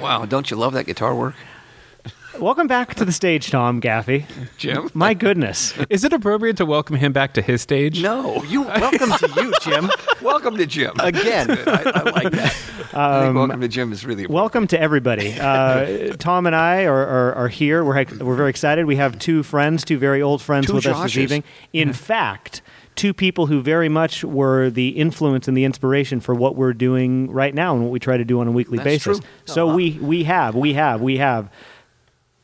Wow, 0.00 0.24
don't 0.24 0.50
you 0.50 0.56
love 0.56 0.72
that 0.74 0.86
guitar 0.86 1.14
work? 1.14 1.34
Welcome 2.40 2.66
back 2.66 2.94
to 2.96 3.04
the 3.04 3.12
stage, 3.12 3.50
Tom 3.50 3.80
Gaffey. 3.80 4.26
Jim? 4.58 4.90
My 4.92 5.14
goodness. 5.14 5.72
Is 5.88 6.04
it 6.04 6.12
appropriate 6.12 6.58
to 6.58 6.66
welcome 6.66 6.96
him 6.96 7.12
back 7.12 7.32
to 7.34 7.42
his 7.42 7.62
stage? 7.62 8.02
No. 8.02 8.42
You 8.44 8.62
welcome 8.62 9.10
to 9.10 9.32
you, 9.36 9.52
Jim. 9.62 9.90
Welcome 10.22 10.56
to 10.56 10.66
Jim. 10.66 10.92
Again. 10.98 11.50
I, 11.50 11.82
I 11.94 12.02
like 12.10 12.32
that. 12.32 12.56
I 12.92 13.22
think 13.24 13.36
welcome 13.36 13.60
to 13.60 13.68
Jim 13.68 13.92
is 13.92 14.04
really 14.04 14.26
Welcome 14.26 14.66
to 14.68 14.80
everybody. 14.80 15.38
Uh, 15.38 16.14
Tom 16.18 16.46
and 16.46 16.56
I 16.56 16.84
are, 16.86 17.06
are, 17.06 17.34
are 17.34 17.48
here. 17.48 17.84
We're, 17.84 18.04
we're 18.20 18.34
very 18.34 18.50
excited. 18.50 18.86
We 18.86 18.96
have 18.96 19.18
two 19.18 19.42
friends, 19.42 19.84
two 19.84 19.98
very 19.98 20.20
old 20.20 20.42
friends 20.42 20.66
Two 20.66 20.74
with 20.74 20.86
us 20.86 21.02
this 21.04 21.12
Joshes. 21.14 21.18
evening. 21.22 21.44
In 21.72 21.92
fact, 21.92 22.60
two 22.96 23.14
people 23.14 23.46
who 23.46 23.60
very 23.62 23.88
much 23.88 24.24
were 24.24 24.68
the 24.68 24.88
influence 24.90 25.46
and 25.48 25.56
the 25.56 25.64
inspiration 25.64 26.20
for 26.20 26.34
what 26.34 26.56
we're 26.56 26.72
doing 26.74 27.30
right 27.30 27.54
now 27.54 27.74
and 27.74 27.84
what 27.84 27.92
we 27.92 28.00
try 28.00 28.16
to 28.16 28.24
do 28.24 28.40
on 28.40 28.48
a 28.48 28.52
weekly 28.52 28.78
That's 28.78 29.04
basis. 29.04 29.20
true. 29.20 29.28
So 29.44 29.72
we, 29.72 29.92
we 30.00 30.24
have, 30.24 30.54
we 30.56 30.72
have, 30.74 31.00
we 31.00 31.18
have 31.18 31.50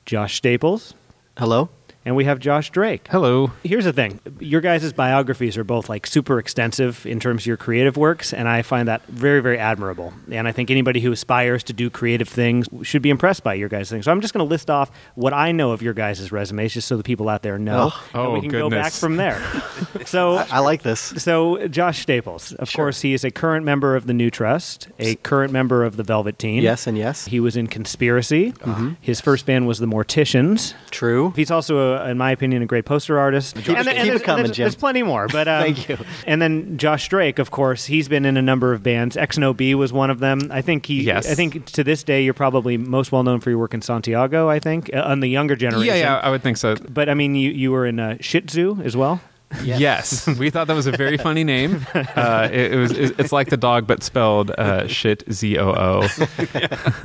Josh 0.07 0.37
Staples 0.37 0.95
Hello? 1.39 1.69
And 2.05 2.17
we 2.17 2.25
have 2.25 2.39
Josh 2.39 2.71
Drake. 2.71 3.07
Hello. 3.11 3.53
Here's 3.65 3.85
the 3.85 3.93
thing. 3.93 4.21
Your 4.41 4.61
guys' 4.61 4.93
biographies 4.93 5.57
are 5.57 5.65
both 5.65 5.89
like 5.89 6.07
super 6.07 6.39
extensive 6.39 7.05
in 7.07 7.21
terms 7.21 7.43
of 7.43 7.47
your 7.47 7.57
creative 7.57 7.97
works, 7.97 8.33
and 8.33 8.49
I 8.49 8.63
find 8.63 8.89
that 8.89 9.05
very, 9.07 9.41
very 9.41 9.59
admirable. 9.59 10.13
And 10.31 10.47
I 10.49 10.53
think 10.53 10.71
anybody 10.71 11.01
who 11.01 11.13
aspires 11.13 11.63
to 11.65 11.73
do 11.73 11.91
creative 11.91 12.29
things 12.29 12.67
should 12.83 13.03
be 13.03 13.11
impressed 13.11 13.43
by 13.45 13.55
your 13.55 13.69
guys' 13.69 13.91
things. 13.91 14.05
So 14.07 14.13
I'm 14.13 14.21
just 14.21 14.35
going 14.35 14.45
to 14.47 14.51
list 14.51 14.71
off 14.71 14.91
what 15.15 15.33
I 15.33 15.53
know 15.53 15.73
of 15.73 15.83
your 15.83 15.95
guys' 15.95 16.33
resumes, 16.33 16.73
just 16.75 16.89
so 16.89 16.97
the 16.97 17.03
people 17.03 17.29
out 17.29 17.43
there 17.43 17.59
know. 17.59 17.91
Oh. 18.15 18.25
and 18.25 18.33
we 18.35 18.39
Oh, 18.39 18.41
can 18.43 18.51
go 18.51 18.71
back 18.71 18.93
from 18.93 19.17
there. 19.17 19.41
so 20.05 20.37
I 20.37 20.59
like 20.61 20.83
this. 20.83 21.01
so 21.01 21.67
Josh 21.69 22.01
Staples, 22.03 22.53
of 22.55 22.73
course, 22.73 23.01
he 23.03 23.15
is 23.15 23.25
a 23.25 23.31
current 23.31 23.65
member 23.65 23.95
of 23.97 24.07
the 24.07 24.15
New 24.15 24.31
Trust, 24.31 24.89
a 24.99 25.15
current 25.17 25.53
member 25.53 25.85
of 25.85 25.97
the 25.97 26.03
Velvet 26.03 26.39
Teen. 26.39 26.63
Yes 26.63 26.87
and 26.87 26.97
yes. 26.99 27.27
He 27.27 27.41
was 27.41 27.57
in 27.57 27.67
Conspiracy. 27.67 28.53
Uh-huh. 28.63 28.91
His 29.01 29.21
first 29.21 29.47
band 29.47 29.67
was 29.67 29.79
the 29.79 29.87
Morticians. 29.87 30.75
True. 30.91 31.33
He's 31.37 31.51
also, 31.51 31.92
a, 31.92 31.92
in 32.09 32.19
my 32.19 32.31
opinion, 32.31 32.63
a 32.63 32.67
great 32.67 32.85
poster 32.85 33.19
artist. 33.19 33.57
Keep 33.57 33.69
it- 33.69 33.77
keep 33.77 33.87
it 33.87 34.05
there's, 34.07 34.23
coming, 34.23 34.45
there's, 34.45 34.57
Jim. 34.57 34.65
there's 34.65 34.75
plenty 34.75 35.03
more, 35.03 35.29
but 35.29 35.49
um, 35.49 35.63
Thank 35.63 35.89
you. 35.89 35.99
And 36.27 36.41
then 36.41 36.79
Josh 36.79 37.09
Drake, 37.09 37.39
of 37.39 37.51
course, 37.51 37.87
he's 37.87 38.09
been 38.09 38.25
in 38.25 38.37
a 38.37 38.43
number 38.43 38.73
of 38.73 38.83
bands. 38.83 39.17
X 39.17 39.37
and 39.37 39.45
OB 39.45 39.61
was 39.75 39.93
one 39.93 40.11
of 40.11 40.19
them. 40.21 40.49
I 40.51 40.63
think 40.63 40.87
he. 40.87 41.03
Yes. 41.03 41.31
I 41.31 41.35
think 41.35 41.67
to 41.73 41.85
this 41.85 42.03
day, 42.03 42.23
you're 42.25 42.35
probably 42.35 42.77
most 42.77 43.13
well 43.13 43.23
known 43.23 43.41
for 43.41 43.51
your 43.51 43.59
work 43.59 43.75
in 43.75 43.83
Santiago. 43.83 44.49
I 44.49 44.59
think 44.59 44.91
uh, 44.95 45.03
on 45.03 45.21
the 45.21 45.29
younger 45.29 45.57
generation. 45.57 45.87
Yeah, 45.95 46.01
yeah, 46.01 46.19
I 46.19 46.31
would 46.31 46.43
think 46.43 46.57
so. 46.57 46.77
But 46.77 47.09
I 47.09 47.15
mean, 47.15 47.35
you 47.35 47.51
you 47.51 47.71
were 47.73 47.87
in 47.87 47.99
uh, 48.01 48.17
Shih 48.21 48.41
Tzu 48.43 48.81
as 48.85 48.97
well. 48.97 49.21
Yes, 49.63 50.27
we 50.39 50.51
thought 50.51 50.67
that 50.67 50.75
was 50.75 50.87
a 50.87 50.93
very 50.93 51.17
funny 51.17 51.45
name. 51.45 51.87
Uh, 52.15 52.49
it, 52.53 52.73
it 52.73 52.77
was. 52.77 52.93
It's 52.93 53.33
like 53.33 53.49
the 53.49 53.57
dog, 53.57 53.87
but 53.87 54.03
spelled 54.03 54.51
uh, 54.53 54.87
shit 54.87 55.23
z 55.33 55.57
o 55.59 55.71
o. 55.71 56.09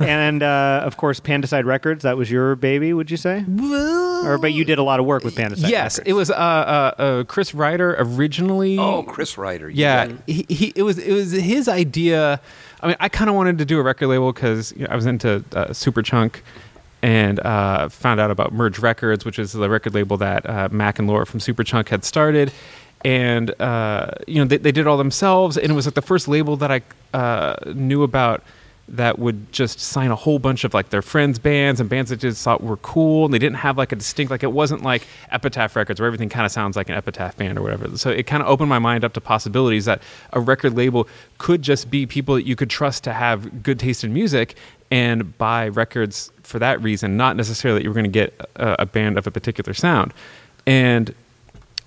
and 0.00 0.42
uh, 0.42 0.82
of 0.84 0.96
course, 0.96 1.20
Pandicide 1.20 1.64
Records. 1.64 2.02
That 2.02 2.16
was 2.16 2.30
your 2.30 2.56
baby, 2.56 2.92
would 2.92 3.10
you 3.10 3.16
say? 3.16 3.44
Or 4.24 4.38
but 4.38 4.52
you 4.52 4.64
did 4.64 4.78
a 4.78 4.82
lot 4.82 5.00
of 5.00 5.06
work 5.06 5.24
with 5.24 5.34
Pandicide. 5.34 5.70
Yes, 5.70 5.98
Records. 5.98 6.10
it 6.10 6.12
was 6.14 6.30
uh, 6.30 6.34
uh, 6.34 6.94
uh, 6.98 7.24
Chris 7.24 7.54
Ryder 7.54 7.96
originally. 7.98 8.78
Oh, 8.78 9.02
Chris 9.02 9.38
Ryder. 9.38 9.70
you 9.70 9.80
Yeah, 9.80 10.04
it. 10.04 10.16
he, 10.26 10.46
he 10.48 10.72
it 10.76 10.82
was 10.82 10.98
it 10.98 11.12
was 11.12 11.32
his 11.32 11.68
idea. 11.68 12.40
I 12.80 12.86
mean, 12.88 12.96
I 13.00 13.08
kind 13.08 13.28
of 13.30 13.36
wanted 13.36 13.58
to 13.58 13.64
do 13.64 13.78
a 13.78 13.82
record 13.82 14.08
label 14.08 14.32
because 14.32 14.72
you 14.76 14.84
know, 14.84 14.88
I 14.90 14.96
was 14.96 15.06
into 15.06 15.36
uh, 15.52 15.66
Superchunk 15.68 16.40
and 17.02 17.40
uh, 17.40 17.88
found 17.88 18.20
out 18.20 18.30
about 18.30 18.52
Merge 18.52 18.78
Records, 18.78 19.24
which 19.24 19.38
is 19.38 19.52
the 19.52 19.68
record 19.68 19.94
label 19.94 20.16
that 20.16 20.48
uh, 20.48 20.68
Mac 20.70 20.98
and 20.98 21.08
Laura 21.08 21.26
from 21.26 21.40
Superchunk 21.40 21.88
had 21.88 22.04
started. 22.04 22.52
And 23.04 23.50
uh, 23.60 24.10
you 24.26 24.36
know 24.36 24.44
they, 24.44 24.56
they 24.56 24.72
did 24.72 24.80
it 24.82 24.86
all 24.88 24.96
themselves, 24.96 25.56
and 25.56 25.70
it 25.70 25.74
was 25.74 25.86
like 25.86 25.94
the 25.94 26.02
first 26.02 26.26
label 26.26 26.56
that 26.56 26.72
I 26.72 26.82
uh, 27.16 27.54
knew 27.72 28.02
about 28.02 28.42
that 28.88 29.18
would 29.18 29.52
just 29.52 29.78
sign 29.78 30.10
a 30.10 30.16
whole 30.16 30.38
bunch 30.38 30.64
of 30.64 30.72
like 30.72 30.90
their 30.90 31.02
friends' 31.02 31.38
bands 31.38 31.80
and 31.80 31.90
bands 31.90 32.10
that 32.10 32.16
just 32.16 32.42
thought 32.42 32.62
were 32.62 32.78
cool, 32.78 33.26
and 33.26 33.34
they 33.34 33.38
didn't 33.38 33.58
have 33.58 33.76
like 33.78 33.92
a 33.92 33.96
distinct 33.96 34.30
like 34.30 34.42
it 34.42 34.52
wasn't 34.52 34.82
like 34.82 35.06
Epitaph 35.30 35.76
Records 35.76 36.00
where 36.00 36.06
everything 36.06 36.28
kind 36.28 36.46
of 36.46 36.52
sounds 36.52 36.76
like 36.76 36.88
an 36.88 36.96
Epitaph 36.96 37.36
band 37.36 37.58
or 37.58 37.62
whatever. 37.62 37.96
So 37.96 38.10
it 38.10 38.24
kind 38.24 38.42
of 38.42 38.48
opened 38.48 38.68
my 38.68 38.78
mind 38.78 39.04
up 39.04 39.12
to 39.12 39.20
possibilities 39.20 39.84
that 39.84 40.02
a 40.32 40.40
record 40.40 40.76
label 40.76 41.06
could 41.36 41.62
just 41.62 41.90
be 41.90 42.06
people 42.06 42.34
that 42.34 42.46
you 42.46 42.56
could 42.56 42.70
trust 42.70 43.04
to 43.04 43.12
have 43.12 43.62
good 43.62 43.78
taste 43.78 44.04
in 44.04 44.12
music 44.12 44.56
and 44.90 45.36
buy 45.36 45.68
records 45.68 46.32
for 46.48 46.58
that 46.58 46.80
reason, 46.82 47.16
not 47.16 47.36
necessarily 47.36 47.78
that 47.78 47.84
you 47.84 47.90
were 47.90 47.94
going 47.94 48.04
to 48.04 48.10
get 48.10 48.34
a, 48.56 48.82
a 48.82 48.86
band 48.86 49.18
of 49.18 49.26
a 49.26 49.30
particular 49.30 49.74
sound. 49.74 50.14
And 50.66 51.14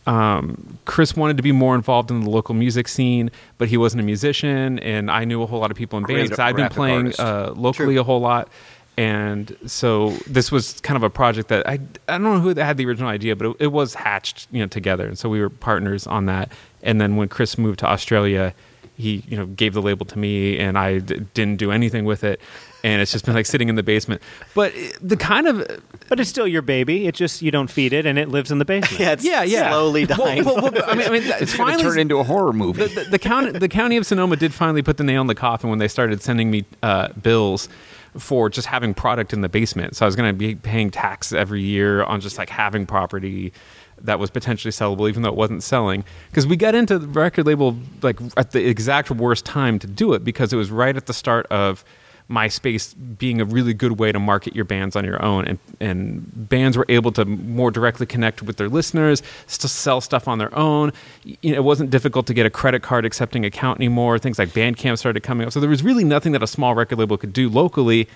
um, 0.08 0.78
Chris 0.86 1.16
wanted 1.16 1.38
to 1.38 1.44
be 1.44 1.52
more 1.52 1.76
involved 1.76 2.12
in 2.12 2.22
the 2.22 2.30
local 2.30 2.56
music 2.56 2.88
scene, 2.88 3.32
but 3.58 3.68
he 3.68 3.78
wasn't 3.78 4.02
a 4.02 4.06
musician, 4.06 4.80
and 4.80 5.12
I 5.12 5.26
knew 5.26 5.42
a 5.42 5.46
whole 5.46 5.60
lot 5.60 5.72
of 5.72 5.78
people 5.78 5.98
in 5.98 6.06
bands 6.06 6.30
because 6.30 6.40
I'd 6.40 6.56
been 6.56 6.70
playing 6.70 7.14
uh, 7.20 7.54
locally 7.56 7.98
a 7.98 8.04
whole 8.04 8.20
lot. 8.20 8.50
And 8.98 9.56
so 9.66 10.12
this 10.28 10.52
was 10.52 10.80
kind 10.82 10.98
of 10.98 11.04
a 11.04 11.10
project 11.10 11.48
that 11.48 11.68
I 11.68 11.74
I 12.08 12.18
don't 12.18 12.24
know 12.24 12.40
who 12.40 12.54
had 12.56 12.78
the 12.78 12.86
original 12.86 13.10
idea, 13.10 13.36
but 13.36 13.52
it, 13.52 13.58
it 13.60 13.68
was 13.68 13.94
hatched 13.94 14.48
you 14.52 14.60
know 14.60 14.68
together, 14.68 15.08
and 15.08 15.18
so 15.18 15.30
we 15.30 15.40
were 15.40 15.50
partners 15.50 16.06
on 16.06 16.26
that. 16.26 16.52
And 16.84 17.00
then 17.00 17.16
when 17.16 17.30
Chris 17.30 17.58
moved 17.58 17.80
to 17.80 17.88
Australia, 17.88 18.54
he 18.98 19.24
you 19.28 19.38
know 19.38 19.46
gave 19.46 19.74
the 19.74 19.82
label 19.82 20.06
to 20.08 20.20
me, 20.20 20.60
and 20.60 20.78
I 20.78 21.00
d- 21.00 21.22
didn't 21.34 21.58
do 21.58 21.72
anything 21.72 22.06
with 22.06 22.24
it. 22.24 22.42
And 22.84 23.02
it's 23.02 23.12
just 23.12 23.26
been 23.26 23.36
like 23.36 23.46
sitting 23.46 23.70
in 23.70 23.76
the 23.76 23.84
basement. 23.84 24.22
But 24.56 24.74
the 25.02 25.18
kind 25.18 25.48
of 25.48 25.82
but 26.10 26.20
it's 26.20 26.30
still 26.30 26.48
your 26.48 26.62
baby. 26.62 27.08
It 27.08 27.16
just 27.16 27.42
you 27.42 27.52
don't 27.52 27.70
feed 27.70 27.94
it, 27.94 28.06
and 28.06 28.18
it 28.18 28.30
lives 28.30 28.52
in 28.52 28.58
the 28.58 28.66
basement. 28.66 29.00
Yeah, 29.00 29.12
it's 29.12 29.24
yeah, 29.24 29.44
yeah, 29.44 29.70
slowly 29.70 30.06
dying. 30.06 30.44
well, 30.44 30.56
well, 30.56 30.84
I 30.88 30.96
mean, 30.96 31.08
I 31.08 31.12
mean, 31.12 31.24
it's 31.26 31.42
It's 31.42 31.52
to 31.52 31.58
finally 31.58 31.84
turn 31.84 32.00
into 32.00 32.18
a 32.18 32.24
horror 32.24 32.54
movie. 32.54 32.88
the, 32.88 33.04
the, 33.04 33.10
the 33.12 33.20
county 33.20 33.52
the 33.52 33.70
county 33.70 33.98
of 33.98 34.06
Sonoma 34.06 34.36
did 34.36 34.54
finally 34.54 34.82
put 34.82 34.98
the 34.98 35.04
nail 35.04 35.22
in 35.22 35.28
the 35.28 35.36
coffin 35.36 35.70
when 35.70 35.80
they 35.80 35.88
started 35.88 36.22
sending 36.22 36.50
me 36.50 36.66
uh, 36.82 37.10
bills 37.22 37.70
for 38.18 38.50
just 38.50 38.68
having 38.68 38.94
product 38.94 39.32
in 39.32 39.42
the 39.42 39.50
basement. 39.50 39.96
So 39.96 40.06
I 40.06 40.08
was 40.08 40.16
going 40.16 40.30
to 40.30 40.38
be 40.38 40.56
paying 40.56 40.92
tax 40.92 41.32
every 41.32 41.62
year 41.62 42.04
on 42.04 42.20
just 42.20 42.38
like 42.38 42.50
having 42.50 42.86
property 42.86 43.54
that 44.02 44.20
was 44.20 44.30
potentially 44.30 44.72
sellable, 44.72 45.08
even 45.08 45.22
though 45.22 45.30
it 45.30 45.36
wasn't 45.36 45.64
selling. 45.64 46.04
Because 46.30 46.46
we 46.48 46.58
got 46.58 46.76
into 46.76 47.00
the 47.00 47.08
record 47.08 47.46
label 47.46 47.78
like 48.02 48.20
at 48.36 48.52
the 48.52 48.68
exact 48.68 49.12
worst 49.12 49.46
time 49.46 49.80
to 49.80 49.88
do 49.88 50.14
it 50.14 50.24
because 50.24 50.52
it 50.52 50.58
was 50.58 50.72
right 50.72 50.98
at 50.98 51.06
the 51.06 51.14
start 51.14 51.46
of 51.48 51.86
MySpace 52.30 52.96
being 53.18 53.42
a 53.42 53.46
really 53.46 53.74
good 53.74 54.00
way 54.00 54.12
to 54.12 54.20
market 54.20 54.56
your 54.56 54.66
bands 54.66 54.96
on 54.96 55.06
your 55.06 55.24
own, 55.24 55.46
and 55.46 55.60
and 55.80 56.50
bands 56.50 56.78
were 56.78 56.86
able 56.90 57.12
to 57.14 57.26
more 57.26 57.72
directly 57.72 58.06
connect 58.06 58.42
with 58.42 58.58
their 58.58 58.70
listeners, 58.70 59.22
to 59.48 59.68
sell 59.68 60.02
stuff 60.02 60.28
on 60.28 60.38
their 60.38 60.54
own. 60.58 60.92
You 61.24 61.52
know, 61.52 61.58
it 61.58 61.64
wasn't 61.64 61.90
difficult 61.90 62.28
to 62.28 62.34
get 62.34 62.46
a 62.46 62.50
credit 62.50 62.82
card 62.82 63.06
accepting 63.06 63.46
account 63.46 63.80
anymore. 63.80 64.18
Things 64.20 64.40
like 64.40 64.50
Bandcamp 64.50 64.98
started 64.98 65.22
coming 65.22 65.46
up, 65.46 65.54
so 65.54 65.60
there 65.60 65.70
was 65.70 65.84
really 65.84 66.04
nothing 66.04 66.32
that 66.32 66.44
a 66.44 66.48
small 66.48 66.76
record 66.76 67.00
label 67.00 67.18
could 67.18 67.34
do 67.34 67.50
locally. 67.50 68.08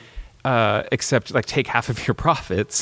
Uh, 0.45 0.83
except 0.91 1.33
like 1.33 1.47
take 1.47 1.65
half 1.65 1.89
of 1.89 2.05
your 2.05 2.13
profits. 2.25 2.75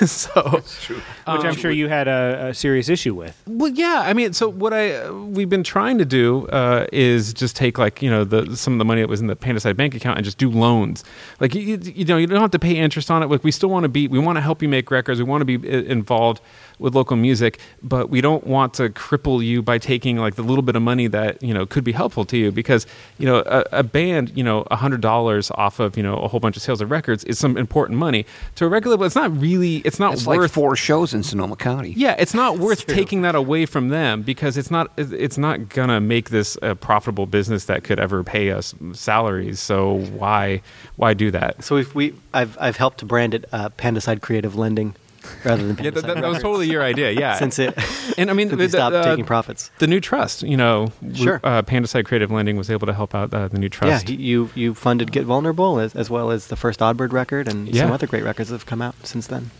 so 0.10 0.50
which 0.50 0.90
I'm 1.26 1.54
sure 1.54 1.70
you 1.70 1.86
had 1.86 2.08
a, 2.08 2.48
a 2.48 2.54
serious 2.54 2.88
issue 2.88 3.14
with. 3.14 3.40
well, 3.46 3.70
yeah. 3.70 4.02
I 4.04 4.14
mean, 4.14 4.32
so 4.32 4.48
what 4.48 4.72
I 4.72 4.96
uh, 4.96 5.12
we've 5.12 5.48
been 5.48 5.62
trying 5.62 5.98
to 5.98 6.04
do 6.04 6.48
uh, 6.48 6.86
is 6.92 7.32
just 7.32 7.54
take 7.54 7.78
like 7.78 8.02
you 8.02 8.10
know 8.10 8.24
the 8.24 8.56
some 8.56 8.72
of 8.72 8.78
the 8.80 8.84
money 8.84 9.00
that 9.00 9.08
was 9.08 9.20
in 9.20 9.28
the 9.28 9.36
Pandicide 9.36 9.76
bank 9.76 9.94
account 9.94 10.18
and 10.18 10.24
just 10.24 10.38
do 10.38 10.50
loans. 10.50 11.04
Like 11.38 11.54
you, 11.54 11.60
you 11.60 11.78
you 11.94 12.04
know 12.04 12.16
you 12.16 12.26
don't 12.26 12.40
have 12.40 12.50
to 12.50 12.58
pay 12.58 12.76
interest 12.76 13.12
on 13.12 13.22
it. 13.22 13.30
Like 13.30 13.44
we 13.44 13.52
still 13.52 13.70
want 13.70 13.84
to 13.84 13.88
be 13.88 14.08
we 14.08 14.18
want 14.18 14.34
to 14.36 14.42
help 14.42 14.60
you 14.60 14.68
make 14.68 14.90
records. 14.90 15.20
We 15.20 15.24
want 15.24 15.46
to 15.46 15.58
be 15.58 15.68
uh, 15.68 15.82
involved 15.82 16.40
with 16.80 16.96
local 16.96 17.16
music, 17.16 17.60
but 17.80 18.10
we 18.10 18.20
don't 18.22 18.44
want 18.44 18.74
to 18.74 18.88
cripple 18.90 19.44
you 19.44 19.62
by 19.62 19.78
taking 19.78 20.16
like 20.16 20.34
the 20.34 20.42
little 20.42 20.62
bit 20.62 20.74
of 20.74 20.82
money 20.82 21.06
that 21.06 21.40
you 21.40 21.54
know 21.54 21.64
could 21.64 21.84
be 21.84 21.92
helpful 21.92 22.24
to 22.24 22.36
you 22.36 22.50
because 22.50 22.88
you 23.18 23.26
know 23.26 23.44
a, 23.46 23.64
a 23.70 23.82
band 23.84 24.32
you 24.34 24.42
know 24.42 24.66
a 24.72 24.76
hundred 24.76 25.00
dollars 25.00 25.52
off 25.52 25.78
of 25.78 25.96
you 25.96 26.02
know 26.02 26.16
a 26.16 26.26
whole 26.26 26.40
bunch 26.40 26.56
of 26.56 26.62
sales 26.62 26.80
of 26.80 26.90
records 26.90 27.03
is 27.08 27.38
some 27.38 27.56
important 27.56 27.98
money 27.98 28.26
to 28.56 28.64
a 28.64 28.68
regular, 28.68 28.96
but 28.96 29.04
It's 29.04 29.14
not 29.14 29.36
really 29.40 29.76
it's 29.78 29.98
not 29.98 30.14
it's 30.14 30.26
worth 30.26 30.40
like 30.40 30.50
four 30.50 30.76
shows 30.76 31.14
in 31.14 31.22
Sonoma 31.22 31.56
County. 31.56 31.92
yeah, 31.96 32.16
it's 32.18 32.34
not 32.34 32.58
worth 32.66 32.86
taking 32.86 33.22
that 33.22 33.34
away 33.34 33.66
from 33.66 33.88
them 33.88 34.22
because 34.22 34.56
it's 34.56 34.70
not 34.70 34.90
it's 34.96 35.38
not 35.38 35.68
gonna 35.68 36.00
make 36.00 36.30
this 36.30 36.56
a 36.62 36.74
profitable 36.74 37.26
business 37.26 37.66
that 37.66 37.84
could 37.84 37.98
ever 38.00 38.24
pay 38.24 38.50
us 38.50 38.74
salaries. 38.92 39.60
So 39.60 40.00
why 40.16 40.62
why 40.96 41.14
do 41.14 41.30
that? 41.30 41.62
So 41.64 41.76
we've, 41.76 41.94
we, 41.94 42.14
I've, 42.32 42.56
I've 42.60 42.76
helped 42.76 42.98
to 42.98 43.04
brand 43.06 43.34
it 43.34 43.44
uh, 43.52 43.68
Pandicide 43.70 44.20
Creative 44.20 44.54
Lending 44.56 44.94
rather 45.44 45.66
than 45.66 45.76
Yeah, 45.84 45.90
that, 45.90 46.04
that, 46.06 46.16
that 46.16 46.28
was 46.28 46.42
totally 46.42 46.68
your 46.70 46.82
idea. 46.82 47.10
Yeah, 47.12 47.34
since 47.38 47.58
it 47.58 47.74
and 48.18 48.30
I 48.30 48.34
mean 48.34 48.48
we 48.50 48.56
the- 48.56 48.68
stopped 48.68 48.94
uh, 48.96 49.04
taking 49.04 49.24
profits. 49.24 49.70
the 49.78 49.86
new 49.86 50.00
trust. 50.00 50.42
You 50.42 50.56
know, 50.56 50.92
we- 51.02 51.14
Sure. 51.14 51.40
Uh, 51.44 51.62
Pandicide 51.62 52.04
Creative 52.06 52.30
Lending 52.30 52.56
was 52.56 52.70
able 52.70 52.86
to 52.86 52.94
help 52.94 53.14
out 53.14 53.32
uh, 53.34 53.48
the 53.48 53.58
new 53.58 53.68
trust. 53.68 54.08
Yeah, 54.08 54.16
you 54.16 54.50
you 54.54 54.74
funded 54.74 55.12
Get 55.12 55.24
Vulnerable 55.24 55.78
as, 55.78 55.94
as 55.94 56.10
well 56.10 56.30
as 56.30 56.48
the 56.48 56.56
first 56.56 56.80
Oddbird 56.80 57.12
record 57.12 57.48
and 57.48 57.68
Yeah. 57.68 57.82
some 57.82 57.92
other 57.92 58.06
great 58.06 58.24
records 58.24 58.48
that 58.50 58.54
have 58.56 58.66
come 58.66 58.82
out 58.82 58.94
since 59.06 59.26
then. 59.26 59.50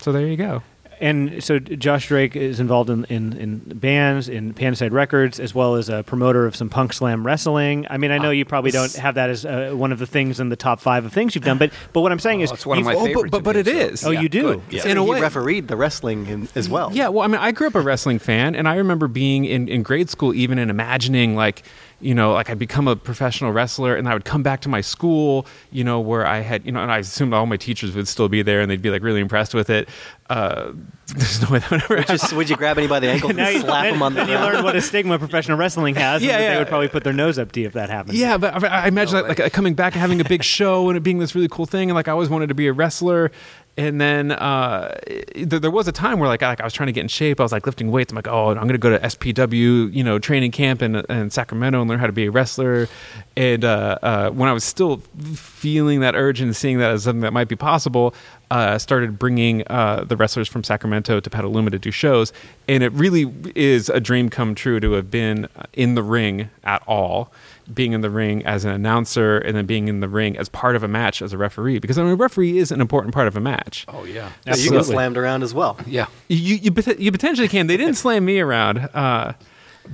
so 0.00 0.12
there 0.12 0.26
you 0.26 0.36
go. 0.36 0.62
And 1.00 1.42
so 1.42 1.58
Josh 1.58 2.08
Drake 2.08 2.36
is 2.36 2.60
involved 2.60 2.90
in, 2.90 3.04
in, 3.06 3.32
in 3.36 3.58
bands, 3.78 4.28
in 4.28 4.54
Pandicide 4.54 4.92
Records, 4.92 5.38
as 5.40 5.54
well 5.54 5.74
as 5.76 5.88
a 5.88 6.02
promoter 6.02 6.46
of 6.46 6.54
some 6.56 6.68
punk 6.70 6.92
slam 6.92 7.24
wrestling. 7.26 7.86
I 7.90 7.96
mean, 7.98 8.10
I 8.10 8.18
know 8.18 8.30
you 8.30 8.44
probably 8.44 8.70
don't 8.70 8.92
have 8.94 9.14
that 9.16 9.30
as 9.30 9.44
uh, 9.44 9.72
one 9.74 9.92
of 9.92 9.98
the 9.98 10.06
things 10.06 10.40
in 10.40 10.48
the 10.48 10.56
top 10.56 10.80
five 10.80 11.04
of 11.04 11.12
things 11.12 11.34
you've 11.34 11.44
done, 11.44 11.58
but 11.58 11.70
but 11.92 12.00
what 12.02 12.12
I'm 12.12 12.18
saying 12.18 12.40
is, 12.40 12.50
Oh, 12.50 12.54
it's 12.54 12.66
one 12.66 12.78
of 12.78 12.84
you've- 12.84 12.94
my 12.94 13.00
Oh, 13.00 13.02
but- 13.02 13.06
favorites. 13.06 13.30
but- 13.30 13.36
of 13.38 13.44
but 13.44 13.56
his, 13.56 13.66
it 13.66 13.98
so- 13.98 14.10
is. 14.10 14.16
Oh, 14.16 14.20
you 14.20 14.28
do? 14.28 14.62
Yeah. 14.70 14.86
In 14.86 14.96
a 14.98 15.04
he 15.04 15.10
way- 15.10 15.20
refereed 15.20 15.68
the 15.68 15.76
wrestling 15.76 16.26
in, 16.26 16.48
as 16.54 16.68
well. 16.68 16.90
Yeah, 16.92 17.08
well, 17.08 17.22
I 17.24 17.26
mean, 17.28 17.40
I 17.40 17.52
grew 17.52 17.66
up 17.66 17.74
a 17.74 17.80
wrestling 17.80 18.18
fan, 18.18 18.54
and 18.54 18.68
I 18.68 18.76
remember 18.76 19.08
being 19.08 19.44
in, 19.44 19.68
in 19.68 19.82
grade 19.82 20.10
school, 20.10 20.34
even 20.34 20.58
and 20.58 20.70
imagining 20.70 21.36
like, 21.36 21.62
you 22.04 22.14
know, 22.14 22.32
like 22.32 22.50
I'd 22.50 22.58
become 22.58 22.86
a 22.86 22.94
professional 22.94 23.50
wrestler, 23.50 23.96
and 23.96 24.06
I 24.06 24.12
would 24.12 24.26
come 24.26 24.42
back 24.42 24.60
to 24.62 24.68
my 24.68 24.82
school, 24.82 25.46
you 25.70 25.82
know, 25.82 26.00
where 26.00 26.26
I 26.26 26.40
had, 26.40 26.66
you 26.66 26.70
know, 26.70 26.82
and 26.82 26.92
I 26.92 26.98
assumed 26.98 27.32
all 27.32 27.46
my 27.46 27.56
teachers 27.56 27.94
would 27.94 28.06
still 28.06 28.28
be 28.28 28.42
there, 28.42 28.60
and 28.60 28.70
they'd 28.70 28.82
be 28.82 28.90
like 28.90 29.02
really 29.02 29.20
impressed 29.20 29.54
with 29.54 29.70
it. 29.70 29.88
Uh, 30.28 30.72
there's 31.06 31.40
no 31.42 31.50
way 31.50 31.58
that 31.60 31.70
would 31.70 31.82
ever 31.82 31.96
happen. 31.96 32.16
Just 32.16 32.32
would 32.34 32.50
you 32.50 32.56
grab 32.56 32.76
anybody 32.76 33.06
by 33.06 33.06
the 33.06 33.12
ankle 33.12 33.30
and 33.30 33.38
now 33.38 33.50
slap 33.58 33.84
then, 33.84 33.94
him 33.94 34.02
on 34.02 34.12
the 34.12 34.20
then 34.20 34.28
you 34.28 34.36
ground? 34.36 34.54
learn 34.54 34.64
what 34.64 34.76
a 34.76 34.82
stigma 34.82 35.18
professional 35.18 35.56
wrestling 35.56 35.94
has. 35.94 36.22
Yeah, 36.22 36.38
yeah. 36.38 36.52
They 36.52 36.58
would 36.58 36.68
probably 36.68 36.88
put 36.88 37.04
their 37.04 37.12
nose 37.12 37.38
up 37.38 37.52
to 37.52 37.60
you 37.60 37.66
if 37.66 37.72
that 37.72 37.88
happened. 37.88 38.18
Yeah, 38.18 38.36
but 38.36 38.62
I, 38.62 38.84
I 38.84 38.88
imagine 38.88 39.20
No 39.20 39.22
like, 39.28 39.38
like 39.38 39.52
coming 39.52 39.74
back 39.74 39.94
and 39.94 40.00
having 40.00 40.20
a 40.20 40.24
big 40.24 40.42
show 40.42 40.88
and 40.90 40.98
it 40.98 41.02
being 41.02 41.18
this 41.18 41.34
really 41.34 41.48
cool 41.48 41.66
thing, 41.66 41.88
and 41.88 41.94
like 41.94 42.08
I 42.08 42.12
always 42.12 42.28
wanted 42.28 42.48
to 42.50 42.54
be 42.54 42.66
a 42.66 42.72
wrestler. 42.72 43.30
And 43.76 44.00
then 44.00 44.30
uh, 44.30 44.96
there, 45.34 45.58
there 45.58 45.70
was 45.70 45.88
a 45.88 45.92
time 45.92 46.20
where 46.20 46.28
like 46.28 46.42
I, 46.44 46.50
like 46.50 46.60
I 46.60 46.64
was 46.64 46.72
trying 46.72 46.86
to 46.86 46.92
get 46.92 47.00
in 47.00 47.08
shape. 47.08 47.40
I 47.40 47.42
was 47.42 47.50
like 47.50 47.66
lifting 47.66 47.90
weights. 47.90 48.12
I'm 48.12 48.16
like, 48.16 48.28
oh, 48.28 48.50
I'm 48.50 48.54
going 48.54 48.68
to 48.68 48.78
go 48.78 48.90
to 48.90 49.00
SPW, 49.00 49.92
you 49.92 50.04
know, 50.04 50.18
training 50.20 50.52
camp 50.52 50.80
in, 50.80 50.96
in 50.96 51.30
Sacramento 51.30 51.80
and 51.80 51.90
learn 51.90 51.98
how 51.98 52.06
to 52.06 52.12
be 52.12 52.26
a 52.26 52.30
wrestler. 52.30 52.88
And 53.36 53.64
uh, 53.64 53.98
uh, 54.00 54.30
when 54.30 54.48
I 54.48 54.52
was 54.52 54.62
still 54.62 54.98
feeling 55.34 56.00
that 56.00 56.14
urge 56.14 56.40
and 56.40 56.54
seeing 56.54 56.78
that 56.78 56.92
as 56.92 57.02
something 57.02 57.22
that 57.22 57.32
might 57.32 57.48
be 57.48 57.56
possible, 57.56 58.14
uh, 58.52 58.78
started 58.78 59.18
bringing 59.18 59.64
uh, 59.66 60.04
the 60.06 60.16
wrestlers 60.16 60.46
from 60.46 60.62
Sacramento 60.62 61.18
to 61.18 61.30
Petaluma 61.30 61.70
to 61.70 61.78
do 61.78 61.90
shows. 61.90 62.32
And 62.68 62.84
it 62.84 62.92
really 62.92 63.32
is 63.56 63.88
a 63.88 63.98
dream 63.98 64.28
come 64.28 64.54
true 64.54 64.78
to 64.78 64.92
have 64.92 65.10
been 65.10 65.48
in 65.72 65.96
the 65.96 66.02
ring 66.02 66.48
at 66.62 66.82
all, 66.86 67.32
being 67.72 67.92
in 67.92 68.00
the 68.02 68.10
ring 68.10 68.44
as 68.44 68.64
an 68.64 68.72
announcer, 68.72 69.38
and 69.38 69.56
then 69.56 69.66
being 69.66 69.88
in 69.88 70.00
the 70.00 70.08
ring 70.08 70.36
as 70.36 70.48
part 70.48 70.76
of 70.76 70.82
a 70.82 70.88
match 70.88 71.22
as 71.22 71.32
a 71.32 71.38
referee. 71.38 71.78
Because 71.78 71.98
I 71.98 72.02
mean, 72.02 72.12
a 72.12 72.16
referee 72.16 72.58
is 72.58 72.70
an 72.70 72.80
important 72.80 73.14
part 73.14 73.26
of 73.28 73.36
a 73.36 73.40
match. 73.40 73.84
Oh 73.88 74.04
yeah. 74.04 74.30
Yeah, 74.46 74.56
you 74.56 74.70
get 74.70 74.84
slammed 74.84 75.16
around 75.16 75.42
as 75.42 75.54
well. 75.54 75.78
Yeah. 75.86 76.06
You 76.28 76.56
you, 76.56 76.72
you 76.98 77.12
potentially 77.12 77.48
can. 77.48 77.66
They 77.66 77.76
didn't 77.76 77.94
slam 78.04 78.24
me 78.24 78.40
around, 78.40 78.78
uh, 78.78 79.32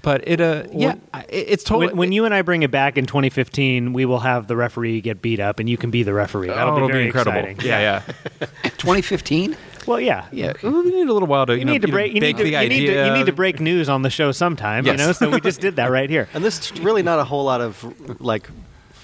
but 0.03 0.27
it 0.27 0.41
uh 0.41 0.65
yeah, 0.73 0.95
I- 1.13 1.23
it, 1.29 1.47
it's 1.49 1.65
totally 1.65 1.89
When, 1.89 1.97
when 1.97 2.13
you 2.13 2.25
and 2.25 2.33
I 2.35 2.43
bring 2.43 2.63
it 2.63 2.71
back 2.71 2.97
in 2.97 3.07
2015, 3.07 3.93
we 3.93 4.05
will 4.05 4.21
have 4.21 4.47
the 4.47 4.57
referee 4.57 5.01
get 5.01 5.21
beat 5.23 5.41
up, 5.41 5.59
and 5.61 5.69
you 5.69 5.77
can 5.77 5.91
be 5.91 6.03
the 6.03 6.15
referee. 6.15 6.49
That'll 6.49 6.73
oh, 6.73 6.77
be 6.77 6.77
it'll 6.79 6.89
very 6.89 7.03
be 7.03 7.07
incredible. 7.07 7.39
exciting. 7.39 7.67
Yeah, 7.69 8.03
yeah, 8.41 8.47
2015. 8.79 9.57
Well, 9.87 10.01
yeah. 10.01 10.27
yeah. 10.33 10.53
We 10.63 10.71
need 10.71 11.09
a 11.09 11.13
little 11.13 11.27
while 11.29 11.47
to 11.47 11.53
you, 11.55 11.61
You 11.61 11.65
know, 11.65 11.73
need 11.73 11.83
to 11.83 11.89
you 11.89 11.93
know, 11.93 11.97
break. 11.97 12.15
You 12.15 12.21
need 12.21 12.37
to, 12.37 12.43
the 12.43 12.51
you, 12.51 12.59
need 12.59 12.73
idea. 12.73 13.03
to, 13.05 13.09
you 13.09 13.15
need 13.15 13.27
to 13.27 13.33
break 13.33 13.61
news 13.61 13.89
on 13.89 14.03
the 14.03 14.11
show 14.11 14.33
sometime. 14.33 14.85
Yes. 14.85 14.99
You 14.99 15.07
know, 15.07 15.13
so 15.13 15.31
we 15.31 15.41
just 15.41 15.61
did 15.61 15.77
that 15.77 15.91
right 15.91 16.09
here. 16.11 16.29
And 16.35 16.45
there's 16.45 16.73
really 16.81 17.03
not 17.03 17.19
a 17.19 17.25
whole 17.25 17.45
lot 17.45 17.61
of 17.61 18.21
like 18.21 18.49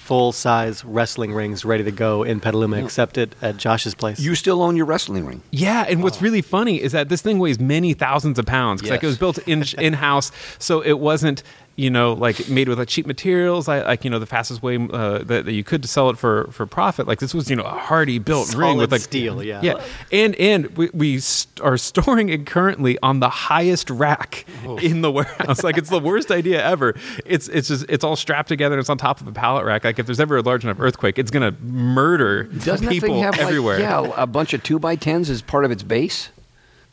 full 0.07 0.31
size 0.31 0.85
wrestling 0.85 1.33
rings 1.33 1.65
ready 1.65 1.83
to 1.83 1.91
go 1.91 2.23
in 2.23 2.39
Petaluma, 2.39 2.77
except 2.77 3.17
at, 3.17 3.35
at 3.41 3.57
Josh's 3.57 3.93
place. 3.93 4.19
You 4.19 4.35
still 4.35 4.63
own 4.63 4.77
your 4.77 4.85
wrestling 4.85 5.25
ring. 5.25 5.41
Yeah, 5.51 5.85
and 5.89 6.01
what's 6.01 6.19
oh. 6.19 6.21
really 6.21 6.41
funny 6.41 6.81
is 6.81 6.93
that 6.93 7.09
this 7.09 7.21
thing 7.21 7.39
weighs 7.39 7.59
many 7.59 7.93
thousands 7.93 8.39
of 8.39 8.45
pounds. 8.45 8.81
'cause, 8.81 8.89
Like 8.89 9.03
it 9.03 9.07
was 9.07 9.17
built 9.17 9.37
in 9.39 9.65
in 9.77 9.93
house, 9.93 10.31
so 10.59 10.79
it 10.81 10.99
wasn't 10.99 11.43
you 11.77 11.91
know 11.91 12.13
like 12.13 12.49
made 12.49 12.67
with 12.67 12.79
like 12.79 12.89
cheap 12.89 13.05
materials. 13.05 13.67
Like, 13.67 13.85
like 13.85 14.03
you 14.03 14.09
know 14.09 14.19
the 14.19 14.25
fastest 14.25 14.61
way 14.61 14.75
uh, 14.77 15.19
that, 15.19 15.45
that 15.45 15.53
you 15.53 15.63
could 15.63 15.83
to 15.83 15.87
sell 15.87 16.09
it 16.09 16.17
for 16.17 16.49
for 16.51 16.65
profit. 16.65 17.07
Like 17.07 17.19
this 17.19 17.33
was 17.33 17.49
you 17.49 17.55
know 17.55 17.63
a 17.63 17.69
hardy 17.69 18.19
built 18.19 18.53
ring 18.53 18.77
with 18.77 18.91
like 18.91 19.01
steel, 19.01 19.41
yeah. 19.41 19.61
yeah, 19.61 19.85
and 20.11 20.35
and 20.35 20.75
we, 20.75 20.89
we 20.93 21.19
st- 21.19 21.61
are 21.61 21.77
storing 21.77 22.29
it 22.29 22.45
currently 22.45 22.97
on 23.01 23.19
the 23.19 23.29
highest 23.29 23.89
rack 23.89 24.45
in 24.81 25.01
the 25.01 25.11
warehouse. 25.11 25.63
like 25.63 25.77
it's 25.77 25.89
the 25.89 25.99
worst 25.99 26.31
idea 26.31 26.65
ever. 26.65 26.95
It's 27.25 27.47
it's 27.47 27.67
just 27.67 27.85
it's 27.87 28.03
all 28.03 28.15
strapped 28.15 28.49
together. 28.49 28.75
and 28.75 28.81
It's 28.81 28.89
on 28.89 28.97
top 28.97 29.21
of 29.21 29.27
a 29.27 29.31
pallet 29.31 29.63
rack. 29.63 29.83
Like 29.83 29.99
if 29.99 30.07
there's 30.07 30.19
ever 30.19 30.37
a 30.37 30.41
large 30.41 30.63
enough 30.63 30.79
earthquake, 30.79 31.19
it's 31.19 31.31
gonna 31.31 31.51
murder 31.61 32.43
Doesn't 32.43 32.89
people 32.89 33.09
that 33.09 33.13
thing 33.13 33.23
have 33.23 33.39
everywhere. 33.39 33.79
Like, 33.79 34.07
yeah, 34.07 34.13
a 34.17 34.25
bunch 34.27 34.53
of 34.53 34.63
two 34.63 34.79
by 34.79 34.95
tens 34.95 35.29
as 35.29 35.43
part 35.43 35.63
of 35.63 35.71
its 35.71 35.83
base. 35.83 36.29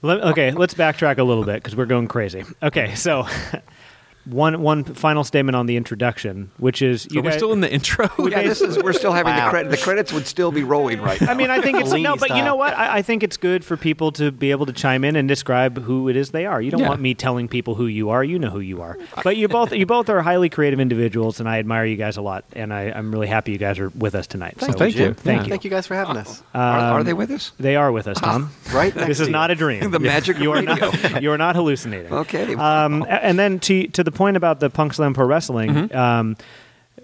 Let, 0.02 0.20
okay, 0.20 0.50
let's 0.50 0.75
backtrack 0.75 1.16
a 1.16 1.22
little 1.22 1.44
bit 1.44 1.54
because 1.54 1.75
we're 1.75 1.86
going 1.86 2.08
crazy. 2.08 2.44
Okay, 2.62 2.94
so 2.94 3.26
one 4.25 4.61
one 4.62 4.85
final 4.85 5.25
statement 5.25 5.56
on 5.56 5.67
the 5.67 5.76
introduction, 5.76 6.50
which 6.59 6.81
is 6.82 7.03
So 7.03 7.09
you 7.12 7.23
we're 7.23 7.31
guys- 7.31 7.38
still 7.38 7.53
in 7.53 7.61
the 7.61 7.73
intro. 7.73 8.09
Yeah, 8.35 8.43
this 8.43 8.61
is 8.62 8.82
we're 8.82 8.93
still 8.94 9.12
having 9.12 9.32
Wow. 9.35 9.44
the 9.47 9.50
credit. 9.50 9.71
The 9.71 9.76
credits 9.76 10.12
would 10.12 10.26
still 10.26 10.50
be 10.50 10.62
rolling 10.65 11.00
right 11.03 11.21
now. 11.21 11.31
I 11.31 11.35
mean, 11.35 11.50
I 11.50 11.61
think 11.61 11.79
it's 11.79 11.91
no, 11.93 11.97
Fellini 12.17 12.21
but 12.21 12.31
you 12.37 12.43
know 12.43 12.56
what? 12.56 12.76
I, 12.76 12.99
I 12.99 13.03
think 13.03 13.23
it's 13.23 13.37
good 13.37 13.65
for 13.65 13.76
people 13.76 14.11
to 14.12 14.32
be 14.32 14.50
able 14.50 14.67
to 14.67 14.73
chime 14.73 15.05
in 15.05 15.15
and 15.17 15.29
describe 15.29 15.79
who 15.82 16.09
it 16.09 16.17
is 16.17 16.31
they 16.31 16.47
are. 16.47 16.61
You 16.62 16.71
don't 16.71 16.81
Yeah. 16.81 16.88
want 16.88 17.00
me 17.00 17.15
telling 17.15 17.49
people 17.49 17.75
who 17.75 17.87
you 17.87 18.11
are. 18.11 18.25
You 18.25 18.38
know 18.38 18.50
who 18.50 18.61
you 18.61 18.81
are. 18.82 18.99
But 19.23 19.37
you 19.37 19.47
both 19.49 19.73
you 19.73 19.87
both 19.87 20.09
are 20.09 20.23
highly 20.23 20.49
creative 20.49 20.81
individuals, 20.81 21.38
and 21.41 21.49
I 21.49 21.59
admire 21.59 21.85
you 21.85 21.97
guys 21.97 22.17
a 22.17 22.23
lot. 22.23 22.44
And 22.55 22.73
I, 22.73 22.91
I'm 22.91 23.12
really 23.12 23.27
happy 23.29 23.53
you 23.53 23.59
guys 23.59 23.79
are 23.79 23.91
with 23.91 24.15
us 24.15 24.27
tonight. 24.27 24.55
Thank 24.59 24.79
So, 24.79 24.85
you. 24.87 25.15
Thank 25.15 25.27
Yeah. 25.41 25.44
you. 25.44 25.49
Thank 25.50 25.65
you 25.65 25.70
guys 25.70 25.87
for 25.87 25.94
having 25.94 26.17
us. 26.17 26.43
are, 26.55 26.61
are 26.62 26.99
Um, 27.00 27.05
they 27.05 27.12
with 27.12 27.31
us? 27.31 27.53
They 27.61 27.77
are 27.77 27.93
with 27.93 28.06
us, 28.09 28.19
Tom. 28.20 28.50
Right 28.73 28.94
next 28.97 29.09
this 29.09 29.20
is 29.20 29.27
to 29.29 29.32
not 29.32 29.50
a 29.50 29.55
dream. 29.55 29.91
The 29.94 30.00
magic 30.00 30.38
you 30.38 30.50
are 30.53 30.56
radio. 30.62 30.91
not. 30.91 31.23
You 31.23 31.31
are 31.32 31.38
not 31.38 31.55
hallucinating. 31.56 32.12
Okay. 32.25 32.55
Um, 32.55 33.05
and 33.09 33.38
then 33.38 33.59
to 33.61 33.87
to 33.88 34.03
the 34.03 34.11
point 34.14 34.37
about 34.37 34.61
the 34.61 34.70
Punk 34.70 34.94
Slam 34.94 35.14
Pro 35.14 35.26
Wrestling, 35.26 35.70
Mm-hmm. 35.70 35.96
um, 35.96 36.37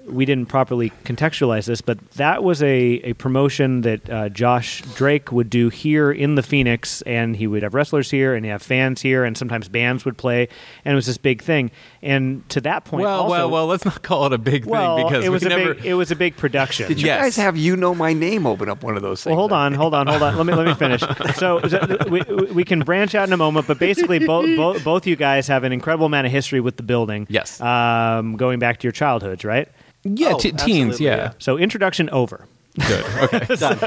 we 0.06 0.24
didn't 0.24 0.46
properly 0.46 0.90
contextualize 1.04 1.66
this, 1.66 1.80
but 1.82 1.98
that 2.12 2.42
was 2.42 2.62
a, 2.62 3.00
a 3.04 3.12
promotion 3.14 3.82
that 3.82 4.10
uh, 4.10 4.28
Josh 4.28 4.82
Drake 4.94 5.30
would 5.30 5.50
do 5.50 5.68
here 5.68 6.10
in 6.10 6.34
the 6.34 6.42
Phoenix, 6.42 7.02
and 7.02 7.36
he 7.36 7.46
would 7.46 7.62
have 7.62 7.74
wrestlers 7.74 8.10
here, 8.10 8.34
and 8.34 8.44
he'd 8.44 8.50
have 8.50 8.62
fans 8.62 9.02
here, 9.02 9.24
and 9.24 9.36
sometimes 9.36 9.68
bands 9.68 10.04
would 10.04 10.16
play, 10.16 10.48
and 10.84 10.92
it 10.92 10.96
was 10.96 11.06
this 11.06 11.18
big 11.18 11.42
thing. 11.42 11.70
And 12.02 12.49
to 12.49 12.62
that 12.62 12.85
point, 12.87 13.02
Well, 13.05 13.20
also, 13.25 13.31
well, 13.31 13.50
well. 13.50 13.67
Let's 13.67 13.85
not 13.85 14.02
call 14.02 14.25
it 14.25 14.32
a 14.32 14.38
big 14.38 14.64
well, 14.64 14.97
thing 14.97 15.06
because 15.08 15.23
it 15.25 15.29
was 15.29 15.43
we 15.43 15.47
a 15.52 15.56
never. 15.58 15.75
big 15.75 15.85
it 15.85 15.93
was 15.94 16.11
a 16.11 16.17
big 16.17 16.35
production. 16.35 16.88
Did 16.88 16.99
you 17.00 17.06
Yes. 17.08 17.20
guys 17.23 17.37
have 17.37 17.58
you 17.58 17.76
know 17.76 17.94
my 17.94 18.14
name 18.14 18.47
open 18.47 18.70
up 18.70 18.82
one 18.82 18.97
of 18.97 19.02
those 19.02 19.23
things? 19.23 19.32
Well, 19.32 19.41
hold 19.41 19.52
on, 19.52 19.75
hold 19.75 19.93
on, 19.93 20.06
hold 20.06 20.23
on. 20.23 20.35
Let 20.35 20.47
me 20.47 20.55
let 20.55 20.67
me 20.67 20.73
finish. 20.75 21.02
So, 21.37 21.61
so 21.69 21.99
we, 22.08 22.23
we 22.55 22.64
can 22.64 22.81
branch 22.81 23.14
out 23.14 23.29
in 23.29 23.35
a 23.35 23.37
moment, 23.37 23.67
but 23.67 23.79
basically, 23.79 24.19
both 24.19 24.47
both 24.56 24.82
both 24.82 25.06
you 25.06 25.14
guys 25.14 25.47
have 25.49 25.62
an 25.62 25.73
incredible 25.73 26.06
amount 26.06 26.26
of 26.26 26.32
history 26.32 26.61
with 26.61 26.79
the 26.79 26.82
building. 26.82 27.26
Yes. 27.29 27.61
um, 27.61 28.37
going 28.38 28.58
back 28.61 28.79
to 28.81 28.87
your 28.87 28.93
childhoods, 28.93 29.44
right? 29.44 29.69
yeah, 30.02 30.32
Oh, 30.32 30.38
t- 30.38 30.52
teens. 30.52 31.00
Yeah. 31.00 31.17
yeah. 31.17 31.32
So, 31.38 31.58
introduction 31.58 32.08
over. 32.11 32.47
Good. 32.78 33.05
Okay. 33.20 33.55
Done. 33.56 33.78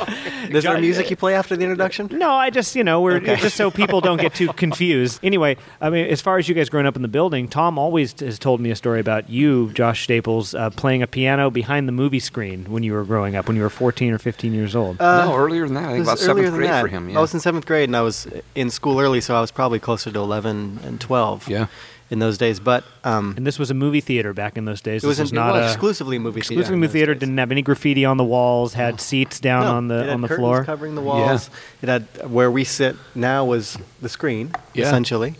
Is 0.53 0.63
there 0.63 0.77
music 0.79 1.09
you 1.09 1.15
play 1.15 1.33
after 1.35 1.55
the 1.55 1.63
introduction? 1.63 2.07
No, 2.11 2.31
I 2.31 2.49
just 2.49 2.75
you 2.75 2.83
know 2.83 3.01
we're 3.01 3.15
Okay. 3.17 3.37
just 3.37 3.55
so 3.55 3.71
people 3.71 4.01
don't 4.01 4.19
get 4.19 4.33
too 4.35 4.47
confused. 4.53 5.19
Anyway, 5.23 5.57
I 5.81 5.89
mean, 5.89 6.05
as 6.07 6.21
far 6.21 6.37
as 6.37 6.47
you 6.49 6.53
guys 6.55 6.69
growing 6.69 6.85
up 6.85 6.95
in 6.95 7.01
the 7.01 7.07
building, 7.07 7.47
Tom 7.47 7.77
always 7.79 8.19
has 8.19 8.37
told 8.37 8.59
me 8.61 8.69
a 8.71 8.75
story 8.75 8.99
about 8.99 9.29
you, 9.29 9.71
Josh 9.73 10.03
Staples, 10.03 10.53
uh, 10.53 10.69
playing 10.71 11.01
a 11.01 11.07
piano 11.07 11.49
behind 11.49 11.87
the 11.87 11.91
movie 11.93 12.19
screen 12.19 12.65
when 12.65 12.83
you 12.83 12.93
were 12.93 13.03
growing 13.05 13.35
up, 13.35 13.47
when 13.47 13.55
you 13.55 13.63
were 13.63 13.69
14 13.69 14.13
or 14.13 14.17
15 14.19 14.53
years 14.53 14.75
old. 14.75 14.99
no, 14.99 15.33
earlier 15.35 15.65
than 15.65 15.75
that. 15.75 15.85
I 15.85 15.87
It 15.87 15.91
think 15.93 15.99
was 15.99 16.07
about 16.09 16.19
seventh 16.19 16.53
grade 16.53 16.69
that. 16.69 16.81
for 16.81 16.87
him. 16.89 17.09
Yeah. 17.09 17.17
I 17.17 17.21
was 17.21 17.33
in 17.33 17.39
seventh 17.39 17.65
grade 17.65 17.89
and 17.89 17.95
I 17.95 18.01
was 18.01 18.27
in 18.53 18.69
school 18.69 18.99
early, 18.99 19.21
so 19.21 19.35
I 19.35 19.41
was 19.41 19.51
probably 19.51 19.79
closer 19.79 20.11
to 20.11 20.19
11 20.19 20.79
and 20.83 20.99
12 21.01 21.47
Yeah. 21.49 21.67
In 22.09 22.19
those 22.19 22.37
days. 22.37 22.59
But 22.59 22.83
um, 23.03 23.33
and 23.37 23.45
this 23.47 23.57
was 23.57 23.71
a 23.71 23.73
movie 23.73 24.01
theater 24.01 24.33
back 24.33 24.57
in 24.57 24.65
those 24.65 24.81
days. 24.81 25.03
it 25.03 25.07
was, 25.07 25.17
this 25.17 25.25
was 25.25 25.31
it 25.31 25.35
not 25.35 25.53
was 25.53 25.63
a 25.63 25.65
exclusively 25.73 26.19
movie 26.19 26.41
theater. 26.41 26.53
exclusively 26.53 26.73
in 26.75 26.79
movie 26.81 26.93
theater. 26.93 27.13
days. 27.13 27.19
Didn't 27.21 27.37
have 27.37 27.51
any 27.51 27.61
graffiti 27.61 28.05
on 28.05 28.17
the 28.17 28.23
walls. 28.23 28.73
Had 28.73 28.99
seats 29.01 29.39
down 29.39 29.63
No, 29.63 29.71
on 29.71 29.85
it 29.85 29.87
the 29.95 30.03
had 30.03 30.09
on 30.13 30.21
the 30.21 30.27
curtains 30.27 30.41
floor. 30.43 30.63
covering 30.65 30.95
the 30.95 31.01
walls. 31.01 31.49
It 31.81 31.89
had 31.89 32.03
where 32.29 32.51
we 32.51 32.63
sit 32.63 32.95
now 33.15 33.45
was 33.45 33.77
the 34.01 34.09
screen 34.09 34.51
Yeah. 34.73 34.85
essentially, 34.87 35.35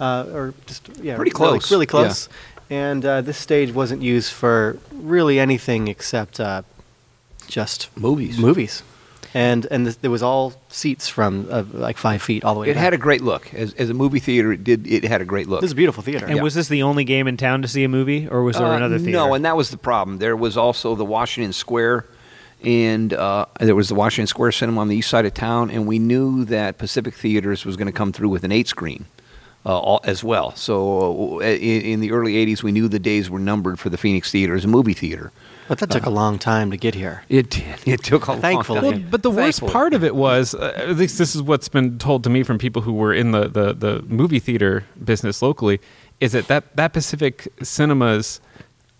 uh, 0.00 0.26
or 0.32 0.54
just 0.66 0.88
yeah, 1.02 1.16
Pretty 1.16 1.30
close, 1.30 1.70
really, 1.70 1.84
yeah. 1.86 1.90
close. 1.90 2.28
And 2.70 3.04
uh, 3.04 3.20
this 3.20 3.36
stage 3.36 3.72
wasn't 3.72 4.00
used 4.02 4.32
for 4.32 4.78
really 4.92 5.38
anything 5.38 5.86
except 5.88 6.40
uh, 6.40 6.62
just 7.46 7.90
Movies. 7.96 8.38
movies. 8.38 8.82
And 9.36 9.66
and 9.70 9.84
this, 9.86 9.96
there 9.96 10.12
was 10.12 10.22
all 10.22 10.52
seats 10.68 11.08
from 11.08 11.48
uh, 11.50 11.64
like 11.72 11.96
five 11.96 12.22
feet 12.22 12.44
all 12.44 12.54
the 12.54 12.60
way. 12.60 12.68
It 12.70 12.74
back. 12.74 12.84
had 12.84 12.94
a 12.94 12.98
great 12.98 13.20
look 13.20 13.52
as, 13.52 13.74
as 13.74 13.90
a 13.90 13.94
movie 13.94 14.20
theater. 14.20 14.52
It 14.52 14.62
did. 14.62 14.86
It 14.86 15.02
had 15.02 15.20
a 15.20 15.24
great 15.24 15.48
look. 15.48 15.60
This 15.60 15.68
is 15.68 15.72
a 15.72 15.76
beautiful 15.76 16.04
theater. 16.04 16.26
And 16.26 16.40
was 16.40 16.54
this 16.54 16.68
the 16.68 16.84
only 16.84 17.02
game 17.02 17.26
in 17.26 17.36
town 17.36 17.60
to 17.62 17.68
see 17.68 17.82
a 17.82 17.88
movie, 17.88 18.28
or 18.28 18.44
was 18.44 18.56
there 18.56 18.66
Uh, 18.68 18.76
another 18.76 18.98
theater? 18.98 19.18
No, 19.18 19.34
and 19.34 19.44
that 19.44 19.56
was 19.56 19.70
the 19.70 19.76
problem. 19.76 20.18
There 20.18 20.36
was 20.36 20.56
also 20.56 20.94
the 20.94 21.04
Washington 21.04 21.52
Square, 21.52 22.06
and 22.62 23.12
uh, 23.12 23.46
there 23.58 23.74
was 23.74 23.88
the 23.88 23.96
Washington 23.96 24.28
Square 24.28 24.52
Cinema 24.52 24.80
on 24.82 24.86
the 24.88 24.96
east 24.96 25.10
side 25.10 25.26
of 25.26 25.34
town, 25.34 25.68
and 25.68 25.86
we 25.88 25.98
knew 25.98 26.44
that 26.44 26.78
Pacific 26.78 27.14
Theaters 27.14 27.64
was 27.64 27.76
going 27.76 27.86
to 27.86 27.92
come 27.92 28.12
through 28.12 28.28
with 28.28 28.44
an 28.44 28.52
eight 28.52 28.68
screen. 28.68 29.06
Uh, 29.66 29.78
all, 29.78 30.00
as 30.04 30.22
well. 30.22 30.54
So 30.56 31.40
uh, 31.40 31.44
in, 31.44 31.80
in 31.80 32.00
the 32.00 32.12
early 32.12 32.34
'80s, 32.34 32.62
we 32.62 32.70
knew 32.70 32.86
the 32.86 32.98
days 32.98 33.30
were 33.30 33.38
numbered 33.38 33.78
for 33.78 33.88
the 33.88 33.96
Phoenix 33.96 34.30
Theater 34.30 34.54
as 34.54 34.66
a 34.66 34.68
movie 34.68 34.92
theater. 34.92 35.32
But 35.68 35.78
that 35.78 35.90
took 35.90 36.06
a 36.06 36.10
long 36.10 36.38
time 36.38 36.70
to 36.70 36.76
get 36.76 36.94
here. 36.94 37.24
It 37.28 37.50
did. 37.50 37.80
It 37.86 38.02
took 38.02 38.28
a 38.28 38.36
Thankfully. 38.36 38.80
long 38.80 38.84
Well, 38.90 38.92
time. 39.00 39.08
but 39.10 39.22
the 39.22 39.30
worst 39.30 39.66
part 39.66 39.94
of 39.94 40.04
it 40.04 40.14
was, 40.14 40.54
uh, 40.54 40.72
at 40.76 40.96
least 40.96 41.18
this 41.18 41.34
is 41.34 41.42
what's 41.42 41.68
been 41.68 41.98
told 41.98 42.24
to 42.24 42.30
me 42.30 42.42
from 42.42 42.58
people 42.58 42.82
who 42.82 42.92
were 42.92 43.12
in 43.14 43.30
the, 43.32 43.48
the, 43.48 43.72
the 43.72 44.02
movie 44.08 44.38
theater 44.38 44.84
business 45.02 45.42
locally, 45.42 45.80
is 46.20 46.32
that 46.32 46.46
that, 46.48 46.76
that 46.76 46.92
Pacific 46.92 47.48
Cinemas 47.62 48.40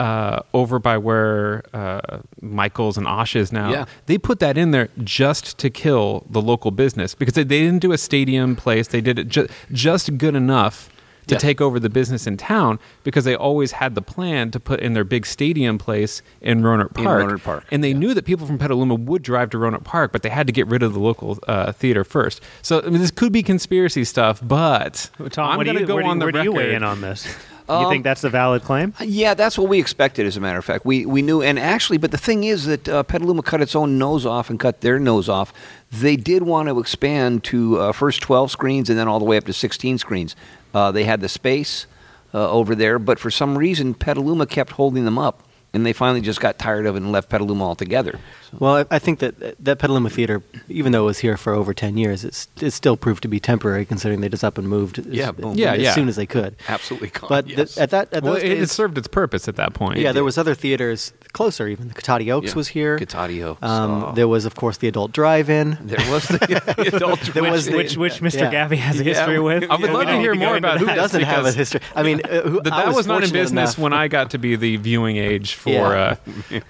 uh, 0.01 0.41
over 0.53 0.79
by 0.81 0.99
where 0.99 1.63
uh, 1.73 2.19
Michaels 2.41 2.99
and 2.99 3.07
Osh 3.07 3.37
is 3.37 3.53
now. 3.53 3.71
Yeah. 3.71 3.85
They 4.07 4.19
put 4.19 4.41
that 4.41 4.59
in 4.59 4.73
there 4.73 4.89
just 5.05 5.57
to 5.59 5.71
kill 5.71 6.27
the 6.29 6.43
local 6.43 6.73
business 6.73 7.15
because 7.15 7.35
they, 7.35 7.45
they 7.45 7.61
didn't 7.61 7.79
do 7.81 7.93
a 7.93 7.99
stadium 7.99 8.57
place. 8.57 8.89
They 8.89 9.01
did 9.01 9.19
it 9.21 9.29
ju- 9.29 9.47
just 9.73 10.19
good 10.19 10.35
enough 10.35 10.89
to 11.27 11.35
Yeah. 11.35 11.39
take 11.39 11.61
over 11.61 11.81
the 11.81 11.89
business 11.89 12.27
in 12.27 12.37
town 12.37 12.79
because 13.03 13.25
they 13.25 13.35
always 13.35 13.73
had 13.73 13.95
the 13.95 14.03
plan 14.03 14.51
to 14.51 14.61
put 14.61 14.81
in 14.81 14.95
their 14.95 15.05
big 15.05 15.27
stadium 15.27 15.79
place 15.79 16.23
in 16.41 16.63
Rohnert 16.63 16.97
In 16.99 17.05
Park. 17.05 17.25
Rohnert 17.25 17.43
Park, 17.43 17.65
And 17.71 17.83
they 17.83 17.91
yeah. 17.91 17.99
knew 17.99 18.15
that 18.15 18.25
people 18.25 18.47
from 18.47 18.59
Petaluma 18.59 18.95
would 18.95 19.23
drive 19.23 19.51
to 19.51 19.59
Rohnert 19.59 19.85
Park, 19.85 20.13
but 20.13 20.23
they 20.23 20.29
had 20.31 20.47
to 20.47 20.53
get 20.53 20.67
rid 20.67 20.83
of 20.83 20.93
the 20.93 21.01
local 21.01 21.39
uh, 21.49 21.73
theater 21.73 22.05
first. 22.05 22.41
So 22.63 22.81
I 22.81 22.89
mean, 22.91 23.01
this 23.01 23.11
could 23.11 23.33
be 23.33 23.43
conspiracy 23.43 24.05
stuff, 24.05 24.41
but 24.43 25.11
Tom, 25.31 25.51
I'm 25.59 25.65
going 25.65 25.77
to 25.79 25.85
go 25.85 25.95
where 25.97 26.05
do 26.05 26.11
on 26.11 26.19
the 26.19 26.25
where 26.27 26.33
do 26.33 26.43
you 26.43 26.53
weigh 26.53 26.75
in 26.75 26.83
on 26.83 27.01
this? 27.01 27.27
you 27.69 27.75
Um, 27.75 27.89
think 27.91 28.05
that's 28.05 28.21
the 28.21 28.29
valid 28.29 28.63
claim? 28.63 28.93
Yeah, 29.01 29.33
that's 29.33 29.57
what 29.57 29.69
we 29.71 29.79
expected. 29.79 30.27
As 30.27 30.37
a 30.37 30.41
matter 30.41 30.59
of 30.59 30.65
fact, 30.67 30.85
we 30.85 31.07
we 31.07 31.23
knew, 31.23 31.41
and 31.41 31.59
actually, 31.59 31.97
but 31.97 32.11
the 32.11 32.19
thing 32.19 32.45
is 32.45 32.67
that 32.67 32.87
uh, 32.89 33.03
Petaluma 33.05 33.43
cut 33.43 33.63
its 33.63 33.75
own 33.75 33.97
nose 33.97 34.27
off 34.27 34.51
and 34.51 34.61
cut 34.61 34.83
their 34.83 34.99
nose 34.99 35.31
off. 35.31 35.51
They 35.91 36.17
did 36.17 36.43
want 36.43 36.69
to 36.69 36.79
expand 36.79 37.43
to 37.45 37.79
uh, 37.81 37.93
first 37.93 38.21
twelve 38.21 38.51
screens 38.51 38.91
and 38.91 38.99
then 38.99 39.09
all 39.09 39.19
the 39.19 39.25
way 39.25 39.39
up 39.39 39.45
to 39.45 39.55
sixteen 39.55 39.97
screens. 39.97 40.37
Uh, 40.75 40.91
they 40.91 41.05
had 41.05 41.21
the 41.21 41.29
space 41.29 41.87
uh, 42.35 42.51
over 42.51 42.75
there, 42.75 42.99
but 42.99 43.19
for 43.19 43.31
some 43.31 43.57
reason, 43.57 43.95
Petaluma 43.95 44.47
kept 44.47 44.73
holding 44.73 45.05
them 45.05 45.19
up, 45.19 45.45
and 45.73 45.87
they 45.87 45.93
finally 45.93 46.21
just 46.21 46.41
got 46.41 46.59
tired 46.59 46.85
of 46.85 46.97
it 46.97 46.99
and 46.99 47.13
left 47.13 47.29
Petaluma 47.31 47.65
altogether. 47.65 48.19
Well, 48.61 48.77
I, 48.77 48.85
I 48.97 48.99
think 48.99 49.19
that 49.21 49.57
that 49.65 49.79
Petaluma 49.79 50.11
Theater, 50.11 50.43
even 50.69 50.93
though 50.93 51.03
it 51.03 51.07
was 51.07 51.19
here 51.19 51.37
for 51.37 51.53
over 51.53 51.73
ten 51.75 51.97
years, 51.97 52.25
it's 52.25 52.49
it 52.61 52.71
still 52.73 52.97
proved 52.97 53.23
to 53.23 53.29
be 53.29 53.41
temporary, 53.41 53.85
considering 53.85 54.21
they 54.21 54.29
just 54.29 54.45
up 54.45 54.59
and 54.59 54.69
moved. 54.69 54.99
As, 54.99 55.07
Yeah, 55.07 55.33
boom. 55.33 55.55
Yeah, 55.57 55.73
as 55.75 55.81
yeah. 55.81 55.93
soon 55.95 56.09
as 56.09 56.17
they 56.17 56.27
could. 56.27 56.57
Absolutely 56.69 57.09
gone. 57.11 57.29
But 57.29 57.47
yes. 57.49 57.75
the, 57.75 57.83
at 57.83 57.91
that, 57.91 58.13
at 58.13 58.23
Well, 58.23 58.35
those 58.35 58.43
it, 58.43 58.53
it 58.63 58.71
served 58.71 58.97
its 58.99 59.09
purpose 59.09 59.49
at 59.49 59.57
that 59.57 59.75
point. 59.75 59.99
yeah, 59.99 60.13
there 60.13 60.25
was 60.25 60.39
other 60.39 60.55
theaters 60.55 61.13
closer. 61.33 61.67
Even 61.69 61.89
the 61.89 61.95
Cotati 61.95 62.31
Oaks 62.33 62.49
Yeah. 62.49 62.55
was 62.55 62.69
here. 62.69 62.99
Cotati 62.99 63.43
Oaks, 63.45 63.63
Um, 63.63 64.05
oh. 64.05 64.13
There 64.13 64.29
was, 64.29 64.45
of 64.45 64.55
course, 64.55 64.77
the 64.79 64.89
adult 64.89 65.13
drive-in. 65.13 65.79
there 65.87 66.11
was 66.11 66.29
the 66.29 66.63
adult. 66.95 67.21
There 67.35 67.43
which, 67.43 67.67
which, 67.69 67.97
which 67.97 68.21
Mr. 68.21 68.41
yeah. 68.53 68.53
Gaffey 68.69 68.77
has 68.77 69.01
a 69.01 69.03
history 69.05 69.39
we- 69.41 69.55
with. 69.55 69.71
I 69.71 69.77
would 69.77 69.87
Yeah, 69.91 69.93
love 69.93 70.07
to 70.07 70.19
hear 70.19 70.35
need 70.35 70.45
more 70.47 70.57
about 70.57 70.75
that. 70.79 70.81
who 70.81 70.87
Who 70.87 70.95
doesn't 70.95 71.23
have 71.23 71.45
a 71.47 71.53
history? 71.53 71.81
I 71.95 72.03
mean, 72.03 72.21
uh, 72.25 72.43
who, 72.43 72.61
That, 72.63 72.73
I 72.73 72.85
that 72.87 72.95
was, 72.95 73.07
not 73.07 73.25
in 73.25 73.31
business 73.33 73.51
enough- 73.75 73.79
when 73.79 73.93
I 73.93 74.09
got 74.09 74.31
to 74.31 74.39
be 74.39 74.57
the 74.57 74.77
viewing 74.77 75.17
age 75.17 75.55
for 75.55 75.95
uh, 75.97 76.17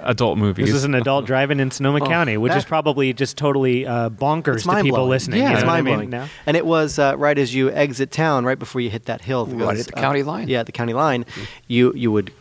adult 0.01 0.39
movies. 0.39 0.67
This 0.67 0.75
is 0.75 0.85
an 0.85 0.95
adult 0.95 1.27
drive-in 1.27 1.61
in 1.81 1.85
Sonoma 1.85 2.07
County, 2.07 2.37
which 2.37 2.53
is 2.55 2.65
probably 2.65 3.13
just 3.13 3.37
totally 3.37 3.87
uh, 3.87 4.11
bonkers 4.11 4.55
It's 4.57 4.63
to 4.65 4.69
people 4.71 4.75
mind-blowing. 4.75 5.09
listening. 5.11 5.41
Yeah, 5.41 5.49
you 5.51 5.55
it's 5.57 5.63
know 5.63 5.67
what 5.69 5.73
I 5.73 5.81
mind 5.83 5.85
mean? 5.87 5.95
blowing. 5.95 6.11
Now? 6.11 6.29
And 6.47 6.57
it 6.57 6.65
was 6.67 6.99
uh, 6.99 7.15
right 7.17 7.39
as 7.39 7.55
you 7.55 7.71
exit 7.71 8.11
town, 8.11 8.45
right 8.45 8.59
before 8.59 8.81
you 8.81 8.91
hit 8.91 9.07
that 9.07 9.21
hill, 9.23 9.47
Right 9.47 9.59
goes 9.59 9.81
at 9.81 9.87
the 9.87 9.95
up- 9.97 10.01
county 10.03 10.23
line. 10.23 10.49
Yeah, 10.49 10.63
the 10.63 10.73
county 10.73 10.93
line. 10.95 11.25
You 11.69 11.93
you 11.95 12.11
would 12.13 12.33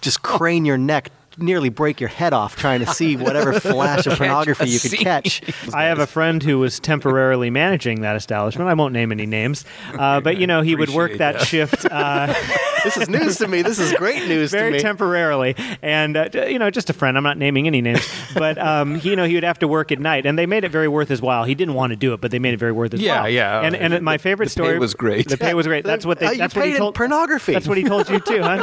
just 0.00 0.22
crane 0.22 0.64
your 0.64 0.78
neck, 0.78 1.10
nearly 1.38 1.68
break 1.68 2.00
your 2.00 2.08
head 2.08 2.32
off 2.32 2.56
trying 2.56 2.80
to 2.80 2.86
see 2.86 3.16
whatever 3.16 3.58
flash 3.60 4.06
of 4.06 4.16
pornography 4.18 4.68
you 4.70 4.80
could 4.80 4.90
scene. 4.92 5.00
catch. 5.00 5.42
I 5.74 5.84
have 5.84 5.98
a 5.98 6.06
friend 6.06 6.42
who 6.42 6.58
was 6.58 6.80
temporarily 6.80 7.50
managing 7.50 8.00
that 8.00 8.16
establishment. 8.16 8.68
I 8.68 8.74
won't 8.74 8.92
name 8.92 9.12
any 9.12 9.26
names, 9.26 9.64
uh, 9.98 10.20
but 10.20 10.38
you 10.38 10.46
know 10.46 10.62
he 10.62 10.74
would 10.76 10.90
work 10.90 11.18
that, 11.18 11.38
that. 11.38 11.46
shift 11.46 11.86
uh, 11.90 12.32
this 12.84 12.96
is 12.96 13.08
news 13.08 13.38
to 13.38 13.48
me. 13.48 13.62
This 13.62 13.78
is 13.78 13.92
great 13.94 14.26
news 14.28 14.50
to 14.50 14.56
very 14.58 14.72
me. 14.72 14.78
temporarily, 14.80 15.54
and 15.82 16.16
uh, 16.16 16.28
you 16.48 16.58
know 16.58 16.70
just 16.70 16.90
a 16.90 16.92
friend. 16.92 17.16
I'm 17.16 17.24
not 17.24 17.38
naming 17.38 17.66
any 17.66 17.80
names, 17.80 18.06
but 18.34 18.58
um, 18.58 18.96
he, 18.96 19.10
you 19.10 19.16
know 19.16 19.24
he 19.26 19.34
would 19.34 19.44
have 19.44 19.58
to 19.60 19.68
work 19.68 19.92
at 19.92 19.98
night, 19.98 20.26
and 20.26 20.38
they 20.38 20.46
made 20.46 20.64
it 20.64 20.70
very 20.70 20.88
worth 20.88 21.08
his 21.08 21.20
while. 21.20 21.44
He 21.44 21.54
didn't 21.54 21.74
want 21.74 21.90
to 21.90 21.96
do 21.96 22.14
it, 22.14 22.20
but 22.20 22.30
they 22.30 22.38
made 22.38 22.54
it 22.54 22.58
very 22.58 22.72
worth 22.72 22.92
his 22.92 23.00
Yeah, 23.02 23.22
while. 23.22 23.30
yeah. 23.30 23.60
And 23.60 23.74
and 23.76 24.02
my 24.04 24.18
favorite 24.18 24.46
The 24.50 24.60
pay 24.60 24.64
story 24.66 24.78
was 24.78 24.94
great. 24.94 25.28
The 25.28 25.36
pay 25.36 25.54
was 25.54 25.66
great. 25.66 25.84
That's 25.84 26.06
what 26.06 26.18
they. 26.18 26.26
Uh, 26.26 26.30
you 26.32 26.38
that's 26.38 26.54
what 26.54 26.62
paid 26.62 26.68
he 26.70 26.74
in 26.76 26.80
told. 26.80 26.94
pornography. 26.94 27.52
That's 27.52 27.68
what 27.68 27.78
he 27.78 27.84
told 27.84 28.08
you 28.08 28.20
too, 28.20 28.42
huh, 28.42 28.56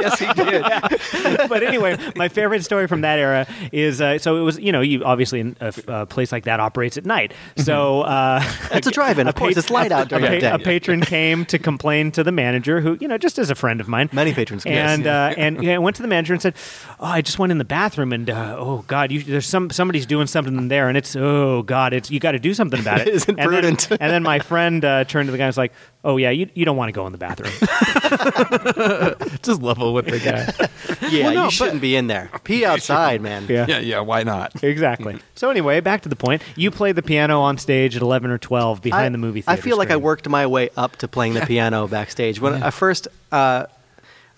yes, 0.00 0.18
he 0.18 0.26
did. 0.32 0.62
But 1.52 1.62
anyway, 1.62 1.96
my 2.16 2.28
favorite 2.28 2.64
story 2.64 2.86
from 2.86 3.02
that 3.02 3.18
era 3.18 3.46
is 3.72 4.00
uh, 4.00 4.18
so 4.18 4.36
it 4.36 4.40
was 4.40 4.58
you 4.58 4.72
know 4.72 4.80
you 4.80 5.04
obviously 5.04 5.40
in 5.40 5.56
a, 5.60 5.72
a 5.88 6.06
place 6.06 6.32
like 6.32 6.44
that 6.44 6.60
operates 6.60 6.96
at 6.96 7.04
night. 7.04 7.32
So 7.56 8.02
uh, 8.02 8.42
It's 8.70 8.86
a 8.86 8.90
drive-in, 8.90 9.28
of 9.28 9.34
course. 9.34 9.56
It's 9.56 9.70
light 9.70 9.92
out 9.92 10.08
during 10.08 10.24
a, 10.24 10.30
the 10.30 10.40
day. 10.40 10.50
a 10.50 10.58
patron 10.58 11.00
came 11.16 11.44
to 11.46 11.58
complain 11.58 12.10
to 12.12 12.24
the 12.24 12.32
manager, 12.32 12.80
who 12.80 12.96
you 13.00 13.08
know 13.08 13.18
just 13.18 13.38
as 13.38 13.50
a 13.50 13.54
friend 13.54 13.80
of 13.80 13.88
mine. 13.88 14.08
Many 14.12 14.32
patrons 14.32 14.64
came. 14.64 14.74
And 14.74 15.04
Yes. 15.04 15.36
uh, 15.36 15.40
and 15.40 15.62
yeah, 15.62 15.78
went 15.78 15.96
to 15.96 16.02
the 16.02 16.08
manager 16.08 16.32
and 16.32 16.40
said, 16.42 16.54
"Oh, 17.00 17.06
I 17.06 17.20
just 17.22 17.38
went 17.38 17.52
in 17.52 17.58
the 17.58 17.64
bathroom 17.64 18.12
and 18.12 18.28
uh, 18.30 18.56
oh 18.58 18.84
God, 18.86 19.10
you, 19.12 19.22
there's 19.22 19.46
some 19.46 19.70
somebody's 19.70 20.06
doing 20.06 20.26
something 20.26 20.56
in 20.56 20.68
there, 20.68 20.88
and 20.88 20.96
it's 20.96 21.14
oh 21.16 21.62
God, 21.62 21.92
it's 21.92 22.10
you 22.10 22.20
got 22.20 22.32
to 22.32 22.38
do 22.38 22.54
something 22.54 22.80
about 22.80 23.00
it." 23.02 23.08
It 23.08 23.14
isn't 23.22 23.38
and 23.38 23.48
prudent. 23.48 23.88
Then, 23.88 23.98
and 24.00 24.10
then 24.12 24.22
my 24.22 24.38
friend 24.38 24.84
uh, 24.84 25.04
turned 25.04 25.26
to 25.28 25.32
the 25.32 25.38
guy 25.38 25.44
and 25.44 25.48
was 25.48 25.58
like, 25.58 25.72
"Oh 26.04 26.16
yeah, 26.16 26.30
you, 26.30 26.48
you 26.54 26.64
don't 26.64 26.76
want 26.76 26.88
to 26.88 26.92
go 26.92 27.06
in 27.06 27.12
the 27.12 27.18
bathroom." 27.18 27.52
just 29.42 29.62
level 29.62 29.92
with 29.94 30.06
the 30.06 30.18
guy. 30.18 31.08
yeah, 31.10 31.24
Well, 31.26 31.34
no, 31.34 31.40
you 31.42 31.46
but- 31.46 31.52
shouldn't 31.52 31.80
be 31.80 31.96
in 31.96 32.06
there. 32.06 32.30
Pee 32.44 32.64
outside, 32.64 33.20
man. 33.20 33.46
yeah. 33.48 33.66
Yeah, 33.68 33.78
yeah. 33.78 34.00
Why 34.00 34.22
not? 34.22 34.62
Exactly. 34.62 35.18
So 35.34 35.50
anyway, 35.50 35.80
back 35.80 36.02
to 36.02 36.08
the 36.08 36.16
point. 36.16 36.42
You 36.56 36.70
play 36.70 36.92
the 36.92 37.02
piano 37.02 37.40
on 37.40 37.58
stage 37.58 37.96
at 37.96 38.02
11 38.02 38.30
or 38.30 38.38
12 38.38 38.82
behind 38.82 39.06
I, 39.06 39.08
the 39.10 39.18
movie 39.18 39.40
theater. 39.40 39.50
I 39.50 39.54
theater. 39.56 39.68
feel 39.68 39.76
like 39.78 39.88
I 39.88 39.92
screen. 39.92 40.02
worked 40.04 40.28
my 40.28 40.46
way 40.46 40.70
up 40.76 40.96
to 40.96 41.08
playing 41.08 41.34
the 41.34 41.40
piano 41.46 41.86
backstage. 41.88 42.40
When 42.40 42.62
I 42.62 42.70
first, 42.70 43.08
uh, 43.30 43.66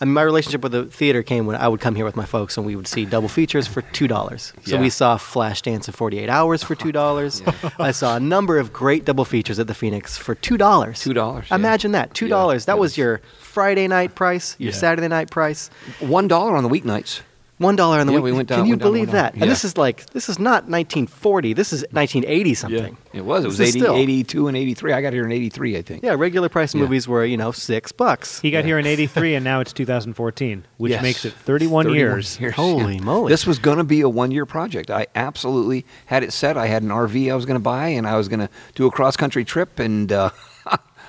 I 0.01 0.05
mean, 0.05 0.15
my 0.15 0.23
relationship 0.23 0.63
with 0.63 0.73
the 0.73 0.85
theater 0.87 1.23
came 1.23 1.47
when 1.47 1.57
I 1.57 1.69
would 1.69 1.81
come 1.81 1.95
here 1.95 2.05
with 2.05 2.17
my 2.17 2.25
folks 2.25 2.57
and 2.57 2.67
we 2.67 2.75
would 2.77 2.87
see 2.89 3.05
double 3.05 3.29
features 3.29 3.67
for 3.67 3.83
two 3.83 4.09
dollars. 4.09 4.53
So 4.65 4.75
Yeah. 4.75 4.81
we 4.81 4.91
saw 4.91 5.17
Flashdance 5.17 5.87
in 5.87 5.93
48 5.95 6.29
Hours 6.29 6.63
for 6.63 6.75
two 6.75 6.91
dollars. 6.93 7.43
I 7.79 7.93
saw 7.93 8.17
a 8.17 8.21
number 8.21 8.59
of 8.59 8.73
great 8.73 9.05
double 9.05 9.25
features 9.25 9.59
at 9.59 9.67
the 9.69 9.75
Phoenix 9.75 10.19
for 10.19 10.35
two 10.35 10.57
dollars. 10.57 10.99
$2, 11.03 11.15
yeah. 11.49 11.55
Imagine 11.55 11.93
that, 11.93 12.13
two 12.13 12.29
dollars. 12.29 12.65
that 12.67 12.75
Yeah, 12.75 12.81
was 12.81 12.99
your 12.99 13.21
Friday 13.41 13.87
night 13.87 14.15
price, 14.15 14.57
your 14.59 14.73
Yeah. 14.73 14.77
Saturday 14.79 15.09
night 15.09 15.31
price. 15.31 15.71
One 16.01 16.27
dollar 16.29 16.57
on 16.57 16.65
the 16.65 16.69
weeknights. 16.71 17.21
One 17.58 17.76
dollar 17.76 18.00
on 18.00 18.06
the 18.08 18.12
Yeah, 18.14 18.18
week. 18.18 18.25
we 18.25 18.32
went 18.32 18.49
down- 18.49 18.58
Can 18.58 18.66
you 18.66 18.73
went 18.73 18.82
down 18.82 18.90
believe 18.92 19.08
$1. 19.08 19.12
that? 19.12 19.37
Yeah. 19.37 19.42
And 19.42 19.50
this 19.50 19.64
is 19.64 19.76
like 19.76 20.06
this 20.11 20.28
is 20.28 20.40
not 20.40 20.68
1940. 20.68 21.52
This 21.52 21.73
is 21.73 21.84
1980 21.92 22.54
something. 22.54 22.96
Yeah. 23.12 23.18
It 23.20 23.25
was. 23.25 23.44
It 23.44 23.46
was 23.46 23.58
This 23.58 23.68
80, 23.70 23.78
still- 23.80 23.94
82 23.94 24.49
and 24.49 24.56
83. 24.56 24.92
I 24.92 25.00
got 25.00 25.12
here 25.12 25.25
in 25.25 25.30
83, 25.30 25.76
I 25.76 25.82
think. 25.82 26.02
Yeah, 26.02 26.14
regular 26.18 26.49
price 26.49 26.75
Yeah. 26.75 26.80
movies 26.80 27.06
were 27.06 27.25
you 27.25 27.37
know 27.37 27.52
six 27.52 27.92
bucks. 27.92 28.40
He 28.40 28.50
got 28.50 28.58
Yeah. 28.58 28.64
here 28.66 28.78
in 28.80 28.87
83 28.88 29.37
and 29.37 29.44
now 29.44 29.61
it's 29.61 29.73
2014, 29.73 30.64
which 30.78 30.90
Yes. 30.90 31.02
makes 31.02 31.25
it 31.25 31.32
31, 31.32 31.84
31 31.87 31.96
years. 31.96 32.38
Holy 32.56 32.99
moly. 32.99 33.30
This 33.30 33.46
was 33.46 33.61
going 33.61 33.78
to 33.78 33.84
be 33.84 34.00
a 34.00 34.08
one 34.08 34.32
year 34.32 34.46
project. 34.46 34.90
I 34.90 35.06
absolutely 35.14 35.84
had 36.06 36.25
it 36.25 36.32
set. 36.32 36.56
I 36.58 36.66
had 36.66 36.82
an 36.82 36.90
RV 36.90 37.30
I 37.30 37.37
was 37.37 37.46
going 37.46 37.58
to 37.58 37.62
buy, 37.62 37.88
and 37.88 38.04
I 38.06 38.16
was 38.16 38.26
going 38.28 38.40
to 38.40 38.49
do 38.75 38.87
a 38.87 38.90
cross 38.90 39.16
country 39.16 39.44
trip, 39.44 39.78
and 39.78 40.11
uh, 40.11 40.30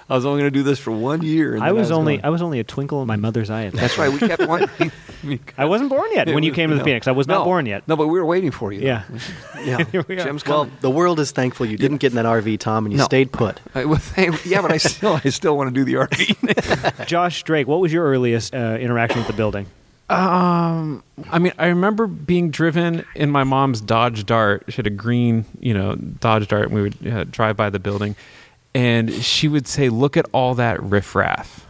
I 0.10 0.16
was 0.16 0.26
only 0.26 0.42
going 0.42 0.54
to 0.54 0.60
do 0.60 0.64
this 0.64 0.78
for 0.78 0.92
one 0.92 1.24
year. 1.24 1.56
And 1.56 1.64
I 1.64 1.68
then 1.68 1.76
was 1.76 1.92
only 1.92 2.18
going. 2.18 2.26
I 2.26 2.30
was 2.30 2.42
only 2.42 2.60
a 2.60 2.64
twinkle 2.64 3.02
in 3.02 3.08
my 3.08 3.16
mother's 3.16 3.50
eye 3.50 3.66
at 3.66 3.74
that. 3.74 3.82
That's 3.82 3.98
right. 3.98 4.12
We 4.12 4.20
kept 4.20 4.46
wanting. 4.48 4.92
I 5.58 5.66
wasn't 5.66 5.90
born 5.90 6.08
yet 6.14 6.28
when 6.28 6.44
you 6.44 6.52
came 6.52 6.70
to 6.70 6.76
the 6.76 6.80
No. 6.80 6.86
Phoenix. 6.86 7.08
I 7.08 7.12
was 7.12 7.28
not 7.28 7.44
born 7.46 7.66
yet. 7.66 7.88
No, 7.88 7.96
but 7.96 8.08
we 8.08 8.20
were 8.20 8.26
waiting 8.26 8.52
for 8.52 8.72
you. 8.72 8.82
Yeah. 8.82 9.04
Yeah. 9.64 9.84
Here 9.92 10.06
we 10.08 10.20
are. 10.20 10.24
Jim's 10.24 10.46
Well, 10.46 10.70
the 10.82 10.92
world 10.92 11.20
is 11.20 11.32
thankful 11.32 11.66
you 11.66 11.78
didn't 11.78 11.98
get 11.98 12.12
in 12.12 12.16
that 12.18 12.26
RV, 12.26 12.60
Tom, 12.60 12.86
and 12.86 12.94
you 12.94 13.00
No. 13.00 13.06
stayed 13.06 13.32
put. 13.32 13.60
I- 13.74 13.86
well, 13.86 13.98
thank- 13.98 14.46
yeah, 14.46 14.62
but 14.62 14.72
I 14.72 14.78
still, 14.78 15.20
I 15.24 15.30
still 15.30 15.58
want 15.58 15.74
to 15.74 15.74
do 15.74 15.84
the 15.84 15.96
RV. 15.96 17.08
Josh 17.08 17.42
Drake, 17.42 17.68
what 17.68 17.80
was 17.80 17.92
your 17.92 18.06
earliest 18.06 18.54
uh, 18.54 18.78
interaction 18.80 19.20
with 19.20 19.28
the 19.28 19.34
building? 19.34 19.66
Um, 20.08 21.04
I 21.32 21.40
mean, 21.40 21.54
I 21.58 21.66
remember 21.68 22.06
being 22.06 22.52
driven 22.52 23.04
in 23.16 23.32
my 23.32 23.44
mom's 23.44 23.82
Dodge 23.82 24.24
Dart. 24.28 24.64
She 24.70 24.76
had 24.76 24.86
a 24.86 24.92
green, 24.92 25.46
you 25.60 25.74
know, 25.74 25.96
Dodge 25.96 26.48
Dart, 26.48 26.66
and 26.66 26.76
we 26.76 26.82
would 26.84 27.08
uh, 27.08 27.24
drive 27.24 27.58
by 27.58 27.72
the 27.72 27.80
building, 27.80 28.16
and 28.76 29.12
she 29.12 29.48
would 29.48 29.68
say, 29.68 29.90
"Look 29.90 30.18
at 30.18 30.26
all 30.34 30.54
that 30.56 30.84
riffraff," 30.84 31.66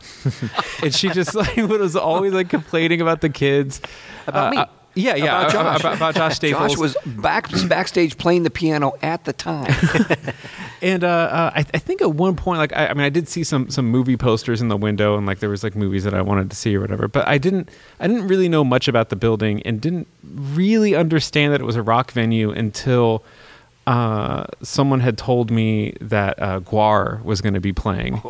and 0.83 0.93
she 0.93 1.09
just 1.09 1.35
like 1.35 1.55
was 1.57 1.95
always 1.95 2.33
like 2.33 2.49
complaining 2.49 2.99
about 2.99 3.21
the 3.21 3.29
kids. 3.29 3.79
About 4.27 4.51
me. 4.51 4.57
Uh, 4.57 4.65
yeah, 4.97 5.15
yeah, 5.15 5.41
About 5.41 5.51
Josh. 5.51 5.79
about, 5.81 5.95
about 5.97 6.15
Josh 6.15 6.35
Staples. 6.35 6.71
Josh 6.71 6.77
was 6.79 6.97
back 7.05 7.49
backstage 7.67 8.17
playing 8.17 8.43
the 8.43 8.49
piano 8.49 8.93
at 9.01 9.23
the 9.25 9.33
time. 9.33 9.73
And 10.81 11.03
uh, 11.03 11.07
uh, 11.07 11.51
I, 11.55 11.59
I 11.59 11.79
think 11.79 12.01
at 12.01 12.13
one 12.13 12.35
point, 12.35 12.59
like 12.59 12.71
I, 12.73 12.87
I 12.87 12.93
mean, 12.93 13.05
I 13.05 13.09
did 13.09 13.27
see 13.27 13.43
some 13.43 13.69
some 13.69 13.89
movie 13.89 14.17
posters 14.17 14.61
in 14.61 14.67
the 14.67 14.77
window, 14.77 15.17
and 15.17 15.25
like 15.25 15.39
there 15.39 15.49
was 15.49 15.63
like 15.63 15.75
movies 15.75 16.03
that 16.03 16.13
I 16.13 16.21
wanted 16.21 16.49
to 16.51 16.55
see 16.55 16.75
or 16.75 16.81
whatever. 16.81 17.07
But 17.07 17.27
I 17.27 17.37
didn't 17.39 17.69
I 17.99 18.07
didn't 18.07 18.27
really 18.27 18.49
know 18.49 18.63
much 18.63 18.87
about 18.87 19.09
the 19.09 19.15
building, 19.15 19.63
and 19.63 19.81
didn't 19.81 20.07
really 20.21 20.93
understand 20.93 21.53
that 21.53 21.61
it 21.61 21.63
was 21.63 21.75
a 21.75 21.81
rock 21.81 22.11
venue 22.11 22.51
until 22.51 23.23
uh, 23.87 24.45
someone 24.61 24.99
had 24.99 25.17
told 25.17 25.51
me 25.51 25.95
that 26.01 26.41
uh, 26.41 26.59
GWAR 26.61 27.23
was 27.23 27.41
going 27.41 27.53
to 27.53 27.59
be 27.59 27.73
playing. 27.73 28.21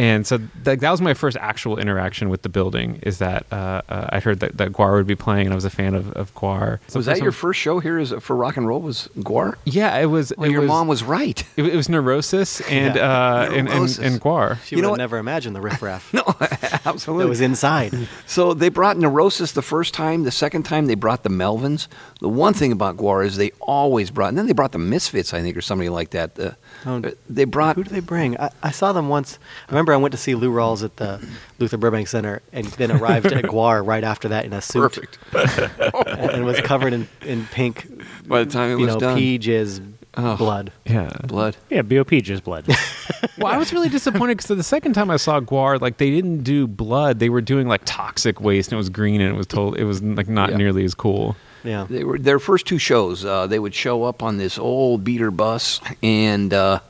And 0.00 0.26
so 0.26 0.38
that, 0.62 0.80
that 0.80 0.90
was 0.90 1.02
my 1.02 1.12
first 1.12 1.36
actual 1.38 1.78
interaction 1.78 2.30
with 2.30 2.40
the 2.40 2.48
building. 2.48 3.00
Is 3.02 3.18
that 3.18 3.44
uh, 3.52 3.82
uh, 3.86 4.06
I 4.08 4.18
heard 4.20 4.40
that, 4.40 4.56
that 4.56 4.72
GWAR 4.72 4.94
would 4.94 5.06
be 5.06 5.14
playing, 5.14 5.46
and 5.46 5.52
I 5.52 5.54
was 5.54 5.66
a 5.66 5.70
fan 5.70 5.94
of, 5.94 6.10
of 6.12 6.34
GWAR. 6.34 6.78
So 6.88 6.98
was 6.98 7.04
that 7.04 7.18
for 7.18 7.22
your 7.24 7.32
first 7.32 7.60
show 7.60 7.80
here 7.80 8.02
for 8.06 8.34
rock 8.34 8.56
and 8.56 8.66
roll? 8.66 8.80
Was 8.80 9.10
GWAR? 9.18 9.56
Yeah, 9.66 9.98
it 9.98 10.06
was. 10.06 10.32
Well, 10.38 10.48
it 10.48 10.52
your 10.52 10.62
was, 10.62 10.68
mom 10.68 10.88
was 10.88 11.02
right. 11.02 11.44
It, 11.56 11.66
it 11.66 11.76
was 11.76 11.90
neurosis 11.90 12.60
and 12.70 12.94
Yeah. 12.94 13.02
uh, 13.10 13.48
and, 13.52 13.68
and, 13.68 13.98
and 13.98 14.20
GWAR. 14.22 14.62
She 14.64 14.76
You 14.76 14.80
know 14.82 14.88
would 14.88 14.92
what? 14.92 15.00
have 15.00 15.10
never 15.10 15.18
imagined 15.18 15.54
the 15.54 15.60
riffraff 15.60 16.10
No, 16.14 16.22
absolutely. 16.86 17.26
It 17.26 17.28
was 17.28 17.42
inside. 17.42 17.92
So 18.26 18.54
they 18.54 18.70
brought 18.70 18.96
Neurosis 18.96 19.52
the 19.52 19.60
first 19.62 19.92
time. 19.92 20.22
The 20.24 20.30
second 20.30 20.62
time 20.62 20.86
they 20.86 20.94
brought 20.94 21.24
the 21.24 21.28
Melvins. 21.30 21.88
The 22.20 22.28
one 22.30 22.54
thing 22.54 22.72
about 22.72 22.96
GWAR 22.96 23.26
is 23.26 23.36
they 23.36 23.50
always 23.60 24.10
brought, 24.10 24.30
and 24.30 24.38
then 24.38 24.46
they 24.46 24.54
brought 24.54 24.72
the 24.72 24.78
Misfits, 24.78 25.34
I 25.34 25.42
think, 25.42 25.58
or 25.58 25.60
somebody 25.60 25.90
like 25.90 26.10
that. 26.10 26.38
Uh, 26.38 26.52
Oh, 26.86 26.98
uh, 27.02 27.10
they 27.28 27.44
brought. 27.44 27.76
Who 27.76 27.84
did 27.84 27.92
they 27.92 28.00
bring? 28.00 28.38
I, 28.40 28.50
I 28.62 28.70
saw 28.70 28.92
them 28.92 29.08
once. 29.08 29.38
I 29.68 29.72
remember 29.72 29.80
remember 29.80 29.92
I 29.94 29.96
went 29.96 30.12
to 30.12 30.18
see 30.18 30.34
Lou 30.34 30.50
Rawls 30.52 30.84
at 30.84 30.96
the 30.96 31.26
Luther 31.58 31.76
Burbank 31.76 32.08
Center, 32.08 32.42
and 32.52 32.66
then 32.66 32.90
arrived 32.92 33.26
at 33.26 33.44
GWAR 33.50 33.84
right 33.86 34.04
after 34.04 34.28
that 34.28 34.44
in 34.44 34.52
a 34.52 34.60
suit, 34.60 34.80
Perfect. 34.80 35.18
and, 35.34 36.06
and 36.30 36.44
was 36.44 36.60
covered 36.60 36.92
in, 36.92 37.08
in 37.22 37.46
pink. 37.46 37.86
By 38.26 38.44
the 38.44 38.50
time 38.50 38.70
it 38.70 38.78
you 38.78 38.86
was 38.86 38.94
know, 38.94 39.00
done. 39.00 39.18
pea 39.18 39.38
jizz, 39.38 39.80
Oh. 40.16 40.36
blood. 40.36 40.72
Yeah. 40.86 41.08
Blood. 41.24 41.56
Yeah, 41.70 41.82
BOP 41.82 42.10
just 42.22 42.44
blood. 42.44 42.66
Well, 43.38 43.52
I 43.52 43.56
was 43.58 43.72
really 43.72 43.88
disappointed 43.90 44.36
because 44.38 44.48
the 44.56 44.62
second 44.62 44.92
time 44.94 45.10
I 45.10 45.16
saw 45.16 45.40
GWAR, 45.40 45.80
like 45.80 45.96
they 45.98 46.10
didn't 46.10 46.42
do 46.42 46.66
blood; 46.66 47.18
they 47.20 47.28
were 47.30 47.40
doing 47.42 47.68
like 47.68 47.82
toxic 47.84 48.40
waste, 48.40 48.68
and 48.70 48.74
it 48.74 48.76
was 48.78 48.88
green, 48.90 49.20
and 49.20 49.32
it 49.34 49.36
was 49.36 49.46
total. 49.46 49.74
It 49.74 49.84
was 49.84 50.02
like 50.02 50.28
not 50.28 50.50
Yeah. 50.50 50.56
nearly 50.58 50.84
as 50.84 50.94
cool. 50.94 51.36
Yeah. 51.64 51.86
They 51.88 52.04
were 52.04 52.18
their 52.18 52.38
first 52.38 52.66
two 52.66 52.78
shows. 52.78 53.24
Uh, 53.24 53.46
they 53.46 53.58
would 53.58 53.74
show 53.74 54.04
up 54.04 54.22
on 54.22 54.38
this 54.38 54.58
old 54.58 55.04
beater 55.04 55.30
bus, 55.30 55.80
and 56.02 56.52
uh, 56.54 56.80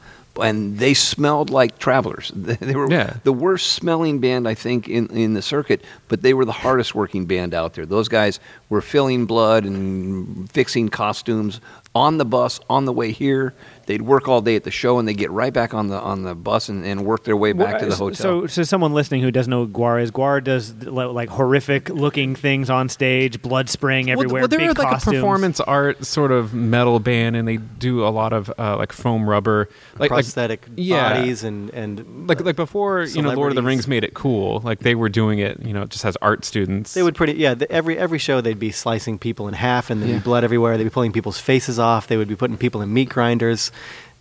and 0.40 0.78
they 0.78 0.94
smelled 0.94 1.50
like 1.50 1.78
travelers. 1.78 2.30
They, 2.34 2.74
were 2.74 2.90
Yeah. 2.90 3.14
the 3.24 3.32
worst 3.32 3.72
smelling 3.72 4.20
band 4.20 4.46
I 4.48 4.54
think 4.54 4.88
in 4.88 5.08
in 5.08 5.34
the 5.34 5.42
circuit, 5.42 5.84
but 6.08 6.22
they 6.22 6.34
were 6.34 6.44
the 6.44 6.52
hardest 6.52 6.94
working 6.94 7.26
band 7.26 7.52
out 7.54 7.74
there. 7.74 7.84
Those 7.86 8.08
guys 8.08 8.38
were 8.68 8.80
filling 8.80 9.26
blood 9.26 9.64
and 9.64 10.50
fixing 10.50 10.88
costumes 10.88 11.60
on 11.94 12.18
the 12.18 12.24
bus 12.24 12.60
on 12.70 12.84
the 12.84 12.92
way 12.92 13.10
here. 13.12 13.52
They'd 13.86 14.02
work 14.02 14.28
all 14.28 14.40
day 14.40 14.56
at 14.56 14.64
the 14.64 14.70
show, 14.70 14.98
and 14.98 15.06
they 15.08 15.14
get 15.14 15.30
right 15.30 15.52
back 15.52 15.74
on 15.74 15.88
the 15.88 15.98
on 16.00 16.22
the 16.22 16.34
bus 16.34 16.68
and, 16.68 16.84
and 16.84 17.04
work 17.04 17.24
their 17.24 17.36
way 17.36 17.52
back 17.52 17.78
to 17.80 17.86
the 17.86 17.96
hotel. 17.96 18.14
So, 18.14 18.46
so 18.46 18.62
someone 18.62 18.92
listening 18.92 19.22
who 19.22 19.30
doesn't 19.30 19.50
know 19.50 19.60
what 19.60 19.72
GWAR 19.72 20.02
is, 20.02 20.10
GWAR 20.10 20.42
does 20.44 20.74
like 20.86 21.28
horrific 21.28 21.88
looking 21.88 22.34
things 22.34 22.70
on 22.70 22.88
stage, 22.88 23.40
blood 23.42 23.68
spraying 23.68 24.10
everywhere, 24.10 24.42
Well, 24.42 24.48
they're 24.48 24.58
big 24.58 24.78
like 24.78 24.88
costumes. 24.88 25.16
a 25.16 25.20
performance 25.20 25.60
art 25.60 26.04
sort 26.04 26.32
of 26.32 26.54
metal 26.54 27.00
band, 27.00 27.36
and 27.36 27.46
they 27.48 27.56
do 27.56 28.06
a 28.06 28.10
lot 28.10 28.32
of 28.32 28.52
uh, 28.58 28.76
like 28.76 28.92
foam 28.92 29.28
rubber, 29.28 29.68
like 29.94 30.10
like 30.10 30.10
prosthetic 30.10 30.66
yeah. 30.76 31.14
bodies 31.14 31.44
and 31.44 31.70
and 31.70 32.28
like 32.28 32.40
like 32.40 32.56
before 32.56 33.02
you 33.02 33.22
know 33.22 33.32
Lord 33.32 33.52
of 33.52 33.56
the 33.56 33.62
Rings 33.62 33.86
made 33.88 34.04
it 34.04 34.14
cool. 34.14 34.60
Like 34.60 34.80
they 34.80 34.94
were 34.94 35.08
doing 35.08 35.38
it, 35.38 35.60
you 35.64 35.72
know, 35.72 35.84
just 35.86 36.04
as 36.04 36.16
art 36.22 36.44
students. 36.44 36.94
They 36.94 37.02
would 37.02 37.14
pretty 37.14 37.34
yeah. 37.34 37.54
The, 37.54 37.70
every 37.70 37.98
every 37.98 38.18
show 38.18 38.40
they'd 38.40 38.58
be 38.58 38.70
slicing 38.70 39.18
people 39.18 39.48
in 39.48 39.54
half, 39.54 39.90
and 39.90 40.00
there'd 40.00 40.10
Yeah. 40.10 40.18
be 40.18 40.22
blood 40.22 40.44
everywhere. 40.44 40.76
They'd 40.76 40.84
be 40.84 40.90
pulling 40.90 41.12
people's 41.12 41.38
faces 41.38 41.78
off. 41.78 42.06
They 42.08 42.16
would 42.16 42.28
be 42.28 42.36
putting 42.36 42.56
people 42.56 42.82
in 42.82 42.92
meat 42.92 43.08
grinders. 43.08 43.69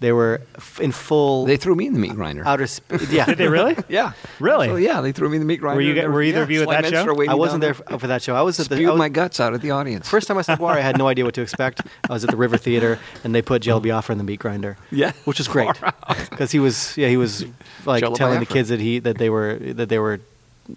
They 0.01 0.13
were 0.13 0.39
f- 0.55 0.79
in 0.79 0.93
full 0.93 1.43
they 1.43 1.57
threw 1.57 1.75
me 1.75 1.85
in 1.85 1.91
the 1.93 1.99
meat 1.99 2.13
grinder. 2.13 2.41
outer. 2.47 2.67
Sp- 2.71 3.03
yeah, 3.11 3.25
Did 3.25 3.37
they 3.37 3.49
really? 3.49 3.75
yeah, 3.89 4.13
Really? 4.39 4.67
So, 4.67 4.77
yeah, 4.77 5.01
they 5.01 5.11
threw 5.11 5.27
me 5.27 5.35
in 5.35 5.41
the 5.41 5.45
meat 5.45 5.57
grinder. 5.59 5.75
Were 5.75 5.81
you 5.81 5.89
and 5.89 5.95
gu- 5.97 6.01
there 6.03 6.09
were 6.09 6.19
was- 6.19 6.27
either 6.29 6.41
of 6.43 6.49
you 6.51 6.61
at 6.61 6.65
Sly 6.67 6.81
that 6.81 6.89
show? 6.89 7.05
Minster 7.13 7.29
I 7.31 7.33
wasn't 7.35 7.59
there 7.61 7.71
f- 7.89 7.99
for 7.99 8.07
that 8.07 8.21
show. 8.21 8.33
I 8.33 8.41
was 8.41 8.57
at 8.61 8.69
the. 8.69 8.85
I 8.85 8.89
was, 8.91 8.97
my 8.97 9.09
guts 9.09 9.41
out 9.41 9.53
at 9.53 9.61
the 9.61 9.71
audience. 9.71 10.07
First 10.07 10.29
time 10.29 10.37
I 10.37 10.41
saw 10.43 10.55
GWAR, 10.55 10.71
I 10.77 10.79
had 10.79 10.97
no 10.97 11.09
idea 11.09 11.25
what 11.25 11.33
to 11.33 11.41
expect. 11.41 11.81
I 12.09 12.13
was 12.13 12.23
at 12.23 12.29
the 12.31 12.37
River 12.37 12.55
Theater, 12.67 12.97
and 13.25 13.35
they 13.35 13.41
put 13.41 13.61
Jello 13.61 13.81
Biafra 13.81 14.13
in 14.13 14.19
the 14.19 14.23
meat 14.23 14.39
grinder. 14.39 14.77
Yeah. 14.89 15.11
which 15.25 15.37
was 15.37 15.49
great 15.49 15.75
because 16.29 16.51
he 16.53 16.59
was 16.59 16.95
yeah 16.95 17.09
he 17.09 17.17
was 17.17 17.43
like 17.85 17.99
Jello 17.99 18.15
telling 18.15 18.39
the 18.39 18.45
kids 18.45 18.69
that 18.69 18.79
he 18.79 18.99
that 18.99 19.17
they 19.17 19.29
were 19.29 19.55
that 19.59 19.89
they 19.89 19.99
were 19.99 20.21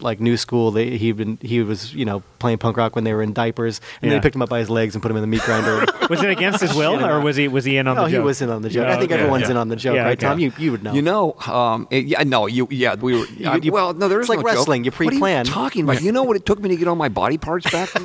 like 0.01 0.21
new 0.21 0.37
school. 0.37 0.71
They 0.71 0.97
he 0.97 1.13
been 1.13 1.39
he 1.43 1.63
was 1.63 1.95
you 1.95 2.05
know 2.05 2.23
playing 2.39 2.59
punk 2.59 2.77
rock 2.77 2.95
when 2.95 3.05
they 3.05 3.13
were 3.15 3.23
in 3.23 3.33
diapers, 3.33 3.81
and 4.01 4.11
then 4.11 4.11
Yeah. 4.13 4.19
they 4.19 4.23
picked 4.23 4.35
him 4.37 4.43
up 4.43 4.49
by 4.49 4.59
his 4.59 4.71
legs 4.71 4.95
and 4.95 5.03
put 5.03 5.11
him 5.11 5.17
in 5.17 5.23
the 5.23 5.27
meat 5.27 5.43
grinder. 5.43 5.85
Was 6.11 6.23
it 6.23 6.31
against 6.31 6.61
his 6.61 6.75
will, 6.75 7.03
or 7.11 7.21
was 7.21 7.37
he 7.37 7.49
was 7.49 7.65
he 7.65 7.77
in 7.79 7.87
on 7.89 7.97
the? 7.97 8.03
no, 8.03 8.09
the 8.09 8.17
he 8.17 8.19
was 8.19 8.43
in 8.43 8.51
on 8.51 8.61
the 8.63 8.69
joke. 8.69 8.85
Yeah, 8.87 8.93
I 8.95 8.99
think 8.99 9.11
okay, 9.13 9.21
everyone's 9.21 9.45
yeah. 9.45 9.51
in 9.53 9.57
on 9.57 9.69
the 9.69 9.77
joke, 9.77 9.95
Yeah, 9.95 10.03
right, 10.03 10.19
okay. 10.19 10.27
Tom? 10.27 10.39
You 10.39 10.53
you 10.59 10.73
would 10.73 10.83
know. 10.83 10.93
You 10.93 11.01
know, 11.03 11.35
um, 11.47 11.87
it- 11.91 12.05
yeah, 12.07 12.23
no, 12.25 12.47
you, 12.47 12.67
yeah, 12.71 12.97
we 12.97 13.15
were. 13.19 13.27
You- 13.27 13.49
I- 13.49 13.57
you- 13.57 13.73
well, 13.73 13.95
no, 13.95 14.09
there 14.09 14.21
it's 14.21 14.29
like 14.29 14.39
no 14.41 14.43
joke. 14.43 14.53
wrestling, 14.57 14.85
you 14.85 14.91
What 14.91 15.01
are 15.01 15.09
pre-plan. 15.11 15.45
talking 15.47 15.85
about? 15.85 16.03
You 16.03 16.13
know 16.13 16.25
what 16.25 16.37
it 16.37 16.45
took 16.45 16.61
me 16.61 16.69
to 16.71 16.77
get 16.77 16.87
all 16.89 16.97
my 16.97 17.09
body 17.09 17.39
parts 17.39 17.71
back? 17.71 17.89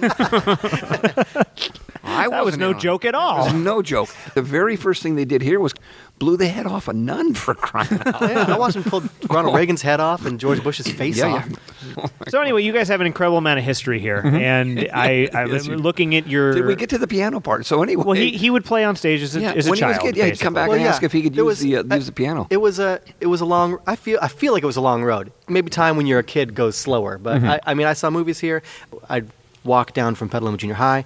I 2.04 2.30
That 2.30 2.46
was 2.46 2.58
no 2.58 2.68
in 2.70 2.74
on 2.76 2.80
it. 2.80 2.82
joke 2.82 3.06
at 3.06 3.16
all. 3.16 3.42
It 3.42 3.54
was 3.54 3.62
no 3.62 3.82
joke. 3.82 4.10
The 4.34 4.42
very 4.42 4.76
first 4.76 5.04
thing 5.04 5.16
they 5.16 5.26
did 5.26 5.42
here 5.42 5.60
was 5.60 5.74
blew 6.20 6.36
the 6.36 6.48
head 6.48 6.66
off 6.66 6.88
a 6.88 6.94
nun 6.94 7.34
for 7.36 7.54
crying 7.54 7.88
out 8.06 8.22
Oh, 8.22 8.28
yeah, 8.28 8.46
I 8.54 8.58
watched 8.58 8.76
him 8.76 8.84
pull 8.84 9.04
Ronald 9.30 9.56
Reagan's 9.60 9.84
head 9.84 10.00
off 10.00 10.26
and 10.26 10.40
George 10.40 10.64
Bush's 10.64 10.88
face 10.88 11.18
Yeah, 11.18 11.28
off. 11.28 11.48
yeah. 11.96 12.06
So 12.30 12.42
anyway, 12.42 12.64
you 12.64 12.74
guys 12.74 12.88
have 12.88 13.02
an 13.02 13.08
incredible 13.08 13.38
amount 13.38 13.60
of 13.60 13.66
history 13.66 14.00
here, 14.00 14.18
and 14.26 14.80
I, 14.94 15.30
I'm 15.34 15.52
Yes, 15.54 15.68
you 15.68 15.76
looking 15.78 16.16
at 16.16 16.28
your. 16.28 16.54
Did 16.54 16.66
we 16.66 16.76
get 16.76 16.90
to 16.90 16.98
the 16.98 17.08
piano 17.08 17.40
part? 17.40 17.66
So 17.66 17.84
anyway, 17.84 18.04
Well, 18.04 18.14
he, 18.16 18.32
he 18.32 18.50
would 18.50 18.66
play 18.66 18.84
on 18.84 18.96
stage 18.96 19.22
as 19.22 19.36
a, 19.36 19.42
yeah, 19.42 19.54
as 19.54 19.68
a 19.68 19.70
when 19.70 19.80
child. 19.80 19.94
he 19.94 19.98
was 19.98 19.98
a 19.98 20.06
kid, 20.14 20.18
yeah, 20.18 20.26
he'd 20.26 20.40
come 20.40 20.54
back 20.54 20.68
Well, 20.70 20.76
and 20.78 20.84
yeah. 20.84 20.90
ask 20.90 21.04
if 21.04 21.12
he 21.12 21.22
could 21.22 21.34
There 21.34 21.44
use 21.46 21.52
was- 21.52 21.60
the 21.60 21.78
uh, 21.78 21.84
I- 21.90 21.96
use 21.96 22.06
the 22.08 22.12
piano. 22.12 22.48
It 22.50 22.58
was 22.58 22.80
a 22.80 23.00
it 23.22 23.28
was 23.28 23.42
a 23.42 23.46
long. 23.46 23.78
I 23.86 23.96
feel 23.96 24.18
I 24.22 24.28
feel 24.28 24.54
like 24.54 24.64
it 24.64 24.68
was 24.68 24.78
a 24.78 24.82
long 24.82 25.04
road. 25.04 25.32
Maybe 25.48 25.70
time 25.70 25.98
when 25.98 26.08
you're 26.08 26.20
a 26.20 26.24
kid 26.24 26.56
goes 26.56 26.76
slower, 26.76 27.18
but 27.18 27.38
Mm-hmm. 27.38 27.50
I, 27.52 27.60
I 27.68 27.74
mean 27.76 27.86
I 27.88 27.94
saw 27.94 28.10
movies 28.10 28.40
here. 28.40 28.64
I'd 29.10 29.28
walk 29.64 29.94
down 29.94 30.16
from 30.16 30.30
Petaluma 30.30 30.58
Junior 30.58 30.76
High, 30.76 31.06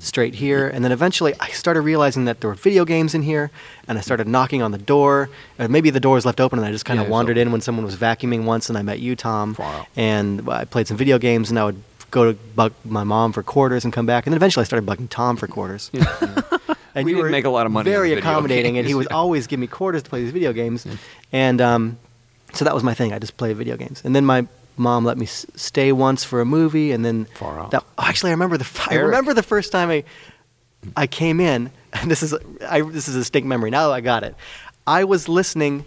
straight 0.00 0.34
here, 0.34 0.66
and 0.66 0.84
then 0.84 0.92
eventually 0.92 1.34
I 1.38 1.48
started 1.50 1.82
realizing 1.82 2.24
that 2.24 2.40
there 2.40 2.48
were 2.48 2.54
video 2.54 2.84
games 2.84 3.14
in 3.14 3.22
here, 3.22 3.50
and 3.86 3.96
I 3.98 4.00
started 4.00 4.26
knocking 4.26 4.62
on 4.62 4.72
the 4.72 4.78
door. 4.78 5.30
Or 5.58 5.68
maybe 5.68 5.90
the 5.90 6.00
door 6.00 6.14
was 6.14 6.26
left 6.26 6.40
open, 6.40 6.58
and 6.58 6.66
I 6.66 6.72
just 6.72 6.84
kind 6.84 6.98
of 6.98 7.06
it's 7.06 7.10
wandered 7.12 7.38
in 7.38 7.52
when 7.52 7.60
someone 7.60 7.84
was 7.84 7.96
vacuuming 7.96 8.44
once, 8.44 8.68
and 8.68 8.76
I 8.76 8.82
met 8.82 8.98
you, 8.98 9.14
Tom, 9.14 9.56
out. 9.60 9.86
and 9.96 10.48
I 10.48 10.64
played 10.64 10.88
some 10.88 10.96
video 10.96 11.18
games, 11.18 11.50
and 11.50 11.58
I 11.58 11.66
would 11.66 11.82
go 12.10 12.32
to 12.32 12.38
bug 12.56 12.72
my 12.84 13.04
mom 13.04 13.32
for 13.32 13.42
quarters 13.42 13.84
and 13.84 13.92
come 13.92 14.06
back, 14.06 14.26
and 14.26 14.32
then 14.32 14.38
eventually 14.38 14.62
I 14.62 14.64
started 14.64 14.86
bugging 14.88 15.08
Tom 15.08 15.36
for 15.36 15.46
quarters. 15.46 15.90
And 16.92 17.04
We 17.04 17.12
you 17.12 17.18
didn't 17.18 17.30
make 17.30 17.44
a 17.44 17.50
lot 17.50 17.66
of 17.66 17.72
money 17.72 17.88
Very 17.88 18.14
accommodating, 18.14 18.76
and 18.76 18.84
he 18.84 18.94
would 18.94 19.06
yeah. 19.10 19.16
always 19.22 19.46
give 19.46 19.60
me 19.60 19.68
quarters 19.68 20.02
to 20.02 20.10
play 20.10 20.22
these 20.22 20.32
video 20.32 20.52
games, 20.52 20.84
and 21.30 21.60
um, 21.60 21.98
so 22.52 22.64
that 22.64 22.74
was 22.74 22.82
my 22.82 22.94
thing. 22.94 23.12
I 23.12 23.20
just 23.20 23.36
played 23.36 23.56
video 23.56 23.76
games, 23.76 24.02
and 24.04 24.14
then 24.14 24.24
my 24.26 24.48
mom 24.76 25.04
let 25.04 25.18
me 25.18 25.26
s- 25.26 25.46
stay 25.56 25.92
once 25.92 26.24
for 26.24 26.40
a 26.40 26.44
movie, 26.46 26.92
and 26.92 27.04
then 27.04 27.26
Far 27.34 27.58
out. 27.60 27.70
that. 27.72 27.84
actually, 27.98 28.30
I 28.30 28.32
remember 28.32 28.56
the 28.56 28.86
I 28.90 28.94
remember 28.96 29.34
the 29.34 29.42
first 29.42 29.72
time 29.72 29.90
I 29.90 30.04
I 30.96 31.06
came 31.06 31.40
in, 31.40 31.70
and 31.92 32.10
this 32.10 32.22
is 32.22 32.34
I, 32.66 32.80
this 32.82 33.08
is 33.08 33.14
a 33.16 33.18
distinct 33.18 33.46
memory. 33.48 33.70
Now 33.70 33.90
I 33.92 34.00
got 34.00 34.22
it. 34.22 34.34
I 34.86 35.04
was 35.04 35.28
listening 35.28 35.84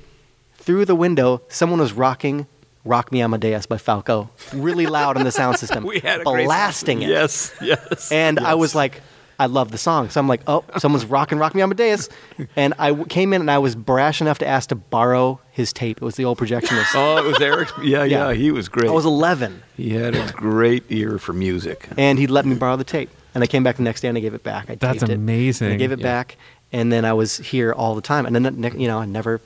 through 0.55 0.85
the 0.85 0.95
window. 0.95 1.41
Someone 1.49 1.79
was 1.79 1.93
rocking. 1.93 2.47
Rock 2.85 3.13
Me 3.13 3.21
Amadeus 3.21 3.65
by 3.65 3.77
Falco, 3.77 4.29
really 4.53 4.87
loud 4.87 5.15
in 5.15 5.23
the 5.23 5.31
sound 5.31 5.57
system, 5.57 5.85
we 5.87 5.99
had 6.01 6.19
a 6.19 6.23
blasting 6.25 7.01
it. 7.01 7.07
Yes, 7.07 7.55
yes. 7.61 8.11
And 8.11 8.37
I 8.41 8.55
was 8.55 8.75
like, 8.75 9.01
I 9.39 9.47
love 9.47 9.71
the 9.71 9.77
song. 9.77 10.09
So 10.09 10.19
I'm 10.19 10.27
like, 10.27 10.41
oh, 10.47 10.63
someone's 10.77 11.05
rocking 11.05 11.37
Rock 11.39 11.55
Me 11.55 11.61
Amadeus. 11.61 12.07
And 12.55 12.73
I 12.77 12.89
w- 12.89 13.07
came 13.07 13.33
in 13.33 13.41
and 13.41 13.49
I 13.49 13.57
was 13.57 13.75
brash 13.75 14.21
enough 14.21 14.39
to 14.39 14.47
ask 14.47 14.69
to 14.69 14.75
borrow 14.75 15.39
his 15.51 15.73
tape. 15.73 15.97
It 16.01 16.05
was 16.05 16.15
the 16.15 16.25
old 16.25 16.37
projectionist. 16.37 16.93
Oh, 16.95 17.17
it 17.17 17.25
was 17.25 17.41
Eric. 17.41 17.69
Yeah, 17.81 18.03
yeah, 18.03 18.29
Yeah. 18.29 18.33
he 18.33 18.51
was 18.51 18.69
great. 18.69 18.89
I 18.89 18.91
was 18.91 19.05
11. 19.05 19.63
he 19.75 19.91
had 19.91 20.15
a 20.15 20.31
great 20.33 20.83
ear 20.89 21.17
for 21.17 21.33
music. 21.33 21.89
And 21.97 22.19
he 22.19 22.27
let 22.27 22.45
me 22.45 22.55
borrow 22.55 22.75
the 22.75 22.83
tape. 22.83 23.09
And 23.33 23.43
I 23.43 23.47
came 23.47 23.63
back 23.63 23.77
the 23.77 23.83
next 23.83 24.01
day 24.01 24.07
and 24.09 24.17
I 24.17 24.21
gave 24.21 24.33
it 24.35 24.43
back. 24.43 24.69
I 24.69 24.75
That's 24.75 24.99
taped 24.99 25.11
it, 25.11 25.15
amazing. 25.15 25.65
and 25.67 25.73
I 25.73 25.77
gave 25.77 25.91
it 25.91 25.99
Yeah. 25.99 26.03
back. 26.03 26.37
And 26.71 26.91
then 26.91 27.03
I 27.05 27.13
was 27.13 27.37
here 27.37 27.73
all 27.73 27.95
the 27.95 28.01
time. 28.01 28.25
And 28.27 28.35
then, 28.35 28.63
you 28.79 28.87
know, 28.87 28.99
I 28.99 29.05
never 29.05 29.41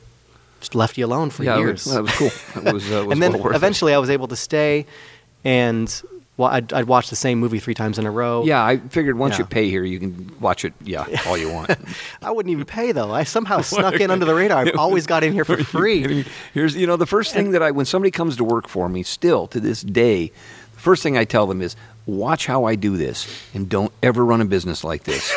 just 0.59 0.75
left 0.75 0.97
you 0.97 1.05
alone 1.05 1.29
for 1.29 1.43
yeah, 1.43 1.55
it 1.55 1.59
years. 1.59 1.85
was, 1.85 1.93
that 1.95 2.01
was 2.03 2.11
cool. 2.13 2.63
It 2.67 2.73
was, 2.73 2.91
uh, 2.91 2.95
was 3.05 3.13
and 3.13 3.21
then 3.23 3.33
well 3.33 3.43
worth 3.43 3.53
it. 3.53 3.57
eventually 3.57 3.93
I 3.93 3.97
was 3.99 4.09
able 4.09 4.27
to 4.27 4.35
stay 4.35 4.85
and 5.45 6.01
well, 6.37 6.49
I'd, 6.49 6.71
I'd 6.71 6.85
watch 6.85 7.09
the 7.09 7.15
same 7.15 7.39
movie 7.39 7.59
three 7.59 7.73
times 7.73 7.97
in 7.99 8.05
a 8.05 8.11
row. 8.11 8.43
Yeah, 8.45 8.63
I 8.63 8.77
figured 8.77 9.17
once 9.17 9.33
Yeah. 9.33 9.39
you 9.39 9.45
pay 9.45 9.69
here, 9.69 9.83
you 9.83 9.99
can 9.99 10.31
watch 10.39 10.63
it. 10.63 10.73
Yeah, 10.83 11.05
all 11.25 11.35
you 11.37 11.51
want. 11.51 11.71
I 12.21 12.31
wouldn't 12.31 12.51
even 12.51 12.65
pay 12.65 12.91
though. 12.91 13.11
I 13.11 13.23
somehow 13.23 13.61
snuck 13.61 13.95
in 13.95 14.11
under 14.11 14.25
the 14.25 14.35
radar. 14.35 14.59
I've 14.65 14.75
always 14.77 15.05
got 15.07 15.23
in 15.23 15.33
here 15.33 15.45
for 15.45 15.57
free. 15.63 16.25
Here's 16.53 16.75
you 16.75 16.85
know 16.87 16.95
the 16.95 17.05
first 17.07 17.33
thing 17.33 17.51
that 17.51 17.63
I 17.63 17.71
when 17.71 17.85
somebody 17.85 18.11
comes 18.11 18.35
to 18.37 18.43
work 18.43 18.67
for 18.67 18.87
me, 18.87 19.03
still 19.03 19.47
to 19.47 19.59
this 19.59 19.81
day, 19.81 20.27
the 20.75 20.79
first 20.79 21.01
thing 21.03 21.17
I 21.17 21.25
tell 21.25 21.47
them 21.47 21.61
is 21.61 21.75
watch 22.05 22.45
how 22.45 22.65
I 22.65 22.75
do 22.75 22.95
this 22.97 23.27
and 23.53 23.67
don't 23.67 23.91
ever 24.01 24.23
run 24.23 24.39
a 24.39 24.45
business 24.45 24.83
like 24.83 25.03
this. 25.03 25.33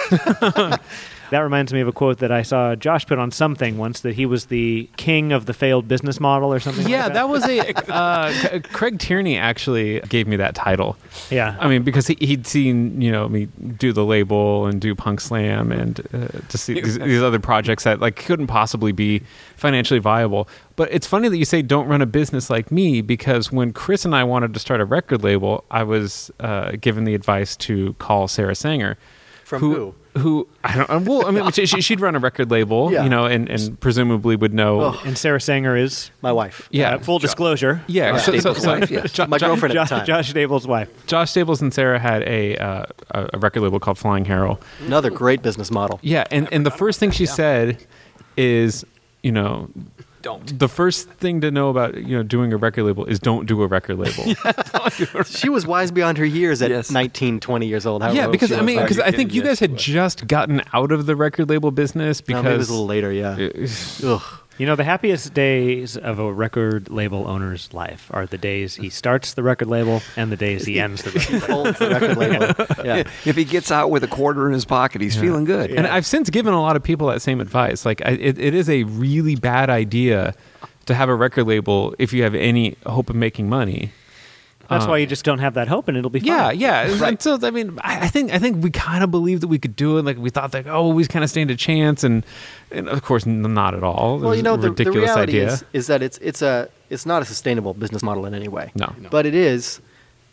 That 1.31 1.41
reminds 1.41 1.73
me 1.73 1.81
of 1.81 1.89
a 1.89 1.93
quote 1.93 2.19
that 2.19 2.33
I 2.33 2.43
saw 2.43 2.75
Josh 2.75 3.07
put 3.07 3.19
on 3.19 3.31
something 3.31 3.79
once 3.79 4.01
that 4.01 4.15
he 4.15 4.27
was 4.27 4.47
the 4.47 4.89
king 4.97 5.33
of 5.33 5.47
the 5.47 5.55
failed 5.55 5.87
business 5.87 6.19
model 6.19 6.53
or 6.53 6.59
something. 6.59 6.89
Yeah, 6.89 7.05
like 7.05 7.13
that 7.15 7.29
was 7.29 7.45
a 7.49 7.73
uh, 7.93 8.61
Craig 8.73 8.99
Tierney 8.99 9.37
actually 9.37 10.01
gave 10.01 10.27
me 10.27 10.37
that 10.37 10.55
title. 10.55 10.97
Yeah. 11.31 11.57
I 11.61 11.69
mean 11.69 11.83
because 11.83 12.09
he, 12.09 12.17
he'd 12.21 12.47
seen 12.47 13.01
you 13.01 13.13
know 13.13 13.29
me 13.29 13.47
do 13.47 13.93
the 13.93 14.05
label 14.05 14.67
and 14.67 14.81
do 14.81 14.95
Punk 14.95 15.21
Slam 15.21 15.71
and 15.71 16.01
uh, 16.13 16.41
just 16.49 16.65
see 16.65 16.75
these, 16.81 16.99
these 16.99 17.23
other 17.23 17.39
projects 17.39 17.85
that 17.85 18.01
like 18.01 18.17
couldn't 18.17 18.49
possibly 18.49 18.93
be 18.93 19.23
financially 19.57 20.01
viable. 20.01 20.49
But 20.75 20.93
it's 20.93 21.07
funny 21.07 21.29
that 21.29 21.37
you 21.37 21.45
say 21.45 21.63
don't 21.63 21.87
run 21.87 22.03
a 22.03 22.07
business 22.07 22.51
like 22.51 22.73
me 22.73 23.03
because 23.03 23.53
when 23.53 23.73
Chris 23.73 24.05
and 24.05 24.17
I 24.17 24.25
wanted 24.25 24.55
to 24.55 24.61
start 24.61 24.81
a 24.81 24.85
record 24.85 25.23
label, 25.23 25.65
I 25.71 25.83
was 25.85 26.31
uh, 26.41 26.73
given 26.81 27.05
the 27.05 27.15
advice 27.15 27.55
to 27.57 27.95
call 27.95 28.27
Sarah 28.27 28.55
Sanger. 28.55 28.97
From 29.51 29.61
who? 29.61 29.95
Who 30.19 30.49
I 30.65 30.77
don't. 30.77 30.89
uh, 30.91 31.01
Well, 31.05 31.27
I 31.27 31.31
mean, 31.33 31.51
she, 31.53 31.67
she- 31.67 31.81
she'd 31.81 32.01
run 32.01 32.15
a 32.15 32.19
record 32.21 32.51
label, 32.51 32.93
Yeah. 32.93 33.03
you 33.05 33.09
know, 33.11 33.27
and, 33.27 33.49
and 33.49 33.79
presumably 33.81 34.37
would 34.37 34.55
know. 34.55 34.81
Oh. 34.81 35.01
and 35.05 35.17
Sarah 35.19 35.41
Sanger 35.41 35.77
is 35.77 36.11
My 36.23 36.31
wife. 36.33 36.69
Yeah, 36.71 36.95
uh, 36.95 36.99
full 36.99 37.19
disclosure. 37.19 37.83
Yeah, 37.89 38.17
so, 38.19 38.39
so, 38.39 38.55
so, 38.55 38.79
wife, 38.79 38.91
yes. 38.91 39.13
Jo- 39.13 39.27
My 39.27 39.39
Jo- 39.39 39.49
girlfriend 39.49 39.73
at 39.73 39.75
Josh, 39.75 39.89
the 39.91 39.97
time. 39.97 40.07
Josh 40.07 40.31
Staples' 40.31 40.67
wife. 40.67 40.89
Josh 41.07 41.31
Staples 41.33 41.61
and 41.63 41.75
Sarah 41.75 41.99
had 41.99 42.23
a 42.25 42.57
uh, 42.59 42.87
a 43.11 43.31
a 43.35 43.39
record 43.39 43.63
label 43.63 43.81
called 43.81 43.99
Flying 43.99 44.25
Harrow. 44.25 44.59
Another 44.87 45.11
great 45.11 45.43
business 45.43 45.71
model. 45.71 45.99
Yeah, 46.03 46.25
and, 46.31 46.49
and 46.53 46.65
the 46.65 46.71
first 46.71 46.99
thing 47.01 47.11
she 47.11 47.27
said 47.27 47.79
is, 48.37 48.85
you 49.23 49.33
know, 49.33 49.69
don't. 50.23 50.59
the 50.59 50.69
first 50.69 51.09
thing 51.09 51.41
to 51.41 51.51
know 51.51 51.69
about 51.71 51.95
you 51.97 52.17
know 52.17 52.23
doing 52.23 52.53
a 52.53 52.57
record 52.57 52.85
label 52.85 53.05
is 53.07 53.19
don't 53.19 53.47
do 53.47 53.63
a 53.63 53.67
record 53.67 53.99
label. 53.99 54.25
yeah, 54.45 55.23
She 55.25 55.49
was 55.49 55.67
wise 55.67 55.91
beyond 55.91 56.19
her 56.19 56.25
years 56.25 56.63
at 56.63 56.71
Yes. 56.71 56.91
19, 56.91 57.41
20 57.41 57.67
years 57.67 57.87
old. 57.87 58.03
however 58.03 58.23
old 58.23 58.33
because 58.33 58.53
I 58.53 58.61
mean, 58.63 58.81
because 58.81 58.99
I 58.99 59.11
think 59.11 59.35
you 59.35 59.43
guys 59.43 59.61
had 59.61 59.77
just 59.77 60.27
gotten 60.27 60.63
out 60.73 60.93
of 60.93 61.07
the 61.07 61.17
record 61.17 61.49
label 61.49 61.71
business 61.71 62.21
No, 62.21 62.25
because 62.27 62.45
maybe 62.45 62.55
it 62.55 62.59
was 62.59 62.69
a 62.69 62.73
little 62.73 62.87
later, 62.87 63.13
yeah. 63.13 63.49
Ugh. 64.05 64.40
You 64.61 64.67
know, 64.67 64.77
the 64.77 64.85
happiest 64.85 65.33
days 65.33 65.97
of 65.97 66.19
a 66.19 66.31
record 66.31 66.91
label 66.91 67.27
owner's 67.27 67.73
life 67.73 68.11
are 68.11 68.27
the 68.27 68.37
days 68.37 68.75
he 68.75 68.91
starts 68.91 69.33
the 69.33 69.43
record 69.43 69.69
label 69.69 70.03
and 70.19 70.31
the 70.31 70.37
days 70.37 70.67
he 70.67 70.79
ends 70.87 71.03
the 71.03 71.13
record 71.13 71.49
label. 71.49 71.73
The 71.73 71.89
record 71.89 72.17
label. 72.19 72.85
Yeah. 72.85 73.11
If 73.25 73.37
he 73.37 73.45
gets 73.45 73.71
out 73.71 73.91
with 73.91 74.05
a 74.05 74.07
quarter 74.07 74.47
in 74.47 74.53
his 74.53 74.67
pocket, 74.67 75.01
he's 75.01 75.17
feeling 75.17 75.47
good. 75.47 75.71
And 75.71 75.87
I've 75.87 76.05
since 76.05 76.29
given 76.29 76.53
a 76.53 76.61
lot 76.61 76.77
of 76.77 76.83
people 76.83 77.07
that 77.07 77.23
same 77.23 77.41
advice. 77.41 77.87
Like, 77.87 78.03
I, 78.05 78.11
it, 78.11 78.39
it 78.39 78.53
is 78.53 78.69
a 78.69 78.83
really 78.83 79.35
bad 79.35 79.71
idea 79.71 80.35
to 80.85 80.95
have 80.95 81.09
a 81.09 81.15
record 81.15 81.47
label 81.47 81.95
if 81.99 82.13
you 82.13 82.23
have 82.25 82.35
any 82.35 82.77
hope 82.85 83.09
of 83.09 83.17
making 83.17 83.49
money. 83.49 83.93
That's 84.71 84.87
why 84.87 84.99
you 84.99 85.07
just 85.07 85.25
don't 85.25 85.41
have 85.41 85.55
that 85.55 85.69
hope, 85.69 85.89
and 85.89 85.97
it'll 85.99 86.11
be 86.11 86.21
fine. 86.21 86.29
Yeah, 86.29 86.51
yeah. 86.53 87.05
And 87.09 87.21
so, 87.21 87.39
I 87.43 87.51
mean, 87.51 87.79
I, 87.83 88.05
I 88.05 88.09
think 88.09 88.33
I 88.33 88.39
think 88.39 88.63
we 88.63 88.71
kind 88.71 89.03
of 89.05 89.11
believed 89.11 89.43
that 89.43 89.49
we 89.49 89.59
could 89.59 89.75
do 89.77 89.99
it. 89.99 90.05
Like, 90.05 90.17
we 90.17 90.31
thought 90.31 90.53
that, 90.53 90.67
oh, 90.69 90.89
we 90.89 91.05
kind 91.07 91.25
of 91.25 91.29
stand 91.31 91.51
a 91.51 91.57
chance, 91.57 92.05
and, 92.05 92.25
and 92.71 92.89
of 92.89 93.03
course, 93.03 93.27
n- 93.27 93.43
not 93.53 93.75
at 93.75 93.83
all. 93.83 94.19
Well, 94.21 94.35
you 94.35 94.43
know, 94.43 94.55
a 94.55 94.59
the, 94.59 94.71
the 94.71 94.91
reality 94.93 95.33
idea. 95.43 95.53
is, 95.53 95.65
is 95.73 95.87
that 95.89 96.03
it's 96.03 96.19
it's 96.19 96.41
a 96.41 96.69
it's 96.89 97.05
not 97.05 97.21
a 97.21 97.25
sustainable 97.25 97.75
business 97.75 98.03
model 98.03 98.25
in 98.27 98.33
any 98.35 98.49
way. 98.49 98.71
No. 98.75 98.95
But 99.11 99.27
it 99.27 99.35
is 99.35 99.81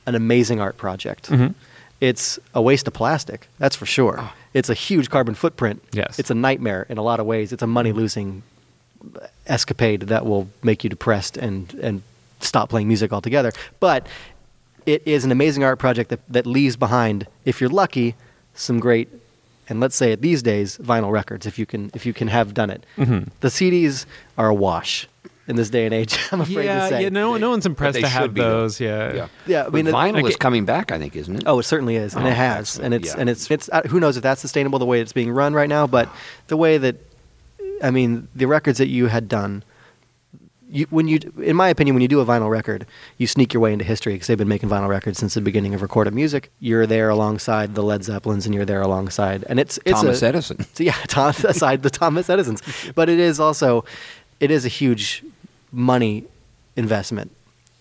an 0.06 0.15
amazing 0.15 0.62
art 0.62 0.78
project. 0.78 1.30
Mhm. 1.30 1.54
It's 2.00 2.38
a 2.54 2.62
waste 2.62 2.88
of 2.88 2.93
plastic, 2.93 3.47
that's 3.58 3.76
for 3.76 3.88
sure. 3.88 4.30
It's 4.54 4.69
a 4.69 4.76
huge 4.76 5.10
carbon 5.10 5.34
footprint. 5.34 5.84
Yes. 5.91 6.19
It's 6.19 6.30
a 6.30 6.36
nightmare 6.36 6.86
in 6.89 7.00
a 7.00 7.02
lot 7.02 7.19
of 7.19 7.26
ways. 7.26 7.52
It's 7.52 7.63
a 7.63 7.67
money 7.67 7.91
losing 7.91 8.43
escapade 9.47 10.02
that 10.02 10.26
will 10.26 10.47
make 10.63 10.84
you 10.84 10.89
depressed 10.89 11.38
and 11.38 11.73
and 11.82 12.02
stop 12.39 12.69
playing 12.69 12.88
music 12.88 13.12
altogether. 13.13 13.52
But 13.80 14.08
it 14.86 15.04
is 15.06 15.26
an 15.26 15.32
amazing 15.32 15.63
art 15.63 15.80
project 15.80 16.10
that, 16.10 16.19
that 16.30 16.45
leaves 16.45 16.76
behind, 16.78 17.28
if 17.45 17.60
you're 17.62 17.69
lucky, 17.69 18.15
some 18.54 18.80
great 18.80 19.10
and 19.69 19.82
let's 19.82 19.97
say 19.97 20.13
it 20.13 20.21
these 20.21 20.41
days, 20.41 20.78
vinyl 20.78 21.12
records 21.12 21.45
if 21.45 21.60
you 21.60 21.65
can 21.65 21.91
if 21.93 22.06
you 22.06 22.13
can 22.13 22.30
have 22.30 22.54
done 22.54 22.69
it. 22.69 22.86
Mhm. 22.97 23.28
The 23.41 23.50
CDs 23.50 24.06
are 24.38 24.47
a 24.47 24.54
wash 24.54 25.10
in 25.45 25.58
this 25.58 25.69
day 25.69 25.84
and 25.84 25.93
age. 25.93 26.17
I'm 26.32 26.39
afraid 26.39 26.65
yeah, 26.65 26.84
to 26.84 26.89
say. 26.89 27.04
yeah. 27.04 27.10
No, 27.10 27.36
no 27.36 27.50
one's 27.50 27.65
impressed 27.65 27.95
they 27.95 28.02
to 28.02 28.08
have 28.08 28.23
should 28.23 28.34
be, 28.34 28.39
though. 28.41 28.62
those. 28.62 28.80
Yeah, 28.80 29.13
Yeah. 29.13 29.28
Yeah, 29.45 29.65
I 29.65 29.69
mean, 29.69 29.88
it- 29.88 29.93
vinyl 29.93 30.23
like 30.23 30.26
is 30.30 30.36
coming 30.38 30.63
back, 30.63 30.93
I 30.93 30.97
think, 31.00 31.17
isn't 31.17 31.36
it? 31.36 31.43
Oh, 31.45 31.60
it 31.60 31.63
certainly 31.63 31.97
is, 31.97 32.15
and 32.15 32.23
Oh, 32.26 32.30
it 32.30 32.34
has, 32.34 32.60
excellent. 32.69 32.86
and 32.86 32.93
it's 33.04 33.13
Yeah. 33.13 33.19
and 33.19 33.30
it's 33.30 33.52
it's. 33.52 33.69
Uh, 33.73 33.82
who 33.89 34.00
knows 34.00 34.15
if 34.15 34.23
that's 34.23 34.39
sustainable 34.39 34.80
the 34.80 34.86
way 34.86 35.02
it's 35.02 35.12
being 35.13 35.32
run 35.32 35.54
right 35.54 35.67
now? 35.69 35.86
But 35.86 36.08
the 36.47 36.56
way 36.56 36.78
that, 36.78 36.95
I 37.84 37.91
mean, 37.91 38.30
the 38.36 38.47
records 38.47 38.78
that 38.78 38.88
you 38.88 39.08
had 39.08 39.28
done, 39.28 39.63
you 40.69 40.86
when 40.89 41.08
you, 41.08 41.19
in 41.41 41.56
my 41.56 41.69
opinion, 41.69 41.95
when 41.95 42.01
you 42.01 42.08
do 42.08 42.19
a 42.19 42.25
vinyl 42.25 42.49
record, 42.49 42.86
you 43.17 43.27
sneak 43.27 43.53
your 43.53 43.62
way 43.62 43.73
into 43.73 43.86
history 43.86 44.13
because 44.13 44.27
they've 44.27 44.38
been 44.38 44.47
making 44.47 44.69
vinyl 44.69 44.89
records 44.89 45.17
since 45.17 45.34
the 45.34 45.41
beginning 45.41 45.73
of 45.73 45.82
recorded 45.82 46.13
music. 46.13 46.51
You're 46.60 46.86
there 46.86 47.10
alongside 47.10 47.75
the 47.75 47.84
Led 47.84 48.03
Zeppelins, 48.03 48.45
and 48.45 48.53
you're 48.53 48.65
there 48.65 48.82
alongside, 48.82 49.45
and 49.49 49.60
it's 49.60 49.80
it's 49.86 50.01
Thomas 50.01 50.21
a, 50.21 50.27
Edison. 50.27 50.65
so 50.73 50.84
yeah, 50.84 50.95
Tom, 51.08 51.30
aside 51.30 51.84
the 51.84 51.89
Thomas 51.89 52.30
Edisons, 52.30 52.62
but 52.95 53.10
it 53.10 53.19
is 53.19 53.39
also, 53.39 53.86
it 54.39 54.51
is 54.51 54.65
a 54.65 54.69
huge 54.69 55.23
money 55.71 56.25
investment. 56.75 57.32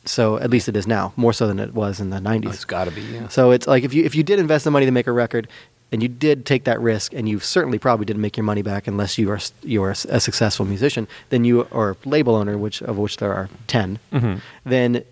So 0.04 0.38
at 0.38 0.50
least 0.50 0.68
it 0.68 0.76
is 0.76 0.86
now, 0.86 1.12
more 1.16 1.32
so 1.32 1.48
than 1.48 1.58
it 1.58 1.74
was 1.74 1.98
in 1.98 2.10
the 2.10 2.18
'90s. 2.18 2.54
It's 2.54 2.64
got 2.64 2.84
to 2.84 2.92
be. 2.92 3.02
Yeah. 3.02 3.28
So 3.28 3.50
it's 3.50 3.66
like 3.66 3.82
if 3.82 3.92
you 3.92 4.04
if 4.04 4.14
you 4.14 4.22
did 4.22 4.38
invest 4.38 4.64
the 4.64 4.70
money 4.70 4.86
to 4.86 4.92
make 4.92 5.08
a 5.08 5.12
record, 5.12 5.48
and 5.92 6.02
you 6.02 6.08
did 6.08 6.44
take 6.44 6.64
that 6.64 6.80
risk, 6.80 7.14
and 7.14 7.28
you 7.28 7.38
certainly 7.38 7.78
probably 7.78 8.04
didn't 8.06 8.22
make 8.22 8.36
your 8.36 8.44
money 8.44 8.62
back 8.62 8.86
unless 8.86 9.18
you 9.18 9.30
are 9.30 9.38
you 9.62 9.82
are 9.84 9.90
a 9.90 10.20
successful 10.20 10.66
musician, 10.66 11.06
then 11.30 11.44
you 11.44 11.62
or 11.70 11.96
label 12.04 12.34
owner, 12.34 12.58
which 12.58 12.82
of 12.82 12.98
which 12.98 13.18
there 13.18 13.32
are 13.32 13.48
10 13.68 13.98
Mhm. 14.12 14.40
Then 14.64 15.02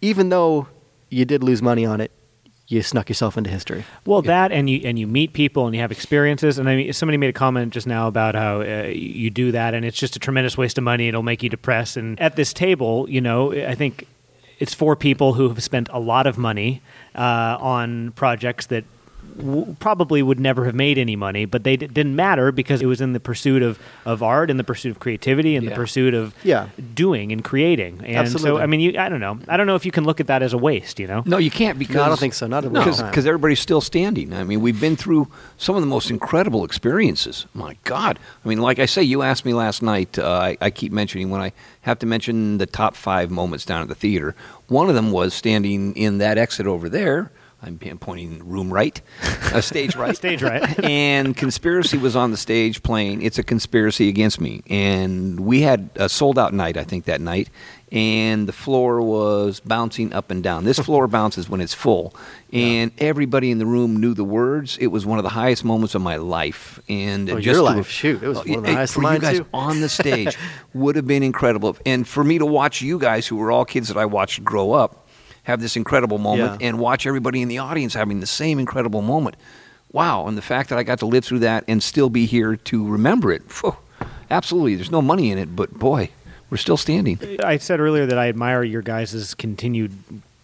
even 0.00 0.28
though 0.30 0.66
you 1.10 1.24
did 1.24 1.42
lose 1.44 1.62
money 1.62 1.86
on 1.86 2.00
it, 2.00 2.10
you 2.68 2.80
snuck 2.82 3.08
yourself 3.08 3.36
into 3.36 3.50
history. 3.50 3.84
Well, 4.06 4.22
that 4.22 4.50
and 4.50 4.68
you 4.68 4.80
and 4.84 4.98
you 4.98 5.06
meet 5.06 5.34
people 5.34 5.66
and 5.66 5.74
you 5.74 5.80
have 5.82 5.92
experiences. 5.92 6.58
And 6.58 6.68
I 6.68 6.76
mean, 6.76 6.92
somebody 6.92 7.18
made 7.18 7.28
a 7.30 7.32
comment 7.34 7.72
just 7.72 7.86
now 7.86 8.08
about 8.08 8.34
how 8.34 8.62
uh, 8.62 8.90
you 8.92 9.30
do 9.30 9.52
that, 9.52 9.74
and 9.74 9.84
it's 9.84 9.96
just 9.98 10.16
a 10.16 10.18
tremendous 10.18 10.56
waste 10.56 10.78
of 10.78 10.84
money. 10.84 11.06
It'll 11.08 11.22
make 11.22 11.42
you 11.42 11.48
depressed. 11.50 11.96
And 11.96 12.18
at 12.20 12.34
this 12.36 12.52
table, 12.52 13.06
you 13.10 13.20
know, 13.20 13.52
I 13.52 13.74
think 13.74 14.06
it's 14.58 14.74
for 14.74 14.96
people 14.96 15.34
who 15.34 15.48
have 15.48 15.62
spent 15.62 15.88
a 15.92 16.00
lot 16.00 16.26
of 16.26 16.38
money 16.38 16.80
uh, 17.14 17.56
on 17.60 18.12
projects 18.12 18.66
that. 18.66 18.84
W- 19.36 19.76
probably 19.80 20.22
would 20.22 20.38
never 20.40 20.64
have 20.64 20.74
made 20.74 20.98
any 20.98 21.16
money, 21.16 21.44
but 21.44 21.64
they 21.64 21.76
d- 21.76 21.86
didn't 21.86 22.14
matter 22.16 22.52
because 22.52 22.82
it 22.82 22.86
was 22.86 23.00
in 23.00 23.12
the 23.12 23.20
pursuit 23.20 23.62
of, 23.62 23.78
of 24.04 24.22
art, 24.22 24.50
in 24.50 24.56
the 24.56 24.64
pursuit 24.64 24.90
of 24.90 25.00
creativity, 25.00 25.56
in 25.56 25.64
the 25.64 25.70
pursuit 25.72 26.14
of 26.14 26.34
Yeah. 26.42 26.68
doing 26.94 27.32
and 27.32 27.42
creating. 27.42 28.00
And 28.04 28.28
so, 28.30 28.58
I 28.58 28.66
mean, 28.66 28.80
you, 28.80 28.98
I 28.98 29.08
don't 29.08 29.20
know. 29.20 29.38
I 29.48 29.56
don't 29.56 29.66
know 29.66 29.74
if 29.76 29.84
you 29.86 29.92
can 29.92 30.04
look 30.04 30.20
at 30.20 30.26
that 30.26 30.42
as 30.42 30.52
a 30.52 30.58
waste. 30.58 30.98
You 31.00 31.06
know, 31.06 31.22
No, 31.26 31.38
you 31.38 31.50
can't 31.50 31.78
because 31.78 31.96
No, 31.96 32.02
I 32.02 32.08
don't 32.08 32.18
think 32.20 32.34
so. 32.34 32.46
Not 32.46 32.64
at 32.64 32.70
one 32.72 32.84
because 32.84 33.26
everybody's 33.26 33.60
still 33.60 33.80
standing. 33.80 34.32
I 34.32 34.44
mean, 34.44 34.60
we've 34.60 34.80
been 34.80 34.96
through 34.96 35.28
some 35.56 35.74
of 35.76 35.82
the 35.82 35.86
most 35.88 36.10
incredible 36.10 36.64
experiences. 36.64 37.46
My 37.54 37.76
God, 37.84 38.18
I 38.44 38.48
mean, 38.48 38.58
like 38.60 38.78
I 38.78 38.86
say, 38.86 39.02
you 39.02 39.22
asked 39.22 39.44
me 39.44 39.54
last 39.54 39.82
night. 39.82 40.18
Uh, 40.18 40.28
I, 40.30 40.56
I 40.60 40.70
keep 40.70 40.92
mentioning 40.92 41.30
when 41.30 41.40
I 41.40 41.52
have 41.82 41.98
to 42.00 42.06
mention 42.06 42.58
the 42.58 42.66
top 42.66 42.94
five 42.96 43.30
moments 43.30 43.64
down 43.64 43.82
at 43.82 43.88
the 43.88 43.94
theater. 43.94 44.34
One 44.68 44.88
of 44.88 44.94
them 44.94 45.10
was 45.10 45.34
standing 45.34 45.94
in 45.96 46.18
that 46.18 46.38
exit 46.38 46.66
over 46.66 46.88
there. 46.88 47.30
I'm 47.64 47.78
pointing 47.78 48.46
room 48.48 48.72
right, 48.72 49.00
uh, 49.52 49.60
stage 49.60 49.94
right, 49.94 50.16
Stage 50.22 50.42
right. 50.42 50.84
and 50.84 51.36
conspiracy 51.36 51.96
was 51.96 52.16
on 52.16 52.30
the 52.32 52.36
stage 52.36 52.82
playing 52.82 53.22
"It's 53.22 53.38
a 53.38 53.42
Conspiracy 53.44 54.08
Against 54.08 54.40
Me," 54.40 54.62
and 54.68 55.38
we 55.40 55.60
had 55.62 55.90
a 55.96 56.08
sold 56.08 56.38
out 56.38 56.52
night. 56.52 56.76
I 56.76 56.82
think 56.84 57.04
that 57.04 57.20
night, 57.20 57.50
and 57.92 58.48
the 58.48 58.52
floor 58.52 59.00
was 59.00 59.60
bouncing 59.60 60.12
up 60.12 60.30
and 60.32 60.42
down. 60.42 60.64
This 60.64 60.80
floor 60.80 61.06
bounces 61.18 61.48
when 61.48 61.60
it's 61.60 61.72
full, 61.74 62.14
and 62.52 62.90
everybody 62.98 63.52
in 63.52 63.58
the 63.58 63.66
room 63.66 63.96
knew 64.00 64.12
the 64.14 64.24
words. 64.24 64.76
It 64.78 64.88
was 64.88 65.06
one 65.06 65.18
of 65.18 65.22
the 65.22 65.30
highest 65.30 65.64
moments 65.64 65.94
of 65.94 66.02
my 66.02 66.16
life, 66.16 66.80
and 66.88 67.30
Oh, 67.30 67.34
just 67.36 67.46
your 67.46 67.54
to- 67.56 67.62
life, 67.62 67.88
shoot, 67.88 68.22
it 68.22 68.28
was 68.28 68.38
one 68.38 68.58
of 68.58 68.64
the 68.64 68.74
highest 68.74 68.96
of 68.96 69.02
for 69.02 69.12
you 69.14 69.18
guys 69.20 69.38
too. 69.38 69.46
on 69.54 69.80
the 69.80 69.88
stage 69.88 70.36
would 70.74 70.96
have 70.96 71.06
been 71.06 71.22
incredible, 71.22 71.76
and 71.86 72.08
for 72.08 72.24
me 72.24 72.38
to 72.38 72.46
watch 72.46 72.82
you 72.82 72.98
guys, 72.98 73.28
who 73.28 73.36
were 73.36 73.52
all 73.52 73.64
kids 73.64 73.86
that 73.86 73.96
I 73.96 74.06
watched 74.06 74.42
grow 74.42 74.72
up, 74.72 75.01
have 75.44 75.60
this 75.60 75.76
incredible 75.76 76.18
moment, 76.18 76.60
Yeah. 76.60 76.68
and 76.68 76.78
watch 76.78 77.06
everybody 77.06 77.42
in 77.42 77.48
the 77.48 77.58
audience 77.58 77.94
having 77.94 78.20
the 78.20 78.26
same 78.26 78.58
incredible 78.58 79.02
moment. 79.02 79.36
Wow, 79.92 80.26
and 80.26 80.38
the 80.38 80.42
fact 80.42 80.68
that 80.70 80.78
I 80.78 80.82
got 80.84 80.98
to 81.00 81.06
live 81.06 81.24
through 81.24 81.40
that 81.40 81.64
and 81.68 81.82
still 81.82 82.08
be 82.10 82.26
here 82.26 82.56
to 82.56 82.86
remember 82.88 83.30
it. 83.32 83.42
phew, 83.50 83.76
absolutely, 84.30 84.74
there's 84.76 84.90
no 84.90 85.02
money 85.02 85.30
in 85.30 85.38
it, 85.38 85.54
but 85.54 85.78
boy, 85.78 86.10
we're 86.50 86.56
still 86.58 86.76
standing. 86.76 87.18
I 87.44 87.56
said 87.58 87.80
earlier 87.80 88.06
that 88.06 88.18
I 88.18 88.28
admire 88.28 88.62
your 88.62 88.82
guys' 88.82 89.34
continued 89.34 89.92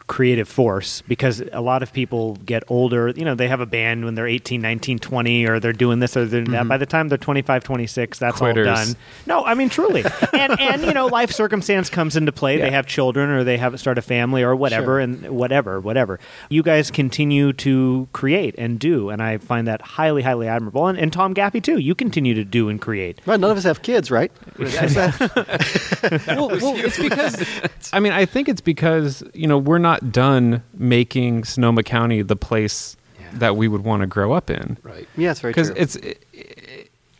creative 0.08 0.48
force 0.48 1.02
because 1.06 1.42
a 1.52 1.60
lot 1.60 1.82
of 1.82 1.92
people 1.92 2.34
get 2.44 2.64
older. 2.68 3.10
You 3.10 3.24
know 3.24 3.34
they 3.34 3.46
have 3.46 3.60
a 3.60 3.66
band 3.66 4.04
when 4.04 4.14
they're 4.14 4.26
18 4.26 4.60
19 4.60 4.98
20 4.98 5.46
or 5.46 5.60
they're 5.60 5.72
doing 5.72 6.00
this 6.00 6.16
or 6.16 6.24
they're 6.24 6.40
doing 6.40 6.52
that. 6.52 6.60
Mm-hmm. 6.62 6.68
By 6.68 6.78
the 6.78 6.86
time 6.86 7.08
they're 7.08 7.18
25 7.18 7.62
26 7.62 8.18
that's 8.18 8.38
Quitters. 8.38 8.66
all 8.66 8.74
done. 8.74 8.96
No 9.26 9.44
i 9.44 9.54
mean 9.54 9.68
truly. 9.68 10.04
And 10.32 10.58
and 10.60 10.82
you 10.82 10.92
know 10.94 11.06
life 11.06 11.30
circumstance 11.30 11.88
comes 11.90 12.16
into 12.16 12.32
play. 12.32 12.58
They 12.58 12.70
have 12.70 12.86
children 12.86 13.30
or 13.30 13.44
they 13.44 13.58
have 13.58 13.78
start 13.78 13.98
a 13.98 14.02
family 14.02 14.42
or 14.42 14.56
whatever 14.56 14.84
Sure. 14.84 14.98
and 15.00 15.28
whatever 15.30 15.78
whatever. 15.80 16.18
You 16.48 16.62
guys 16.62 16.90
continue 16.90 17.52
to 17.54 18.08
create 18.12 18.54
and 18.58 18.78
do 18.78 19.10
and 19.10 19.22
i 19.22 19.36
find 19.38 19.66
that 19.68 19.82
highly 19.82 20.22
highly 20.22 20.48
admirable. 20.48 20.86
And, 20.86 20.98
and 20.98 21.12
tom 21.12 21.34
gaffey 21.34 21.62
too 21.62 21.78
you 21.78 21.94
continue 21.94 22.34
to 22.34 22.44
do 22.44 22.68
and 22.68 22.80
create. 22.80 23.20
Well, 23.26 23.38
none 23.38 23.50
of 23.50 23.56
us 23.58 23.64
have 23.64 23.82
kids, 23.82 24.10
right? 24.10 24.32
well, 24.58 26.48
well, 26.48 26.76
it's 26.76 26.98
because 26.98 27.44
I 27.92 28.00
mean 28.00 28.12
I 28.12 28.24
think 28.24 28.48
it's 28.48 28.60
because 28.60 29.22
you 29.34 29.46
know 29.46 29.58
we're 29.58 29.78
not 29.78 29.97
done 30.12 30.62
making 30.74 31.44
Sonoma 31.44 31.82
County 31.82 32.22
the 32.22 32.36
place 32.36 32.96
that 33.32 33.56
we 33.56 33.68
would 33.68 33.84
want 33.84 34.00
to 34.00 34.06
grow 34.06 34.32
up 34.32 34.50
in. 34.50 34.78
Right. 34.82 35.08
yeah, 35.16 35.32
it's 35.32 35.40
very 35.40 35.52
Because 35.52 35.70
it's, 35.70 35.96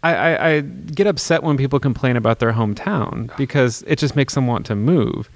I, 0.03 0.15
I, 0.15 0.49
I 0.49 0.61
get 0.61 1.07
upset 1.07 1.43
when 1.43 1.57
people 1.57 1.81
complain 1.81 2.17
about 2.17 2.39
their 2.39 2.53
hometown 2.53 3.37
because 3.37 3.83
it 3.87 3.99
just 3.99 4.17
makes 4.17 4.35
them 4.35 4.47
want 4.47 4.67
to 4.67 4.75
move. 4.75 5.29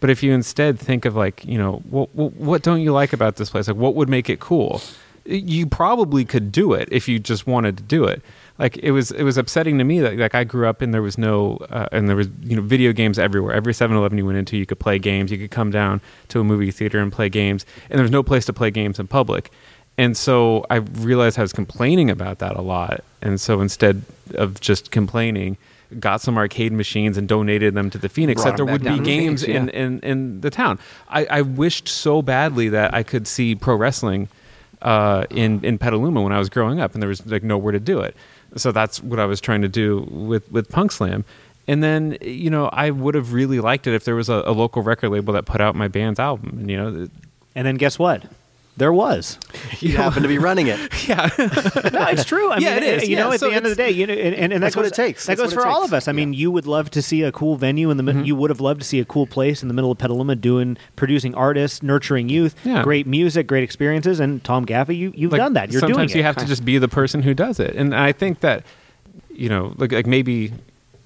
But 0.00 0.10
if 0.10 0.22
you 0.22 0.32
instead 0.32 0.78
think 0.78 1.04
of 1.04 1.16
like, 1.16 1.44
you 1.44 1.58
know, 1.58 1.82
what, 1.90 2.14
what, 2.14 2.32
what 2.34 2.62
don't 2.62 2.80
you 2.80 2.92
like 2.92 3.12
about 3.12 3.36
this 3.36 3.50
place? 3.50 3.68
Like, 3.68 3.76
what 3.76 3.94
would 3.94 4.08
make 4.08 4.28
it 4.28 4.40
cool? 4.40 4.80
You 5.24 5.66
probably 5.66 6.24
could 6.24 6.52
do 6.52 6.72
it 6.72 6.88
if 6.92 7.08
you 7.08 7.18
just 7.18 7.46
wanted 7.46 7.76
to 7.78 7.82
do 7.82 8.04
it. 8.04 8.22
Like 8.58 8.78
it 8.78 8.92
was, 8.92 9.10
it 9.10 9.22
was 9.22 9.36
upsetting 9.36 9.78
to 9.78 9.84
me 9.84 10.00
that 10.00 10.16
like 10.16 10.34
I 10.34 10.44
grew 10.44 10.66
up 10.68 10.80
and 10.82 10.94
there 10.94 11.02
was 11.02 11.18
no, 11.18 11.58
uh, 11.70 11.88
and 11.92 12.08
there 12.08 12.16
was 12.16 12.28
you 12.42 12.56
know 12.56 12.62
video 12.62 12.92
games 12.92 13.18
everywhere. 13.18 13.54
Every 13.54 13.72
7-Eleven 13.72 14.16
you 14.16 14.26
went 14.26 14.38
into, 14.38 14.56
you 14.56 14.66
could 14.66 14.80
play 14.80 14.98
games. 14.98 15.30
You 15.30 15.38
could 15.38 15.50
come 15.50 15.70
down 15.70 16.00
to 16.28 16.40
a 16.40 16.44
movie 16.44 16.70
theater 16.70 16.98
and 16.98 17.12
play 17.12 17.28
games, 17.28 17.66
and 17.90 17.98
there 17.98 18.04
was 18.04 18.10
no 18.10 18.22
place 18.22 18.44
to 18.46 18.52
play 18.52 18.70
games 18.70 18.98
in 18.98 19.06
public. 19.06 19.50
And 19.98 20.16
so 20.16 20.66
I 20.68 20.76
realized 20.76 21.38
I 21.38 21.42
was 21.42 21.52
complaining 21.52 22.10
about 22.10 22.38
that 22.40 22.56
a 22.56 22.60
lot. 22.60 23.02
And 23.22 23.40
so 23.40 23.60
instead 23.60 24.02
of 24.34 24.60
just 24.60 24.90
complaining, 24.90 25.56
got 25.98 26.20
some 26.20 26.36
arcade 26.36 26.72
machines 26.72 27.16
and 27.16 27.28
donated 27.28 27.74
them 27.74 27.90
to 27.90 27.98
the 27.98 28.08
Phoenix 28.08 28.44
that 28.44 28.56
there 28.56 28.66
would 28.66 28.82
be 28.82 28.98
games 28.98 29.44
Phoenix, 29.44 29.46
in, 29.46 29.68
in, 29.70 30.00
in 30.00 30.40
the 30.40 30.50
town. 30.50 30.78
I, 31.08 31.24
I 31.26 31.42
wished 31.42 31.88
so 31.88 32.22
badly 32.22 32.68
that 32.70 32.92
I 32.92 33.02
could 33.02 33.26
see 33.26 33.54
pro 33.54 33.76
wrestling 33.76 34.28
uh, 34.82 35.24
in, 35.30 35.64
in 35.64 35.78
Petaluma 35.78 36.20
when 36.20 36.32
I 36.32 36.38
was 36.38 36.50
growing 36.50 36.80
up, 36.80 36.92
and 36.92 37.02
there 37.02 37.08
was 37.08 37.24
like 37.26 37.42
nowhere 37.42 37.72
to 37.72 37.80
do 37.80 38.00
it. 38.00 38.16
So 38.56 38.72
that's 38.72 39.02
what 39.02 39.20
I 39.20 39.26
was 39.26 39.40
trying 39.40 39.62
to 39.62 39.68
do 39.68 40.06
with, 40.10 40.50
with 40.50 40.68
Punk 40.68 40.92
Slam. 40.92 41.24
And 41.68 41.82
then, 41.82 42.16
you 42.20 42.48
know, 42.48 42.66
I 42.72 42.90
would 42.90 43.14
have 43.14 43.32
really 43.32 43.60
liked 43.60 43.86
it 43.86 43.94
if 43.94 44.04
there 44.04 44.14
was 44.14 44.28
a, 44.28 44.42
a 44.46 44.52
local 44.52 44.82
record 44.82 45.10
label 45.10 45.34
that 45.34 45.46
put 45.46 45.60
out 45.60 45.74
my 45.74 45.88
band's 45.88 46.20
album. 46.20 46.58
And, 46.60 46.70
you 46.70 46.76
know, 46.76 47.08
and 47.54 47.66
then 47.66 47.76
guess 47.76 47.98
what 47.98 48.22
there 48.76 48.92
was. 48.92 49.38
You 49.80 49.96
happen 49.96 50.22
to 50.22 50.28
be 50.28 50.38
running 50.38 50.68
it. 50.68 50.78
yeah. 51.08 51.28
No, 51.92 52.06
it's 52.08 52.24
true. 52.24 52.50
I 52.50 52.58
Yeah, 52.58 52.74
mean, 52.76 52.82
it 52.84 53.02
is. 53.02 53.08
You 53.08 53.16
know, 53.16 53.30
at 53.32 53.40
so 53.40 53.50
the 53.50 53.54
end 53.56 53.66
of 53.66 53.70
the 53.70 53.76
day, 53.76 53.90
you 53.90 54.06
know, 54.06 54.14
and, 54.14 54.34
and, 54.34 54.52
and 54.54 54.62
That's 54.62 54.74
that 54.74 54.80
what 54.80 54.86
it 54.86 54.94
takes. 54.94 55.26
That 55.26 55.36
That's 55.36 55.50
goes 55.52 55.54
for 55.54 55.66
it 55.68 55.70
all 55.70 55.84
of 55.84 55.92
us. 55.92 56.08
I 56.08 56.12
mean, 56.12 56.32
you 56.32 56.50
would 56.50 56.66
love 56.66 56.90
to 56.92 57.02
see 57.02 57.22
a 57.22 57.30
cool 57.30 57.56
venue 57.56 57.90
in 57.90 57.96
the 57.98 58.02
middle. 58.02 58.20
Mm-hmm. 58.22 58.26
You 58.28 58.36
would 58.36 58.50
have 58.50 58.60
loved 58.60 58.80
to 58.80 58.86
see 58.86 58.98
a 59.00 59.04
cool 59.04 59.26
place 59.26 59.60
in 59.62 59.68
the 59.68 59.74
middle 59.74 59.90
of 59.92 59.98
Petaluma 59.98 60.34
doing 60.36 60.76
producing 60.96 61.34
artists, 61.34 61.82
nurturing 61.82 62.28
youth, 62.30 62.54
Yeah. 62.64 62.82
great 62.82 63.06
music, 63.06 63.46
great 63.46 63.62
experiences. 63.64 64.18
And 64.20 64.42
Tom 64.44 64.64
Gaffey, 64.64 64.96
you 64.96 65.12
you've 65.14 65.32
Like, 65.32 65.40
done 65.40 65.52
that. 65.54 65.70
You're 65.72 65.80
doing 65.82 65.90
it. 65.90 65.94
sometimes 65.94 66.12
it. 66.14 66.18
you 66.18 66.22
have 66.24 66.36
to 66.36 66.46
just 66.46 66.64
be 66.64 66.78
the 66.78 66.88
person 66.88 67.22
who 67.22 67.34
does 67.34 67.60
it, 67.60 67.74
and 67.76 67.94
I 67.94 68.12
think 68.12 68.40
that 68.40 68.64
you 69.30 69.48
know, 69.50 69.74
like 69.76 69.92
like 69.92 70.06
maybe 70.06 70.52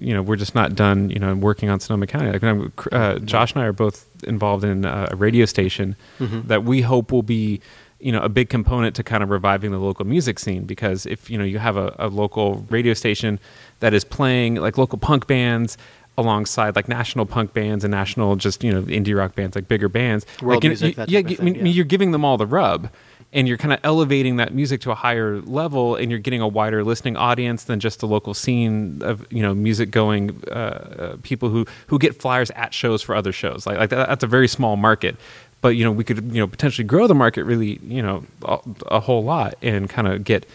you 0.01 0.13
know 0.13 0.21
we're 0.21 0.35
just 0.35 0.55
not 0.55 0.75
done. 0.75 1.09
You 1.09 1.19
know, 1.19 1.33
working 1.35 1.69
on 1.69 1.79
Sonoma 1.79 2.07
County. 2.07 2.31
Like 2.37 2.43
uh, 2.91 3.19
Josh 3.19 3.53
and 3.53 3.61
I 3.61 3.65
are 3.67 3.73
both 3.73 4.07
involved 4.23 4.63
in 4.63 4.85
uh, 4.85 5.07
a 5.11 5.15
radio 5.15 5.45
station 5.45 5.95
that 6.19 6.63
we 6.63 6.81
hope 6.81 7.11
will 7.11 7.23
be 7.23 7.61
you 7.99 8.11
know 8.11 8.21
a 8.21 8.29
big 8.29 8.49
component 8.49 8.95
to 8.95 9.03
kind 9.03 9.21
of 9.23 9.29
reviving 9.29 9.71
the 9.71 9.77
local 9.77 10.05
music 10.05 10.39
scene 10.39 10.63
because 10.65 11.05
if 11.05 11.29
you 11.29 11.37
know 11.37 11.43
you 11.43 11.59
have 11.59 11.77
a, 11.77 11.95
a 11.99 12.07
local 12.07 12.65
radio 12.69 12.93
station 12.95 13.39
that 13.79 13.93
is 13.93 14.03
playing 14.03 14.55
like 14.55 14.77
local 14.77 14.97
punk 14.97 15.27
bands 15.27 15.77
alongside 16.17 16.75
like 16.75 16.87
national 16.89 17.25
punk 17.25 17.53
bands 17.53 17.83
and 17.83 17.91
national 17.91 18.35
just 18.35 18.63
you 18.63 18.71
know 18.71 18.81
indie 18.83 19.15
rock 19.17 19.35
bands 19.35 19.55
like 19.55 19.67
bigger 19.67 19.87
bands 19.87 20.25
World 20.41 20.55
like, 20.55 20.63
you 20.63 20.69
know, 20.69 20.71
music, 20.71 20.87
you- 20.89 20.95
that 20.95 21.09
yeah, 21.09 21.37
I 21.39 21.43
mean, 21.43 21.55
yeah. 21.55 21.63
you're 21.65 21.85
giving 21.85 22.11
them 22.11 22.25
all 22.25 22.37
the 22.37 22.47
rub 22.47 22.89
and 23.33 23.47
you're 23.47 23.57
kind 23.57 23.73
of 23.73 23.79
elevating 23.83 24.37
that 24.37 24.53
music 24.53 24.81
to 24.81 24.91
a 24.91 24.95
higher 24.95 25.39
level 25.41 25.95
and 25.95 26.11
you're 26.11 26.19
getting 26.19 26.41
a 26.41 26.47
wider 26.47 26.83
listening 26.83 27.15
audience 27.15 27.63
than 27.63 27.79
just 27.79 27.99
the 27.99 28.07
local 28.07 28.33
scene 28.33 29.01
of 29.01 29.25
you 29.31 29.41
know 29.41 29.53
music 29.53 29.91
going 29.91 30.41
uh, 30.49 30.53
uh, 30.53 31.17
people 31.23 31.49
who 31.49 31.65
who 31.87 31.97
get 31.97 32.19
flyers 32.19 32.51
at 32.51 32.73
shows 32.73 33.01
for 33.01 33.15
other 33.15 33.31
shows. 33.31 33.65
Like 33.65 33.77
like 33.77 33.89
that, 33.89 34.09
that's 34.09 34.23
a 34.23 34.27
very 34.27 34.47
small 34.47 34.75
market. 34.75 35.15
But 35.61 35.69
you 35.69 35.83
know 35.83 35.91
we 35.91 36.03
could 36.03 36.33
you 36.33 36.41
know 36.41 36.47
potentially 36.47 36.85
grow 36.85 37.07
the 37.07 37.15
market 37.15 37.43
really 37.43 37.79
you 37.83 38.01
know 38.01 38.23
a, 38.43 38.59
a 38.87 38.99
whole 38.99 39.23
lot 39.23 39.55
and 39.61 39.89
kind 39.89 40.07
of 40.07 40.23
get 40.23 40.45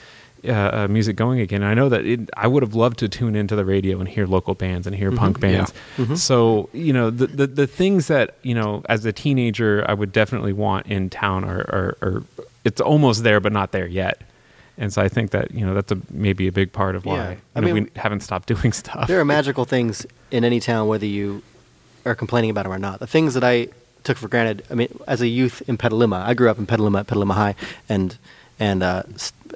uh, 0.44 0.52
uh, 0.52 0.88
music 0.88 1.16
going 1.16 1.40
again. 1.40 1.62
And 1.62 1.70
I 1.70 1.74
know 1.74 1.88
that 1.88 2.04
it, 2.04 2.28
I 2.36 2.46
would 2.46 2.62
have 2.62 2.74
loved 2.74 2.98
to 2.98 3.08
tune 3.08 3.34
into 3.34 3.56
the 3.56 3.64
radio 3.64 3.98
and 3.98 4.08
hear 4.08 4.26
local 4.26 4.54
bands 4.54 4.86
and 4.86 4.94
hear 4.94 5.10
punk 5.10 5.40
bands. 5.40 5.72
So 6.16 6.68
you 6.72 6.92
know 6.92 7.10
the, 7.10 7.26
the 7.26 7.46
the 7.46 7.66
things 7.66 8.08
that 8.08 8.34
you 8.42 8.54
know 8.54 8.82
as 8.88 9.04
a 9.06 9.12
teenager 9.12 9.84
I 9.88 9.94
would 9.94 10.12
definitely 10.12 10.52
want 10.52 10.86
in 10.86 11.08
town 11.08 11.44
are, 11.44 11.60
are, 11.60 11.98
are 12.02 12.22
it's 12.66 12.80
almost 12.80 13.22
there 13.22 13.40
but 13.40 13.52
not 13.52 13.72
there 13.72 13.86
yet. 13.86 14.20
And 14.78 14.92
so 14.92 15.00
I 15.00 15.08
think 15.08 15.30
that 15.30 15.52
you 15.52 15.64
know 15.64 15.72
that's 15.74 15.92
a 15.92 15.98
maybe 16.10 16.48
a 16.48 16.52
big 16.52 16.70
part 16.72 16.94
of 16.96 17.06
why 17.06 17.16
Yeah. 17.16 17.34
I 17.54 17.60
know, 17.60 17.72
mean- 17.72 17.84
we 17.94 18.00
haven't 18.00 18.20
stopped 18.20 18.46
doing 18.54 18.72
stuff. 18.72 19.08
There 19.08 19.20
are 19.20 19.24
magical 19.24 19.64
things 19.64 20.06
in 20.30 20.44
any 20.44 20.60
town, 20.60 20.88
whether 20.88 21.06
you 21.06 21.42
are 22.04 22.14
complaining 22.14 22.50
about 22.50 22.64
them 22.64 22.72
or 22.72 22.78
not. 22.78 23.00
The 23.00 23.06
things 23.06 23.34
that 23.34 23.44
I 23.44 23.68
took 24.04 24.18
for 24.18 24.28
granted. 24.28 24.62
I 24.70 24.74
mean, 24.74 24.88
as 25.08 25.20
a 25.20 25.26
youth 25.28 25.62
in 25.68 25.76
Petaluma, 25.76 26.22
I 26.26 26.34
grew 26.34 26.48
up 26.50 26.58
in 26.58 26.66
Petaluma 26.66 27.00
at 27.00 27.06
Petaluma 27.06 27.34
High, 27.34 27.54
and 27.88 28.18
and 28.60 28.82
uh, 28.82 29.02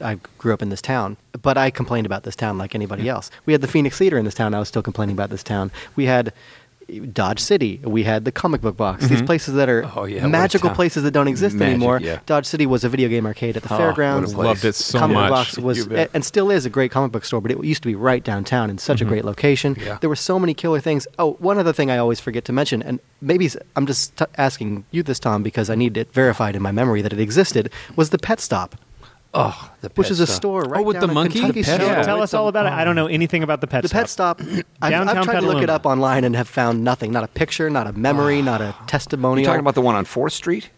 I 0.03 0.19
grew 0.39 0.53
up 0.55 0.63
in 0.63 0.69
this 0.71 0.83
town. 0.83 1.17
But 1.43 1.57
I 1.57 1.71
complained 1.71 2.07
about 2.07 2.23
this 2.25 2.37
town 2.37 2.59
like 2.59 2.75
anybody 2.75 3.09
else. 3.09 3.31
We 3.47 3.53
had 3.53 3.61
the 3.63 3.69
Phoenix 3.69 3.97
Theater 3.99 4.19
in 4.19 4.25
this 4.25 4.35
town. 4.35 4.55
I 4.55 4.59
was 4.59 4.69
still 4.69 4.83
complaining 4.83 5.15
about 5.17 5.31
this 5.31 5.43
town. 5.43 5.71
We 5.97 6.05
had 6.07 6.33
Dodge 6.99 7.41
City. 7.41 7.81
We 7.85 8.03
had 8.03 8.25
the 8.25 8.33
comic 8.33 8.61
book 8.61 8.77
box. 8.77 9.07
These 9.07 9.19
mm-hmm. 9.19 9.27
places 9.27 9.55
that 9.55 9.69
are 9.69 9.91
Oh, 9.97 10.05
yeah, 10.05 10.27
magical 10.27 10.71
places 10.71 11.03
that 11.05 11.13
don't 11.13 11.29
exist 11.29 11.57
Magic, 11.57 11.75
anymore. 11.75 12.01
yeah. 12.01 12.21
Dodge 12.27 12.47
City 12.47 12.67
was 12.67 12.85
a 12.85 12.89
video 12.89 13.09
game 13.09 13.27
arcade 13.27 13.57
at 13.57 13.63
the 13.63 13.73
Oh, 13.75 13.79
fairgrounds. 13.79 14.35
Loved 14.35 14.65
it 14.65 14.75
so 14.75 14.99
comic 14.99 15.15
much. 15.15 15.31
Box 15.31 15.59
was 15.59 15.87
and 15.89 16.25
still 16.25 16.51
is 16.51 16.67
a 16.67 16.71
great 16.71 16.91
comic 16.91 17.13
book 17.13 17.25
store, 17.25 17.41
but 17.41 17.51
it 17.51 17.63
used 17.65 17.83
to 17.83 17.89
be 17.89 17.95
right 17.95 18.23
downtown 18.23 18.71
in 18.71 18.79
such 18.79 19.01
a 19.01 19.05
mm-hmm. 19.05 19.13
great 19.13 19.25
location. 19.25 19.77
Yeah. 19.79 19.99
There 20.01 20.11
were 20.11 20.17
so 20.17 20.39
many 20.39 20.55
killer 20.55 20.81
things. 20.81 21.07
Oh, 21.19 21.33
one 21.35 21.59
other 21.59 21.73
thing 21.73 21.91
I 21.91 21.99
always 21.99 22.21
forget 22.21 22.45
to 22.47 22.53
mention, 22.53 22.83
and 22.83 23.01
maybe 23.21 23.49
I'm 23.77 23.87
just 23.87 24.17
t- 24.17 24.25
asking 24.37 24.85
you 24.91 25.03
this, 25.03 25.19
Tom, 25.19 25.43
because 25.43 25.71
I 25.71 25.75
need 25.75 25.97
it 25.97 26.13
verified 26.13 26.57
in 26.57 26.63
my 26.63 26.73
memory 26.73 27.03
that 27.03 27.13
it 27.13 27.21
existed, 27.21 27.71
was 27.97 28.11
the 28.11 28.19
Pet 28.19 28.41
Stop, 28.41 28.77
Oh, 29.33 29.71
the 29.81 29.91
which 29.95 30.11
is 30.11 30.19
a 30.19 30.27
stuff. 30.27 30.37
store 30.37 30.63
right 30.63 30.85
with 30.85 30.95
down 30.95 31.03
the 31.03 31.09
on 31.09 31.15
monkey? 31.15 31.39
The 31.41 31.53
pet 31.53 31.65
Street. 31.65 31.77
stop? 31.87 32.05
Tell 32.05 32.21
us 32.23 32.35
all 32.35 32.49
about 32.49 32.67
it. 32.67 32.73
I 32.73 32.83
don't 32.85 32.97
know 32.97 33.07
anything 33.07 33.45
about 33.45 33.61
the 33.61 33.69
pet 33.69 33.83
The 33.83 33.89
stop. 33.89 34.01
Pet 34.01 34.11
Stop, 34.11 34.41
I've, 34.41 34.65
I've 34.83 34.91
Downtown 34.91 35.25
tried 35.25 35.41
to 35.41 35.47
look 35.47 35.63
it 35.63 35.71
up 35.71 35.87
online 35.87 36.25
and 36.25 36.35
have 36.35 36.49
found 36.49 36.83
nothing. 36.83 37.13
Not 37.13 37.23
a 37.23 37.29
picture, 37.29 37.71
not 37.71 37.87
a 37.87 37.93
memory, 37.93 38.43
not 38.43 38.61
a 38.61 38.75
testimonial. 38.89 39.39
You 39.43 39.47
talking 39.47 39.61
about 39.61 39.77
the 39.77 39.83
one 39.83 39.95
on 39.95 40.05
Fourth 40.05 40.33
Street? 40.33 40.71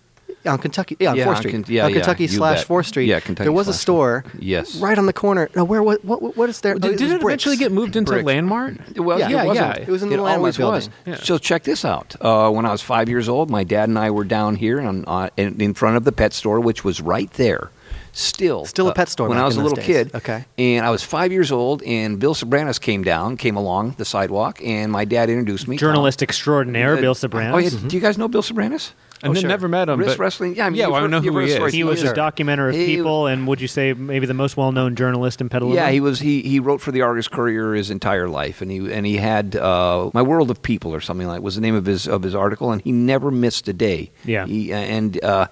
on 0.44 0.58
Kentucky, 0.58 0.96
yeah, 0.98 1.10
on 1.12 1.16
Yeah, 1.16 1.24
Fourth 1.26 1.38
Street, 1.38 1.52
Ken- 1.52 1.64
yeah, 1.68 1.84
on 1.86 1.92
Kentucky 1.92 2.24
you 2.24 2.28
slash. 2.28 2.64
Fourth 2.64 2.86
Street. 2.86 3.06
Yeah, 3.06 3.20
Kentucky 3.20 3.44
there 3.44 3.52
was 3.52 3.68
a 3.68 3.72
store, 3.72 4.24
Yes. 4.40 4.74
right 4.76 4.98
on 4.98 5.06
the 5.06 5.12
corner. 5.12 5.48
No, 5.54 5.62
where 5.62 5.82
what 5.84 6.04
what, 6.04 6.36
what 6.36 6.48
is 6.50 6.60
there? 6.62 6.74
Did, 6.74 6.84
oh, 6.84 6.88
did 6.96 7.00
was 7.00 7.12
it 7.12 7.22
eventually 7.22 7.56
get 7.56 7.70
moved 7.70 7.94
into 7.94 8.10
Bricks. 8.10 8.26
Landmark? 8.26 8.74
Well, 8.96 9.20
Yeah, 9.20 9.28
it 9.28 9.30
yeah, 9.30 9.44
wasn't. 9.44 9.66
yeah. 9.78 9.82
It 9.82 9.88
was 9.88 10.02
in 10.02 10.08
the 10.08 10.16
It 10.16 10.20
Landmark 10.20 10.38
always 10.38 10.56
building. 10.58 10.90
was. 11.06 11.20
So 11.24 11.38
check 11.38 11.62
this 11.62 11.84
out. 11.84 12.16
Uh, 12.20 12.50
when 12.50 12.66
I 12.66 12.72
was 12.72 12.82
five 12.82 13.08
years 13.08 13.28
old, 13.28 13.50
my 13.50 13.62
dad 13.62 13.88
and 13.88 13.96
I 13.98 14.10
were 14.10 14.24
down 14.24 14.56
here 14.56 14.80
on, 14.80 15.04
uh, 15.06 15.28
in, 15.36 15.60
in 15.60 15.74
front 15.74 15.96
of 15.96 16.02
the 16.02 16.12
pet 16.12 16.32
store, 16.32 16.58
which 16.58 16.82
was 16.84 17.00
right 17.00 17.30
there. 17.34 17.70
Still, 18.14 18.66
Still 18.66 18.88
a 18.88 18.90
uh, 18.90 18.94
pet 18.94 19.08
store 19.08 19.28
when 19.28 19.38
I 19.38 19.44
was 19.44 19.56
a 19.56 19.60
little 19.62 19.76
days. 19.76 19.86
kid. 19.86 20.14
Okay. 20.14 20.44
and 20.58 20.84
I 20.84 20.90
was 20.90 21.02
five 21.02 21.32
years 21.32 21.50
old, 21.50 21.82
and 21.82 22.18
Bill 22.18 22.34
Soberanes 22.34 22.78
came 22.78 23.02
down, 23.02 23.38
came 23.38 23.56
along 23.56 23.94
the 23.96 24.04
sidewalk, 24.04 24.60
and 24.62 24.92
my 24.92 25.06
dad 25.06 25.30
introduced 25.30 25.66
me. 25.66 25.78
Journalist 25.78 26.18
Tom. 26.18 26.24
extraordinaire, 26.24 26.98
Uh, 26.98 27.00
Bill 27.00 27.14
Soberanes. 27.14 27.52
Oh, 27.54 27.58
yeah. 27.58 27.70
Do 27.88 27.96
you 27.96 28.02
guys 28.02 28.18
know 28.18 28.28
Bill 28.28 28.42
Soberanes? 28.42 28.92
I 29.24 29.28
Oh, 29.28 29.34
sure. 29.34 29.48
never 29.48 29.68
met 29.68 29.88
him. 29.88 30.00
Wrist 30.00 30.18
but 30.18 30.24
wrestling. 30.24 30.56
Yeah, 30.56 30.66
I 30.66 30.70
mean, 30.70 30.78
yeah, 30.78 30.84
you've 30.86 30.90
well, 30.92 30.98
I 30.98 31.02
heard- 31.02 31.10
know 31.12 31.20
who 31.20 31.38
he 31.38 31.46
the 31.46 31.52
story. 31.52 31.68
is. 31.68 31.74
He 31.74 31.84
was 31.84 32.00
Sure. 32.00 32.12
a 32.12 32.14
documenter 32.16 32.68
of 32.70 32.74
He- 32.74 32.86
people, 32.96 33.28
and 33.28 33.46
would 33.46 33.60
you 33.60 33.68
say 33.68 33.92
maybe 33.94 34.26
the 34.26 34.34
most 34.34 34.56
well-known 34.56 34.96
journalist 34.96 35.40
in 35.40 35.48
Petaluma? 35.48 35.76
Yeah, 35.76 35.90
he 35.90 36.00
was. 36.00 36.18
He 36.18 36.42
he 36.42 36.58
wrote 36.58 36.80
for 36.80 36.90
the 36.90 37.02
Argus 37.02 37.28
Courier 37.28 37.72
his 37.74 37.88
entire 37.88 38.28
life, 38.28 38.60
and 38.60 38.70
he 38.70 38.92
and 38.92 39.06
he 39.06 39.18
had 39.18 39.54
uh, 39.56 40.10
my 40.12 40.22
World 40.22 40.50
of 40.50 40.60
People 40.60 40.92
or 40.92 41.00
something 41.00 41.28
like 41.28 41.40
was 41.40 41.54
the 41.54 41.60
name 41.60 41.76
of 41.76 41.86
his 41.86 42.08
of 42.08 42.24
his 42.24 42.34
article, 42.34 42.72
and 42.72 42.82
he 42.82 42.90
never 42.90 43.30
missed 43.30 43.68
a 43.68 43.72
day. 43.72 44.10
Yeah. 44.24 44.44
He, 44.44 44.72
and 44.72 45.22
uh, 45.24 45.46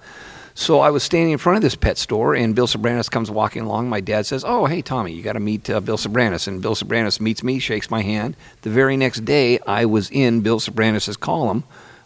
so 0.61 0.79
I 0.79 0.89
was 0.91 1.03
standing 1.03 1.31
in 1.31 1.37
front 1.37 1.57
of 1.57 1.61
this 1.63 1.75
pet 1.75 1.97
store, 1.97 2.35
and 2.35 2.53
Bill 2.55 2.67
Soberanes 2.67 3.09
comes 3.09 3.31
walking 3.31 3.63
along. 3.63 3.89
My 3.89 3.99
dad 4.01 4.25
says, 4.25 4.43
"Oh, 4.45 4.65
hey 4.65 4.81
Tommy, 4.81 5.11
you 5.13 5.23
got 5.23 5.33
to 5.33 5.39
meet 5.39 5.69
uh, 5.69 5.79
Bill 5.79 5.97
Soberanes." 5.97 6.47
And 6.47 6.61
Bill 6.61 6.75
Soberanes 6.75 7.19
meets 7.19 7.43
me, 7.43 7.59
shakes 7.59 7.89
my 7.89 8.01
hand. 8.01 8.35
The 8.61 8.69
very 8.69 8.95
next 8.97 9.25
day, 9.25 9.59
I 9.67 9.85
was 9.85 10.09
in 10.11 10.41
Bill 10.41 10.59
Soberanes' 10.59 11.19
column. 11.19 11.63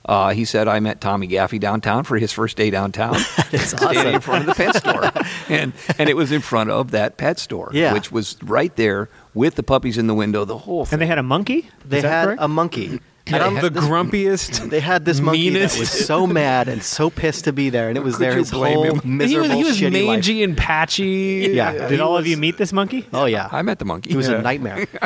Uh, 0.08 0.30
he 0.34 0.46
said 0.46 0.68
I 0.68 0.80
met 0.80 1.02
Tommy 1.02 1.28
Gaffey 1.28 1.60
downtown 1.60 2.04
for 2.04 2.20
his 2.20 2.32
first 2.32 2.56
day 2.58 2.70
downtown. 2.70 3.16
It's 3.52 3.70
standing 3.72 3.98
awesome. 4.00 4.16
in 4.16 4.22
front 4.22 4.42
of 4.48 4.56
the 4.56 4.64
pet 4.64 4.76
store, 4.76 5.12
and 5.50 5.74
and 5.98 6.10
it 6.10 6.16
was 6.16 6.32
in 6.32 6.42
front 6.42 6.70
of 6.70 6.92
that 6.92 7.18
pet 7.18 7.40
store, 7.40 7.72
Yeah. 7.74 7.94
which 7.94 8.12
was 8.12 8.38
right 8.44 8.76
there 8.76 9.10
with 9.34 9.56
the 9.56 9.64
puppies 9.64 9.98
in 9.98 10.08
the 10.08 10.14
window. 10.14 10.46
The 10.46 10.58
whole 10.60 10.86
thing. 10.86 10.94
and 10.98 11.02
they 11.02 11.08
had 11.08 11.18
a 11.18 11.24
monkey. 11.24 11.70
They 11.86 11.98
Is 11.98 12.04
that 12.04 12.10
had 12.10 12.26
correct? 12.26 12.42
a 12.42 12.48
monkey. 12.48 13.00
And 13.28 13.42
I'm 13.42 13.56
the 13.56 13.70
grumpiest. 13.72 14.70
They 14.70 14.80
had 14.80 15.04
this 15.06 15.20
monkey 15.20 15.50
meanest. 15.50 15.76
that 15.76 15.80
was 15.80 15.90
so 15.90 16.28
mad 16.28 16.68
and 16.68 16.84
so 16.84 17.10
pissed 17.10 17.46
to 17.46 17.54
be 17.54 17.70
there, 17.72 17.90
and 17.90 17.98
it 17.98 18.02
was 18.04 18.16
Could 18.18 18.24
there 18.24 18.32
you 18.34 18.38
his 18.40 18.52
blame 18.52 18.74
whole 18.76 18.84
him? 18.84 19.00
he 19.04 19.08
miserable, 19.10 19.48
was, 19.50 19.58
he 19.58 19.64
was 19.64 19.78
shitty 19.94 20.06
mangy 20.08 20.44
and 20.44 20.56
patchy. 20.56 21.50
Yeah. 21.52 21.72
Did 21.74 21.92
He 21.92 22.00
all 22.00 22.18
of 22.18 22.24
was- 22.24 22.30
you 22.30 22.38
meet 22.38 22.58
this 22.58 22.72
monkey? 22.72 23.08
Oh 23.14 23.26
yeah, 23.26 23.50
I 23.52 23.62
met 23.64 23.80
the 23.80 23.86
monkey. 23.86 24.12
He 24.12 24.16
was 24.18 24.28
Yeah. 24.30 24.36
a 24.36 24.42
nightmare. 24.42 24.88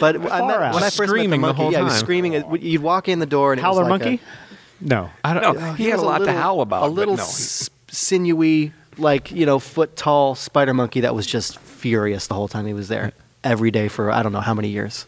But 0.00 0.16
I 0.16 0.18
met, 0.18 0.28
Far 0.30 0.40
when 0.74 0.82
I 0.82 0.90
first 0.90 0.98
met 0.98 1.06
the 1.06 1.06
Screaming 1.08 1.40
the 1.42 1.46
monkey, 1.48 1.62
whole 1.62 1.72
yeah, 1.72 1.78
he 1.78 1.84
was 1.84 1.92
time. 1.94 2.00
screaming. 2.00 2.32
It- 2.34 2.60
You'd 2.62 2.82
walk 2.82 3.08
in 3.08 3.18
the 3.18 3.26
door 3.26 3.52
and 3.52 3.58
it 3.60 3.62
Howler 3.62 3.82
was 3.84 3.90
like 3.90 4.00
monkey? 4.02 4.20
No. 4.80 5.10
I 5.22 5.34
don't, 5.34 5.58
No, 5.58 5.72
he, 5.74 5.84
had 5.84 5.94
was 5.96 6.02
a 6.02 6.06
lot 6.06 6.20
little- 6.20 6.34
to 6.34 6.40
howl 6.40 6.60
about. 6.62 6.84
A 6.84 6.86
but 6.88 6.92
little 6.94 7.16
no, 7.16 7.22
he- 7.22 7.28
s- 7.28 7.70
sinewy, 7.88 8.72
like 8.98 9.30
you 9.30 9.46
know, 9.46 9.58
foot 9.58 9.94
tall 9.96 10.34
spider 10.34 10.74
monkey 10.74 11.00
that 11.00 11.14
was 11.14 11.26
just 11.26 11.58
furious 11.58 12.26
the 12.26 12.34
whole 12.34 12.48
time 12.48 12.66
he 12.66 12.74
was 12.74 12.88
there. 12.88 13.12
Every 13.42 13.70
day 13.70 13.88
for 13.88 14.10
I 14.10 14.22
don't 14.22 14.32
know 14.32 14.40
how 14.40 14.52
many 14.52 14.68
years, 14.68 15.06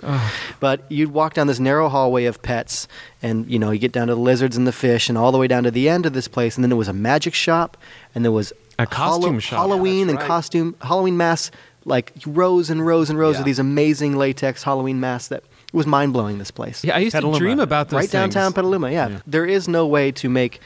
but 0.59 0.81
you'd 0.91 1.13
walk 1.13 1.35
down 1.35 1.49
this 1.49 1.61
narrow 1.61 1.91
hallway 1.91 2.25
of 2.25 2.41
pets, 2.41 2.89
and 3.23 3.47
you 3.51 3.59
know 3.59 3.71
you 3.71 3.79
get 3.79 3.93
down 3.93 4.07
to 4.09 4.15
the 4.15 4.21
lizards 4.21 4.57
and 4.57 4.67
the 4.67 4.73
fish, 4.73 5.11
and 5.11 5.19
all 5.19 5.33
the 5.33 5.37
way 5.39 5.47
down 5.47 5.65
to 5.65 5.71
the 5.71 5.87
end 5.87 6.07
of 6.07 6.15
this 6.15 6.29
place, 6.29 6.57
and 6.57 6.65
then 6.65 6.71
there 6.71 6.77
was 6.79 6.89
a 6.89 6.95
magic 6.95 7.35
shop, 7.35 7.77
and 8.15 8.25
there 8.25 8.33
was 8.33 8.51
A 8.79 8.87
costume 8.87 9.39
shop. 9.39 9.59
Halloween 9.59 10.07
Yeah, 10.07 10.13
and 10.13 10.19
right. 10.19 10.27
costume 10.27 10.75
Halloween 10.81 11.19
masks, 11.19 11.55
like 11.85 12.13
rows 12.25 12.71
and 12.71 12.87
rows 12.87 13.11
and 13.11 13.19
rows 13.19 13.35
Yeah. 13.35 13.41
of 13.41 13.45
these 13.45 13.59
amazing 13.59 14.17
latex 14.17 14.63
Halloween 14.63 14.99
masks. 14.99 15.29
That 15.29 15.43
it 15.43 15.75
was 15.75 15.87
mind 15.87 16.15
blowing. 16.15 16.39
This 16.39 16.51
place, 16.51 16.83
yeah, 16.83 16.97
I 16.97 17.01
used 17.01 17.13
Petaluma. 17.15 17.39
to 17.39 17.45
dream 17.45 17.61
about 17.61 17.91
this. 17.91 17.99
right 17.99 18.11
downtown 18.11 18.45
things. 18.53 18.55
Petaluma. 18.55 18.91
Yeah. 18.93 19.19
there 19.27 19.45
is 19.45 19.69
no 19.69 19.87
way 19.87 20.11
to 20.13 20.31
make 20.31 20.59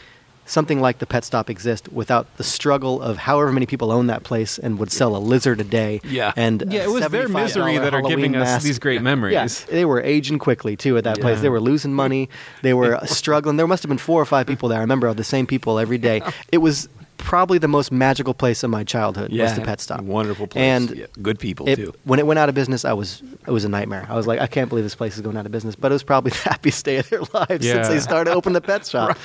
something 0.47 0.81
like 0.81 0.99
the 0.99 1.07
Pet 1.07 1.25
Stop 1.25 1.51
exist 1.51 1.93
without 1.93 2.27
the 2.37 2.45
struggle 2.45 3.03
of 3.03 3.19
however 3.19 3.53
many 3.53 3.67
people 3.67 3.93
own 3.93 4.07
that 4.07 4.23
place 4.23 4.59
and 4.59 4.79
would 4.79 4.91
sell 4.91 5.17
a 5.17 5.19
lizard 5.19 5.61
a 5.61 5.65
day. 5.65 6.01
Yeah. 6.05 6.33
and 6.37 6.65
Yeah, 6.69 6.85
it 6.85 6.91
was 6.91 7.07
their 7.09 7.29
misery 7.29 7.79
that 7.79 7.93
are 7.93 7.99
Halloween 7.99 8.33
giving 8.33 8.37
us 8.37 8.63
these 8.63 8.79
great 8.79 9.03
memories. 9.03 9.35
Yeah, 9.35 9.49
they 9.75 9.85
were 9.85 10.01
aging 10.01 10.39
quickly 10.39 10.77
too 10.77 10.97
at 10.97 11.05
that 11.05 11.21
place. 11.21 11.41
They 11.41 11.49
were 11.51 11.61
losing 11.61 11.93
money. 11.93 12.29
They 12.63 12.75
were 12.75 12.99
struggling. 13.07 13.57
There 13.57 13.67
must 13.67 13.83
have 13.83 13.89
been 13.89 13.99
four 13.99 14.21
or 14.21 14.25
five 14.25 14.47
people 14.47 14.69
there. 14.69 14.79
I 14.79 14.83
remember 14.83 15.13
the 15.15 15.25
same 15.25 15.47
people 15.47 15.79
every 15.79 15.99
day. 15.99 16.23
It 16.53 16.59
was 16.59 16.89
probably 17.19 17.59
the 17.59 17.69
most 17.69 17.91
magical 17.91 18.35
place 18.35 18.63
of 18.63 18.71
my 18.71 18.85
childhood 18.85 19.33
was 19.33 19.55
the 19.55 19.63
Pet 19.63 19.81
Stop. 19.81 20.03
Wonderful 20.03 20.47
place. 20.47 20.63
And 20.63 20.91
Yeah, 20.91 21.07
good 21.21 21.39
people 21.39 21.69
it, 21.69 21.77
too. 21.77 21.93
when 22.05 22.19
it 22.19 22.27
went 22.27 22.39
out 22.39 22.49
of 22.49 22.55
business, 22.55 22.85
I 22.85 22.93
was 22.93 23.23
it 23.47 23.51
was 23.51 23.65
a 23.65 23.69
nightmare. 23.69 24.07
I 24.09 24.15
was 24.15 24.27
like, 24.27 24.41
I 24.41 24.47
can't 24.47 24.69
believe 24.69 24.85
this 24.85 24.95
place 24.95 25.17
is 25.17 25.23
going 25.23 25.37
out 25.37 25.45
of 25.47 25.53
business. 25.53 25.75
But 25.77 25.93
it 25.93 25.95
was 25.95 26.03
probably 26.03 26.31
the 26.43 26.49
happiest 26.51 26.85
day 26.85 26.99
of 26.99 27.09
their 27.11 27.23
lives 27.33 27.67
since 27.67 27.89
they 27.89 27.99
started 28.01 28.33
opening 28.33 28.55
the 28.55 28.61
pet 28.61 28.87
shop. 28.87 29.19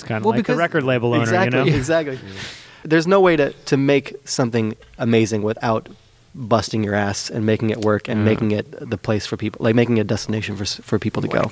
It's 0.00 0.08
kind 0.08 0.18
of 0.22 0.24
Well, 0.24 0.34
like 0.34 0.46
the 0.46 0.56
record 0.56 0.82
label 0.84 1.12
owner, 1.12 1.22
exactly, 1.22 1.58
you 1.58 1.64
know? 1.70 1.76
exactly. 1.76 2.18
There's 2.84 3.06
no 3.06 3.20
way 3.20 3.36
to 3.36 3.52
to 3.52 3.76
make 3.76 4.14
something 4.24 4.74
amazing 4.98 5.42
without 5.42 5.88
busting 6.34 6.82
your 6.82 6.94
ass 6.94 7.28
and 7.28 7.44
making 7.44 7.68
it 7.70 7.78
work 7.84 8.08
and 8.08 8.20
Yeah. 8.20 8.24
making 8.24 8.50
it 8.52 8.88
the 8.90 8.96
place 8.96 9.26
for 9.26 9.36
people, 9.36 9.62
like 9.62 9.74
making 9.74 9.98
it 9.98 10.02
a 10.02 10.04
destination 10.04 10.56
for 10.56 10.64
for 10.64 10.98
people 10.98 11.20
to 11.22 11.28
go. 11.28 11.50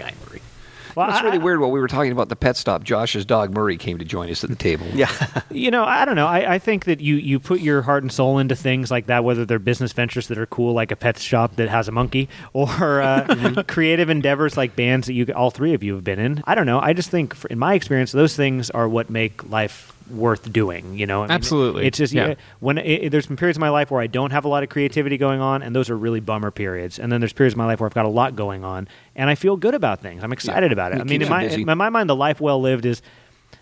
Well, 0.99 1.09
It's 1.11 1.19
I- 1.21 1.23
really 1.23 1.39
weird. 1.39 1.61
While 1.61 1.71
we 1.71 1.79
were 1.79 1.87
talking 1.87 2.11
about 2.11 2.29
the 2.29 2.35
pet 2.35 2.57
stop, 2.57 2.83
Josh's 2.83 3.25
dog 3.25 3.55
Murray 3.55 3.77
came 3.77 3.99
to 3.99 4.05
join 4.05 4.29
us 4.31 4.43
at 4.43 4.51
the 4.51 4.57
table. 4.57 4.85
Yeah. 4.93 5.13
you 5.53 5.71
know, 5.71 5.85
I 5.85 6.05
don't 6.05 6.17
know. 6.17 6.27
I, 6.27 6.55
I 6.55 6.59
think 6.59 6.87
that 6.87 7.01
you, 7.01 7.15
you 7.15 7.39
put 7.39 7.61
your 7.61 7.83
heart 7.83 8.03
and 8.03 8.11
soul 8.11 8.39
into 8.39 8.57
things 8.57 8.91
like 8.91 9.07
that, 9.07 9.23
whether 9.23 9.45
they're 9.45 9.61
business 9.61 9.93
ventures 9.93 10.27
that 10.27 10.39
are 10.39 10.47
cool, 10.47 10.73
like 10.73 10.91
a 10.91 10.97
pet 10.97 11.17
shop 11.21 11.55
that 11.55 11.69
has 11.69 11.87
a 11.87 11.93
monkey, 11.93 12.29
or 12.53 13.01
uh, 13.01 13.63
creative 13.69 14.11
endeavors 14.11 14.57
like 14.57 14.75
bands 14.75 15.07
that 15.07 15.13
you 15.13 15.25
all 15.37 15.53
three 15.53 15.73
of 15.73 15.85
you 15.85 15.95
have 15.95 16.03
been 16.03 16.19
in. 16.19 16.43
I 16.49 16.57
don't 16.57 16.67
know. 16.67 16.81
I 16.81 16.95
just 16.95 17.11
think, 17.11 17.33
for, 17.33 17.47
in 17.47 17.61
my 17.61 17.75
experience, 17.75 18.11
those 18.11 18.35
things 18.35 18.69
are 18.71 18.89
what 18.89 19.09
make 19.09 19.49
life 19.49 19.95
worth 20.11 20.53
doing. 20.53 20.99
You 20.99 21.07
know, 21.07 21.21
I 21.21 21.27
mean, 21.27 21.31
Absolutely. 21.33 21.87
It's 21.87 21.99
just 21.99 22.13
Yeah. 22.13 22.29
yeah, 22.29 22.35
when 22.61 22.79
it, 22.79 23.11
there's 23.11 23.27
been 23.27 23.37
periods 23.37 23.57
of 23.57 23.61
my 23.61 23.71
life 23.71 23.91
where 23.91 24.01
I 24.01 24.07
don't 24.07 24.31
have 24.31 24.45
a 24.45 24.49
lot 24.49 24.63
of 24.63 24.69
creativity 24.69 25.17
going 25.19 25.41
on, 25.41 25.63
and 25.63 25.75
those 25.75 25.91
are 25.91 25.97
really 25.97 26.21
bummer 26.21 26.51
periods. 26.51 26.99
And 26.99 27.11
then 27.13 27.21
there's 27.21 27.33
periods 27.33 27.55
of 27.55 27.59
my 27.59 27.67
life 27.67 27.81
where 27.81 27.87
I've 27.87 27.95
got 27.95 28.05
a 28.07 28.09
lot 28.09 28.37
going 28.37 28.65
on, 28.65 28.89
and 29.17 29.29
I 29.31 29.35
feel 29.35 29.57
good 29.57 29.75
about 29.75 30.01
things. 30.01 30.23
I'm 30.25 30.33
excited 30.33 30.73
about 30.73 30.93
it. 30.93 31.01
I 31.01 31.05
mean, 31.05 31.23
in 31.23 31.29
my, 31.29 31.45
in 31.45 31.65
my 31.67 31.89
mind, 31.91 32.09
the 32.11 32.17
life 32.17 32.41
well 32.41 32.61
lived 32.61 32.85
is 32.87 33.03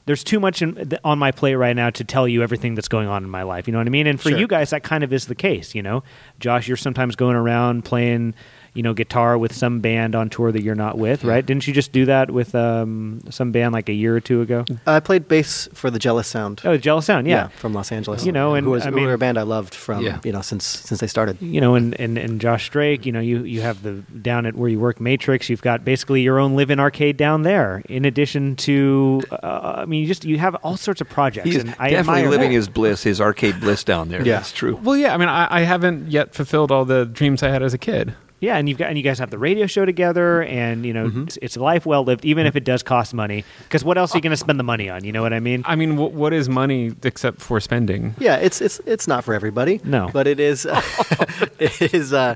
there's 0.07 0.23
too 0.25 0.39
much 0.41 0.63
in, 0.63 0.93
on 1.05 1.19
my 1.19 1.33
plate 1.33 1.57
right 1.57 1.75
now 1.75 1.91
to 1.91 2.05
tell 2.05 2.29
you 2.29 2.43
everything 2.43 2.75
that's 2.77 2.89
going 2.89 3.09
on 3.09 3.25
in 3.25 3.31
my 3.31 3.43
life. 3.43 3.67
You 3.67 3.73
know 3.73 3.79
what 3.79 3.87
I 3.89 3.91
mean? 3.91 4.07
And 4.07 4.21
for 4.21 4.31
Sure. 4.31 4.39
you 4.39 4.47
guys, 4.47 4.71
that 4.71 4.83
kind 4.85 5.03
of 5.03 5.13
is 5.13 5.27
the 5.27 5.35
case. 5.35 5.75
You 5.75 5.83
know, 5.83 6.05
Josh, 6.39 6.69
you're 6.69 6.77
sometimes 6.77 7.17
going 7.17 7.35
around 7.37 7.85
playing, 7.85 8.35
you 8.77 8.83
know, 8.83 8.95
guitar 8.95 9.39
with 9.39 9.55
some 9.55 9.81
band 9.81 10.15
on 10.15 10.29
tour 10.31 10.53
that 10.53 10.63
you're 10.63 10.75
not 10.75 10.99
with, 10.99 11.25
right? 11.25 11.45
Didn't 11.45 11.67
you 11.67 11.73
just 11.73 11.93
do 11.93 12.05
that 12.07 12.31
with 12.31 12.55
um, 12.55 13.21
some 13.31 13.51
band 13.53 13.73
like 13.73 13.89
a 13.89 13.93
year 13.93 14.15
or 14.15 14.21
two 14.21 14.43
ago? 14.43 14.65
I 14.87 15.01
played 15.01 15.27
bass 15.29 15.69
for 15.73 15.91
the 15.91 15.99
Jealous 15.99 16.29
Sound. 16.29 16.61
Oh, 16.65 16.73
the 16.73 16.79
Jealous 16.79 17.07
Sound, 17.07 17.27
yeah. 17.27 17.49
from 17.49 17.73
Los 17.73 17.91
Angeles. 17.91 18.25
You 18.27 18.33
know, 18.33 18.55
and 18.55 18.67
who 18.67 18.71
was 18.73 18.83
I 18.87 18.91
who 18.91 18.97
mean- 18.97 19.07
were 19.07 19.15
a 19.15 19.19
band 19.19 19.39
I 19.39 19.43
loved 19.43 19.75
from 19.75 20.03
Yeah. 20.05 20.21
you 20.25 20.33
know 20.33 20.43
since 20.43 20.65
since 20.65 21.01
they 21.01 21.07
started. 21.07 21.41
you 21.41 21.61
know, 21.61 21.75
and, 21.75 21.99
and, 22.01 22.19
and 22.19 22.41
Josh 22.41 22.69
Drake, 22.71 23.07
you 23.07 23.13
know, 23.13 23.21
you, 23.21 23.43
you 23.45 23.63
have 23.63 23.83
the 23.83 23.95
down 24.21 24.47
at 24.47 24.55
where 24.55 24.69
you 24.69 24.79
work, 24.79 25.01
Matrix. 25.01 25.49
You've 25.49 25.63
got 25.63 25.85
basically 25.85 26.23
your 26.23 26.39
own 26.39 26.55
live-in 26.57 26.79
arcade 26.79 27.17
down 27.17 27.43
there. 27.43 27.83
In 27.89 28.05
addition 28.05 28.57
to, 28.57 29.23
uh, 29.31 29.77
I 29.79 29.85
mean, 29.87 30.03
you 30.03 30.07
just 30.07 30.25
you 30.25 30.39
have 30.39 30.55
all 30.57 30.77
sorts 30.77 31.01
of 31.01 31.09
projects. 31.09 31.47
He's 31.49 31.57
and 31.57 31.75
I 31.79 31.91
definitely 31.91 32.29
living 32.29 32.51
that. 32.51 32.57
his 32.57 32.69
bliss, 32.69 33.03
his 33.03 33.21
arcade 33.21 33.59
bliss 33.61 33.85
down 33.85 34.09
there. 34.09 34.23
Yeah. 34.25 34.37
That's 34.37 34.53
true. 34.53 34.77
Well, 34.83 34.97
yeah. 34.97 35.15
I 35.15 35.17
mean, 35.17 35.29
I, 35.29 35.47
I 35.51 35.61
haven't 35.61 36.11
yet 36.11 36.35
fulfilled 36.35 36.71
all 36.71 36.85
the 36.85 37.05
dreams 37.07 37.43
I 37.43 37.49
had 37.49 37.63
as 37.63 37.73
a 37.75 37.79
kid. 37.79 38.15
Yeah, 38.39 38.57
and 38.59 38.69
you've 38.69 38.77
got 38.77 38.89
and 38.89 38.99
you 38.99 39.03
guys 39.03 39.19
have 39.19 39.31
the 39.31 39.39
radio 39.39 39.67
show 39.67 39.87
together, 39.87 40.43
and 40.43 40.85
you 40.85 40.93
know 40.93 41.07
Mm-hmm. 41.09 41.23
it's, 41.23 41.39
it's 41.41 41.57
a 41.57 41.63
life 41.63 41.87
well 41.87 42.05
lived, 42.05 42.25
even 42.25 42.45
if 42.47 42.55
it 42.55 42.65
does 42.65 42.83
cost 42.83 43.15
money. 43.15 43.45
Because 43.65 43.83
what 43.83 43.97
else 43.97 44.15
are 44.15 44.19
you 44.19 44.23
going 44.23 44.31
to 44.33 44.37
spend 44.37 44.59
the 44.61 44.65
money 44.65 44.91
on? 44.91 45.05
You 45.05 45.13
know 45.13 45.23
what 45.23 45.33
I 45.33 45.41
mean? 45.41 45.63
I 45.67 45.75
mean, 45.75 45.97
wh- 45.97 46.13
what 46.13 46.33
is 46.35 46.47
money 46.49 46.93
except 47.03 47.41
for 47.41 47.61
spending? 47.61 48.15
Yeah, 48.19 48.37
it's 48.37 48.61
it's 48.61 48.79
it's 48.85 49.09
not 49.09 49.25
for 49.25 49.33
everybody. 49.33 49.81
No. 49.85 50.11
but 50.13 50.27
it 50.27 50.39
is. 50.39 50.67
it 51.59 51.95
is. 51.95 52.13
Uh, 52.13 52.35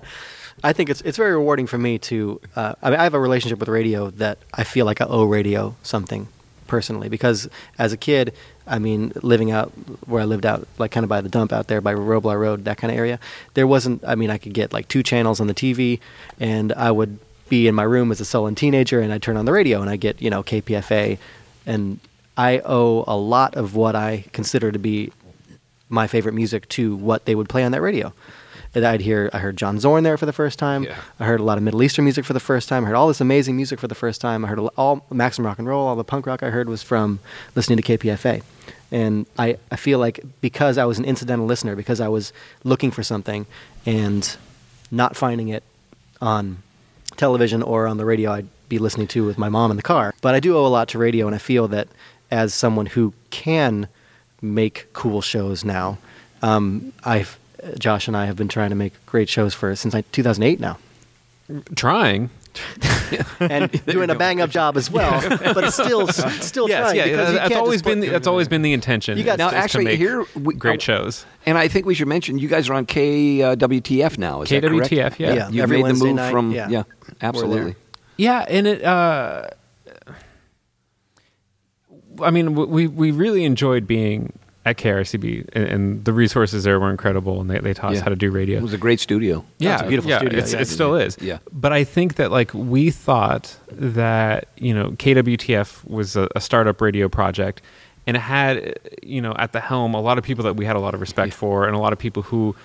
I 0.65 0.73
think 0.73 0.91
it's 0.91 1.01
it's 1.03 1.17
very 1.17 1.33
rewarding 1.33 1.67
for 1.67 1.79
me 1.79 1.99
to. 1.99 2.41
Uh, 2.57 2.75
I 2.83 2.91
mean, 2.91 3.01
I 3.01 3.03
have 3.05 3.15
a 3.15 3.21
relationship 3.21 3.59
with 3.59 3.69
radio 3.69 4.11
that 4.13 4.39
I 4.55 4.65
feel 4.65 4.87
like 4.87 5.01
I 5.01 5.07
owe 5.07 5.25
radio 5.25 5.75
something 5.83 6.29
personally 6.67 7.09
because 7.09 7.49
as 7.79 7.93
a 7.93 7.97
kid, 7.97 8.33
I 8.71 8.79
mean, 8.79 9.13
living 9.23 9.51
out 9.51 9.71
where 10.07 10.23
I 10.23 10.25
lived 10.25 10.47
out, 10.47 10.67
like 10.79 10.93
kind 10.93 11.05
of 11.05 11.11
by 11.11 11.21
the 11.21 11.29
dump 11.29 11.53
out 11.53 11.67
there 11.67 11.81
by 11.81 11.93
Roblar 11.93 12.39
Road, 12.39 12.65
that 12.65 12.79
kind 12.79 12.93
of 12.93 12.97
area, 12.97 13.19
there 13.55 13.67
wasn't. 13.67 14.03
I 14.07 14.15
mean, 14.15 14.31
I 14.31 14.39
could 14.39 14.55
get 14.55 14.73
like 14.73 14.89
two 14.89 15.03
channels 15.03 15.41
on 15.41 15.49
the 15.49 15.55
TV, 15.55 15.99
and 16.39 16.73
I 16.73 16.91
would 16.91 17.19
be 17.49 17.67
in 17.67 17.75
my 17.75 17.83
room 17.83 18.13
as 18.13 18.21
a 18.21 18.25
sullen 18.25 18.55
teenager, 18.55 19.01
and 19.01 19.13
I'd 19.13 19.23
turn 19.23 19.37
on 19.37 19.45
the 19.45 19.53
radio, 19.53 19.81
and 19.81 19.91
I'd 19.91 20.01
get 20.01 20.23
you 20.23 20.31
know 20.31 20.43
KPFA, 20.43 21.19
and 21.67 21.99
I 22.37 22.61
owe 22.65 23.05
a 23.07 23.17
lot 23.17 23.57
of 23.57 23.75
what 23.75 23.97
I 23.97 24.25
consider 24.33 24.73
to 24.73 24.79
be 24.79 25.13
my 25.89 26.07
favorite 26.07 26.35
music 26.35 26.69
to 26.69 26.95
what 26.97 27.25
they 27.25 27.35
would 27.35 27.49
play 27.49 27.65
on 27.65 27.73
that 27.73 27.83
radio. 27.83 28.13
I'd 28.75 29.01
hear, 29.01 29.31
I 29.33 29.39
heard 29.39 29.57
John 29.57 29.81
Zorn 29.81 30.05
there 30.05 30.17
for 30.17 30.27
the 30.27 30.33
first 30.33 30.59
time. 30.59 30.85
Yeah. 30.85 30.97
I 31.19 31.25
heard 31.25 31.41
a 31.41 31.43
lot 31.43 31.59
of 31.59 31.65
Middle 31.65 31.83
Eastern 31.83 32.05
music 32.05 32.25
for 32.25 32.33
the 32.33 32.41
first 32.41 32.69
time. 32.69 32.85
I 32.85 32.89
heard 32.89 32.97
all 32.97 33.09
this 33.09 33.21
amazing 33.21 33.57
music 33.57 33.81
for 33.81 33.89
the 33.89 33.95
first 33.95 34.21
time. 34.21 34.45
I 34.45 34.49
heard 34.49 34.59
all 34.59 35.05
Maximum 35.11 35.47
Rock 35.47 35.59
and 35.59 35.67
Roll, 35.67 35.87
all 35.87 35.97
the 35.97 36.05
punk 36.05 36.27
rock 36.27 36.43
I 36.43 36.51
heard 36.51 36.69
was 36.69 36.83
from 36.83 37.19
listening 37.57 37.79
to 37.79 37.83
KPFA. 37.83 38.43
And 38.93 39.27
I, 39.39 39.57
I 39.71 39.77
feel 39.77 39.99
like 39.99 40.21
because 40.41 40.79
I 40.79 40.85
was 40.85 40.99
an 40.99 41.05
incidental 41.05 41.47
listener, 41.47 41.75
because 41.77 42.01
I 42.01 42.09
was 42.09 42.33
looking 42.65 42.91
for 42.91 43.03
something 43.03 43.47
and 43.87 44.37
not 44.91 45.17
finding 45.17 45.49
it 45.49 45.63
on 46.21 46.63
television 47.17 47.63
or 47.63 47.87
on 47.87 47.97
the 47.97 48.05
radio 48.05 48.33
I'd 48.33 48.49
be 48.69 48.79
listening 48.79 49.09
to 49.09 49.27
with 49.27 49.37
my 49.37 49.49
mom 49.49 49.71
in 49.71 49.77
the 49.77 49.83
car. 49.83 50.15
But 50.21 50.35
I 50.35 50.41
do 50.41 50.57
owe 50.57 50.67
a 50.67 50.69
lot 50.69 50.89
to 50.89 50.99
radio, 50.99 51.27
and 51.27 51.35
I 51.35 51.39
feel 51.39 51.67
that 51.69 51.89
as 52.31 52.55
someone 52.55 52.87
who 52.87 53.13
can 53.31 53.89
make 54.41 54.93
cool 54.93 55.21
shows 55.21 55.65
now, 55.65 55.99
um, 56.43 56.93
I've 57.05 57.39
Josh 57.79 58.09
and 58.09 58.17
I 58.17 58.27
have 58.27 58.37
been 58.37 58.49
trying 58.49 58.71
to 58.71 58.77
make 58.77 58.93
great 59.07 59.29
shows 59.29 59.55
for 59.55 59.75
since 59.77 59.95
like 59.95 60.11
2008 60.13 60.61
now, 60.61 60.79
Trying. 61.75 62.31
and 63.41 63.71
doing 63.87 64.11
a 64.11 64.15
bang 64.17 64.41
up 64.41 64.51
job 64.51 64.77
as 64.77 64.91
well. 64.91 65.21
But 65.55 65.71
still, 65.71 66.09
still 66.09 66.69
Yes, 66.69 66.81
trying 66.81 66.97
yeah. 66.97 67.05
because 67.07 67.33
you 67.33 67.39
That's 67.39 67.55
always 67.55 67.81
been 67.83 68.01
the, 68.01 68.09
that's 68.09 68.27
always 68.27 68.49
been 68.49 68.63
the 68.63 68.73
intention. 68.73 69.17
You 69.19 69.25
got- 69.25 69.35
is 69.35 69.39
Now, 69.39 69.51
to 69.51 69.57
actually, 69.57 69.85
make 69.85 69.99
here 69.99 70.25
we- 70.35 70.55
great 70.55 70.81
uh, 70.81 70.83
shows. 70.83 71.27
And 71.47 71.57
I 71.57 71.69
think 71.69 71.87
we 71.87 71.95
should 71.95 72.09
mention 72.09 72.39
you 72.39 72.49
guys 72.49 72.69
are 72.69 72.75
on 72.75 72.87
KWTF 72.87 74.19
now. 74.19 74.43
Is 74.43 74.49
that 74.51 74.63
correct? 74.63 74.91
KWTF, 74.91 75.19
yeah. 75.19 75.33
Yeah. 75.35 75.49
You've 75.49 75.63
every 75.63 75.83
made 75.83 75.95
the 75.95 76.05
move 76.05 76.17
night, 76.17 76.31
from 76.33 76.51
yeah. 76.51 76.69
yeah, 76.69 76.83
absolutely. 77.23 77.77
Yeah, 78.17 78.45
and 78.49 78.67
it. 78.67 78.83
Uh, 78.83 79.47
I 82.23 82.31
mean, 82.31 82.55
we 82.55 82.87
we 82.87 83.11
really 83.13 83.45
enjoyed 83.45 83.87
being 83.87 84.33
at 84.71 84.77
KRCB, 84.79 85.49
and, 85.53 85.65
and 85.65 86.05
the 86.05 86.13
resources 86.13 86.65
there 86.65 86.81
were 86.81 86.91
incredible, 86.91 87.41
and 87.41 87.51
they, 87.51 87.59
they 87.59 87.75
taught 87.75 87.93
us 87.93 88.01
how 88.01 88.09
to 88.09 88.17
do 88.17 88.31
radio. 88.31 88.59
It 88.59 88.63
was 88.63 88.73
a 88.73 88.79
great 88.79 89.01
studio. 89.01 89.45
yeah, 89.59 89.75
it's 89.75 89.83
a 89.83 89.87
beautiful 89.89 90.11
yeah, 90.11 90.19
studio, 90.19 90.39
it's- 90.39 90.53
yeah. 90.53 90.61
it 90.61 90.69
still 90.69 90.95
is. 90.97 91.17
Yeah. 91.21 91.39
but 91.53 91.73
I 91.73 91.85
think 91.85 92.15
that 92.15 92.31
like 92.31 92.53
we 92.55 92.91
thought 92.91 93.57
that 93.73 94.49
you 94.57 94.73
know 94.75 94.91
KWTF 94.93 95.85
was 95.89 96.17
a, 96.17 96.29
a 96.35 96.41
startup 96.41 96.81
radio 96.81 97.09
project, 97.09 97.63
and 98.07 98.17
it 98.17 98.21
had 98.21 98.79
you 99.03 99.21
know 99.21 99.35
at 99.39 99.53
the 99.53 99.61
helm 99.61 99.95
a 99.95 100.01
lot 100.01 100.17
of 100.19 100.25
people 100.25 100.45
that 100.45 100.55
we 100.57 100.65
had 100.65 100.77
a 100.77 100.81
lot 100.81 100.95
of 100.95 101.01
respect 101.01 101.35
for, 101.35 101.67
and 101.67 101.75
a 101.77 101.79
lot 101.79 101.93
of 101.93 101.99
people 101.99 102.23
who. 102.23 102.57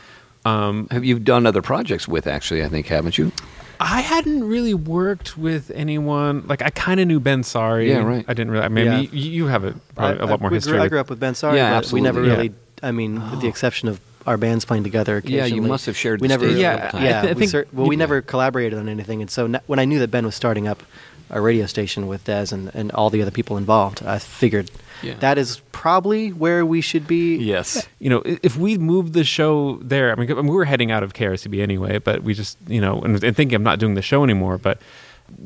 Um, 0.46 0.88
Have 0.92 1.04
you 1.04 1.18
done 1.18 1.48
other 1.48 1.64
projects 1.64 2.08
with? 2.08 2.28
Actually, 2.28 2.64
I 2.64 2.68
think 2.70 2.86
haven't 2.88 3.18
you? 3.18 3.32
I 3.80 4.02
hadn't 4.02 4.44
really 4.44 4.74
worked 4.74 5.38
with 5.38 5.72
anyone. 5.76 6.46
Like 6.48 6.62
I 6.62 6.70
kind 6.70 7.00
of 7.00 7.08
knew 7.08 7.20
Ben 7.20 7.44
Sorry. 7.44 7.90
Yeah, 7.90 8.04
right. 8.04 8.26
I 8.28 8.34
didn't 8.34 8.52
really. 8.52 8.70
Maybe 8.70 8.86
Yeah. 8.90 9.00
you, 9.00 9.10
you 9.32 9.46
have 9.48 9.64
a, 9.64 9.74
probably 9.96 10.20
a 10.20 10.26
I- 10.26 10.30
lot 10.30 10.42
more 10.42 10.50
we 10.50 10.58
history. 10.58 10.72
Grew, 10.74 10.80
I 10.80 10.84
with- 10.84 10.90
grew 10.92 11.00
up 11.00 11.10
with 11.10 11.20
Ben 11.20 11.36
Sorry, 11.36 11.58
Yeah, 11.58 11.80
but 11.80 11.92
we 11.92 12.02
never 12.02 12.20
absolutely. 12.22 12.50
really. 12.50 12.56
I 12.84 12.92
mean, 12.92 13.16
with 13.32 13.42
the 13.42 13.48
oh. 13.48 13.50
exception 13.50 13.88
of 13.90 14.00
our 14.28 14.38
bands 14.38 14.66
playing 14.66 14.84
together. 14.84 15.22
Yeah, 15.26 15.46
you 15.46 15.62
must 15.62 15.86
have 15.86 15.96
shared 15.96 16.20
We 16.20 16.28
the 16.28 16.34
never. 16.34 16.46
stage 16.46 16.58
a 16.58 16.62
Yeah, 16.62 16.74
couple 16.80 16.88
I 16.88 16.92
times. 17.02 17.04
yeah. 17.04 17.22
th- 17.22 17.32
I 17.32 17.34
we 17.34 17.40
think- 17.40 17.52
cer- 17.52 17.68
well, 17.74 17.88
we 17.88 17.96
never 17.96 18.22
collaborated 18.22 18.78
on 18.80 18.90
anything, 18.90 19.22
and 19.22 19.30
so 19.30 19.46
n- 19.46 19.60
when 19.68 19.78
I 19.80 19.86
knew 19.86 20.00
that 20.00 20.10
Ben 20.10 20.26
was 20.26 20.36
starting 20.36 20.68
up 20.68 20.82
a 21.30 21.40
radio 21.42 21.66
station 21.66 22.08
with 22.08 22.24
Des 22.26 22.48
and, 22.52 22.72
and 22.74 22.92
all 22.94 23.10
the 23.10 23.22
other 23.22 23.32
people 23.32 23.56
involved, 23.58 24.04
I 24.04 24.18
figured 24.20 24.70
Yeah. 25.04 25.16
that 25.20 25.38
is 25.38 25.62
probably 25.72 26.30
where 26.32 26.66
we 26.66 26.82
should 26.82 27.08
be. 27.08 27.36
Yes. 27.38 27.88
you 28.00 28.10
know, 28.10 28.22
if 28.26 28.58
we 28.58 28.78
moved 28.78 29.14
the 29.14 29.24
show 29.24 29.78
there, 29.82 30.12
I 30.12 30.16
mean, 30.16 30.28
we 30.48 30.56
were 30.56 30.66
heading 30.66 30.92
out 30.92 31.04
of 31.04 31.14
KRCB 31.14 31.62
anyway, 31.62 32.00
but 32.00 32.24
we 32.24 32.34
just, 32.34 32.58
you 32.68 32.82
know, 32.82 33.02
and, 33.02 33.24
and 33.24 33.36
thinking 33.36 33.56
of 33.56 33.62
not 33.62 33.80
doing 33.80 33.94
the 33.96 34.02
show 34.02 34.24
anymore, 34.24 34.58
but 34.58 34.80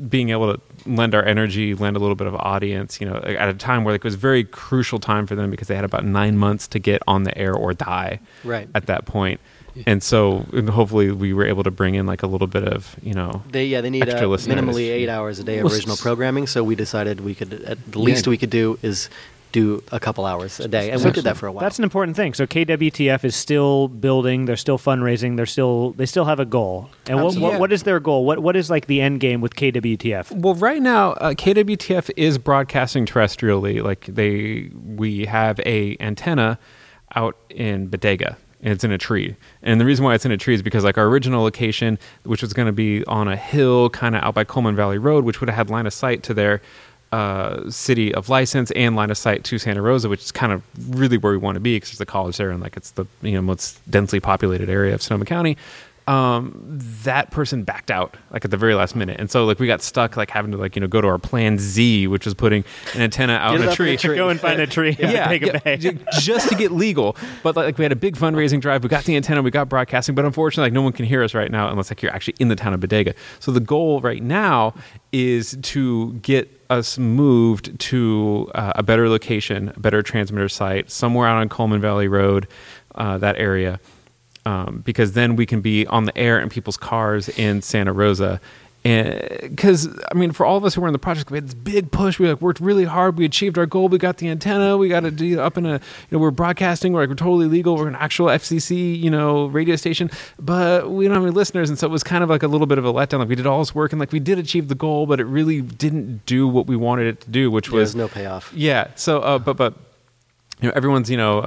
being 0.08 0.28
able 0.30 0.54
to 0.54 0.60
lend 0.86 1.14
our 1.14 1.24
energy, 1.24 1.74
lend 1.74 1.96
a 1.96 2.00
little 2.00 2.14
bit 2.14 2.26
of 2.26 2.34
audience, 2.34 3.00
you 3.00 3.08
know, 3.08 3.16
at 3.16 3.48
a 3.48 3.54
time 3.54 3.82
where 3.84 3.94
like, 3.94 4.00
it 4.00 4.04
was 4.04 4.14
a 4.14 4.18
very 4.18 4.44
crucial 4.44 4.98
time 4.98 5.26
for 5.26 5.34
them 5.34 5.50
because 5.50 5.68
they 5.68 5.74
had 5.74 5.84
about 5.84 6.04
nine 6.04 6.36
months 6.36 6.68
to 6.68 6.78
get 6.78 7.02
on 7.06 7.24
the 7.24 7.36
air 7.36 7.54
or 7.54 7.72
die 7.72 8.20
Right. 8.44 8.68
at 8.74 8.86
that 8.86 9.06
point. 9.06 9.40
And 9.86 10.02
so 10.02 10.46
and 10.52 10.68
hopefully 10.68 11.12
we 11.12 11.32
were 11.32 11.46
able 11.46 11.62
to 11.62 11.70
bring 11.70 11.94
in 11.94 12.04
like 12.04 12.22
a 12.24 12.26
little 12.26 12.48
bit 12.48 12.64
of, 12.64 12.96
you 13.02 13.14
know, 13.14 13.42
They 13.50 13.66
yeah 13.66 13.80
they 13.80 13.88
need 13.88 14.02
Extra 14.06 14.28
uh, 14.28 14.36
minimally 14.36 14.88
eight 14.90 15.08
hours 15.08 15.38
a 15.38 15.44
day 15.44 15.58
of 15.60 15.72
original 15.72 15.96
programming. 15.96 16.48
So 16.48 16.64
we 16.64 16.74
decided 16.74 17.20
we 17.20 17.36
could 17.36 17.52
at 17.62 17.92
the 17.92 18.00
least 18.00 18.26
Yeah. 18.26 18.30
we 18.30 18.36
could 18.36 18.50
do 18.50 18.78
is 18.82 19.08
do 19.52 19.82
a 19.92 20.00
couple 20.00 20.26
hours 20.26 20.60
a 20.60 20.68
day, 20.68 20.90
and 20.90 21.02
we 21.02 21.10
did 21.10 21.24
that 21.24 21.36
for 21.36 21.46
a 21.46 21.52
while. 21.52 21.62
That's 21.62 21.78
an 21.78 21.84
important 21.84 22.16
thing. 22.16 22.34
So 22.34 22.46
KWTF 22.46 23.24
is 23.24 23.34
still 23.34 23.88
building. 23.88 24.44
They're 24.44 24.56
still 24.56 24.78
fundraising. 24.78 25.36
They're 25.36 25.46
still 25.46 25.92
they 25.92 26.06
still 26.06 26.24
have 26.24 26.40
a 26.40 26.44
goal. 26.44 26.90
And 27.06 27.22
what, 27.22 27.36
what, 27.36 27.60
what 27.60 27.72
is 27.72 27.82
their 27.82 28.00
goal? 28.00 28.24
What 28.24 28.40
what 28.40 28.56
is 28.56 28.70
like 28.70 28.86
the 28.86 29.00
end 29.00 29.20
game 29.20 29.40
with 29.40 29.54
KWTF? 29.54 30.32
Well, 30.32 30.54
right 30.54 30.82
now, 30.82 31.12
uh, 31.12 31.34
KWTF 31.34 32.10
is 32.16 32.38
broadcasting 32.38 33.06
terrestrially. 33.06 33.82
Like 33.82 34.06
they, 34.06 34.70
we 34.96 35.26
have 35.26 35.60
a 35.60 35.96
antenna 36.00 36.58
out 37.14 37.36
in 37.50 37.88
Bodega, 37.88 38.36
and 38.60 38.72
it's 38.72 38.84
in 38.84 38.92
a 38.92 38.98
tree. 38.98 39.36
And 39.62 39.80
the 39.80 39.84
reason 39.84 40.04
why 40.04 40.14
it's 40.14 40.24
in 40.24 40.32
a 40.32 40.36
tree 40.36 40.54
is 40.54 40.62
because 40.62 40.84
like 40.84 40.98
our 40.98 41.06
original 41.06 41.42
location, 41.42 41.98
which 42.24 42.42
was 42.42 42.52
going 42.52 42.66
to 42.66 42.72
be 42.72 43.04
on 43.06 43.28
a 43.28 43.36
hill, 43.36 43.90
kind 43.90 44.14
of 44.14 44.22
out 44.22 44.34
by 44.34 44.44
Coleman 44.44 44.76
Valley 44.76 44.98
Road, 44.98 45.24
which 45.24 45.40
would 45.40 45.48
have 45.48 45.56
had 45.56 45.70
line 45.70 45.86
of 45.86 45.92
sight 45.92 46.22
to 46.24 46.34
their 46.34 46.62
uh, 47.12 47.68
city 47.70 48.14
of 48.14 48.28
license 48.28 48.70
and 48.72 48.94
line 48.94 49.10
of 49.10 49.18
sight 49.18 49.42
to 49.44 49.58
Santa 49.58 49.82
Rosa, 49.82 50.08
which 50.08 50.22
is 50.22 50.32
kind 50.32 50.52
of 50.52 50.62
really 50.96 51.18
where 51.18 51.32
we 51.32 51.38
want 51.38 51.56
to 51.56 51.60
be 51.60 51.76
because 51.76 51.90
there's 51.90 51.98
the 51.98 52.06
college 52.06 52.36
there 52.36 52.50
and 52.50 52.62
like 52.62 52.76
it's 52.76 52.92
the 52.92 53.04
you 53.22 53.32
know 53.32 53.42
most 53.42 53.78
densely 53.90 54.20
populated 54.20 54.68
area 54.70 54.94
of 54.94 55.02
Sonoma 55.02 55.24
County. 55.24 55.56
Um, 56.10 56.52
that 57.04 57.30
person 57.30 57.62
backed 57.62 57.88
out 57.88 58.16
like 58.32 58.44
at 58.44 58.50
the 58.50 58.56
very 58.56 58.74
last 58.74 58.96
minute, 58.96 59.20
and 59.20 59.30
so 59.30 59.44
like 59.44 59.60
we 59.60 59.68
got 59.68 59.80
stuck 59.80 60.16
like 60.16 60.28
having 60.28 60.50
to 60.50 60.58
like 60.58 60.74
you 60.74 60.80
know 60.80 60.88
go 60.88 61.00
to 61.00 61.06
our 61.06 61.18
plan 61.18 61.56
Z, 61.56 62.08
which 62.08 62.24
was 62.24 62.34
putting 62.34 62.64
an 62.94 63.02
antenna 63.02 63.34
out 63.34 63.54
in 63.54 63.62
a 63.62 63.72
tree. 63.72 63.96
tree. 63.96 64.16
Go 64.16 64.28
and 64.28 64.40
find 64.40 64.60
a 64.60 64.66
tree. 64.66 64.96
Yeah, 65.10 65.28
Take 65.28 65.42
a 65.42 65.78
yeah, 65.78 65.92
just 66.18 66.48
to 66.50 66.54
get 66.56 66.72
legal. 66.72 67.16
But 67.42 67.54
like 67.54 67.78
we 67.78 67.84
had 67.84 67.92
a 67.92 67.96
big 67.96 68.16
fundraising 68.16 68.60
drive. 68.60 68.82
We 68.82 68.88
got 68.88 69.04
the 69.04 69.14
antenna, 69.14 69.40
we 69.40 69.50
got 69.52 69.68
broadcasting, 69.68 70.14
but 70.16 70.24
unfortunately, 70.24 70.66
like 70.66 70.72
no 70.72 70.82
one 70.82 70.92
can 70.92 71.04
hear 71.04 71.22
us 71.22 71.32
right 71.32 71.50
now 71.50 71.68
unless 71.70 71.90
like 71.90 72.02
you're 72.02 72.12
actually 72.12 72.34
in 72.40 72.48
the 72.48 72.56
town 72.56 72.74
of 72.74 72.80
Bodega. 72.80 73.14
So 73.38 73.52
the 73.52 73.60
goal 73.60 74.00
right 74.00 74.22
now 74.22 74.74
is 75.12 75.56
to 75.62 76.14
get 76.14 76.48
us 76.70 76.98
moved 76.98 77.78
to 77.78 78.50
uh, 78.54 78.72
a 78.76 78.82
better 78.82 79.08
location, 79.08 79.72
a 79.76 79.80
better 79.80 80.02
transmitter 80.02 80.48
site, 80.48 80.90
somewhere 80.90 81.28
out 81.28 81.36
on 81.36 81.48
Coleman 81.48 81.80
Valley 81.80 82.08
Road, 82.08 82.48
uh, 82.96 83.18
that 83.18 83.36
area, 83.36 83.80
um, 84.46 84.82
because 84.84 85.12
then 85.12 85.36
we 85.36 85.46
can 85.46 85.60
be 85.60 85.86
on 85.86 86.04
the 86.04 86.16
air 86.16 86.40
in 86.40 86.48
people's 86.48 86.76
cars 86.76 87.28
in 87.28 87.62
Santa 87.62 87.92
Rosa. 87.92 88.40
And 88.82 89.20
Because 89.42 89.88
I 90.10 90.14
mean, 90.14 90.32
for 90.32 90.46
all 90.46 90.56
of 90.56 90.64
us 90.64 90.74
who 90.74 90.80
were 90.80 90.86
in 90.86 90.94
the 90.94 90.98
project, 90.98 91.30
we 91.30 91.36
had 91.36 91.48
this 91.48 91.54
big 91.54 91.90
push. 91.90 92.18
We 92.18 92.28
like 92.28 92.40
worked 92.40 92.60
really 92.60 92.84
hard. 92.86 93.18
We 93.18 93.26
achieved 93.26 93.58
our 93.58 93.66
goal. 93.66 93.88
We 93.88 93.98
got 93.98 94.16
the 94.16 94.28
antenna. 94.30 94.78
We 94.78 94.88
got 94.88 95.00
to 95.00 95.10
do 95.10 95.38
up 95.38 95.58
in 95.58 95.66
a. 95.66 95.72
You 95.72 95.80
know, 96.12 96.18
we're 96.18 96.30
broadcasting. 96.30 96.94
We're 96.94 97.00
like 97.00 97.10
we're 97.10 97.16
totally 97.16 97.44
legal. 97.44 97.76
We're 97.76 97.88
an 97.88 97.96
actual 97.96 98.28
FCC, 98.28 98.98
you 98.98 99.10
know, 99.10 99.46
radio 99.48 99.76
station. 99.76 100.10
But 100.38 100.90
we 100.90 101.04
don't 101.04 101.14
have 101.14 101.22
any 101.24 101.32
listeners, 101.32 101.68
and 101.68 101.78
so 101.78 101.86
it 101.86 101.90
was 101.90 102.02
kind 102.02 102.24
of 102.24 102.30
like 102.30 102.42
a 102.42 102.48
little 102.48 102.66
bit 102.66 102.78
of 102.78 102.86
a 102.86 102.92
letdown. 102.92 103.18
Like 103.18 103.28
we 103.28 103.34
did 103.34 103.46
all 103.46 103.58
this 103.58 103.74
work, 103.74 103.92
and 103.92 104.00
like 104.00 104.12
we 104.12 104.20
did 104.20 104.38
achieve 104.38 104.68
the 104.68 104.74
goal, 104.74 105.04
but 105.04 105.20
it 105.20 105.24
really 105.24 105.60
didn't 105.60 106.24
do 106.24 106.48
what 106.48 106.66
we 106.66 106.74
wanted 106.74 107.06
it 107.06 107.20
to 107.20 107.30
do, 107.30 107.50
which 107.50 107.70
was 107.70 107.90
was 107.90 107.96
no 107.96 108.08
payoff. 108.08 108.50
yeah. 108.54 108.86
So, 108.94 109.20
uh, 109.20 109.38
but 109.38 109.58
but 109.58 109.74
you 110.60 110.68
know, 110.68 110.72
everyone's 110.76 111.10
you 111.10 111.16
know 111.16 111.38
uh, 111.38 111.42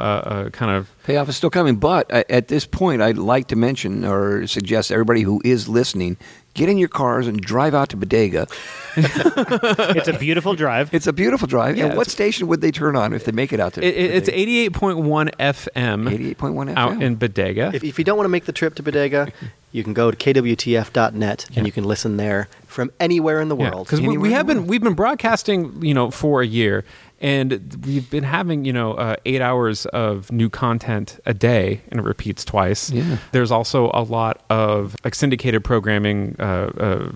uh, 0.46 0.50
kind 0.50 0.72
of 0.72 0.90
Payoff 1.04 1.30
is 1.30 1.36
still 1.38 1.50
coming, 1.50 1.76
but 1.78 2.12
uh, 2.12 2.24
at 2.30 2.48
this 2.48 2.66
point, 2.66 3.02
I'd 3.02 3.18
like 3.18 3.48
to 3.48 3.56
mention 3.56 4.04
or 4.06 4.48
suggest 4.48 4.92
everybody 4.92 5.22
who 5.22 5.42
is 5.46 5.68
listening 5.70 6.18
get 6.56 6.70
in 6.70 6.78
your 6.78 6.88
cars 6.88 7.26
and 7.28 7.42
drive 7.42 7.74
out 7.74 7.90
to 7.90 7.98
Bodega. 7.98 8.48
it's 8.96 10.08
a 10.08 10.18
beautiful 10.20 10.54
drive. 10.56 10.94
It's 10.94 11.08
a 11.08 11.14
beautiful 11.14 11.48
drive. 11.48 11.78
Yeah, 11.78 11.88
and 11.88 11.98
what 11.98 12.10
station 12.10 12.48
would 12.48 12.62
they 12.62 12.72
turn 12.72 12.96
on 12.96 13.14
if 13.14 13.26
they 13.26 13.32
make 13.32 13.52
it 13.54 13.60
out 13.60 13.74
to? 13.74 13.82
it, 13.84 13.96
it- 13.96 14.12
it's 14.16 14.30
eighty 14.30 14.60
eight 14.60 14.74
point 14.74 14.98
one 15.00 15.30
FM. 15.40 16.10
88.1 16.36 16.36
FM. 16.38 16.78
out 16.78 17.02
in 17.02 17.16
Bodega. 17.16 17.72
If, 17.74 17.84
if 17.84 17.98
you 18.00 18.06
don't 18.06 18.18
want 18.18 18.26
to 18.26 18.30
make 18.30 18.46
the 18.46 18.52
trip 18.52 18.76
to 18.76 18.84
Bodega, 18.84 19.32
you 19.74 19.84
can 19.84 19.94
go 19.94 20.10
to 20.12 20.16
kwtf.net 20.18 21.46
Yeah. 21.50 21.58
and 21.58 21.66
you 21.68 21.72
can 21.74 21.84
listen 21.84 22.16
there 22.18 22.48
from 22.68 22.92
anywhere 23.00 23.42
in 23.42 23.50
the 23.50 23.56
world. 23.56 23.86
because 23.88 24.00
we, 24.02 24.18
we 24.18 24.32
have 24.32 24.48
been 24.48 24.58
world. 24.60 24.70
we've 24.70 24.82
been 24.84 24.94
broadcasting 24.94 25.84
you 25.84 25.94
know 25.94 26.10
for 26.12 26.42
a 26.42 26.48
year 26.48 26.86
and 27.20 27.52
we've 27.86 28.10
been 28.10 28.24
having 28.24 28.66
you 28.66 28.74
know 28.74 28.94
uh, 28.94 29.16
eight 29.26 29.42
hours 29.42 29.86
of 29.88 30.32
new 30.32 30.50
content 30.50 31.20
a 31.26 31.34
day 31.34 31.82
and 31.90 32.00
it 32.00 32.04
repeats 32.04 32.46
twice 32.46 32.90
Yeah. 32.92 33.18
there's 33.32 33.52
also 33.52 33.92
a 33.94 34.04
lot 34.04 34.44
of 34.50 34.96
like 35.04 35.16
syndicated 35.16 35.64
programming 35.64 36.36
uh, 36.40 36.44
uh, 36.44 37.12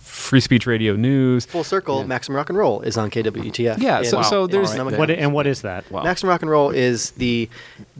free 0.00 0.40
speech 0.40 0.66
radio 0.66 0.94
news 0.96 1.46
Full 1.46 1.62
circle, 1.64 2.04
Maximum 2.04 2.36
Rock 2.36 2.48
and 2.50 2.58
Roll 2.58 2.80
is 2.80 2.96
on 2.98 3.10
KWTF. 3.10 3.78
Yeah, 3.80 3.98
in- 4.00 4.04
so- 4.06 4.22
so 4.22 4.46
there's- 4.48 4.72
Sonoma 4.72 4.96
What 4.98 5.08
and 5.10 5.32
what 5.32 5.46
is 5.46 5.62
that? 5.62 5.88
Wow. 5.90 6.02
Maximum 6.02 6.30
Rock 6.30 6.42
and 6.42 6.50
Roll 6.50 6.70
is 6.70 7.12
the 7.12 7.48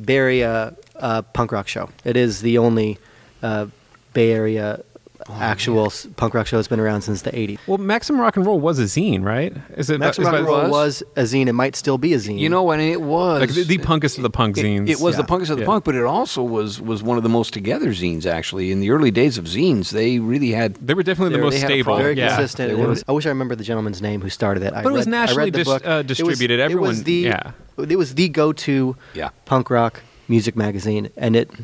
Bay 0.05 0.17
Area 0.17 0.75
uh, 0.97 1.23
punk 1.23 1.53
rock 1.53 1.69
show. 1.69 1.89
It 2.05 2.17
is 2.17 2.41
the 2.43 2.59
only 2.59 2.99
uh, 3.45 3.67
Bay 4.19 4.33
Area 4.33 4.83
Oh, 5.31 5.35
actual 5.35 5.87
s 5.87 6.07
punk 6.17 6.33
rock 6.33 6.47
show 6.47 6.57
that's 6.57 6.69
been 6.69 6.81
around 6.81 7.03
since 7.03 7.21
the 7.23 7.33
80s. 7.33 7.59
well 7.67 7.77
maximum 7.77 8.19
rock 8.21 8.37
and 8.39 8.47
roll 8.47 8.59
was 8.69 8.79
a 8.79 8.85
zine 8.85 9.23
right 9.25 9.53
is 9.77 9.91
it 9.91 9.99
Maximum 9.99 10.27
is 10.29 10.33
Rock 10.33 10.39
and 10.39 10.47
Roll 10.47 10.63
was? 10.63 10.71
was 10.71 11.03
a 11.17 11.23
zine. 11.31 11.49
It 11.49 11.53
might 11.55 11.75
still 11.77 11.99
be 11.99 12.15
a 12.15 12.19
zine. 12.19 12.39
you 12.39 12.49
know 12.49 12.63
what? 12.63 12.79
It 12.81 13.01
was 13.03 13.41
like 13.41 13.51
the, 13.53 13.65
the 13.65 13.79
punkest 13.79 14.17
of 14.17 14.23
the 14.23 14.31
punk 14.31 14.57
It, 14.57 14.65
zines 14.65 14.89
it 14.89 15.01
was 15.01 15.17
the 15.17 15.23
Yeah. 15.23 15.27
punkest 15.33 15.51
of 15.51 15.57
the 15.59 15.65
Yeah. 15.65 15.73
punk, 15.73 15.85
but 15.85 15.97
it 15.97 16.05
also 16.05 16.41
was 16.43 16.81
was 16.81 17.03
one 17.03 17.17
of 17.21 17.25
the 17.25 17.29
most 17.39 17.53
together 17.53 17.89
zines. 17.91 18.25
Actually, 18.27 18.71
in 18.71 18.79
the 18.81 18.91
early 18.91 19.11
days 19.11 19.37
of 19.41 19.45
zines, 19.47 19.91
they 19.91 20.19
really 20.33 20.53
had. 20.53 20.77
they 20.77 20.95
were 20.95 21.03
definitely 21.03 21.37
the 21.37 21.43
most 21.43 21.55
they 21.55 21.61
had 21.61 21.71
a 21.73 21.75
stable 21.75 21.97
very 21.99 22.17
yeah. 22.17 22.29
consistent. 22.37 22.67
they 22.77 22.81
it 22.83 22.89
was- 22.89 23.05
I 23.09 23.13
wish 23.13 23.27
I 23.27 23.31
remember 23.31 23.55
the 23.57 23.65
gentleman's 23.71 24.01
name 24.01 24.21
who 24.23 24.31
started 24.31 24.63
it. 24.63 24.73
I 24.73 24.83
But 24.85 24.91
it 24.91 24.99
was 25.01 25.07
read- 25.07 25.11
nationally 25.21 25.45
read 25.47 25.53
the 25.55 25.59
dis- 25.59 25.69
book. 25.69 25.87
uh, 25.87 25.91
It 25.91 25.97
was- 25.97 26.07
distributed. 26.07 26.61
It 26.61 26.63
Everyone- 26.63 26.89
was 26.91 27.03
the 27.03 27.13
yeah. 27.35 27.51
it 27.77 27.99
was 27.99 28.15
the 28.15 28.29
go-to 28.29 28.97
Yeah. 29.15 29.31
punk 29.47 29.69
rock 29.69 30.01
music 30.29 30.55
magazine, 30.57 31.11
and 31.17 31.35
it 31.37 31.51
s- 31.53 31.59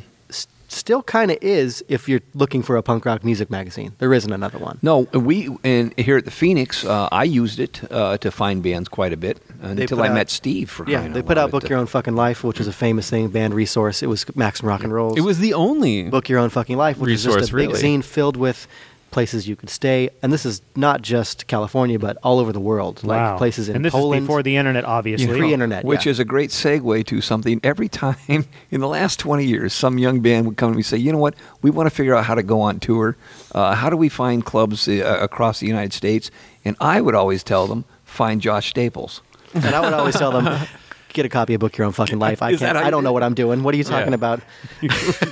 still 0.74 1.02
kind 1.02 1.30
of 1.30 1.38
is 1.40 1.84
if 1.88 2.08
you're 2.08 2.20
looking 2.34 2.62
for 2.62 2.76
a 2.76 2.82
punk 2.82 3.04
rock 3.04 3.24
music 3.24 3.50
magazine. 3.50 3.92
There 3.98 4.12
isn't 4.12 4.32
another 4.32 4.58
one. 4.58 4.78
No, 4.82 5.02
we 5.12 5.48
and 5.64 5.92
here 5.98 6.16
at 6.16 6.24
the 6.24 6.30
Phoenix, 6.30 6.84
uh, 6.84 7.08
I 7.12 7.24
used 7.24 7.60
it 7.60 7.80
uh, 7.90 8.18
to 8.18 8.30
find 8.30 8.62
bands 8.62 8.88
quite 8.88 9.12
a 9.12 9.16
bit 9.16 9.38
until 9.62 10.02
I 10.02 10.08
out- 10.08 10.14
met 10.14 10.30
Steve. 10.30 10.70
For 10.70 10.88
Yeah, 10.88 11.08
they 11.08 11.22
put 11.22 11.38
out 11.38 11.50
Book 11.50 11.68
Your 11.68 11.78
Own 11.78 11.86
Fucking 11.86 12.14
Life, 12.16 12.44
which 12.44 12.60
is 12.60 12.66
a 12.66 12.72
famous 12.72 13.08
thing, 13.08 13.28
band 13.28 13.54
resource. 13.54 14.02
It 14.02 14.08
was 14.08 14.24
Maximum 14.36 14.68
Rock 14.68 14.84
and 14.84 14.92
Rolls. 14.92 15.16
it 15.16 15.22
was 15.22 15.38
the 15.38 15.54
only 15.54 16.10
Book 16.10 16.28
Your 16.28 16.38
Own 16.40 16.50
Fucking 16.50 16.76
Life, 16.76 16.98
which 16.98 17.10
is 17.12 17.26
Resource, 17.26 17.42
just 17.42 17.52
a 17.52 17.56
big 17.56 17.68
really. 17.70 17.80
zine 17.82 18.04
filled 18.04 18.36
with 18.36 18.66
places 19.14 19.46
you 19.46 19.54
could 19.54 19.70
stay. 19.70 20.10
And 20.22 20.32
this 20.32 20.44
is 20.44 20.60
not 20.74 21.00
just 21.00 21.46
California, 21.46 22.00
but 22.00 22.18
all 22.24 22.40
over 22.40 22.52
the 22.52 22.60
world, 22.60 23.04
like 23.04 23.20
wow. 23.20 23.38
places 23.38 23.68
in 23.68 23.76
and 23.76 23.84
this 23.84 23.92
Poland. 23.92 24.22
is 24.22 24.26
before 24.26 24.42
the 24.42 24.56
internet, 24.56 24.84
obviously. 24.84 25.28
pre-internet, 25.38 25.84
Which 25.84 26.04
yeah. 26.04 26.10
is 26.10 26.18
a 26.18 26.24
great 26.24 26.50
segue 26.50 27.06
to 27.06 27.20
something. 27.20 27.60
Every 27.62 27.88
time 27.88 28.16
in 28.28 28.80
the 28.80 28.88
last 28.88 29.20
20 29.20 29.44
years, 29.44 29.72
some 29.72 29.98
young 29.98 30.20
band 30.20 30.46
would 30.46 30.56
come 30.56 30.72
to 30.72 30.74
me 30.74 30.80
and 30.80 30.86
say, 30.86 30.96
you 30.96 31.12
know 31.12 31.18
what, 31.18 31.36
we 31.62 31.70
want 31.70 31.88
to 31.88 31.94
figure 31.94 32.16
out 32.16 32.24
how 32.24 32.34
to 32.34 32.42
go 32.42 32.60
on 32.60 32.80
tour. 32.80 33.16
Uh, 33.52 33.76
how 33.76 33.88
do 33.88 33.96
we 33.96 34.08
find 34.08 34.44
clubs 34.44 34.88
uh, 34.88 35.18
across 35.22 35.60
the 35.60 35.68
United 35.68 35.92
States? 35.92 36.32
And 36.64 36.76
I 36.80 37.00
would 37.00 37.14
always 37.14 37.44
tell 37.44 37.68
them, 37.68 37.84
find 38.02 38.40
Josh 38.40 38.68
Staples. 38.68 39.22
And 39.54 39.76
I 39.76 39.80
would 39.80 39.92
always 39.92 40.16
tell 40.16 40.32
them, 40.32 40.66
get 41.14 41.24
a 41.24 41.28
copy 41.30 41.54
of 41.54 41.60
Book 41.60 41.76
Your 41.78 41.86
Own 41.86 41.92
Fucking 41.92 42.18
Life. 42.18 42.42
I 42.42 42.50
Is 42.52 42.58
can't. 42.60 42.76
I 42.76 42.90
don't 42.90 43.02
know 43.04 43.12
what 43.12 43.22
I'm 43.22 43.34
doing. 43.34 43.62
What 43.62 43.72
are 43.74 43.78
you 43.78 43.84
talking 43.84 44.08
Yeah. 44.08 44.14
about? 44.14 44.40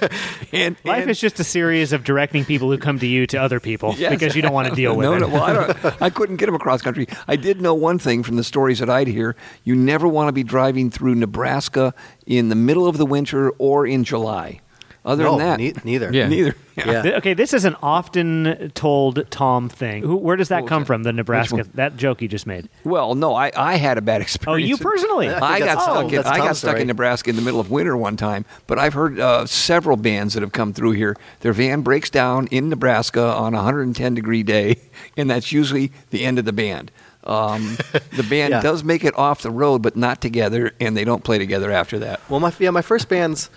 And, 0.55 0.77
Life 0.85 1.03
and- 1.03 1.11
is 1.11 1.19
just 1.21 1.41
a 1.41 1.45
series 1.45 1.93
of 1.93 2.05
directing 2.05 2.45
people 2.45 2.71
who 2.71 2.77
come 2.79 2.99
to 2.99 3.07
you 3.07 3.27
to 3.29 3.37
other 3.39 3.59
people 3.59 3.95
Yes. 3.97 4.11
because 4.11 4.37
you 4.37 4.43
don't 4.43 4.53
want 4.53 4.69
to 4.69 4.75
deal 4.75 4.95
with 4.97 5.05
no, 5.05 5.15
it. 5.15 5.21
No, 5.21 5.29
well, 5.29 5.43
I, 5.43 5.53
don't, 5.53 6.03
I 6.03 6.11
couldn't 6.11 6.37
get 6.37 6.49
him 6.49 6.55
across 6.55 6.83
country. 6.83 7.07
I 7.27 7.37
did 7.37 7.61
know 7.61 7.75
one 7.75 7.99
thing 7.99 8.23
from 8.23 8.37
the 8.37 8.45
stories 8.45 8.79
that 8.79 8.89
I'd 8.91 9.09
hear: 9.09 9.35
you 9.65 9.75
never 9.75 10.07
want 10.07 10.29
to 10.29 10.33
be 10.33 10.43
driving 10.43 10.91
through 10.91 11.15
Nebraska 11.15 11.95
in 12.27 12.49
the 12.51 12.55
middle 12.55 12.87
of 12.87 12.97
the 12.99 13.07
winter 13.07 13.51
or 13.59 13.87
in 13.87 14.05
July. 14.05 14.61
Other 15.05 15.25
no, 15.25 15.37
than 15.37 15.47
that, 15.49 15.59
ne- 15.59 15.75
neither. 15.85 16.13
Yeah. 16.13 16.29
neither. 16.29 16.55
Yeah. 16.77 17.03
Th- 17.03 17.15
Okay, 17.23 17.35
this 17.35 17.53
is 17.53 17.65
an 17.65 17.75
often 17.83 18.71
told 18.75 19.29
Tom 19.31 19.69
thing. 19.69 20.03
Who, 20.05 20.15
where 20.17 20.37
does 20.37 20.49
that 20.49 20.67
come 20.69 20.83
that? 20.83 20.87
from? 20.87 21.03
The 21.03 21.13
Nebraska, 21.13 21.67
that 21.75 21.97
joke 21.97 22.23
you 22.23 22.29
just 22.29 22.47
made. 22.47 22.69
Well, 22.85 23.17
no, 23.17 23.35
I, 23.35 23.51
I 23.57 23.77
had 23.77 23.99
a 23.99 24.01
bad 24.01 24.21
experience. 24.23 24.65
Oh, 24.65 24.67
you 24.69 24.77
personally? 24.77 25.29
I 25.29 25.35
I 25.35 25.59
got 25.59 25.65
that's- 25.67 25.83
stuck. 25.83 25.97
oh, 25.97 26.09
in, 26.09 26.15
that's 26.15 26.29
I 26.29 26.37
got 26.39 26.45
Tom's 26.47 26.59
stuck 26.59 26.71
story. 26.71 26.81
in 26.83 26.87
Nebraska 26.87 27.31
in 27.31 27.37
the 27.37 27.43
middle 27.43 27.59
of 27.59 27.71
winter 27.71 27.97
one 27.97 28.17
time. 28.17 28.45
But 28.69 28.79
I've 28.79 28.95
heard 28.95 29.19
uh, 29.19 29.45
several 29.47 29.97
bands 29.97 30.35
that 30.35 30.41
have 30.43 30.53
come 30.53 30.73
through 30.73 30.93
here. 30.93 31.17
Their 31.41 31.53
van 31.53 31.83
breaks 31.83 32.09
down 32.09 32.47
in 32.49 32.69
Nebraska 32.69 33.23
on 33.23 33.55
a 33.55 33.59
110 33.59 34.15
degree 34.15 34.45
day, 34.45 34.77
and 35.17 35.29
that's 35.29 35.51
usually 35.51 35.91
the 36.11 36.25
end 36.25 36.39
of 36.39 36.45
the 36.45 36.53
band. 36.53 36.93
Um, 37.25 37.77
the 38.17 38.25
band 38.29 38.51
Yeah. 38.51 38.61
does 38.63 38.83
make 38.83 39.05
it 39.05 39.17
off 39.17 39.43
the 39.43 39.51
road, 39.51 39.81
but 39.83 39.95
not 39.97 40.21
together, 40.21 40.73
and 40.81 40.97
they 40.97 41.05
don't 41.05 41.23
play 41.23 41.39
together 41.39 41.71
after 41.71 41.99
that. 42.01 42.21
Well, 42.29 42.41
my 42.41 42.53
yeah, 42.59 42.71
my 42.71 42.83
first 42.83 43.09
band's 43.09 43.49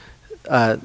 uh, 0.50 0.78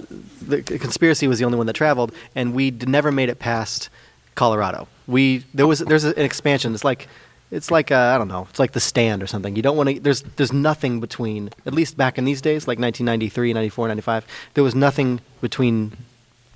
the 0.43 0.63
conspiracy 0.63 1.27
was 1.27 1.39
the 1.39 1.45
only 1.45 1.59
one 1.59 1.67
that 1.67 1.75
traveled, 1.75 2.13
and 2.35 2.55
we 2.55 2.71
d- 2.71 2.87
never 2.87 3.13
made 3.13 3.29
it 3.29 3.39
past 3.39 3.89
Colorado. 4.35 4.89
We 5.07 5.45
there 5.55 5.67
was 5.67 5.81
there's 5.81 6.05
an 6.05 6.19
expansion. 6.19 6.75
It's 6.75 6.85
like 6.85 7.09
it's 7.51 7.71
like 7.71 7.91
uh, 7.91 8.13
I 8.15 8.19
don't 8.19 8.29
know. 8.29 8.47
It's 8.51 8.59
like 8.59 8.73
the 8.73 8.81
stand 8.81 9.23
or 9.23 9.27
something. 9.27 9.57
You 9.57 9.63
don't 9.63 9.77
want 9.77 9.89
to. 9.89 10.01
There's 10.01 10.23
there's 10.37 10.53
nothing 10.53 11.01
between. 11.01 11.51
At 11.67 11.75
least 11.75 11.97
back 11.97 12.19
in 12.19 12.25
these 12.25 12.41
days, 12.41 12.69
like 12.69 12.79
1993, 12.79 13.53
94, 13.53 13.89
95, 13.89 14.27
there 14.55 14.65
was 14.65 14.75
nothing 14.75 15.21
between 15.41 15.97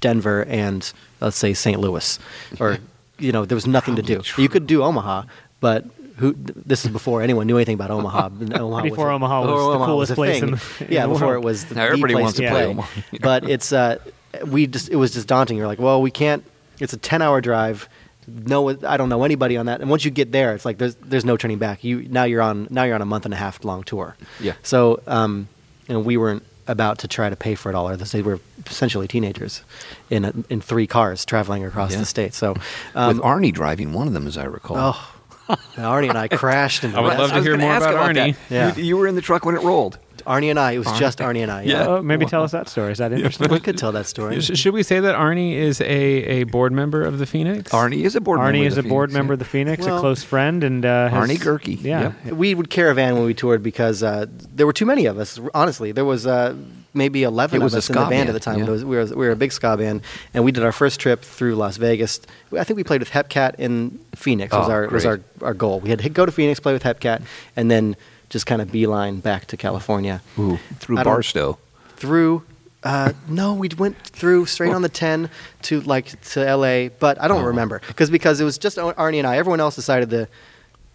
Denver 0.01 0.45
and 0.45 0.93
let's 1.21 1.37
say 1.37 1.55
St. 1.55 1.81
Louis, 1.81 2.19
or 2.61 2.79
you 3.19 3.33
know 3.33 3.45
there 3.45 3.57
was 3.57 3.67
nothing 3.67 3.97
to 3.97 4.03
do. 4.03 4.23
You 4.37 4.49
could 4.49 4.67
do 4.67 4.83
Omaha, 4.83 5.25
but. 5.61 5.85
Who, 6.17 6.33
this 6.39 6.85
is 6.85 6.91
before 6.93 7.23
anyone 7.23 7.47
knew 7.49 7.57
anything 7.57 7.75
about 7.75 7.91
Omaha. 7.91 8.27
Omaha 8.55 8.83
Before 8.83 9.11
a- 9.11 9.15
Omaha 9.17 9.41
was 9.41 9.49
the 9.51 9.55
Omaha 9.57 9.87
coolest 9.87 10.13
a 10.13 10.15
place 10.15 10.41
thing. 10.41 10.49
in 10.51 10.55
the- 10.55 10.63
in 10.87 10.93
yeah, 10.93 11.03
the 11.07 11.13
before 11.13 11.29
world. 11.29 11.45
it 11.45 11.47
was 11.47 11.65
the 11.65 11.75
Now 11.75 11.85
everybody 11.85 12.15
place 12.15 12.23
wants 12.23 12.37
to 12.39 12.43
to 12.45 12.51
play 12.51 12.61
play. 12.63 12.71
Omaha. 12.71 13.01
but 13.21 13.51
it's 13.51 13.73
uh, 13.73 13.99
we 14.47 14.67
just 14.69 14.89
it 14.91 14.97
was 14.97 15.13
just 15.13 15.27
daunting. 15.27 15.57
You're 15.57 15.67
like, 15.67 15.81
well, 15.81 16.01
we 16.01 16.11
can't. 16.13 16.45
It's 16.79 16.93
a 16.93 16.97
ten 16.97 17.21
hour 17.23 17.41
drive. 17.41 17.89
No, 18.27 18.71
I 18.71 18.97
don't 18.97 19.09
know 19.11 19.23
anybody 19.25 19.57
on 19.57 19.67
that. 19.67 19.81
And 19.81 19.91
once 19.91 20.05
you 20.05 20.11
get 20.11 20.33
there, 20.33 20.55
it's 20.55 20.65
like 20.65 20.79
there's 20.79 20.95
there's 20.97 21.25
no 21.25 21.37
turning 21.37 21.59
back. 21.59 21.85
You 21.85 22.07
now 22.09 22.25
you're 22.25 22.41
on 22.43 22.69
now 22.71 22.85
you're 22.85 22.95
on 22.95 23.03
a 23.03 23.07
month 23.07 23.25
and 23.27 23.35
a 23.35 23.37
half 23.37 23.65
long 23.65 23.83
tour. 23.83 24.17
Yeah. 24.41 24.55
So 24.63 25.01
um, 25.07 25.49
you 25.89 25.95
know, 25.95 26.01
we 26.01 26.17
weren't 26.17 26.43
about 26.67 26.99
to 27.01 27.09
try 27.09 27.29
to 27.29 27.37
pay 27.37 27.55
for 27.55 27.69
it 27.69 27.75
all. 27.75 27.89
Or 27.89 27.97
they 27.97 28.23
were 28.23 28.41
essentially 28.67 29.07
teenagers 29.07 29.63
in 30.09 30.25
a, 30.25 30.33
in 30.49 30.61
three 30.63 30.87
cars 30.87 31.25
traveling 31.27 31.65
across 31.65 31.93
Yeah. 31.93 31.99
the 31.99 32.07
state. 32.07 32.33
So 32.35 32.55
um, 32.95 33.17
With 33.19 33.25
Arnie 33.27 33.53
driving 33.53 33.93
one 33.93 34.07
of 34.07 34.15
them, 34.15 34.27
as 34.27 34.39
I 34.39 34.45
recall. 34.45 34.77
oh, 34.79 35.14
Arnie 35.49 36.09
and 36.09 36.19
I 36.19 36.29
crashed 36.29 36.85
into 36.85 36.97
I 36.99 37.01
would 37.01 37.13
that. 37.13 37.19
love 37.19 37.33
to 37.33 37.43
hear 37.43 37.57
more 37.57 37.77
about 37.77 37.95
Arnie. 37.95 38.35
that. 38.35 38.51
Yeah. 38.51 38.75
You, 38.77 38.83
you 38.85 38.97
were 38.97 39.07
in 39.07 39.15
the 39.15 39.21
truck 39.21 39.45
when 39.45 39.55
it 39.55 39.63
rolled. 39.63 39.99
Arnie 40.19 40.51
and 40.51 40.59
I. 40.59 40.73
It 40.73 40.79
was 40.79 40.93
just 40.99 41.19
Arnie 41.19 41.41
and 41.43 41.51
I. 41.51 41.63
Yeah. 41.63 41.87
Oh, 41.87 42.03
maybe 42.03 42.27
tell 42.27 42.43
us 42.43 42.53
that 42.53 42.69
story. 42.69 42.93
Is 42.93 42.99
that 42.99 43.13
interesting? 43.13 43.49
We 43.51 43.61
could 43.61 43.77
tell 43.79 43.93
that 43.93 44.07
story. 44.07 44.41
Should 44.41 44.75
we 44.75 44.83
say 44.83 45.01
that 45.01 45.15
Arnie 45.17 45.55
is 45.55 45.81
a, 45.81 45.85
a 45.85 46.45
board 46.45 46.73
member 46.73 47.03
of 47.03 47.19
the 47.19 47.27
Phoenix? 47.27 47.71
Arnie 47.73 48.05
is 48.05 48.17
a 48.17 48.21
board 48.21 48.39
member. 48.41 48.53
Arnie 48.59 48.61
of 48.63 48.67
is 48.69 48.75
the 48.77 48.81
a 48.81 48.85
board 48.85 49.11
Phoenix, 49.11 49.15
member 49.19 49.33
yeah. 49.33 49.35
of 49.35 49.39
the 49.41 49.45
Phoenix, 49.45 49.87
a 49.87 49.99
close 49.99 50.23
friend, 50.23 50.63
and 50.65 50.85
uh, 50.85 51.09
has- 51.09 51.29
Arnie 51.29 51.37
Gerke, 51.39 51.83
Yeah. 51.83 52.13
yep. 52.25 52.35
we 52.35 52.55
would 52.55 52.71
caravan 52.71 53.15
when 53.15 53.25
we 53.25 53.35
toured 53.35 53.63
because 53.63 54.03
uh, 54.03 54.27
there 54.55 54.67
were 54.67 54.73
too 54.73 54.87
many 54.87 55.07
of 55.07 55.19
us. 55.19 55.39
Honestly, 55.55 55.93
there 55.93 56.05
was 56.05 56.27
uh, 56.27 56.55
maybe 56.93 57.23
eleven 57.23 57.61
It 57.61 57.65
was 57.65 57.75
of 57.75 57.77
a 57.77 57.79
us 57.79 57.89
in 57.91 57.95
the 57.95 58.01
band, 58.01 58.11
band, 58.11 58.29
at 58.29 58.33
the 58.33 58.41
time. 58.41 58.59
yeah. 58.59 58.65
It 58.67 58.71
was- 58.71 58.85
we, 58.85 58.97
were, 58.97 59.05
we 59.07 59.27
were 59.27 59.31
a 59.33 59.37
big 59.37 59.53
ska 59.53 59.77
band, 59.77 60.03
and 60.33 60.45
we 60.45 60.53
did 60.53 60.63
our 60.65 60.73
first 60.73 61.01
trip 61.01 61.23
through 61.23 61.55
Las 61.57 61.77
Vegas. 61.77 62.21
I 62.57 62.65
think 62.65 62.77
we 62.77 62.85
played 62.85 63.01
with 63.01 63.11
Hepcat 63.11 63.57
in 63.59 63.99
Phoenix. 64.15 64.53
Was 64.53 64.69
Oh, 64.69 64.73
our 64.73 64.89
was 64.89 65.05
our, 65.07 65.21
our 65.43 65.55
goal. 65.55 65.81
We 65.81 65.91
had 65.91 65.99
to 66.01 66.09
go 66.09 66.25
to 66.25 66.33
Phoenix, 66.33 66.61
play 66.61 66.73
with 66.73 66.83
Hepcat, 66.83 67.23
and 67.57 67.71
then 67.71 67.97
just 68.31 68.47
kind 68.47 68.61
of 68.63 68.71
beeline 68.73 69.21
back 69.21 69.47
to 69.47 69.57
California 69.57 70.21
Ooh, 70.39 70.59
through 70.79 70.97
Barstow. 71.03 71.59
through. 71.97 72.43
Uh, 72.83 73.13
no, 73.29 73.55
we 73.55 73.69
went 73.79 73.97
through 73.99 74.45
straight 74.45 74.73
on 74.73 74.83
the 74.83 74.89
10 74.91 75.31
to 75.63 75.81
like 75.83 76.21
to 76.21 76.41
LA, 76.45 76.89
but 76.91 77.19
I 77.21 77.29
don't 77.29 77.43
Oh. 77.43 77.47
remember 77.47 77.81
because 77.87 78.11
because 78.11 78.41
it 78.41 78.45
was 78.45 78.59
just 78.59 78.77
Arnie 78.77 79.19
and 79.19 79.27
I. 79.27 79.39
Everyone 79.39 79.61
else 79.61 79.75
decided 79.75 80.11
to 80.11 80.29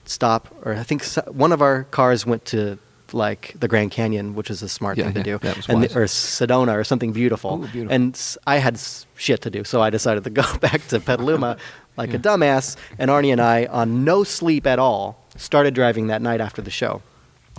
stop, 0.06 0.48
or 0.64 0.74
I 0.76 0.84
think 0.84 1.04
one 1.32 1.52
of 1.52 1.62
our 1.62 1.84
cars 1.86 2.26
went 2.26 2.46
to 2.46 2.78
like 3.12 3.56
the 3.60 3.68
Grand 3.68 3.90
Canyon, 3.90 4.36
which 4.36 4.52
is 4.52 4.62
a 4.62 4.70
smart 4.70 4.98
Yeah, 5.00 5.06
thing 5.06 5.16
to 5.16 5.24
do, 5.24 5.40
and 5.68 5.82
wise. 5.82 5.96
or 5.96 6.04
Sedona 6.06 6.76
or 6.76 6.84
something 6.84 7.12
beautiful. 7.12 7.56
Ooh, 7.64 7.68
beautiful. 7.68 7.92
And 7.96 8.38
I 8.46 8.58
had 8.58 8.80
shit 9.16 9.42
to 9.42 9.50
do, 9.50 9.64
so 9.64 9.82
I 9.82 9.90
decided 9.90 10.24
to 10.26 10.30
go 10.30 10.44
back 10.62 10.88
to 10.90 11.00
Petaluma 11.00 11.58
like 11.98 12.14
a 12.14 12.20
dumbass. 12.20 12.76
And 13.00 13.10
Arnie 13.10 13.32
and 13.32 13.42
I, 13.42 13.66
on 13.66 14.04
no 14.04 14.24
sleep 14.24 14.68
at 14.68 14.78
all, 14.78 15.18
started 15.38 15.74
driving 15.74 16.06
that 16.08 16.22
night 16.22 16.40
after 16.40 16.62
the 16.62 16.70
show. 16.70 17.02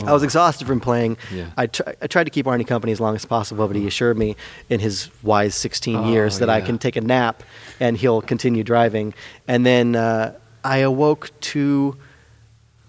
I 0.06 0.12
was 0.12 0.22
exhausted 0.22 0.66
from 0.66 0.80
playing. 0.80 1.16
Yeah. 1.32 1.50
I, 1.56 1.66
tr- 1.66 1.82
I 2.00 2.06
tried 2.06 2.24
to 2.24 2.30
keep 2.30 2.46
Arnie 2.46 2.66
company 2.66 2.92
as 2.92 3.00
long 3.00 3.14
as 3.14 3.24
possible, 3.24 3.66
but 3.66 3.76
he 3.76 3.86
assured 3.86 4.18
me 4.18 4.36
in 4.68 4.80
his 4.80 5.10
wise 5.22 5.54
16 5.54 5.96
Oh, 5.96 6.10
years 6.10 6.38
that 6.38 6.50
I 6.50 6.60
can 6.60 6.78
take 6.78 6.96
a 6.96 7.00
nap 7.00 7.42
and 7.80 7.96
he'll 7.96 8.22
continue 8.22 8.62
driving. 8.64 9.14
And 9.48 9.64
then 9.66 9.96
uh, 9.96 10.34
I 10.64 10.78
awoke 10.78 11.30
to 11.40 11.96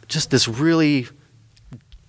just 0.08 0.30
this 0.32 0.48
really 0.48 1.08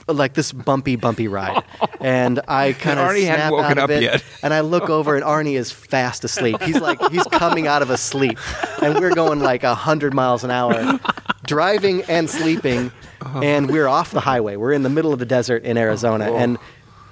like 0.09 0.35
this 0.35 0.51
bumpy, 0.53 0.97
bumpy 0.97 1.29
ride, 1.29 1.63
and 2.01 2.41
I 2.49 2.73
kind 2.73 2.99
of 2.99 3.09
Arnie 3.09 3.25
hadn't 3.25 3.53
woken 3.53 3.79
out 3.79 3.79
of 3.79 3.85
up 3.85 3.91
it, 3.91 4.03
yet. 4.03 4.25
and 4.43 4.53
I 4.53 4.61
look 4.61 4.91
over, 4.91 5.15
and 5.15 5.25
Arnie 5.25 5.57
is 5.57 5.71
fast 5.71 6.25
asleep. 6.25 6.61
He's 6.63 6.81
like 6.81 7.01
he's 7.13 7.23
coming 7.25 7.69
out 7.69 7.83
of 7.83 7.91
a 7.91 7.97
sleep, 7.97 8.37
and 8.83 8.99
we're 8.99 9.15
going 9.15 9.39
like 9.39 9.63
hundred 9.63 10.13
miles 10.13 10.43
an 10.43 10.51
hour, 10.51 10.99
driving 11.47 12.03
and 12.09 12.29
sleeping, 12.29 12.91
Uh-huh. 13.23 13.41
and 13.41 13.70
we're 13.70 13.89
off 13.89 14.11
the 14.11 14.20
highway. 14.20 14.57
We're 14.57 14.73
in 14.73 14.83
the 14.83 14.91
middle 14.91 15.12
of 15.12 15.18
the 15.18 15.27
desert 15.27 15.64
in 15.64 15.77
Arizona, 15.77 16.31
oh, 16.31 16.37
and 16.37 16.59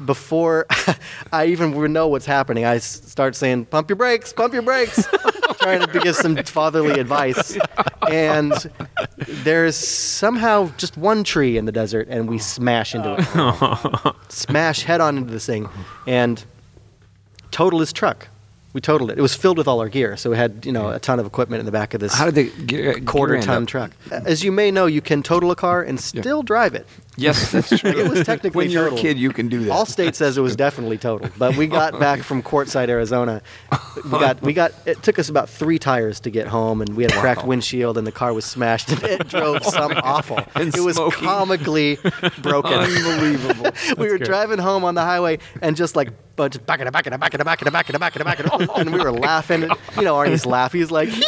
before 0.04 0.66
I 1.32 1.46
even 1.46 1.92
know 1.92 2.08
what's 2.08 2.26
happening, 2.26 2.64
I 2.64 2.78
start 2.78 3.36
saying, 3.36 3.66
"Pump 3.66 3.88
your 3.88 3.96
brakes, 3.96 4.32
pump 4.32 4.52
your 4.52 4.62
brakes," 4.62 5.06
trying 5.60 5.86
to 5.86 6.00
give 6.00 6.16
some 6.16 6.36
fatherly 6.44 6.98
advice. 6.98 7.56
And 8.10 8.52
there's 9.44 9.76
somehow 9.76 10.72
just 10.78 10.96
one 10.96 11.22
tree 11.22 11.56
in 11.56 11.66
the 11.66 11.70
desert, 11.70 12.08
and 12.10 12.28
we 12.28 12.38
smash 12.38 12.92
into 12.94 13.14
it, 13.16 14.32
smash 14.32 14.82
head 14.82 15.00
on 15.00 15.18
into 15.18 15.30
this 15.30 15.46
thing, 15.46 15.68
and 16.08 16.42
total 17.52 17.78
his 17.78 17.92
truck. 17.92 18.26
We 18.72 18.80
totaled 18.80 19.10
it. 19.10 19.18
It 19.18 19.22
was 19.22 19.34
filled 19.34 19.58
with 19.58 19.66
all 19.66 19.80
our 19.80 19.88
gear, 19.88 20.16
so 20.16 20.30
we 20.30 20.36
had 20.36 20.64
you 20.64 20.72
know 20.72 20.90
a 20.90 21.00
ton 21.00 21.18
of 21.18 21.26
equipment 21.26 21.58
in 21.60 21.66
the 21.66 21.72
back 21.72 21.92
of 21.92 22.00
this 22.00 22.14
How 22.14 22.24
did 22.24 22.34
they 22.36 22.50
get 22.64 22.96
uh, 22.96 23.00
quarter 23.00 23.40
ton 23.40 23.66
truck. 23.66 23.90
As 24.10 24.44
you 24.44 24.52
may 24.52 24.70
know, 24.70 24.86
you 24.86 25.00
can 25.00 25.22
total 25.22 25.50
a 25.50 25.56
car 25.56 25.82
and 25.82 25.98
still 25.98 26.42
drive 26.42 26.74
it. 26.74 26.86
Yes, 27.20 27.50
that's 27.52 27.68
true. 27.78 27.90
It 27.90 28.08
was 28.10 28.24
technically 28.24 28.56
when 28.56 28.70
you're 28.70 28.84
totaled. 28.84 28.98
a 28.98 29.02
kid, 29.02 29.18
you 29.18 29.30
can 29.30 29.48
do 29.48 29.64
that. 29.64 29.72
Allstate 29.72 30.14
says 30.14 30.38
it 30.38 30.40
was 30.40 30.56
definitely 30.56 30.98
total, 30.98 31.28
but 31.38 31.56
we 31.56 31.66
got 31.66 31.98
back 32.00 32.22
from 32.22 32.42
Quartzsite, 32.42 32.88
Arizona. 32.88 33.42
We 34.04 34.10
got 34.10 34.42
we 34.42 34.52
got. 34.52 34.72
It 34.86 35.02
took 35.02 35.18
us 35.18 35.28
about 35.28 35.48
three 35.48 35.78
tires 35.78 36.20
to 36.20 36.30
get 36.30 36.46
home, 36.46 36.80
and 36.80 36.96
we 36.96 37.02
had 37.04 37.12
a 37.12 37.16
cracked 37.20 37.44
windshield, 37.44 37.98
and 37.98 38.06
the 38.06 38.12
car 38.12 38.32
was 38.32 38.44
smashed, 38.44 38.90
and 38.90 39.02
it 39.04 39.28
drove 39.28 39.64
some 39.64 39.92
awful. 40.02 40.40
And 40.54 40.74
it 40.74 40.80
was 40.80 40.96
smoking. 40.96 41.24
comically 41.26 41.98
broken. 42.42 42.72
Unbelievable. 42.72 43.70
we 43.98 44.08
were 44.10 44.18
good. 44.18 44.26
driving 44.26 44.58
home 44.58 44.84
on 44.84 44.94
the 44.94 45.02
highway, 45.02 45.38
and 45.60 45.76
just 45.76 45.96
like 45.96 46.10
but 46.36 46.52
just 46.52 46.64
back 46.64 46.80
it, 46.80 46.90
back 46.90 47.06
it, 47.06 47.10
back 47.20 47.34
it, 47.34 47.44
back 47.44 47.60
it, 47.62 47.70
back 47.70 47.90
it, 47.90 47.98
back 47.98 48.16
it, 48.16 48.24
back 48.24 48.40
it, 48.40 48.46
oh 48.50 48.66
and 48.76 48.94
we 48.94 48.98
were 48.98 49.12
laughing. 49.12 49.62
You 49.96 50.02
know, 50.02 50.14
Arnie's 50.14 50.46
laugh. 50.46 50.72
He's 50.72 50.90
like, 50.90 51.10
he 51.10 51.24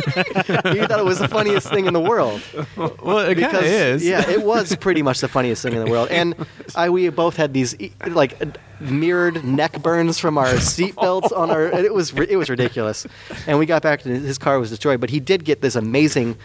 thought 0.00 0.98
it 0.98 1.04
was 1.04 1.18
the 1.18 1.28
funniest 1.28 1.68
thing 1.68 1.84
in 1.86 1.92
the 1.92 2.00
world 2.00 2.40
Well, 2.76 3.18
it 3.18 3.38
kind 3.38 3.56
of 3.56 3.62
is. 3.64 4.06
yeah, 4.06 4.28
it 4.30 4.42
was 4.42 4.74
pretty 4.76 5.02
much 5.02 5.20
the 5.26 5.32
funniest 5.32 5.62
thing 5.62 5.72
in 5.74 5.84
the 5.84 5.90
world. 5.90 6.08
And 6.10 6.34
I, 6.74 6.88
we 6.90 7.08
both 7.08 7.36
had 7.36 7.52
these 7.52 7.74
like 8.06 8.40
mirrored 8.80 9.44
neck 9.44 9.82
burns 9.82 10.18
from 10.18 10.38
our 10.38 10.46
seatbelts 10.54 11.36
on 11.36 11.50
our. 11.50 11.66
and 11.66 11.84
It 11.84 11.94
was 11.94 12.12
it 12.12 12.36
was 12.36 12.48
ridiculous. 12.48 13.06
And 13.46 13.58
we 13.58 13.66
got 13.66 13.82
back 13.82 14.02
to 14.02 14.08
his 14.08 14.38
car 14.38 14.58
was 14.58 14.70
destroyed, 14.70 15.00
but 15.00 15.10
he 15.10 15.20
did 15.20 15.44
get 15.44 15.60
this 15.60 15.74
amazing 15.76 16.36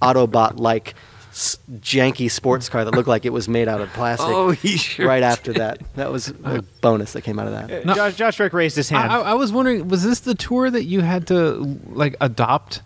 Autobot 0.00 0.58
like 0.60 0.94
janky 1.32 2.30
sports 2.30 2.68
car 2.68 2.84
that 2.84 2.94
looked 2.94 3.08
like 3.08 3.24
it 3.24 3.32
was 3.32 3.48
made 3.48 3.68
out 3.68 3.80
of 3.80 3.92
plastic. 3.92 4.26
Oh, 4.28 4.50
he 4.50 4.76
sure 4.76 5.06
right 5.06 5.22
after 5.22 5.52
that. 5.54 5.80
That 5.94 6.10
was 6.10 6.28
a 6.44 6.62
bonus 6.80 7.12
that 7.12 7.22
came 7.22 7.38
out 7.38 7.46
of 7.46 7.52
that. 7.52 7.84
No. 7.84 7.94
Josh, 7.94 8.16
Josh 8.16 8.36
Drake 8.36 8.52
raised 8.52 8.76
his 8.76 8.88
hand. 8.88 9.10
I, 9.12 9.20
I 9.20 9.34
was 9.34 9.52
wondering, 9.52 9.88
was 9.88 10.02
this 10.02 10.20
the 10.20 10.34
tour 10.34 10.70
that 10.70 10.84
you 10.84 11.00
had 11.00 11.26
to 11.28 11.78
like 11.90 12.16
adopt 12.20 12.82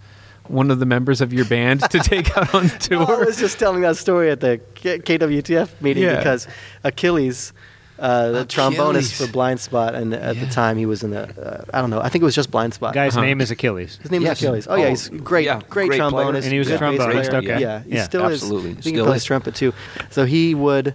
one 0.49 0.71
of 0.71 0.79
the 0.81 0.87
members 0.87 1.21
of 1.21 1.33
your 1.33 1.45
band 1.45 1.81
to 1.91 1.99
take 2.13 2.37
out 2.37 2.55
on 2.55 2.69
tour? 2.69 3.23
I 3.23 3.25
was 3.25 3.39
just 3.39 3.59
telling 3.59 3.83
that 3.83 3.97
story 3.97 4.31
at 4.31 4.41
the 4.41 4.61
K- 4.75 4.99
KWTF 4.99 5.81
meeting 5.81 6.03
Yeah. 6.05 6.17
because 6.17 6.47
Achilles, 6.85 7.53
uh, 7.99 8.31
the 8.33 8.45
trombonist 8.45 8.79
Achilles. 9.13 9.13
for 9.27 9.33
Blind 9.33 9.61
Spot, 9.61 9.95
and 9.95 10.13
at 10.15 10.39
the 10.41 10.47
time 10.47 10.77
he 10.77 10.87
was 10.87 11.03
in 11.05 11.11
the, 11.11 11.23
uh, 11.23 11.65
I 11.73 11.81
don't 11.81 11.91
know, 11.91 12.01
I 12.01 12.09
think 12.09 12.23
it 12.23 12.25
was 12.25 12.35
just 12.35 12.51
Blind 12.51 12.75
Spot. 12.75 12.93
Guy's 12.93 13.17
Uh-huh. 13.17 13.25
name 13.25 13.41
is 13.41 13.51
Achilles. 13.51 13.99
His 14.03 14.11
name 14.11 14.23
Yes. 14.23 14.39
is 14.39 14.43
Achilles. 14.43 14.67
Oh, 14.69 14.75
yeah, 14.75 14.87
Oh, 14.87 14.89
he's 14.91 15.09
great, 15.09 15.45
yeah, 15.47 15.61
great, 15.69 15.89
great 15.89 16.01
player. 16.01 16.11
trombonist. 16.27 16.43
And 16.45 16.53
he 16.53 16.59
was 16.59 16.69
a 16.69 16.79
good 16.79 16.81
trombonist, 16.81 17.33
okay. 17.35 17.61
Yeah, 17.61 17.83
he 17.85 17.95
Yeah, 17.95 18.05
still 18.05 18.25
absolutely. 18.25 18.71
is. 18.73 18.79
I 18.79 18.81
think 18.81 18.97
Still 18.97 19.05
he 19.05 19.09
plays 19.11 19.21
is. 19.23 19.25
trumpet 19.27 19.55
too. 19.55 19.73
So 20.11 20.25
he 20.25 20.55
would, 20.55 20.95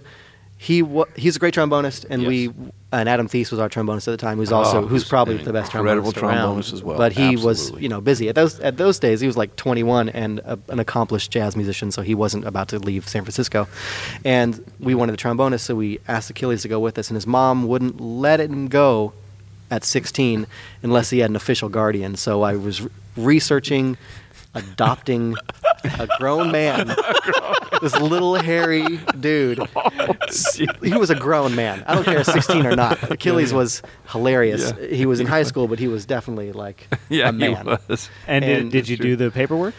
he 0.60 0.82
wa- 0.82 1.06
he's 1.16 1.36
a 1.36 1.38
great 1.38 1.54
trombonist, 1.54 2.04
and 2.10 2.22
Yes. 2.22 2.28
we, 2.28 2.50
and 2.90 3.08
Adam 3.08 3.28
Theis 3.28 3.50
was 3.52 3.60
our 3.60 3.68
trombonist 3.68 4.08
at 4.08 4.10
the 4.10 4.16
time, 4.16 4.38
who's 4.38 4.50
also 4.50 4.82
Oh, 4.82 4.86
who's 4.86 5.04
probably 5.04 5.36
the 5.36 5.52
best 5.52 5.72
incredible 5.74 6.10
trombonist 6.12 6.22
around. 6.22 6.58
trombonist 6.62 6.72
as 6.72 6.82
well. 6.82 6.98
But 6.98 7.12
he 7.12 7.36
was, 7.36 7.70
you 7.78 7.88
know, 7.88 8.00
busy 8.00 8.28
at 8.28 8.34
those 8.34 8.58
at 8.60 8.76
those 8.76 8.98
days. 8.98 9.20
He 9.20 9.26
was 9.28 9.36
like 9.36 9.54
21 9.56 10.08
and 10.08 10.40
a, 10.40 10.58
an 10.68 10.80
accomplished 10.80 11.30
jazz 11.30 11.54
musician, 11.54 11.92
so 11.92 12.02
he 12.02 12.14
wasn't 12.14 12.44
about 12.44 12.68
to 12.68 12.78
leave 12.80 13.08
San 13.08 13.22
Francisco. 13.22 13.68
And 14.24 14.60
we 14.80 14.94
wanted 14.96 15.14
a 15.14 15.16
trombonist, 15.18 15.60
so 15.60 15.76
we 15.76 16.00
asked 16.08 16.28
Achilles 16.30 16.62
to 16.62 16.68
go 16.68 16.80
with 16.80 16.98
us, 16.98 17.08
and 17.08 17.14
his 17.14 17.26
mom 17.26 17.68
wouldn't 17.68 18.00
let 18.00 18.40
him 18.40 18.66
go 18.68 19.12
at 19.70 19.84
16 19.84 20.46
unless 20.82 21.10
he 21.10 21.18
had 21.20 21.30
an 21.30 21.36
official 21.36 21.68
guardian. 21.68 22.16
So 22.16 22.42
I 22.42 22.56
was 22.56 22.80
re- 22.82 22.90
researching 23.16 23.96
adopting 24.54 25.34
a 25.84 26.08
grown 26.18 26.50
man, 26.52 26.88
this 27.80 27.98
little 28.00 28.34
hairy 28.34 28.98
dude. 29.18 29.60
He 30.82 30.94
was 30.96 31.10
a 31.10 31.14
grown 31.14 31.54
man. 31.54 31.84
I 31.86 31.94
don't 31.94 32.04
care 32.04 32.18
if 32.18 32.26
16 32.26 32.66
or 32.66 32.76
not. 32.76 33.10
Achilles 33.10 33.52
was 33.52 33.82
hilarious. 34.08 34.72
Yeah. 34.80 34.86
He 34.88 35.06
was 35.06 35.20
in 35.20 35.26
high 35.26 35.42
school, 35.44 35.68
but 35.68 35.78
he 35.78 35.88
was 35.88 36.06
definitely 36.06 36.52
like 36.52 36.86
yeah, 37.08 37.28
a 37.28 37.32
man. 37.32 37.66
he 37.66 37.76
was. 37.88 38.10
And, 38.26 38.44
And- 38.44 38.70
did, 38.70 38.86
did 38.86 38.88
you 38.88 38.96
do 38.96 39.16
the 39.16 39.30
paperwork? 39.30 39.74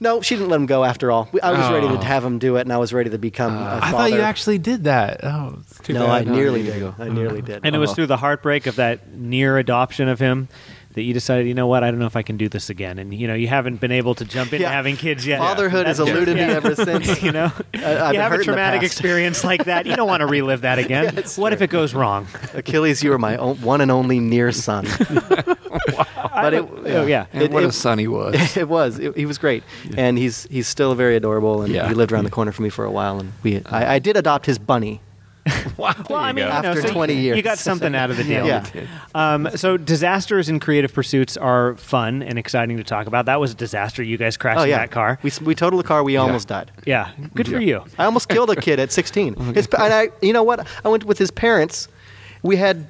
No, 0.00 0.20
she 0.22 0.34
didn't 0.34 0.50
let 0.50 0.56
him 0.56 0.66
go 0.66 0.82
after 0.84 1.12
all. 1.12 1.28
I 1.40 1.52
was 1.52 1.70
ready 1.70 1.86
Oh. 1.86 1.96
to 1.96 2.04
have 2.04 2.24
him 2.24 2.40
do 2.40 2.56
it, 2.56 2.62
and 2.62 2.72
I 2.72 2.78
was 2.78 2.92
ready 2.92 3.10
to 3.10 3.18
become 3.18 3.54
a 3.56 3.76
I 3.76 3.80
father. 3.80 3.96
thought 3.96 4.12
you 4.12 4.20
actually 4.22 4.58
did 4.58 4.84
that. 4.84 5.20
Oh, 5.22 5.60
too 5.84 5.92
No, 5.92 6.06
bad. 6.08 6.26
I 6.28 6.30
nearly 6.32 6.62
there 6.62 6.80
did. 6.80 6.94
I 7.00 7.08
nearly 7.10 7.42
did. 7.42 7.60
And 7.64 7.76
it 7.76 7.78
was 7.78 7.90
Uh-huh. 7.90 7.94
through 7.94 8.06
the 8.08 8.16
heartbreak 8.16 8.66
of 8.66 8.74
that 8.76 9.12
near 9.14 9.56
adoption 9.56 10.08
of 10.08 10.18
him 10.18 10.48
that 10.94 11.02
you 11.02 11.12
decided, 11.12 11.46
you 11.48 11.54
know 11.54 11.66
what, 11.66 11.82
I 11.84 11.90
don't 11.90 11.98
know 12.00 12.06
if 12.06 12.16
I 12.16 12.22
can 12.22 12.36
do 12.36 12.48
this 12.48 12.70
again. 12.70 12.98
And 12.98 13.12
you 13.12 13.26
know, 13.26 13.34
you 13.34 13.48
haven't 13.48 13.80
been 13.80 13.92
able 13.92 14.14
to 14.16 14.24
jump 14.24 14.52
into 14.52 14.62
Yeah. 14.62 14.70
having 14.72 14.96
kids 14.96 15.26
yet. 15.26 15.38
Fatherhood 15.40 15.86
has 15.86 15.98
That's- 15.98 16.14
eluded 16.16 16.36
me 16.36 16.42
ever 16.42 16.74
since. 16.76 17.22
you 17.22 17.32
know, 17.32 17.50
I've 17.74 18.14
you 18.14 18.20
have 18.20 18.32
a 18.32 18.42
traumatic 18.42 18.82
experience 18.82 19.44
like 19.44 19.64
that. 19.64 19.86
You 19.86 19.96
don't 19.96 20.08
want 20.08 20.20
to 20.20 20.26
relive 20.26 20.62
that 20.62 20.78
again. 20.84 21.04
Yeah, 21.04 21.20
what 21.36 21.48
true. 21.50 21.54
if 21.56 21.62
it 21.62 21.70
goes 21.70 21.94
wrong? 21.94 22.26
Achilles, 22.54 23.02
you 23.02 23.12
are 23.12 23.18
my 23.18 23.36
own, 23.36 23.56
one 23.60 23.80
and 23.80 23.90
only 23.90 24.20
near 24.20 24.52
son. 24.52 24.86
but 26.34 26.54
it, 26.54 26.64
Oh, 26.86 27.06
yeah. 27.06 27.26
And 27.32 27.42
It- 27.44 27.50
what 27.50 27.62
it- 27.64 27.68
a 27.68 27.72
son 27.72 27.98
he 27.98 28.06
was. 28.08 28.56
it 28.56 28.68
was. 28.68 28.98
It, 28.98 29.16
he 29.16 29.26
was 29.26 29.38
great, 29.38 29.64
and 29.96 30.16
he's 30.18 30.44
he's 30.50 30.68
still 30.68 30.94
very 30.94 31.16
adorable. 31.16 31.62
And 31.62 31.72
Yeah. 31.72 31.88
he 31.88 31.94
lived 31.94 32.12
around 32.12 32.24
the 32.24 32.30
corner 32.30 32.52
from 32.52 32.64
me 32.64 32.70
for 32.70 32.84
a 32.84 32.90
while. 32.90 33.18
And 33.18 33.32
we, 33.42 33.62
I, 33.66 33.94
I 33.94 33.98
did 33.98 34.16
adopt 34.16 34.46
his 34.46 34.58
bunny. 34.58 35.00
Well, 35.76 35.92
I 36.12 36.32
mean, 36.32 36.44
you 36.44 36.50
know, 36.50 36.56
After 36.56 36.80
so 36.82 36.86
you- 36.88 36.92
20 36.94 37.14
years. 37.14 37.36
you 37.36 37.42
got 37.42 37.58
something 37.58 37.94
out 37.94 38.10
of 38.10 38.16
the 38.16 38.24
deal. 38.24 38.46
Yeah. 38.46 38.64
Um, 39.14 39.48
so 39.56 39.76
disasters 39.76 40.48
and 40.48 40.60
creative 40.60 40.92
pursuits 40.94 41.36
are 41.36 41.76
fun 41.76 42.22
and 42.22 42.38
exciting 42.38 42.76
to 42.78 42.84
talk 42.84 43.06
about. 43.06 43.26
That 43.26 43.40
was 43.40 43.52
a 43.52 43.54
disaster. 43.54 44.02
You 44.02 44.16
guys 44.16 44.36
crashed 44.36 44.60
Oh 44.60 44.64
yeah, 44.64 44.78
that 44.78 44.90
car. 44.90 45.18
We 45.22 45.30
s- 45.30 45.40
we 45.40 45.54
totaled 45.54 45.82
the 45.84 45.88
car. 45.88 46.02
We 46.04 46.16
almost 46.16 46.48
died. 46.48 46.70
Yeah, 46.86 47.10
good 47.34 47.48
for 47.48 47.58
you. 47.60 47.84
I 47.98 48.04
almost 48.04 48.28
killed 48.28 48.50
a 48.50 48.56
kid 48.56 48.78
at 48.80 48.92
16. 48.92 49.34
His, 49.54 49.66
and 49.78 49.92
I, 49.92 50.08
you 50.22 50.32
know 50.32 50.42
what? 50.44 50.66
I 50.84 50.88
went 50.88 51.04
with 51.04 51.18
his 51.18 51.30
parents. 51.30 51.88
We 52.42 52.56
had 52.56 52.86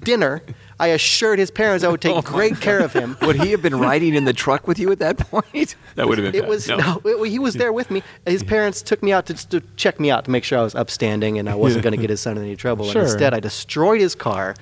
dinner. 0.00 0.42
I 0.78 0.88
assured 0.88 1.38
his 1.38 1.50
parents 1.50 1.84
I 1.84 1.88
would 1.88 2.00
take 2.02 2.14
oh 2.16 2.22
great 2.22 2.60
care 2.60 2.80
of 2.80 2.92
him. 2.92 3.16
Would 3.22 3.36
he 3.36 3.50
have 3.52 3.62
been 3.62 3.78
riding 3.78 4.14
in 4.14 4.24
the 4.24 4.32
truck 4.34 4.68
with 4.68 4.78
you 4.78 4.92
at 4.92 4.98
that 4.98 5.16
point? 5.18 5.74
That 5.96 6.06
would 6.08 6.18
have 6.18 6.30
been 6.30 6.38
It 6.38 6.42
bad. 6.42 6.50
was 6.50 6.68
No. 6.68 6.76
no. 6.76 7.00
it- 7.04 7.30
he 7.30 7.38
was 7.38 7.54
there 7.54 7.72
with 7.72 7.90
me. 7.90 8.02
His 8.26 8.42
parents 8.42 8.82
took 8.82 9.02
me 9.02 9.12
out 9.12 9.24
to, 9.26 9.48
to 9.48 9.62
check 9.76 9.98
me 9.98 10.10
out 10.10 10.26
to 10.26 10.30
make 10.30 10.44
sure 10.44 10.58
I 10.58 10.62
was 10.62 10.74
upstanding 10.74 11.38
and 11.38 11.48
I 11.48 11.54
wasn't 11.54 11.82
going 11.84 11.94
to 11.94 12.00
get 12.00 12.10
his 12.10 12.20
son 12.20 12.36
in 12.36 12.44
any 12.44 12.56
trouble. 12.56 12.84
Sure. 12.84 13.00
And 13.00 13.10
instead, 13.10 13.32
I 13.32 13.40
destroyed 13.40 14.02
his 14.02 14.14
car, 14.14 14.54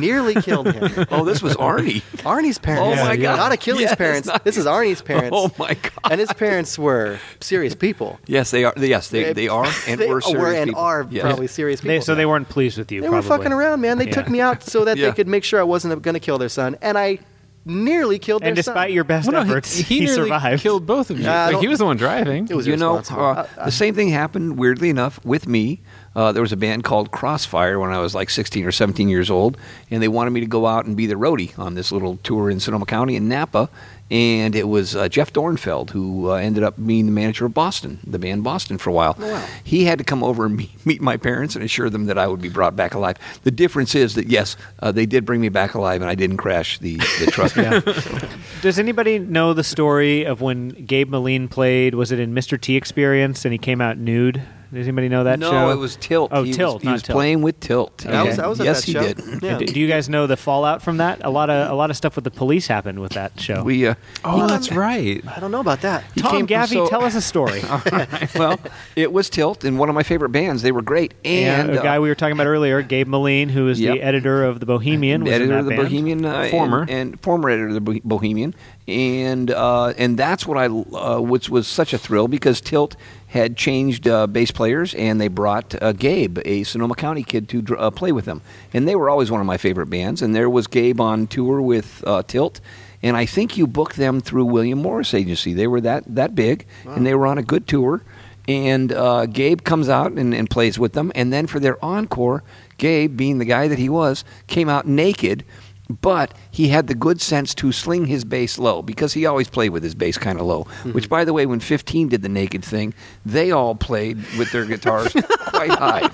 nearly 0.00 0.34
killed 0.34 0.72
him. 0.72 1.06
Oh, 1.10 1.24
this 1.24 1.42
was 1.42 1.54
Arnie. 1.56 2.02
Arnie's 2.22 2.58
parents. 2.58 3.00
Oh 3.00 3.04
my 3.04 3.16
God. 3.16 3.36
Not 3.36 3.52
Achilles' 3.52 3.82
Yes, 3.82 3.94
parents. 3.96 4.26
not- 4.28 4.44
This 4.44 4.56
is 4.56 4.66
Arnie's 4.66 5.02
parents. 5.02 5.30
Oh 5.32 5.50
my 5.58 5.74
God. 5.74 5.92
And 6.10 6.20
his 6.20 6.32
parents 6.32 6.78
were 6.78 7.18
serious 7.40 7.74
people. 7.74 8.18
Yes, 8.26 8.50
they 8.50 8.64
are. 8.64 8.72
Yes, 8.76 9.08
they, 9.08 9.32
they 9.32 9.48
are 9.48 9.66
and 9.88 10.00
They 10.00 10.08
were 10.08 10.20
serious 10.20 10.40
were 10.40 10.52
and 10.52 10.68
people. 10.70 10.82
are 10.82 11.06
Yes. 11.10 11.22
probably 11.22 11.46
serious 11.46 11.80
people. 11.80 11.96
They, 11.96 12.00
so 12.00 12.14
they 12.14 12.26
weren't 12.26 12.48
pleased 12.48 12.78
with 12.78 12.90
you. 12.90 13.00
They 13.00 13.08
probably. 13.08 13.28
were 13.28 13.36
fucking 13.36 13.52
around, 13.52 13.80
man. 13.80 13.98
They 13.98 14.06
took 14.06 14.28
me 14.28 14.40
out 14.40 14.62
so 14.62 14.84
that 14.84 14.96
Yeah. 14.96 15.08
they 15.08 15.14
could 15.14 15.28
make 15.28 15.44
sure 15.44 15.60
I 15.60 15.64
wasn't 15.64 16.00
going 16.02 16.14
to 16.14 16.20
kill 16.20 16.38
their 16.38 16.48
son, 16.48 16.76
and 16.82 16.96
I 16.98 17.18
nearly 17.66 18.18
killed 18.18 18.42
their 18.42 18.48
And 18.48 18.56
despite 18.56 18.88
son. 18.88 18.92
your 18.92 19.04
best 19.04 19.26
Well, 19.30 19.42
no, 19.42 19.50
efforts, 19.50 19.74
he, 19.74 19.82
he, 19.82 19.94
he, 20.00 20.04
nearly 20.04 20.28
survived. 20.28 20.62
killed 20.62 20.86
both 20.86 21.08
of 21.10 21.18
you. 21.18 21.24
Nah, 21.24 21.32
I 21.32 21.50
like, 21.50 21.60
he 21.60 21.68
was 21.68 21.78
the 21.78 21.86
one 21.86 21.96
driving. 21.96 22.46
it 22.50 22.54
was 22.54 22.66
you 22.66 22.76
know, 22.76 22.94
irresponsible. 22.96 23.24
uh, 23.24 23.32
uh 23.32 23.46
the 23.56 23.62
uh. 23.62 23.70
same 23.70 23.94
thing 23.94 24.08
happened, 24.08 24.58
weirdly 24.58 24.90
enough, 24.90 25.24
with 25.24 25.48
me. 25.48 25.80
Uh, 26.16 26.30
there 26.32 26.42
was 26.42 26.52
a 26.52 26.56
band 26.56 26.84
called 26.84 27.10
Crossfire 27.10 27.78
when 27.78 27.90
I 27.90 27.98
was 27.98 28.14
like 28.14 28.30
16 28.30 28.64
or 28.64 28.72
17 28.72 29.08
years 29.08 29.30
old, 29.30 29.56
and 29.90 30.02
they 30.02 30.08
wanted 30.08 30.30
me 30.30 30.40
to 30.40 30.46
go 30.46 30.66
out 30.66 30.86
and 30.86 30.96
be 30.96 31.06
the 31.06 31.14
roadie 31.14 31.58
on 31.58 31.74
this 31.74 31.90
little 31.90 32.18
tour 32.18 32.50
in 32.50 32.60
Sonoma 32.60 32.86
County 32.86 33.16
in 33.16 33.28
Napa. 33.28 33.68
And 34.10 34.54
it 34.54 34.68
was 34.68 34.94
uh, 34.94 35.08
Jeff 35.08 35.32
Dorenfeld 35.32 35.90
who 35.90 36.30
uh, 36.30 36.34
ended 36.34 36.62
up 36.62 36.74
being 36.84 37.06
the 37.06 37.12
manager 37.12 37.46
of 37.46 37.54
Boston, 37.54 38.00
the 38.06 38.18
band 38.18 38.44
Boston, 38.44 38.76
for 38.76 38.90
a 38.90 38.92
while. 38.92 39.16
Oh, 39.18 39.32
wow. 39.32 39.46
He 39.64 39.86
had 39.86 39.98
to 39.98 40.04
come 40.04 40.22
over 40.22 40.44
and 40.44 40.56
meet, 40.56 40.86
meet 40.86 41.00
my 41.00 41.16
parents 41.16 41.56
and 41.56 41.64
assure 41.64 41.88
them 41.88 42.04
that 42.06 42.18
I 42.18 42.28
would 42.28 42.40
be 42.40 42.50
brought 42.50 42.76
back 42.76 42.92
alive. 42.94 43.16
The 43.44 43.50
difference 43.50 43.94
is 43.94 44.14
that, 44.14 44.26
yes, 44.26 44.56
uh, 44.80 44.92
they 44.92 45.06
did 45.06 45.24
bring 45.24 45.40
me 45.40 45.48
back 45.48 45.74
alive, 45.74 46.02
and 46.02 46.10
I 46.10 46.14
didn't 46.14 46.36
crash 46.36 46.78
the, 46.78 46.96
the 46.96 47.30
truck. 47.30 47.54
Does 48.62 48.78
anybody 48.78 49.18
know 49.18 49.54
the 49.54 49.64
story 49.64 50.24
of 50.24 50.42
when 50.42 50.68
Gabe 50.68 51.08
Meline 51.08 51.48
played? 51.48 51.94
Was 51.94 52.12
it 52.12 52.20
in 52.20 52.34
Mr. 52.34 52.60
T 52.60 52.76
Experience 52.76 53.44
and 53.46 53.52
he 53.52 53.58
came 53.58 53.80
out 53.80 53.96
nude? 53.96 54.42
Does 54.74 54.86
anybody 54.88 55.08
know 55.08 55.24
that 55.24 55.40
show? 55.40 55.50
no, 55.50 55.68
show? 55.68 55.70
it 55.70 55.76
was 55.76 55.96
Tilt. 55.96 56.30
Oh, 56.32 56.42
he 56.42 56.52
Tilt, 56.52 56.74
Was, 56.74 56.82
he 56.82 56.86
not 56.88 56.92
was 56.94 57.02
Tilt. 57.02 57.14
playing 57.16 57.42
with 57.42 57.60
Tilt. 57.60 58.06
I 58.06 58.22
was, 58.24 58.38
I 58.38 58.46
was 58.46 58.60
at 58.60 58.66
yes, 58.66 58.80
that 58.80 58.86
he 58.86 58.92
show. 58.92 59.00
did. 59.12 59.42
Yeah. 59.42 59.58
Do, 59.58 59.66
do 59.66 59.80
you 59.80 59.88
guys 59.88 60.08
know 60.08 60.26
the 60.26 60.36
fallout 60.36 60.82
from 60.82 60.96
that? 60.98 61.24
A 61.24 61.30
lot 61.30 61.48
of 61.50 61.70
a 61.70 61.74
lot 61.74 61.90
of 61.90 61.96
stuff 61.96 62.16
with 62.16 62.24
the 62.24 62.30
police 62.30 62.66
happened 62.66 62.98
with 63.00 63.12
that 63.12 63.38
show. 63.40 63.62
We 63.62 63.86
uh, 63.86 63.94
oh, 64.24 64.46
that's 64.46 64.70
right. 64.72 65.22
I 65.26 65.40
don't 65.40 65.50
know 65.50 65.60
about 65.60 65.80
that. 65.82 66.04
he 66.14 66.20
Tom 66.20 66.32
came- 66.32 66.46
Gaffey, 66.46 66.72
so- 66.74 66.88
tell 66.88 67.04
us 67.04 67.14
a 67.14 67.20
story. 67.22 67.62
well, 68.34 68.58
it 68.96 69.12
was 69.12 69.30
Tilt 69.30 69.64
and 69.64 69.78
one 69.78 69.88
of 69.88 69.94
my 69.94 70.02
favorite 70.02 70.30
bands. 70.30 70.62
They 70.62 70.72
were 70.72 70.82
great. 70.82 71.14
And 71.24 71.70
And 71.70 71.78
a 71.78 71.82
guy 71.82 71.96
uh, 71.96 72.00
we 72.00 72.08
were 72.08 72.14
talking 72.14 72.32
about 72.34 72.46
earlier, 72.46 72.82
Gabe 72.82 73.06
Meline, 73.08 73.48
who 73.50 73.68
is 73.68 73.80
Yep. 73.80 73.94
the 73.96 74.02
editor 74.02 74.44
of 74.44 74.60
the 74.60 74.66
Bohemian, 74.66 75.22
was 75.24 75.28
in 75.30 75.34
editor 75.34 75.52
that 75.54 75.58
of 75.60 75.64
the 75.66 75.70
band. 75.70 75.82
Bohemian, 75.82 76.24
uh, 76.24 76.48
Former. 76.50 76.82
and, 76.82 76.90
and 76.90 77.20
former 77.20 77.48
editor 77.50 77.68
of 77.68 77.84
the 77.84 78.00
Bohemian, 78.04 78.54
and 78.88 79.50
uh, 79.50 79.88
and 79.96 80.18
that's 80.18 80.46
what 80.46 80.58
I, 80.58 80.66
uh, 80.66 81.20
which 81.20 81.48
was 81.48 81.66
such 81.66 81.92
a 81.92 81.98
thrill 81.98 82.28
because 82.28 82.60
Tilt 82.60 82.96
had 83.34 83.56
changed 83.56 84.06
uh, 84.06 84.28
bass 84.28 84.52
players, 84.52 84.94
and 84.94 85.20
they 85.20 85.26
brought 85.26 85.74
uh, 85.82 85.92
Gabe, 85.92 86.38
a 86.44 86.62
Sonoma 86.62 86.94
County 86.94 87.24
kid, 87.24 87.48
to 87.48 87.62
dr- 87.62 87.80
uh, 87.80 87.90
play 87.90 88.12
with 88.12 88.26
them, 88.26 88.42
and 88.72 88.86
they 88.86 88.94
were 88.94 89.10
always 89.10 89.28
one 89.28 89.40
of 89.40 89.46
my 89.46 89.56
favorite 89.56 89.90
bands. 89.90 90.22
And 90.22 90.36
there 90.36 90.48
was 90.48 90.68
Gabe 90.68 91.00
on 91.00 91.26
tour 91.26 91.60
with 91.60 92.04
uh, 92.06 92.22
Tilt. 92.22 92.60
And 93.02 93.16
I 93.18 93.26
think 93.26 93.58
you 93.58 93.66
booked 93.66 93.96
them 93.96 94.20
through 94.20 94.46
William 94.46 94.80
Morris 94.80 95.12
Agency. 95.12 95.52
They 95.52 95.66
were 95.66 95.80
that, 95.82 96.04
that 96.14 96.34
big, 96.34 96.64
and 96.86 97.04
they 97.04 97.14
were 97.14 97.26
on 97.26 97.36
a 97.36 97.42
good 97.42 97.66
tour. 97.66 98.02
And 98.46 98.92
uh, 98.92 99.26
Gabe 99.26 99.62
comes 99.62 99.88
out 99.88 100.12
and, 100.12 100.32
and 100.32 100.48
plays 100.48 100.78
with 100.78 100.92
them. 100.92 101.10
And 101.14 101.32
then 101.32 101.46
for 101.46 101.58
their 101.58 101.84
encore, 101.84 102.44
Gabe, 102.78 103.16
being 103.16 103.38
the 103.38 103.44
guy 103.44 103.68
that 103.68 103.78
he 103.78 103.88
was, 103.88 104.24
came 104.46 104.68
out 104.68 104.86
naked, 104.86 105.44
but 105.88 106.32
he 106.50 106.68
had 106.68 106.86
the 106.86 106.94
good 106.94 107.20
sense 107.20 107.54
to 107.56 107.72
sling 107.72 108.06
his 108.06 108.24
bass 108.24 108.58
low 108.58 108.82
because 108.82 109.12
he 109.12 109.26
always 109.26 109.48
played 109.48 109.70
with 109.70 109.82
his 109.82 109.94
bass 109.94 110.16
kind 110.16 110.40
of 110.40 110.46
low. 110.46 110.64
Mm-hmm. 110.64 110.92
Which, 110.92 111.08
by 111.08 111.24
the 111.24 111.32
way, 111.32 111.46
when 111.46 111.60
15 111.60 112.08
did 112.08 112.22
the 112.22 112.28
naked 112.28 112.64
thing, 112.64 112.94
they 113.26 113.50
all 113.50 113.74
played 113.74 114.16
with 114.38 114.50
their 114.52 114.64
guitars 114.64 115.12
quite 115.46 115.70
high. 115.70 116.08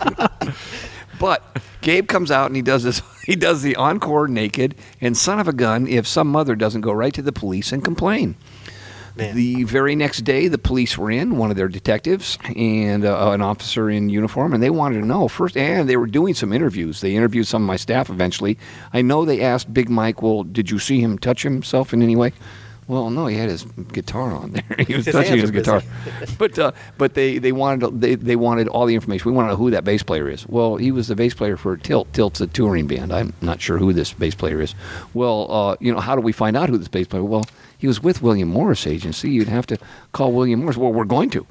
But 1.21 1.45
Gabe 1.83 2.09
comes 2.09 2.31
out 2.31 2.47
and 2.47 2.57
he 2.57 2.63
does 2.63 2.83
this. 2.83 3.03
He 3.31 3.37
does 3.37 3.63
the 3.63 3.77
encore 3.77 4.27
naked, 4.27 4.75
and 5.01 5.17
son 5.17 5.39
of 5.39 5.47
a 5.47 5.53
gun, 5.53 5.87
if 5.87 6.05
some 6.05 6.27
mother 6.27 6.57
doesn't 6.57 6.81
go 6.81 6.91
right 6.91 7.15
to 7.15 7.23
the 7.23 7.31
police 7.31 7.71
and 7.71 7.85
complain. 7.85 8.35
Man. 9.21 9.37
The 9.37 9.65
very 9.65 9.95
next 9.95 10.23
day, 10.23 10.49
the 10.49 10.59
police 10.59 10.97
were 10.97 11.11
in, 11.11 11.37
one 11.37 11.51
of 11.51 11.57
their 11.57 11.69
detectives 11.69 12.39
and 12.57 13.05
uh, 13.05 13.31
an 13.31 13.43
officer 13.43 13.91
in 13.91 14.09
uniform, 14.09 14.55
and 14.55 14.63
they 14.63 14.71
wanted 14.71 15.01
to 15.01 15.07
know 15.07 15.29
first. 15.29 15.57
And 15.57 15.89
they 15.89 15.97
were 15.97 16.07
doing 16.07 16.35
some 16.35 16.53
interviews. 16.53 17.01
They 17.01 17.15
interviewed 17.15 17.47
some 17.47 17.63
of 17.63 17.67
my 17.67 17.77
staff 17.77 18.11
eventually. 18.11 18.59
I 18.93 19.03
know 19.03 19.25
they 19.25 19.41
asked 19.41 19.73
Big 19.73 19.89
Mike, 19.91 20.23
"Well, 20.23 20.43
did 20.43 20.71
you 20.71 20.79
see 20.79 21.01
him 21.01 21.19
touch 21.19 21.43
himself 21.43 21.93
in 21.93 22.03
any 22.03 22.17
way?" 22.17 22.33
Well, 22.91 23.09
no, 23.11 23.27
he 23.29 23.37
had 23.37 23.49
his 23.49 23.63
guitar 23.93 24.33
on 24.33 24.51
there. 24.51 24.65
He 24.89 24.95
was 24.97 25.07
His 25.07 25.15
touching 25.15 25.39
his 25.39 25.51
guitar. 25.53 25.81
but 26.39 26.59
uh, 26.59 26.73
but 26.99 27.15
they 27.15 27.39
they 27.39 27.53
wanted 27.53 27.81
to- 27.83 27.91
they 27.97 28.17
they 28.17 28.35
wanted 28.37 28.67
all 28.69 28.85
the 28.87 28.97
information. 28.97 29.31
We 29.31 29.37
want 29.37 29.47
to 29.47 29.53
know 29.53 29.57
who 29.57 29.71
that 29.71 29.85
bass 29.85 30.03
player 30.03 30.29
is. 30.29 30.45
Well, 30.49 30.77
he 30.77 30.91
was 30.91 31.07
the 31.07 31.15
bass 31.15 31.33
player 31.35 31.57
for 31.57 31.77
Tilt. 31.77 32.13
Tilt's 32.13 32.41
a 32.41 32.49
touring 32.49 32.87
band. 32.89 33.13
I'm 33.13 33.33
not 33.41 33.61
sure 33.61 33.79
who 33.79 33.93
this 33.93 34.13
bass 34.13 34.35
player 34.35 34.61
is. 34.61 34.75
Well, 35.15 35.47
uh, 35.53 35.77
you 35.79 35.93
know, 35.93 36.01
how 36.01 36.17
do 36.17 36.21
we 36.21 36.33
find 36.33 36.57
out 36.57 36.69
who 36.69 36.79
this 36.79 36.89
bass 36.89 37.07
player? 37.07 37.23
Well, 37.23 37.45
he 37.79 37.87
was 37.87 38.03
with 38.03 38.23
William 38.23 38.49
Morris 38.49 38.87
Agency. 38.87 39.31
You'd 39.31 39.49
have 39.49 39.67
to 39.67 39.79
call 40.13 40.33
William 40.33 40.61
Morris. 40.61 40.77
Well, 40.77 40.93
we're 40.93 41.05
going 41.05 41.31
to. 41.31 41.47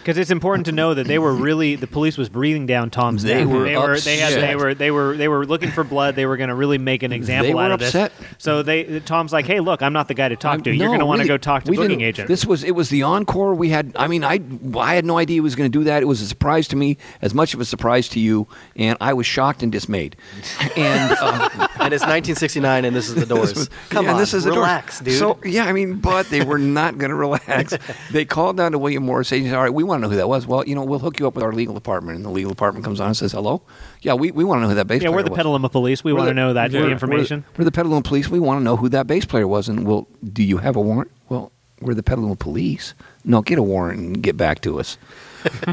Because 0.00 0.16
it's 0.18 0.30
important 0.30 0.66
to 0.66 0.72
know 0.72 0.94
that 0.94 1.06
they 1.06 1.18
were 1.18 1.34
really 1.34 1.74
the 1.76 1.86
police 1.86 2.16
was 2.16 2.28
breathing 2.28 2.66
down 2.66 2.90
Tom's 2.90 3.22
They 3.22 3.44
neck. 3.44 3.52
were 3.52 3.64
they 3.64 3.76
were 3.76 3.98
they 3.98 4.16
had 4.18 4.32
they 4.32 4.36
upset. 4.54 4.56
were 4.58 4.74
they 4.74 4.90
were 4.90 5.16
they 5.16 5.28
were 5.28 5.44
looking 5.46 5.70
for 5.70 5.84
blood. 5.84 6.14
They 6.16 6.24
were 6.26 6.36
going 6.36 6.48
to 6.48 6.54
really 6.54 6.78
make 6.78 7.02
an 7.02 7.12
example 7.12 7.48
They 7.48 7.54
were 7.54 7.60
out 7.62 7.72
of 7.72 7.82
upset. 7.82 8.12
this. 8.18 8.26
So 8.38 8.62
they 8.62 9.00
Tom's 9.00 9.32
like, 9.32 9.46
hey, 9.46 9.60
look, 9.60 9.82
I'm 9.82 9.92
not 9.92 10.08
the 10.08 10.14
guy 10.14 10.28
to 10.28 10.36
talk 10.36 10.64
to. 10.64 10.70
You're 10.70 10.86
No, 10.86 10.90
going 10.90 11.00
to 11.00 11.06
want 11.06 11.20
to 11.22 11.28
go 11.28 11.36
talk 11.36 11.64
to 11.64 11.70
we 11.70 11.76
booking 11.76 12.00
agent. 12.00 12.28
This 12.28 12.46
was 12.46 12.64
it 12.64 12.72
was 12.74 12.88
the 12.88 13.02
encore. 13.02 13.54
We 13.54 13.68
had. 13.68 13.92
I 13.96 14.06
mean, 14.08 14.24
I 14.24 14.40
I 14.78 14.94
had 14.94 15.04
no 15.04 15.18
idea 15.18 15.34
he 15.34 15.40
was 15.40 15.54
going 15.56 15.70
to 15.70 15.78
do 15.78 15.84
that. 15.84 16.02
It 16.02 16.06
was 16.06 16.20
a 16.22 16.26
surprise 16.26 16.68
to 16.68 16.76
me, 16.76 16.96
as 17.20 17.34
much 17.34 17.52
of 17.54 17.60
a 17.60 17.64
surprise 17.64 18.08
to 18.10 18.20
you, 18.20 18.46
and 18.76 18.96
I 19.00 19.12
was 19.12 19.26
shocked 19.26 19.62
and 19.62 19.70
dismayed. 19.70 20.16
And. 20.76 21.16
Uh, 21.20 21.48
and 21.80 21.94
it's 21.94 22.02
1969, 22.02 22.84
and 22.84 22.94
this 22.96 23.08
is 23.08 23.14
the 23.14 23.26
Doors. 23.34 23.68
Come 23.90 24.04
yeah, 24.06 24.12
on, 24.12 24.18
this 24.18 24.32
is 24.34 24.44
the 24.44 24.50
Doors. 24.50 24.56
relax, 24.58 25.00
dude. 25.00 25.18
So 25.18 25.38
yeah, 25.44 25.64
I 25.64 25.72
mean, 25.72 25.96
but 26.00 26.28
they 26.30 26.44
were 26.44 26.58
not 26.58 26.98
going 26.98 27.10
to 27.10 27.14
relax. 27.16 27.76
they 28.10 28.24
called 28.24 28.56
down 28.56 28.72
to 28.72 28.78
William 28.78 29.04
Morris 29.04 29.32
Agency. 29.32 29.54
All 29.54 29.62
right, 29.62 29.72
we 29.72 29.82
want 29.84 29.97
to 29.98 30.06
know 30.06 30.10
who 30.10 30.16
that 30.16 30.28
was. 30.28 30.46
Well, 30.46 30.66
you 30.66 30.74
know, 30.74 30.84
we'll 30.84 30.98
hook 30.98 31.18
you 31.20 31.26
up 31.26 31.34
with 31.34 31.44
our 31.44 31.52
legal 31.52 31.74
department, 31.74 32.16
and 32.16 32.24
the 32.24 32.30
legal 32.30 32.50
department 32.50 32.84
comes 32.84 33.00
on 33.00 33.08
and 33.08 33.16
says, 33.16 33.32
"Hello, 33.32 33.62
yeah, 34.02 34.14
we, 34.14 34.30
we 34.30 34.44
want 34.44 34.58
to 34.58 34.62
know 34.62 34.68
who 34.68 34.74
that 34.74 34.86
bass 34.86 35.02
yeah, 35.02 35.08
player 35.08 35.16
we're 35.16 35.22
the 35.24 35.30
was." 35.30 35.36
Petaluma 35.38 35.68
police. 35.68 36.02
We 36.04 36.12
We're 36.12 36.18
want 36.18 36.28
to 36.30 36.34
know 36.34 36.52
that 36.54 36.72
we're- 36.72 36.90
information. 36.90 37.44
We're, 37.56 37.62
we're 37.62 37.64
the 37.66 37.72
Petaluma 37.72 38.02
police. 38.02 38.28
We 38.28 38.40
want 38.40 38.60
to 38.60 38.64
know 38.64 38.76
who 38.76 38.88
that 38.90 39.06
bass 39.06 39.24
player 39.24 39.46
was. 39.46 39.68
And 39.68 39.86
well, 39.86 40.08
do 40.32 40.42
you 40.42 40.58
have 40.58 40.76
a 40.76 40.80
warrant? 40.80 41.10
Well, 41.28 41.52
we're 41.80 41.94
the 41.94 42.02
Petaluma 42.02 42.36
police. 42.36 42.94
No, 43.24 43.42
get 43.42 43.58
a 43.58 43.62
warrant 43.62 44.00
and 44.00 44.22
get 44.22 44.36
back 44.36 44.60
to 44.62 44.80
us. 44.80 44.98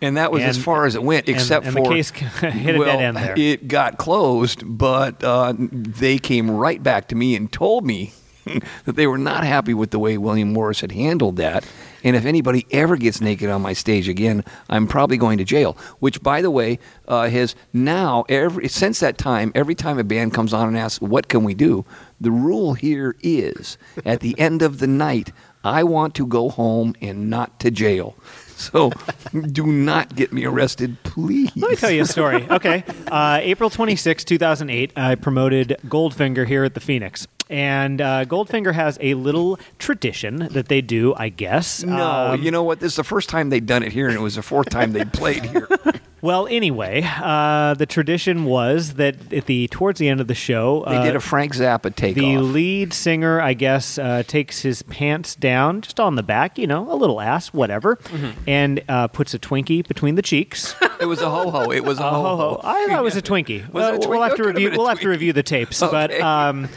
and 0.00 0.16
that 0.16 0.32
was 0.32 0.42
as 0.42 0.58
far 0.62 0.84
as 0.86 0.94
it 0.94 1.02
went, 1.02 1.28
except 1.28 1.66
and 1.66 1.76
the 1.76 1.80
for 1.84 1.92
case 1.92 2.10
hit 2.40 2.74
a 2.74 2.84
dead 2.84 3.00
end 3.00 3.16
there. 3.16 3.34
It 3.38 3.68
got 3.68 3.98
closed, 3.98 4.62
but 4.66 5.22
uh, 5.22 5.54
they 5.56 6.18
came 6.18 6.50
right 6.50 6.82
back 6.82 7.08
to 7.08 7.14
me 7.14 7.36
and 7.36 7.52
told 7.52 7.86
me 7.86 8.12
that 8.84 8.96
they 8.96 9.06
were 9.06 9.18
not 9.18 9.44
happy 9.44 9.74
with 9.74 9.90
the 9.90 9.98
way 9.98 10.18
William 10.18 10.52
Morris 10.52 10.80
had 10.80 10.92
handled 10.92 11.36
that. 11.36 11.64
And 12.04 12.16
if 12.16 12.24
anybody 12.24 12.66
ever 12.70 12.96
gets 12.96 13.20
naked 13.20 13.50
on 13.50 13.62
my 13.62 13.72
stage 13.72 14.08
again, 14.08 14.44
I'm 14.68 14.86
probably 14.86 15.16
going 15.16 15.38
to 15.38 15.44
jail. 15.44 15.76
Which, 15.98 16.22
by 16.22 16.42
the 16.42 16.50
way, 16.50 16.78
uh, 17.08 17.28
has 17.28 17.54
now 17.72 18.24
every 18.28 18.68
since 18.68 19.00
that 19.00 19.18
time, 19.18 19.52
every 19.54 19.74
time 19.74 19.98
a 19.98 20.04
band 20.04 20.34
comes 20.34 20.52
on 20.52 20.68
and 20.68 20.78
asks, 20.78 21.00
"What 21.00 21.28
can 21.28 21.44
we 21.44 21.54
do?" 21.54 21.84
The 22.20 22.30
rule 22.30 22.74
here 22.74 23.16
is, 23.22 23.78
at 24.04 24.20
the 24.20 24.38
end 24.38 24.62
of 24.62 24.78
the 24.78 24.86
night, 24.86 25.32
I 25.64 25.84
want 25.84 26.14
to 26.16 26.26
go 26.26 26.48
home 26.48 26.94
and 27.00 27.28
not 27.28 27.60
to 27.60 27.70
jail. 27.70 28.16
So, 28.56 28.90
do 29.52 29.66
not 29.66 30.14
get 30.16 30.32
me 30.32 30.44
arrested, 30.44 31.02
please. 31.02 31.50
Let 31.56 31.70
me 31.70 31.76
tell 31.76 31.90
you 31.90 32.02
a 32.02 32.06
story. 32.06 32.46
Okay. 32.48 32.84
Uh, 33.10 33.40
April 33.42 33.70
26, 33.70 34.22
2008, 34.22 34.92
I 34.96 35.16
promoted 35.16 35.76
Goldfinger 35.86 36.46
here 36.46 36.62
at 36.62 36.74
the 36.74 36.80
Phoenix. 36.80 37.26
And 37.50 38.00
uh, 38.00 38.24
Goldfinger 38.26 38.72
has 38.72 38.96
a 39.00 39.14
little 39.14 39.58
tradition 39.78 40.48
that 40.52 40.68
they 40.68 40.80
do, 40.80 41.14
I 41.16 41.28
guess. 41.28 41.82
No, 41.82 42.06
Um, 42.32 42.42
you 42.42 42.50
know 42.50 42.62
what? 42.62 42.80
This 42.80 42.92
is 42.92 42.96
the 42.96 43.04
first 43.04 43.28
time 43.28 43.50
they'd 43.50 43.66
done 43.66 43.82
it 43.82 43.92
here, 43.92 44.06
and 44.06 44.16
it 44.16 44.20
was 44.20 44.36
the 44.36 44.42
fourth 44.42 44.70
time 44.70 44.92
they'd 44.92 45.12
played 45.12 45.44
here. 45.44 45.68
Well, 46.22 46.46
anyway, 46.48 47.02
uh, 47.02 47.72
the 47.72 47.86
tradition 47.86 48.44
was 48.44 48.96
that 48.96 49.32
at 49.32 49.46
the 49.46 49.68
towards 49.68 49.98
the 49.98 50.06
end 50.10 50.20
of 50.20 50.26
the 50.26 50.34
show, 50.34 50.84
They 50.86 50.96
uh, 50.98 51.02
did 51.02 51.16
a 51.16 51.20
Frank 51.20 51.54
Zappa 51.54 51.94
takeoff. 51.96 52.14
the 52.22 52.36
lead 52.36 52.92
singer, 52.92 53.40
I 53.40 53.54
guess, 53.54 53.96
uh, 53.96 54.22
takes 54.26 54.60
his 54.60 54.82
pants 54.82 55.34
down 55.34 55.80
just 55.80 55.98
on 55.98 56.16
the 56.16 56.22
back, 56.22 56.58
you 56.58 56.66
know, 56.66 56.92
a 56.92 56.94
little 56.94 57.22
ass, 57.22 57.54
whatever, 57.54 57.96
Mm-hmm. 57.96 58.30
and 58.46 58.84
uh, 58.86 59.08
puts 59.08 59.32
a 59.32 59.38
Twinkie 59.38 59.88
between 59.88 60.16
the 60.16 60.20
cheeks. 60.20 60.74
it 61.00 61.06
was 61.06 61.22
a 61.22 61.30
ho 61.30 61.50
ho. 61.50 61.70
It 61.70 61.84
was 61.86 61.98
a 61.98 62.02
ho 62.10 62.36
ho. 62.36 62.60
I 62.64 62.86
thought 62.88 62.98
it 62.98 63.02
was 63.02 63.16
a 63.16 63.22
Twinkie. 63.22 63.62
Was 63.68 63.72
well, 63.72 63.94
it 63.94 64.04
a 64.04 64.08
we'll 64.10 64.22
have 64.22 64.36
to 64.36 64.44
review. 64.44 64.72
We'll 64.72 64.88
have 64.88 65.00
to 65.00 65.08
review 65.08 65.32
the 65.32 65.42
tapes, 65.42 65.82
Okay. 65.82 65.90
but 65.90 66.20
um, 66.20 66.68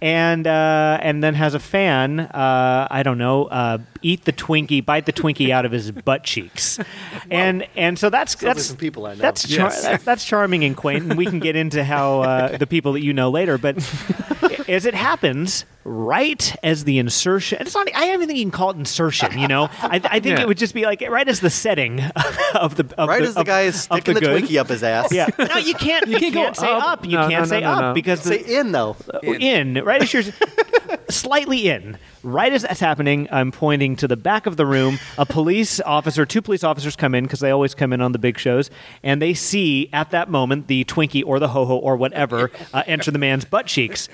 and 0.00 0.21
uh, 0.46 0.98
and 1.02 1.22
then 1.22 1.34
has 1.34 1.54
a 1.54 1.58
fan. 1.58 2.20
Uh, 2.20 2.86
I 2.90 3.02
don't 3.02 3.18
know. 3.18 3.44
Uh, 3.46 3.78
eat 4.02 4.24
the 4.24 4.32
Twinkie, 4.32 4.84
bite 4.84 5.06
the 5.06 5.12
Twinkie 5.12 5.50
out 5.50 5.64
of 5.64 5.72
his 5.72 5.90
butt 5.92 6.24
cheeks, 6.24 6.78
and 7.30 7.66
and 7.76 7.98
so 7.98 8.10
that's 8.10 8.32
Sounds 8.32 8.42
that's 8.42 8.66
some 8.66 8.76
people 8.76 9.06
I 9.06 9.14
know. 9.14 9.20
That's 9.20 9.48
char- 9.48 9.68
Yes. 9.68 9.82
that, 9.82 10.04
that's 10.04 10.24
charming 10.24 10.64
and 10.64 10.76
quaint, 10.76 11.04
and 11.04 11.16
we 11.16 11.26
can 11.26 11.38
get 11.38 11.56
into 11.56 11.84
how 11.84 12.22
uh, 12.22 12.56
the 12.58 12.66
people 12.66 12.92
that 12.94 13.02
you 13.02 13.12
know 13.12 13.30
later. 13.30 13.58
But 13.58 13.76
is 14.68 14.86
it 14.86 14.94
happens 14.94 15.64
right 15.84 16.54
as 16.62 16.84
the 16.84 16.98
insertion. 16.98 17.58
It's 17.60 17.74
not. 17.74 17.88
I 17.94 18.06
don't 18.06 18.14
even 18.14 18.28
think 18.28 18.38
you 18.38 18.44
can 18.44 18.52
call 18.52 18.70
it 18.70 18.76
insertion. 18.76 19.36
You 19.38 19.48
know, 19.48 19.64
I, 19.80 20.00
I 20.04 20.20
think 20.20 20.36
Yeah. 20.36 20.40
it 20.42 20.48
would 20.48 20.58
just 20.58 20.74
be 20.74 20.84
like 20.84 21.00
right 21.08 21.26
as 21.28 21.40
the 21.40 21.50
setting 21.50 22.00
of 22.54 22.76
the 22.76 22.84
of 22.96 23.08
right 23.08 23.20
the, 23.22 23.28
as 23.28 23.34
the 23.34 23.40
of- 23.40 23.46
guy 23.46 23.62
is 23.62 23.74
of 23.74 23.80
sticking 23.98 24.14
the, 24.14 24.20
good. 24.20 24.44
Twinkie 24.44 24.60
up 24.60 24.68
his 24.68 24.82
ass. 24.82 25.12
Yeah. 25.12 25.26
No, 25.38 25.56
you 25.56 25.74
can't. 25.74 26.06
You, 26.06 26.18
can't 26.18 26.34
can't, 26.34 26.56
go 26.56 26.62
say 26.62 26.70
up. 26.72 26.84
up. 26.84 27.04
You 27.04 27.16
No, 27.18 27.28
can't 27.28 27.42
no, 27.44 27.48
say 27.48 27.60
no, 27.60 27.66
no, 27.66 27.72
up 27.72 27.80
no. 27.80 27.94
because 27.94 28.20
Say 28.22 28.42
the, 28.42 28.58
in 28.60 28.72
though. 28.72 28.96
Uh, 29.12 29.18
in 29.22 29.74
right 29.84 30.00
as 30.02 30.12
you're 30.12 30.22
slightly 31.10 31.68
in 31.68 31.98
right 32.22 32.52
as 32.52 32.62
that's 32.62 32.78
happening 32.80 33.26
i'm 33.32 33.50
pointing 33.50 33.96
to 33.96 34.06
the 34.06 34.16
back 34.16 34.46
of 34.46 34.56
the 34.56 34.64
room 34.66 34.98
a 35.18 35.26
police 35.26 35.80
officer 35.80 36.24
two 36.24 36.40
police 36.40 36.62
officers 36.62 36.94
come 36.96 37.14
in 37.14 37.24
because 37.24 37.40
they 37.40 37.50
always 37.50 37.74
come 37.74 37.92
in 37.92 38.00
on 38.00 38.12
the 38.12 38.18
big 38.18 38.38
shows 38.38 38.70
and 39.02 39.20
they 39.20 39.34
see 39.34 39.88
at 39.92 40.10
that 40.10 40.30
moment 40.30 40.66
the 40.68 40.84
twinkie 40.84 41.24
or 41.26 41.38
the 41.38 41.48
ho-ho 41.48 41.76
or 41.76 41.96
whatever 41.96 42.50
uh, 42.72 42.82
enter 42.86 43.10
the 43.10 43.18
man's 43.18 43.44
butt 43.44 43.66
cheeks 43.66 44.08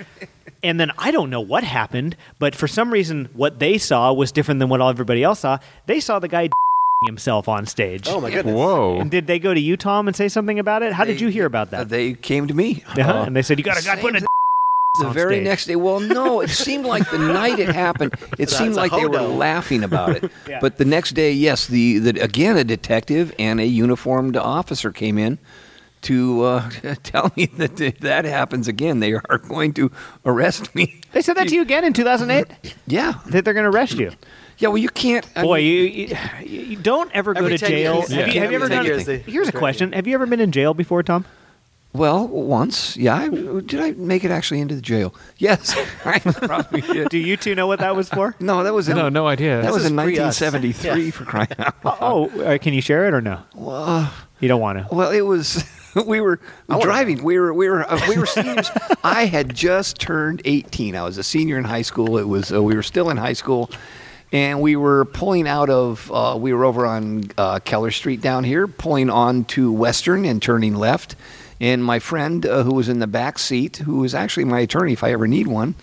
and 0.63 0.81
then 0.81 0.91
i 0.99 1.11
don't 1.11 1.29
know 1.31 1.41
what 1.41 1.63
happened 1.65 2.17
but 2.39 2.55
for 2.55 2.67
some 2.67 2.91
reason 2.91 3.29
what 3.35 3.59
they 3.59 3.77
saw 3.79 4.13
was 4.13 4.33
different 4.33 4.59
than 4.59 4.69
what 4.69 4.81
everybody 4.81 5.23
else 5.23 5.41
saw 5.41 5.59
they 5.87 6.01
saw 6.01 6.19
the 6.19 6.29
guy 6.29 6.49
himself 7.07 7.47
on 7.49 7.65
stage 7.65 8.09
Oh 8.09 8.21
my 8.21 8.29
goodness. 8.31 8.57
Whoa. 8.57 8.99
and 8.99 9.09
did 9.09 9.29
they 9.29 9.39
go 9.39 9.55
to 9.55 9.61
you 9.61 9.77
tom 9.77 10.09
and 10.09 10.17
say 10.17 10.29
something 10.29 10.59
about 10.59 10.83
it 10.83 10.93
how 10.93 11.05
did 11.05 11.19
They- 11.19 11.23
you 11.23 11.29
hear 11.29 11.47
about 11.47 11.71
that 11.71 11.89
They 11.91 12.15
came 12.15 12.49
to 12.49 12.55
me. 12.55 12.83
uh-huh. 12.89 13.01
Uh, 13.21 13.25
and 13.25 13.37
they 13.37 13.43
said 13.43 13.59
you 13.59 13.65
got 13.65 13.79
a 13.81 13.85
guy 13.85 13.95
same 13.95 14.01
putting 14.03 14.23
a 14.23 14.27
the 14.99 15.07
on 15.07 15.15
very 15.15 15.37
stage. 15.37 15.45
next 15.45 15.67
day. 15.67 15.77
Well, 15.77 16.01
no, 16.01 16.41
it 16.41 16.51
seemed 16.67 16.85
like 16.87 17.11
the 17.11 17.19
night 17.19 17.59
it 17.59 17.69
happened, 17.75 18.15
it 18.39 18.51
seemed 18.51 18.75
like 18.75 18.93
they 18.93 19.07
were 19.07 19.21
laughing 19.23 19.83
about 19.85 20.17
it. 20.17 20.31
Yeah. 20.49 20.59
But 20.61 20.79
the 20.79 20.85
next 20.85 21.11
day, 21.13 21.33
yes, 21.33 21.67
the, 21.67 21.99
the 21.99 22.21
again 22.21 22.57
a 22.57 22.65
detective 22.65 23.35
and 23.39 23.61
a 23.61 23.67
uniformed 23.67 24.37
officer 24.37 24.91
came 24.93 25.19
in 25.19 25.39
to 26.03 26.43
uh, 26.45 26.71
tell 27.03 27.33
me 27.37 27.47
that 27.57 27.81
if 27.81 27.99
that 27.99 28.25
happens 28.25 28.67
again, 28.69 29.01
they 29.01 29.13
are 29.15 29.39
going 29.49 29.73
to 29.75 29.91
arrest 30.25 30.75
me. 30.75 31.01
they 31.13 31.21
said 31.23 31.37
that 31.37 31.49
to 31.49 31.55
you 31.55 31.63
again 31.63 31.85
in 31.85 31.93
2008 31.93 32.75
Yeah, 32.87 33.15
that 33.27 33.45
they're 33.45 33.53
going 33.55 33.65
to 33.71 33.77
arrest 33.77 33.95
you. 33.99 34.13
yeah. 34.59 34.69
Well, 34.69 34.79
you 34.79 34.89
can't. 34.89 35.27
I 35.37 35.43
Boy, 35.43 35.59
mean, 35.59 35.67
you, 35.67 36.17
you, 36.47 36.61
you 36.71 36.77
don't 36.77 37.11
ever 37.15 37.35
go 37.35 37.49
to 37.49 37.59
jail. 37.59 37.97
years. 37.97 38.09
Have, 38.13 38.29
you, 38.35 38.41
have 38.41 38.51
you 38.53 38.57
ever 38.57 38.65
Every 38.67 38.69
10 38.69 38.85
done? 38.85 38.87
years 39.07 39.25
Here's 39.27 39.49
a 39.49 39.53
question: 39.53 39.93
Have 39.93 40.07
you 40.07 40.15
ever 40.15 40.25
been 40.27 40.41
in 40.41 40.53
jail 40.53 40.73
before, 40.73 41.03
Tom? 41.03 41.25
Well, 41.93 42.29
once, 42.29 42.97
yeah. 42.97 43.17
I, 43.17 43.29
did 43.29 43.81
I 43.81 43.93
make 43.93 44.25
it 44.25 44.31
actually 44.31 44.61
into 44.61 44.75
the 44.75 44.83
jail? 44.83 45.15
Yes, 45.39 45.75
probably 46.03 46.83
did. 46.83 47.09
Do 47.09 47.19
you 47.19 47.37
two 47.37 47.55
know 47.55 47.67
what 47.67 47.81
that 47.81 47.97
was 47.97 48.09
for? 48.09 48.35
No, 48.41 48.63
that 48.63 48.75
was 48.75 48.89
in, 48.89 48.97
No, 48.97 49.09
no 49.09 49.27
idea. 49.27 49.63
That 49.63 49.73
was 49.73 49.87
in 49.87 49.97
pre-us. 49.97 50.41
1973 50.41 51.11
for 51.11 51.25
crying 51.25 51.49
out 51.59 51.85
loud. 51.85 51.99
Oh, 52.01 52.43
uh, 52.43 52.59
can 52.59 52.75
you 52.75 52.83
share 52.83 53.07
it 53.09 53.15
or 53.15 53.21
no? 53.21 53.41
you 54.41 54.49
don't 54.49 54.61
want 54.61 54.79
to. 54.79 54.95
Well, 54.95 55.11
it 55.11 55.23
was. 55.23 55.65
We 56.07 56.21
were 56.21 56.39
driving. 56.69 57.25
We 57.25 57.41
were 57.41 57.53
we 57.53 57.69
were 57.69 57.91
uh, 57.91 57.99
we 58.09 58.19
were 58.19 58.27
seniors. 58.27 58.71
I 59.03 59.25
had 59.25 59.53
just 59.53 59.99
turned 59.99 60.43
18. 60.45 60.95
I 60.95 61.03
was 61.03 61.19
a 61.19 61.25
senior 61.25 61.59
in 61.59 61.65
high 61.65 61.83
school. 61.83 62.19
It 62.19 62.29
was 62.29 62.53
uh, 62.53 62.63
we 62.63 62.77
were 62.77 62.85
still 62.85 63.11
in 63.11 63.17
high 63.17 63.33
school, 63.33 63.69
and 64.31 64.61
we 64.61 64.77
were 64.77 65.07
pulling 65.07 65.49
out 65.49 65.71
of. 65.71 66.09
Uh, 66.13 66.37
we 66.39 66.53
were 66.53 66.67
over 66.67 66.87
on 66.87 67.25
uh, 67.37 67.59
Keller 67.61 67.91
Street 67.91 68.21
down 68.21 68.45
here, 68.45 68.69
pulling 68.69 69.11
on 69.11 69.45
to 69.47 69.73
Western 69.73 70.25
and 70.25 70.41
turning 70.41 70.77
left. 70.77 71.17
And 71.61 71.85
my 71.85 71.99
friend, 71.99 72.47
uh, 72.47 72.63
who 72.63 72.75
was 72.75 72.89
in 72.89 73.01
the 73.01 73.07
back 73.07 73.39
seat, 73.39 73.79
who 73.79 73.97
was 73.99 74.15
actually 74.15 74.45
my 74.45 74.61
attorney 74.61 74.93
if 74.93 75.03
I 75.03 75.11
ever 75.13 75.27
need 75.27 75.49
one, 75.49 75.75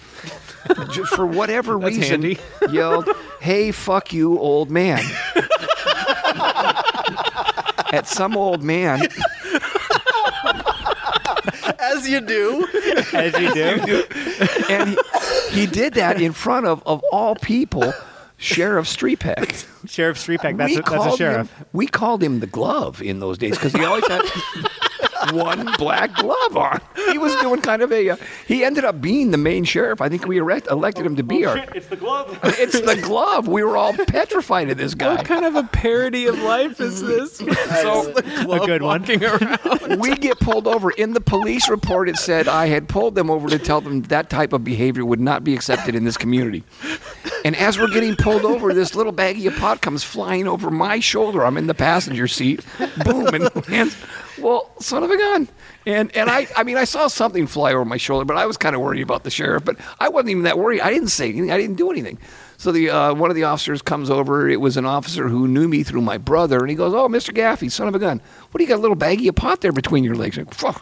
just 0.92 1.14
for 1.14 1.26
whatever 1.26 1.78
That's 1.80 1.96
reason, 1.98 2.22
handy. 2.22 2.40
yelled, 2.72 3.10
"Hey, 3.42 3.72
fuck 3.72 4.14
you, 4.14 4.40
old 4.40 4.70
man!" 4.72 5.04
At 7.94 8.08
some 8.08 8.36
old 8.36 8.62
man 8.64 9.08
As 11.80 12.10
you 12.10 12.20
do. 12.20 12.68
As 13.14 13.38
you 13.40 13.54
do. 13.54 14.04
and 14.70 14.90
he, 14.90 15.62
he 15.62 15.66
did 15.66 15.94
that 15.94 16.20
in 16.20 16.34
front 16.34 16.66
of, 16.66 16.84
of 16.86 17.02
all 17.12 17.36
people, 17.36 17.94
Sheriff 18.38 18.88
Striepeke. 18.88 19.66
Sheriff 19.90 20.18
Striepeke. 20.18 20.58
That's, 20.58 20.72
we 20.72 20.78
a, 20.78 20.82
that's 20.82 21.14
a 21.14 21.18
sheriff. 21.18 21.54
Him, 21.58 21.66
we 21.74 21.88
called 21.88 22.22
him 22.22 22.40
the 22.40 22.48
glove 22.48 23.02
in 23.02 23.20
those 23.20 23.38
days 23.38 23.52
because 23.52 23.72
he 23.74 23.84
always 23.84 24.06
had 24.08 24.22
one 25.34 25.70
black 25.78 26.14
glove 26.16 26.58
on. 26.58 26.82
He 27.12 27.18
was 27.18 27.36
doing 27.38 27.62
kind 27.62 27.82
of 27.82 27.92
a. 27.92 28.12
Uh, 28.12 28.18
he 28.48 28.64
ended 28.64 28.86
up 28.86 29.02
being 29.02 29.32
the 29.32 29.38
main 29.38 29.64
sheriff. 29.64 30.02
I 30.02 30.10
think 30.10 30.26
we 30.26 30.38
erect, 30.38 30.68
elected 30.68 31.06
him 31.06 31.16
to 31.16 31.24
be 31.24 31.46
our. 31.46 31.58
it's 31.76 31.88
the 31.88 31.96
glove. 31.96 32.40
It's 32.44 32.80
the 32.80 32.96
glove. 32.96 33.48
We 33.48 33.64
were 33.64 33.78
all 33.78 33.94
petrified 34.08 34.70
of 34.70 34.78
this 34.78 34.94
guy. 34.96 35.16
What 35.16 35.26
kind 35.26 35.46
of 35.46 35.56
a 35.56 35.64
parody 35.64 36.26
of 36.28 36.38
life 36.40 36.80
is 36.80 37.02
this? 37.02 37.42
So 37.82 38.14
A 38.16 38.66
good 38.66 38.82
one. 38.82 39.06
We 40.00 40.16
get 40.16 40.40
pulled 40.40 40.68
over. 40.68 40.92
In 40.92 41.14
the 41.14 41.22
police 41.22 41.70
report, 41.70 42.10
it 42.10 42.18
said 42.18 42.48
I 42.48 42.68
had 42.68 42.88
pulled 42.90 43.16
them 43.16 43.30
over 43.30 43.50
to 43.50 43.60
tell 43.60 43.82
them 43.82 44.02
that 44.04 44.30
type 44.30 44.54
of 44.54 44.64
behavior 44.64 45.06
would 45.06 45.20
not 45.20 45.44
be 45.44 45.54
accepted 45.54 45.96
in 45.96 46.04
this 46.04 46.18
community. 46.18 46.64
And 47.44 47.56
as 47.56 47.78
we're 47.78 47.88
getting 47.90 48.16
pulled 48.16 48.44
over, 48.44 48.74
this 48.74 48.96
little 48.96 49.14
baggie 49.14 49.48
of 49.48 49.56
pot 49.58 49.82
comes 49.82 50.04
flying 50.04 50.48
over 50.48 50.72
my 50.72 51.00
shoulder. 51.00 51.46
I'm 51.46 51.58
in 51.58 51.68
the 51.68 51.74
passenger 51.74 52.28
seat. 52.28 52.62
Boom, 53.04 53.28
and 53.28 53.50
lands. 53.70 53.96
Well, 54.42 54.70
son 54.80 55.04
of 55.04 55.12
a 55.12 55.18
gun. 55.18 55.48
And 55.86 56.16
and 56.16 56.30
I 56.30 56.48
I 56.56 56.64
mean 56.64 56.78
I 56.78 56.84
saw 56.84 57.08
something 57.08 57.48
fly 57.48 57.72
over 57.72 57.86
my 57.86 57.98
shoulder, 57.98 58.26
but 58.26 58.38
I 58.38 58.46
was 58.46 58.58
kind 58.58 58.76
of 58.76 58.82
worried 58.82 59.02
about 59.02 59.24
the 59.24 59.30
sheriff. 59.30 59.64
But 59.64 59.78
I 60.00 60.10
wasn't 60.10 60.32
even 60.32 60.44
that 60.44 60.58
worried. 60.58 60.82
I 60.82 60.92
didn't 60.92 61.10
say 61.10 61.30
anything. 61.30 61.52
I 61.52 61.58
didn't 61.58 61.76
do 61.76 61.92
anything. 61.92 62.18
So 62.58 62.72
the 62.72 62.90
uh, 62.90 63.14
one 63.14 63.30
of 63.30 63.36
the 63.36 63.44
officers 63.44 63.82
comes 63.82 64.10
over. 64.10 64.50
It 64.50 64.62
was 64.62 64.78
an 64.78 64.86
officer 64.86 65.28
who 65.28 65.48
knew 65.48 65.68
me 65.68 65.84
through 65.84 66.02
my 66.02 66.18
brother, 66.18 66.60
and 66.60 66.70
he 66.70 66.76
goes, 66.76 66.94
"Oh, 66.94 67.08
Mr. 67.08 67.34
Gaffey, 67.34 67.72
son 67.72 67.88
of 67.88 67.96
a 67.96 68.00
gun, 68.00 68.22
what 68.52 68.58
do 68.58 68.64
you 68.64 68.70
got 68.70 68.78
a 68.78 68.82
little 68.82 68.98
baggie 68.98 69.30
of 69.30 69.36
pot 69.36 69.62
there 69.62 69.72
between 69.74 70.04
your 70.04 70.16
legs?" 70.16 70.38
I 70.38 70.44
go, 70.44 70.76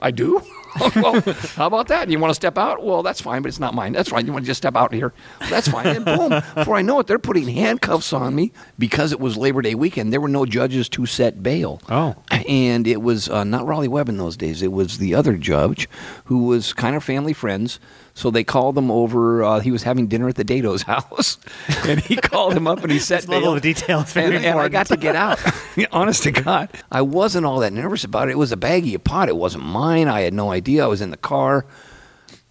I 0.00 0.10
do. 0.10 0.42
well, 0.96 1.20
how 1.56 1.66
about 1.66 1.88
that? 1.88 2.08
You 2.08 2.18
want 2.18 2.30
to 2.30 2.34
step 2.34 2.58
out? 2.58 2.84
Well, 2.84 3.02
that's 3.02 3.20
fine, 3.20 3.42
but 3.42 3.48
it's 3.48 3.60
not 3.60 3.74
mine. 3.74 3.92
That's 3.92 4.08
fine. 4.08 4.26
You 4.26 4.32
want 4.32 4.44
to 4.44 4.46
just 4.46 4.58
step 4.58 4.76
out 4.76 4.92
here? 4.92 5.12
Well, 5.40 5.50
that's 5.50 5.68
fine. 5.68 5.86
And 5.86 6.04
boom, 6.04 6.42
before 6.54 6.76
I 6.76 6.82
know 6.82 7.00
it, 7.00 7.06
they're 7.06 7.18
putting 7.18 7.48
handcuffs 7.48 8.12
on 8.12 8.34
me 8.34 8.52
because 8.78 9.12
it 9.12 9.20
was 9.20 9.36
Labor 9.36 9.62
Day 9.62 9.74
weekend. 9.74 10.12
There 10.12 10.20
were 10.20 10.28
no 10.28 10.46
judges 10.46 10.88
to 10.90 11.06
set 11.06 11.42
bail. 11.42 11.80
Oh. 11.88 12.16
And 12.48 12.86
it 12.86 13.02
was 13.02 13.28
uh, 13.28 13.44
not 13.44 13.66
Raleigh 13.66 13.88
Webb 13.88 14.08
in 14.08 14.16
those 14.16 14.36
days. 14.36 14.62
It 14.62 14.72
was 14.72 14.98
the 14.98 15.14
other 15.14 15.36
judge 15.36 15.88
who 16.24 16.44
was 16.44 16.72
kind 16.72 16.96
of 16.96 17.04
family 17.04 17.32
friends. 17.32 17.78
So 18.16 18.30
they 18.30 18.44
called 18.44 18.78
him 18.78 18.92
over. 18.92 19.42
Uh, 19.42 19.60
he 19.60 19.72
was 19.72 19.82
having 19.82 20.06
dinner 20.06 20.28
at 20.28 20.36
the 20.36 20.44
Dato's 20.44 20.82
house, 20.94 21.36
and 21.84 22.00
he 22.00 22.16
called 22.16 22.54
him 22.54 22.66
up 22.68 22.82
and 22.82 22.92
he 22.92 22.98
set 23.00 23.22
This 23.22 23.28
level 23.28 23.54
of 23.54 23.60
detail 23.62 24.04
and, 24.14 24.34
and 24.34 24.58
I 24.58 24.68
got 24.68 24.86
to 24.86 24.96
get 24.96 25.16
out. 25.16 25.40
Honest 25.90 26.22
to 26.22 26.30
God, 26.30 26.68
I 26.92 27.02
wasn't 27.02 27.44
all 27.44 27.58
that 27.60 27.72
nervous 27.72 28.04
about 28.04 28.28
it. 28.28 28.32
It 28.32 28.38
was 28.38 28.52
a 28.52 28.56
baggie 28.56 28.94
of 28.94 29.02
pot. 29.02 29.28
It 29.28 29.36
wasn't 29.36 29.64
mine. 29.64 30.08
I 30.08 30.20
had 30.20 30.32
no 30.32 30.52
idea. 30.52 30.63
I 30.80 30.86
was 30.86 31.00
in 31.00 31.10
the 31.10 31.16
car. 31.16 31.66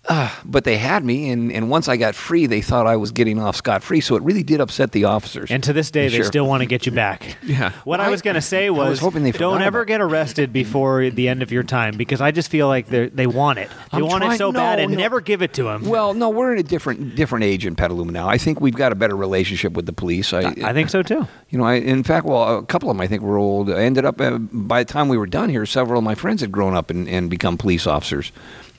Uh, 0.06 0.30
but 0.43 0.66
they 0.66 0.76
had 0.76 1.06
me, 1.06 1.30
and, 1.30 1.49
and 1.49 1.70
once 1.70 1.88
I 1.88 1.95
got 1.95 2.14
free, 2.14 2.45
they 2.45 2.60
thought 2.62 2.86
I 2.88 2.97
was 2.97 3.12
getting 3.12 3.39
off 3.39 3.56
scot 3.56 3.84
free. 3.84 4.01
So 4.01 4.18
it 4.18 4.24
really 4.24 4.43
did 4.43 4.60
upset 4.60 4.91
the 4.91 5.06
officers. 5.06 5.49
And 5.49 5.64
to 5.64 5.72
this 5.72 5.91
day, 5.91 6.08
they 6.10 6.16
sheriff. 6.16 6.28
still 6.28 6.45
want 6.45 6.60
to 6.62 6.66
get 6.66 6.86
you 6.86 6.91
back. 6.91 7.38
Yeah. 7.54 7.72
What 7.84 7.99
I, 8.01 8.06
I- 8.06 8.10
was 8.10 8.22
going 8.22 8.34
to 8.36 8.41
say 8.41 8.70
was, 8.70 8.89
was 8.89 8.99
hoping 8.99 9.24
they 9.24 9.32
don't 9.32 9.62
ever 9.62 9.86
get 9.86 10.01
arrested 10.01 10.51
before 10.51 11.10
the 11.10 11.28
end 11.30 11.41
of 11.43 11.51
your 11.51 11.62
time 11.64 11.95
because 11.97 12.20
I 12.20 12.32
just 12.32 12.49
feel 12.49 12.68
like 12.68 12.88
they 12.88 13.10
they 13.10 13.28
want 13.28 13.60
it. 13.60 13.70
They 13.91 13.97
I'm 13.99 14.06
want 14.06 14.24
it 14.24 14.28
trying- 14.28 14.38
so 14.38 14.51
bad 14.51 14.80
and 14.80 14.91
no. 14.91 14.97
never 14.97 15.22
give 15.22 15.41
it 15.41 15.54
to 15.54 15.64
them. 15.64 15.86
Well, 15.86 16.14
no, 16.14 16.30
we're 16.30 16.54
in 16.54 16.60
a 16.60 16.64
different 16.64 17.16
different 17.16 17.43
age 17.45 17.66
in 17.66 17.76
Petaluma 17.76 18.12
now. 18.12 18.28
I 18.28 18.38
think 18.38 18.60
we've 18.60 18.74
got 18.76 18.91
a 18.91 18.95
better 18.95 19.16
relationship 19.16 19.74
with 19.74 19.86
the 19.86 19.93
police. 19.93 20.34
I, 20.34 20.54
I 20.64 20.74
think 20.74 20.89
so 20.89 21.04
too. 21.04 21.28
You 21.49 21.60
know, 21.60 21.66
I, 21.66 21.76
in 21.76 22.04
fact, 22.04 22.26
well, 22.26 22.58
a 22.60 22.66
couple 22.66 22.89
of 22.89 22.95
them 22.97 23.01
I 23.01 23.08
think 23.08 23.22
were 23.22 23.38
old. 23.38 23.70
I 23.70 23.84
ended 23.84 24.06
up 24.06 24.20
uh, 24.20 24.38
by 24.39 24.84
the 24.84 24.91
time 24.91 25.08
we 25.10 25.18
were 25.18 25.28
done 25.28 25.49
here, 25.49 25.66
several 25.66 25.99
of 25.99 26.04
my 26.04 26.16
friends 26.16 26.41
had 26.41 26.51
grown 26.51 26.74
up 26.76 26.89
and, 26.89 27.08
and 27.08 27.30
become 27.30 27.58
police 27.58 27.86
officers 27.86 28.32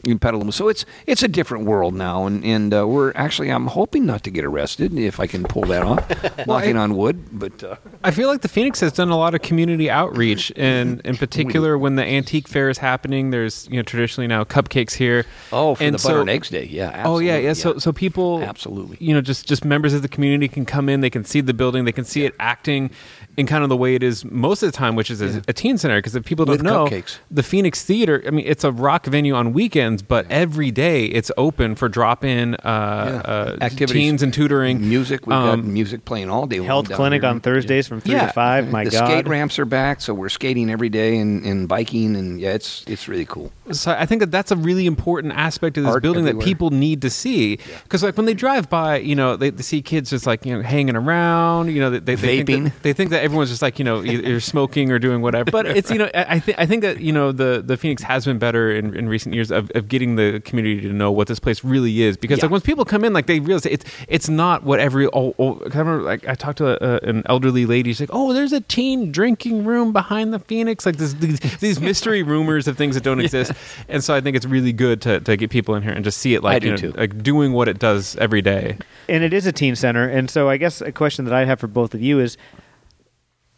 in 0.07 0.19
Petaluma. 0.19 0.53
So 0.53 0.69
it's 0.69 0.85
it's 1.07 1.23
a 1.23 1.29
different 1.29 1.65
world 1.65 1.95
now, 1.95 2.27
and 2.27 2.45
and 2.45 2.75
uh, 2.75 2.87
we're 2.87 3.13
actually 3.15 3.51
I'm 3.51 3.67
hoping 3.67 4.07
not 4.07 4.23
to 4.25 4.31
get 4.31 4.45
arrested 4.45 4.97
if 4.99 5.21
I 5.21 5.27
can 5.27 5.45
pull 5.45 5.65
that 5.65 5.83
off. 5.83 6.47
Knocking 6.47 6.77
on 6.77 6.97
wood, 6.97 7.27
but 7.33 7.63
uh, 7.63 7.77
I 8.03 8.11
feel 8.11 8.29
like 8.29 8.43
the 8.43 8.49
Phoenix 8.49 8.81
has 8.81 8.93
done 8.93 9.11
a 9.11 9.17
lot 9.17 9.35
of 9.35 9.43
community 9.43 9.91
outreach, 9.91 10.53
and 10.57 11.01
in 11.05 11.17
particular, 11.17 11.79
when 11.79 11.97
the 11.97 12.05
antique 12.05 12.49
fair 12.49 12.71
is 12.71 12.79
happening, 12.79 13.31
there's 13.31 13.69
you 13.69 13.77
know 13.77 13.83
traditionally 13.83 14.27
now 14.27 14.45
cupcakes 14.45 14.93
here. 14.93 15.25
oh, 15.53 15.75
for 15.75 15.83
and 15.83 15.95
the 15.95 15.99
so, 15.99 16.09
butter 16.09 16.21
and 16.21 16.31
eggs 16.31 16.51
day, 16.51 16.65
yeah. 16.65 17.03
Oh 17.05 17.19
yeah, 17.19 17.33
absolutely, 17.33 17.45
yeah. 17.45 17.53
So 17.55 17.79
so 17.79 17.93
people 17.93 18.43
Absolutely. 18.43 18.97
you 19.01 19.15
know 19.15 19.21
just 19.21 19.47
just 19.47 19.65
members 19.65 19.95
of 19.95 20.03
the 20.03 20.09
community 20.09 20.49
can 20.49 20.65
come 20.65 20.89
in, 20.89 21.01
they 21.01 21.11
can 21.11 21.25
see 21.25 21.41
the 21.41 21.55
building, 21.55 21.85
they 21.85 21.93
can 21.93 22.05
see 22.05 22.25
it 22.25 22.35
acting 22.39 22.91
in 23.37 23.47
kind 23.47 23.63
of 23.63 23.69
the 23.69 23.77
way 23.77 23.95
it 23.95 24.03
is 24.03 24.25
most 24.25 24.63
of 24.63 24.71
the 24.71 24.77
time, 24.77 24.95
which 24.97 25.11
is 25.11 25.21
a, 25.21 25.43
a 25.49 25.53
teen 25.53 25.77
center. 25.79 25.97
Because 25.99 26.15
if 26.15 26.25
people 26.25 26.45
don't 26.45 26.55
With 26.55 26.63
know, 26.63 26.87
cupcakes. 26.87 27.19
the 27.31 27.43
Phoenix 27.43 27.85
Theater, 27.85 28.23
I 28.27 28.31
mean, 28.31 28.45
it's 28.47 28.65
a 28.65 28.71
rock 28.73 29.07
venue 29.07 29.35
on 29.35 29.53
weekends, 29.53 30.03
but 30.03 30.27
every 30.31 30.71
day 30.71 31.07
it's 31.07 31.31
open 31.37 31.75
for 31.75 31.89
drop 31.89 32.25
in 32.25 32.55
uh, 32.57 32.59
uh, 32.65 33.57
Activities. 33.61 33.93
teens 33.93 34.23
and 34.23 34.33
tutoring. 34.33 34.89
music. 34.89 35.27
We've 35.27 35.35
got 35.35 35.55
Um, 35.59 35.73
music 35.73 36.05
playing 36.05 36.31
all 36.31 36.47
day. 36.47 36.63
Health 36.63 36.89
down 36.89 36.97
clinic 36.97 37.23
here. 37.23 37.31
on 37.31 37.41
Thursdays 37.41 37.87
from 37.89 38.01
three 38.01 38.15
Yeah. 38.15 38.27
to 38.27 38.33
five. 38.33 38.71
My 38.71 38.85
the 38.85 38.91
God. 38.91 39.07
skate 39.09 39.29
ramps 39.29 39.59
are 39.59 39.65
back, 39.65 40.01
so 40.01 40.15
we're 40.15 40.29
skating 40.29 40.71
every 40.71 40.89
day 40.89 41.17
and, 41.17 41.45
and 41.45 41.67
biking, 41.69 42.17
and 42.17 42.41
yeah, 42.41 42.53
it's 42.55 42.85
it's 42.87 43.09
really 43.09 43.25
cool. 43.25 43.51
So 43.73 43.93
I 43.93 44.07
think 44.07 44.21
that 44.21 44.31
that's 44.31 44.51
a 44.51 44.57
really 44.57 44.87
important 44.87 45.33
aspect 45.35 45.77
of 45.79 45.85
this 45.85 45.93
Art 45.93 46.03
building 46.03 46.25
that 46.27 46.39
people 46.41 46.71
need 46.71 47.03
to 47.03 47.11
see. 47.11 47.59
Because 47.83 48.03
like 48.03 48.17
when 48.17 48.27
they 48.27 48.35
drive 48.35 48.69
by, 48.69 48.99
you 48.99 49.15
know, 49.15 49.37
they, 49.37 49.51
they 49.51 49.63
see 49.63 49.81
kids 49.83 50.11
just 50.11 50.27
like 50.27 50.45
you 50.47 50.55
know 50.55 50.63
hanging 50.63 50.97
around, 50.97 51.69
you 51.69 51.81
know, 51.81 51.91
they, 51.91 51.99
they, 51.99 52.15
they 52.15 52.43
think 52.45 52.49
Vaping. 52.49 52.65
that, 52.65 52.83
they 52.83 52.93
think 52.93 53.11
that 53.11 53.24
everyone's 53.25 53.51
just 53.51 53.63
like 53.63 53.79
you 53.79 53.85
know 53.85 54.05
either 54.05 54.29
you're 54.29 54.41
smoking 54.41 54.91
or 54.93 54.99
doing 54.99 55.23
whatever. 55.23 55.51
But 55.51 55.67
it's 55.67 55.91
you 55.91 55.99
know 55.99 56.11
I 56.15 56.35
I 56.35 56.41
think 56.41 56.59
I 56.59 56.67
think 56.67 56.83
that 56.83 57.01
you 57.01 57.13
know 57.13 57.33
the 57.33 57.63
the 57.65 57.77
Phoenix 57.77 58.03
has 58.03 58.25
been 58.25 58.39
better 58.39 58.71
in, 58.71 58.95
in 58.95 59.09
recent 59.09 59.35
years 59.35 59.51
of, 59.51 59.71
of 59.71 59.85
of 59.85 59.89
getting 59.89 60.17
the 60.17 60.41
community 60.41 60.81
to 60.81 60.93
know 60.93 61.13
what 61.13 61.29
this 61.29 61.39
place 61.39 61.63
really 61.65 62.03
is. 62.03 62.17
Because 62.17 62.39
Yeah. 62.39 62.45
like 62.47 62.53
once 62.53 62.65
people 62.65 62.85
come 62.85 63.05
in, 63.05 63.13
like 63.13 63.27
they 63.27 63.39
realize 63.41 63.67
it's 63.67 63.85
it's 64.09 64.29
not 64.29 64.63
what 64.65 64.81
every 64.81 65.07
old, 65.09 65.35
oh 65.39 65.61
I 65.61 65.79
remember 65.79 66.03
like 66.03 66.27
I 66.27 66.35
talked 66.35 66.59
to 66.59 66.83
a, 66.83 67.07
an 67.09 67.23
elderly 67.27 67.67
lady. 67.67 67.91
She's 67.91 68.01
like, 68.01 68.11
oh, 68.13 68.33
there's 68.33 68.53
a 68.53 68.61
teen 68.61 69.13
drinking 69.13 69.65
room 69.65 69.93
behind 69.93 70.33
the 70.33 70.39
Phoenix. 70.39 70.87
Like 70.87 70.97
this, 70.97 71.13
these 71.15 71.39
these 71.61 71.81
mystery 71.81 72.23
rumors 72.23 72.67
of 72.67 72.77
things 72.77 72.95
that 72.95 73.05
don't 73.05 73.21
exist. 73.27 73.53
And 73.89 74.03
so 74.03 74.15
I 74.15 74.21
think 74.21 74.37
it's 74.37 74.47
really 74.47 74.73
good 74.73 75.01
to, 75.03 75.21
to 75.21 75.37
get 75.37 75.51
people 75.51 75.75
in 75.75 75.83
here 75.83 75.93
and 75.93 76.05
just 76.05 76.19
see 76.19 76.35
it 76.35 76.43
like 76.43 76.63
do 76.63 76.69
you 76.69 76.73
know, 76.73 76.77
too. 76.79 76.93
like 76.93 77.23
doing 77.23 77.53
what 77.53 77.69
it 77.69 77.79
does 77.79 78.17
every 78.17 78.43
day. 78.43 78.79
and 79.09 79.23
it 79.23 79.33
is 79.33 79.47
a 79.47 79.53
teen 79.53 79.77
center. 79.77 80.09
And 80.09 80.31
so 80.31 80.49
I 80.49 80.57
guess 80.57 80.81
a 80.81 80.93
question 80.93 81.25
that 81.27 81.35
I 81.35 81.45
have 81.45 81.61
for 81.61 81.67
both 81.69 81.95
of 81.95 82.01
you 82.03 82.21
is 82.21 82.37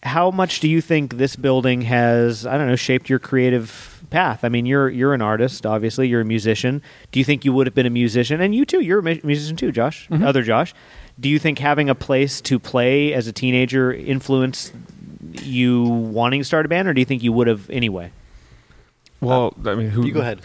how 0.06 0.30
much 0.30 0.60
do 0.60 0.68
you 0.68 0.80
think 0.80 1.16
this 1.16 1.36
building 1.36 1.82
has 1.82 2.46
I 2.46 2.56
don't 2.56 2.68
know 2.68 2.76
shaped 2.76 3.10
your 3.10 3.18
creative 3.18 4.04
path? 4.10 4.44
I 4.44 4.48
mean, 4.48 4.64
you're 4.66 4.88
you're 4.88 5.14
an 5.14 5.22
artist, 5.22 5.66
obviously, 5.66 6.08
you're 6.08 6.20
a 6.20 6.24
musician. 6.24 6.82
Do 7.12 7.18
you 7.18 7.24
think 7.24 7.44
you 7.44 7.52
would 7.52 7.66
have 7.66 7.74
been 7.74 7.86
a 7.86 7.90
musician? 7.90 8.40
And 8.40 8.54
you 8.54 8.64
too, 8.64 8.80
you're 8.80 9.00
a 9.00 9.02
musician 9.02 9.56
too, 9.56 9.72
Josh. 9.72 10.08
Mm-hmm. 10.08 10.24
Other 10.24 10.42
Josh. 10.42 10.74
Do 11.18 11.28
you 11.28 11.38
think 11.38 11.58
having 11.58 11.88
a 11.88 11.94
place 11.94 12.40
to 12.42 12.58
play 12.58 13.14
as 13.14 13.26
a 13.26 13.32
teenager 13.32 13.92
influenced 13.92 14.72
you 15.42 15.82
wanting 15.84 16.40
to 16.40 16.44
start 16.44 16.66
a 16.66 16.68
band, 16.68 16.88
or 16.88 16.94
do 16.94 17.00
you 17.00 17.06
think 17.06 17.22
you 17.22 17.32
would 17.32 17.46
have 17.46 17.68
anyway? 17.70 18.12
Well, 19.20 19.54
I 19.64 19.74
mean, 19.74 19.90
who 19.90 20.06
You 20.06 20.12
go 20.12 20.20
ahead. 20.20 20.42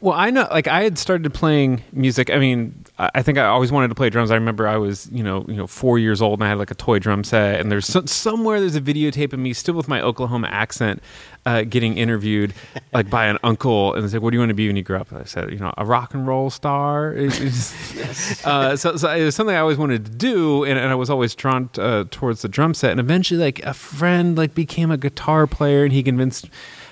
Well, 0.00 0.16
I 0.16 0.30
know, 0.30 0.48
like 0.50 0.66
I 0.68 0.82
had 0.82 0.96
started 0.98 1.32
playing 1.34 1.82
music. 1.92 2.30
I 2.30 2.38
mean, 2.38 2.84
I 3.14 3.22
think 3.22 3.38
I 3.38 3.46
always 3.46 3.72
wanted 3.72 3.88
to 3.88 3.94
play 3.94 4.10
drums. 4.10 4.30
I 4.30 4.34
remember 4.34 4.68
I 4.68 4.76
was, 4.76 5.08
you 5.10 5.22
know, 5.22 5.46
you 5.48 5.54
know, 5.54 5.66
four 5.66 5.98
years 5.98 6.20
old 6.20 6.38
and 6.40 6.44
I 6.46 6.50
had 6.50 6.58
like 6.58 6.70
a 6.70 6.74
toy 6.74 6.98
drum 6.98 7.24
set. 7.24 7.58
And 7.58 7.72
there's 7.72 7.86
some, 7.86 8.06
somewhere 8.06 8.60
there's 8.60 8.76
a 8.76 8.80
videotape 8.80 9.32
of 9.32 9.38
me 9.38 9.54
still 9.54 9.74
with 9.74 9.88
my 9.88 10.02
Oklahoma 10.02 10.48
accent, 10.48 11.02
uh, 11.46 11.62
getting 11.62 11.96
interviewed 11.96 12.52
like 12.92 13.08
by 13.08 13.24
an 13.24 13.38
uncle, 13.42 13.94
and 13.94 14.04
they 14.04 14.08
said, 14.08 14.20
"What 14.20 14.30
do 14.30 14.36
you 14.36 14.40
want 14.40 14.50
to 14.50 14.54
be 14.54 14.66
when 14.66 14.76
you 14.76 14.82
grow 14.82 15.00
up?" 15.00 15.10
And 15.10 15.18
I 15.20 15.24
said, 15.24 15.50
"You 15.50 15.58
know, 15.58 15.72
a 15.78 15.86
rock 15.86 16.12
and 16.12 16.26
roll 16.26 16.50
star." 16.50 17.14
It's- 17.16 18.44
uh, 18.44 18.76
so, 18.76 18.96
so 18.96 19.10
it 19.10 19.24
was 19.24 19.34
something 19.34 19.56
I 19.56 19.60
always 19.60 19.78
wanted 19.78 20.04
to 20.04 20.10
do, 20.10 20.64
and, 20.64 20.78
and 20.78 20.90
I 20.90 20.94
was 20.94 21.08
always 21.08 21.34
drawn 21.34 21.70
uh, 21.78 22.04
towards 22.10 22.42
the 22.42 22.48
drum 22.48 22.74
set. 22.74 22.90
And 22.90 23.00
eventually, 23.00 23.40
like 23.40 23.60
a 23.64 23.72
friend, 23.72 24.36
like 24.36 24.54
became 24.54 24.90
a 24.90 24.98
guitar 24.98 25.46
player, 25.46 25.84
and 25.84 25.92
he 25.92 26.02
convinced 26.02 26.50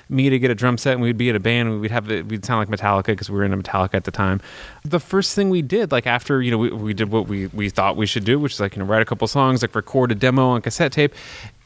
me 0.09 0.31
to 0.31 0.39
get 0.39 0.51
a 0.51 0.55
drum 0.55 0.79
set 0.79 0.95
and 0.95 1.03
we'd 1.03 1.17
be 1.17 1.29
in 1.29 1.37
a 1.37 1.41
band 1.41 1.69
and 1.69 1.81
we'd 1.81 1.91
have 1.91 2.09
we'd 2.09 2.45
sound 2.45 2.59
like 2.59 2.69
metallica 2.69 3.07
because 3.07 3.31
we 3.31 3.37
were 3.37 3.45
in 3.45 3.53
a 3.53 3.57
metallica 3.57 3.95
at 3.95 4.05
the 4.05 4.11
time. 4.11 4.41
The 4.85 5.01
first 5.01 5.35
thing 5.35 5.51
we 5.51 5.63
did 5.63 5.93
like 5.93 6.07
after 6.07 6.41
you 6.43 6.51
know 6.51 6.59
we, 6.59 6.71
we 6.71 6.95
did 6.95 7.11
what 7.11 7.29
we, 7.29 7.47
we 7.49 7.69
thought 7.69 7.97
we 7.97 8.07
should 8.07 8.25
do 8.25 8.39
which 8.39 8.55
is 8.55 8.61
like 8.61 8.77
you 8.77 8.81
know 8.81 8.87
write 8.87 9.03
a 9.03 9.05
couple 9.05 9.27
songs 9.29 9.63
like 9.63 9.75
record 9.75 10.13
a 10.13 10.15
demo 10.15 10.49
on 10.49 10.63
cassette 10.63 10.93
tape 10.93 11.15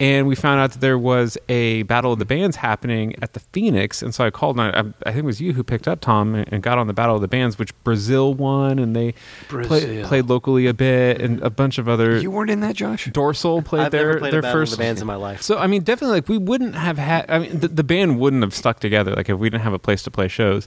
and 0.02 0.26
we 0.26 0.34
found 0.34 0.60
out 0.60 0.72
that 0.72 0.80
there 0.80 0.98
was 0.98 1.38
a 1.48 1.84
battle 1.84 2.12
of 2.12 2.18
the 2.18 2.24
bands 2.24 2.56
happening 2.56 3.14
at 3.22 3.32
the 3.34 3.40
phoenix 3.40 4.02
and 4.02 4.14
so 4.14 4.24
i 4.24 4.30
called 4.30 4.58
and 4.58 4.76
i, 4.76 5.08
I 5.08 5.12
think 5.12 5.22
it 5.22 5.24
was 5.24 5.40
you 5.40 5.52
who 5.52 5.62
picked 5.62 5.86
up 5.86 6.00
tom 6.00 6.34
and, 6.34 6.52
and 6.52 6.62
got 6.62 6.76
on 6.76 6.88
the 6.88 6.92
battle 6.92 7.14
of 7.14 7.20
the 7.20 7.28
bands 7.28 7.58
which 7.58 7.72
brazil 7.84 8.34
won 8.34 8.78
and 8.78 8.94
they 8.96 9.14
play, 9.48 10.02
played 10.02 10.26
locally 10.26 10.66
a 10.66 10.74
bit 10.74 11.20
and 11.22 11.40
a 11.40 11.50
bunch 11.50 11.78
of 11.78 11.88
other 11.88 12.18
You 12.18 12.30
weren't 12.30 12.50
in 12.50 12.60
that, 12.60 12.74
Josh? 12.74 13.08
dorsal 13.12 13.62
played 13.62 13.82
I've 13.82 13.92
their 13.92 14.06
never 14.08 14.18
played 14.18 14.32
their 14.32 14.40
a 14.40 14.42
battle 14.42 14.60
of 14.62 14.68
first 14.68 14.72
the 14.72 14.82
bands 14.82 15.00
in 15.00 15.06
my 15.06 15.14
life. 15.14 15.40
so 15.42 15.58
I 15.58 15.66
mean, 15.68 15.82
definitely, 15.82 16.16
like 16.16 16.28
we 16.28 16.38
wouldn't 16.38 16.74
have 16.74 16.98
had. 16.98 17.30
I 17.30 17.38
mean, 17.38 17.60
the, 17.60 17.68
the 17.68 17.84
band 17.84 18.18
wouldn't 18.18 18.42
have 18.42 18.54
stuck 18.54 18.80
together 18.80 19.14
like 19.14 19.28
if 19.28 19.38
we 19.38 19.48
didn't 19.48 19.62
have 19.62 19.72
a 19.72 19.78
place 19.78 20.02
to 20.04 20.10
play 20.10 20.28
shows. 20.28 20.66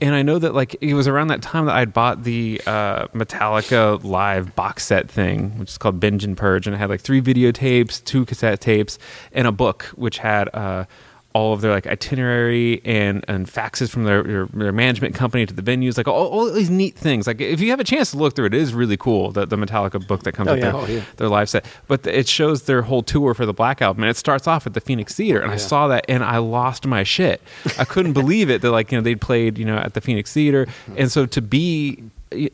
And 0.00 0.14
I 0.14 0.22
know 0.22 0.38
that 0.38 0.54
like 0.54 0.76
it 0.82 0.94
was 0.94 1.08
around 1.08 1.28
that 1.28 1.40
time 1.40 1.66
that 1.66 1.76
I'd 1.76 1.94
bought 1.94 2.24
the 2.24 2.60
uh, 2.66 3.06
Metallica 3.08 4.02
live 4.04 4.54
box 4.54 4.84
set 4.84 5.10
thing, 5.10 5.58
which 5.58 5.70
is 5.70 5.78
called 5.78 6.00
Binge 6.00 6.22
and 6.22 6.36
Purge, 6.36 6.66
and 6.66 6.74
it 6.74 6.78
had 6.78 6.90
like 6.90 7.00
three 7.00 7.22
videotapes, 7.22 8.04
two 8.04 8.26
cassette 8.26 8.60
tapes, 8.60 8.98
and 9.32 9.46
a 9.46 9.52
book 9.52 9.84
which 9.94 10.18
had. 10.18 10.48
Uh, 10.54 10.84
all 11.36 11.52
of 11.52 11.60
their 11.60 11.70
like 11.72 11.86
itinerary 11.86 12.80
and 12.84 13.24
and 13.28 13.46
faxes 13.46 13.90
from 13.90 14.04
their 14.04 14.22
their, 14.22 14.46
their 14.46 14.72
management 14.72 15.14
company 15.14 15.44
to 15.44 15.52
the 15.52 15.62
venues, 15.62 15.96
like 15.98 16.08
all, 16.08 16.26
all 16.28 16.50
these 16.50 16.70
neat 16.70 16.96
things. 16.96 17.26
Like 17.26 17.40
if 17.40 17.60
you 17.60 17.70
have 17.70 17.80
a 17.80 17.84
chance 17.84 18.10
to 18.12 18.16
look 18.16 18.34
through 18.34 18.46
it, 18.46 18.54
it 18.54 18.60
is 18.60 18.72
really 18.72 18.96
cool. 18.96 19.30
The 19.32 19.44
the 19.46 19.56
Metallica 19.56 20.04
book 20.06 20.22
that 20.22 20.32
comes 20.32 20.48
Oh, 20.48 20.54
with 20.54 20.62
yeah. 20.64 20.70
their, 20.72 20.80
Oh, 20.80 20.86
yeah. 20.86 21.02
their 21.16 21.28
live 21.28 21.48
set, 21.50 21.64
but 21.88 22.02
th- 22.04 22.16
it 22.16 22.26
shows 22.28 22.62
their 22.62 22.82
whole 22.82 23.02
tour 23.02 23.34
for 23.34 23.44
the 23.44 23.52
Black 23.52 23.82
album, 23.82 24.02
and 24.04 24.10
it 24.10 24.16
starts 24.16 24.46
off 24.46 24.66
at 24.66 24.74
the 24.74 24.80
Phoenix 24.80 25.14
Theater, 25.14 25.40
and 25.40 25.50
I 25.50 25.54
oh, 25.54 25.58
saw 25.58 25.88
that, 25.88 26.04
and 26.08 26.24
I 26.24 26.38
lost 26.38 26.86
my 26.86 27.02
shit. 27.02 27.42
I 27.78 27.84
couldn't 27.84 28.14
believe 28.14 28.48
it 28.50 28.62
that 28.62 28.70
like 28.70 28.90
you 28.90 28.98
know 28.98 29.02
they'd 29.02 29.20
played 29.20 29.58
you 29.58 29.64
know 29.64 29.76
at 29.76 29.92
the 29.94 30.00
Phoenix 30.00 30.32
Theater, 30.32 30.66
and 30.96 31.12
so 31.12 31.26
to 31.26 31.42
be 31.42 32.02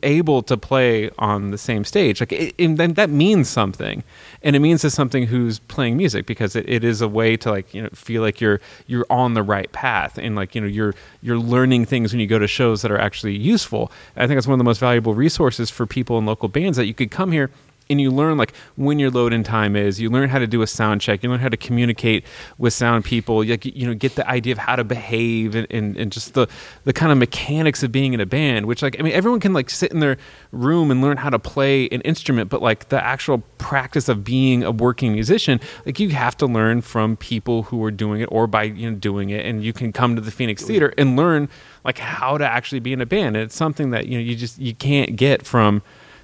able 0.03 0.41
to 0.43 0.57
play 0.57 1.09
on 1.17 1.51
the 1.51 1.57
same 1.57 1.83
stage. 1.83 2.19
Like 2.19 2.31
it, 2.31 2.55
and 2.59 2.77
then 2.77 2.93
that 2.93 3.09
means 3.09 3.49
something. 3.49 4.03
And 4.41 4.55
it 4.55 4.59
means 4.59 4.81
to 4.81 4.89
something 4.89 5.27
who's 5.27 5.59
playing 5.59 5.97
music 5.97 6.25
because 6.25 6.55
it, 6.55 6.67
it 6.67 6.83
is 6.83 7.01
a 7.01 7.07
way 7.07 7.37
to 7.37 7.51
like 7.51 7.73
you 7.73 7.83
know 7.83 7.89
feel 7.93 8.21
like 8.21 8.41
you're 8.41 8.59
you're 8.87 9.05
on 9.09 9.33
the 9.33 9.43
right 9.43 9.71
path 9.71 10.17
and 10.17 10.35
like 10.35 10.55
you 10.55 10.61
know 10.61 10.67
you're 10.67 10.95
you're 11.21 11.39
learning 11.39 11.85
things 11.85 12.13
when 12.13 12.19
you 12.19 12.27
go 12.27 12.39
to 12.39 12.47
shows 12.47 12.81
that 12.81 12.91
are 12.91 12.99
actually 12.99 13.37
useful. 13.37 13.91
I 14.15 14.27
think 14.27 14.37
it's 14.37 14.47
one 14.47 14.53
of 14.53 14.59
the 14.59 14.63
most 14.63 14.79
valuable 14.79 15.13
resources 15.13 15.69
for 15.69 15.85
people 15.85 16.17
in 16.17 16.25
local 16.25 16.49
bands 16.49 16.77
that 16.77 16.85
you 16.85 16.93
could 16.93 17.11
come 17.11 17.31
here 17.31 17.49
and 17.89 17.99
you 17.99 18.11
learn 18.11 18.37
like 18.37 18.53
when 18.75 18.99
your 18.99 19.09
load 19.09 19.33
in 19.33 19.43
time 19.43 19.75
is. 19.75 19.99
You 19.99 20.09
learn 20.09 20.29
how 20.29 20.39
to 20.39 20.47
do 20.47 20.61
a 20.61 20.67
sound 20.67 21.01
check. 21.01 21.23
You 21.23 21.29
learn 21.29 21.39
how 21.39 21.49
to 21.49 21.57
communicate 21.57 22.25
with 22.57 22.73
sound 22.73 23.05
people. 23.05 23.43
Like 23.43 23.65
you 23.65 23.87
know 23.87 23.93
get 23.93 24.15
the 24.15 24.27
idea 24.27 24.53
of 24.53 24.57
how 24.57 24.75
to 24.75 24.83
behave 24.83 25.55
and, 25.55 25.67
and, 25.69 25.97
and 25.97 26.11
just 26.11 26.33
the 26.33 26.47
the 26.83 26.93
kind 26.93 27.11
of 27.11 27.17
mechanics 27.17 27.83
of 27.83 27.91
being 27.91 28.13
in 28.13 28.19
a 28.19 28.25
band 28.25 28.65
which 28.65 28.81
like 28.81 28.99
i 28.99 29.03
mean 29.03 29.13
everyone 29.13 29.39
can 29.39 29.53
like 29.53 29.69
sit 29.69 29.91
in 29.91 29.99
their 29.99 30.17
room 30.51 30.91
and 30.91 31.01
learn 31.01 31.17
how 31.17 31.29
to 31.29 31.39
play 31.39 31.87
an 31.89 32.01
instrument 32.01 32.49
but 32.49 32.61
like 32.61 32.89
the 32.89 33.03
actual 33.03 33.39
practice 33.57 34.09
of 34.09 34.23
being 34.23 34.63
a 34.63 34.71
working 34.71 35.13
musician 35.13 35.59
like 35.85 35.99
you 35.99 36.09
have 36.09 36.35
to 36.35 36.45
learn 36.45 36.81
from 36.81 37.15
people 37.17 37.63
who 37.63 37.83
are 37.83 37.91
doing 37.91 38.21
it 38.21 38.25
or 38.25 38.47
by 38.47 38.63
you 38.63 38.89
know 38.89 38.97
doing 38.97 39.29
it 39.29 39.45
and 39.45 39.63
you 39.63 39.73
can 39.73 39.91
come 39.91 40.15
to 40.15 40.21
the 40.21 40.31
phoenix 40.31 40.63
theater 40.63 40.93
and 40.97 41.15
learn 41.15 41.49
like 41.83 41.97
how 41.97 42.37
to 42.37 42.45
actually 42.45 42.79
be 42.79 42.93
in 42.93 43.01
a 43.01 43.05
band. 43.05 43.35
And 43.35 43.45
it's 43.45 43.55
something 43.55 43.91
that 43.91 44.07
you 44.07 44.17
know 44.17 44.23
you 44.23 44.35
just 44.35 44.59
you 44.59 44.73
can't 44.73 45.15
get 45.15 45.45
from 45.45 45.81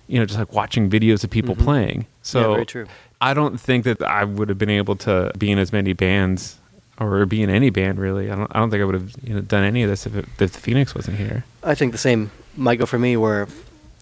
you 0.10 0.20
know, 0.20 0.26
just 0.26 0.40
like 0.40 0.52
watching 0.52 0.90
videos 0.90 1.24
of 1.24 1.30
people 1.30 1.56
playing. 1.56 2.06
So 2.24 2.56
Mm-hmm. 2.56 2.64
true. 2.64 2.88
I 3.22 3.34
don't 3.34 3.60
think 3.60 3.84
that 3.84 4.02
I 4.02 4.24
would 4.24 4.50
have 4.50 4.58
been 4.58 4.70
able 4.70 4.96
to 4.98 5.32
be 5.38 5.52
in 5.52 5.60
as 5.60 5.72
many 5.72 5.94
bands 5.94 6.58
or 7.00 7.26
be 7.26 7.42
in 7.44 7.50
any 7.50 7.70
band 7.70 8.00
really. 8.00 8.32
I 8.32 8.36
don't, 8.36 8.52
I 8.54 8.60
don't 8.60 8.70
think 8.72 8.82
I 8.82 8.86
would 8.86 8.96
have 8.96 9.14
you 9.24 9.36
know, 9.36 9.42
done 9.42 9.64
any 9.64 9.84
of 9.84 9.90
this 9.90 10.06
if, 10.06 10.16
it, 10.16 10.26
if 10.40 10.54
the 10.54 10.60
Phoenix 10.60 10.96
wasn't 10.96 11.18
here. 11.18 11.46
I 11.64 11.76
think 11.76 11.92
the 11.92 11.98
same 11.98 12.32
might 12.58 12.78
go 12.78 12.86
for 12.86 12.98
me. 13.00 13.18
Where 13.18 13.48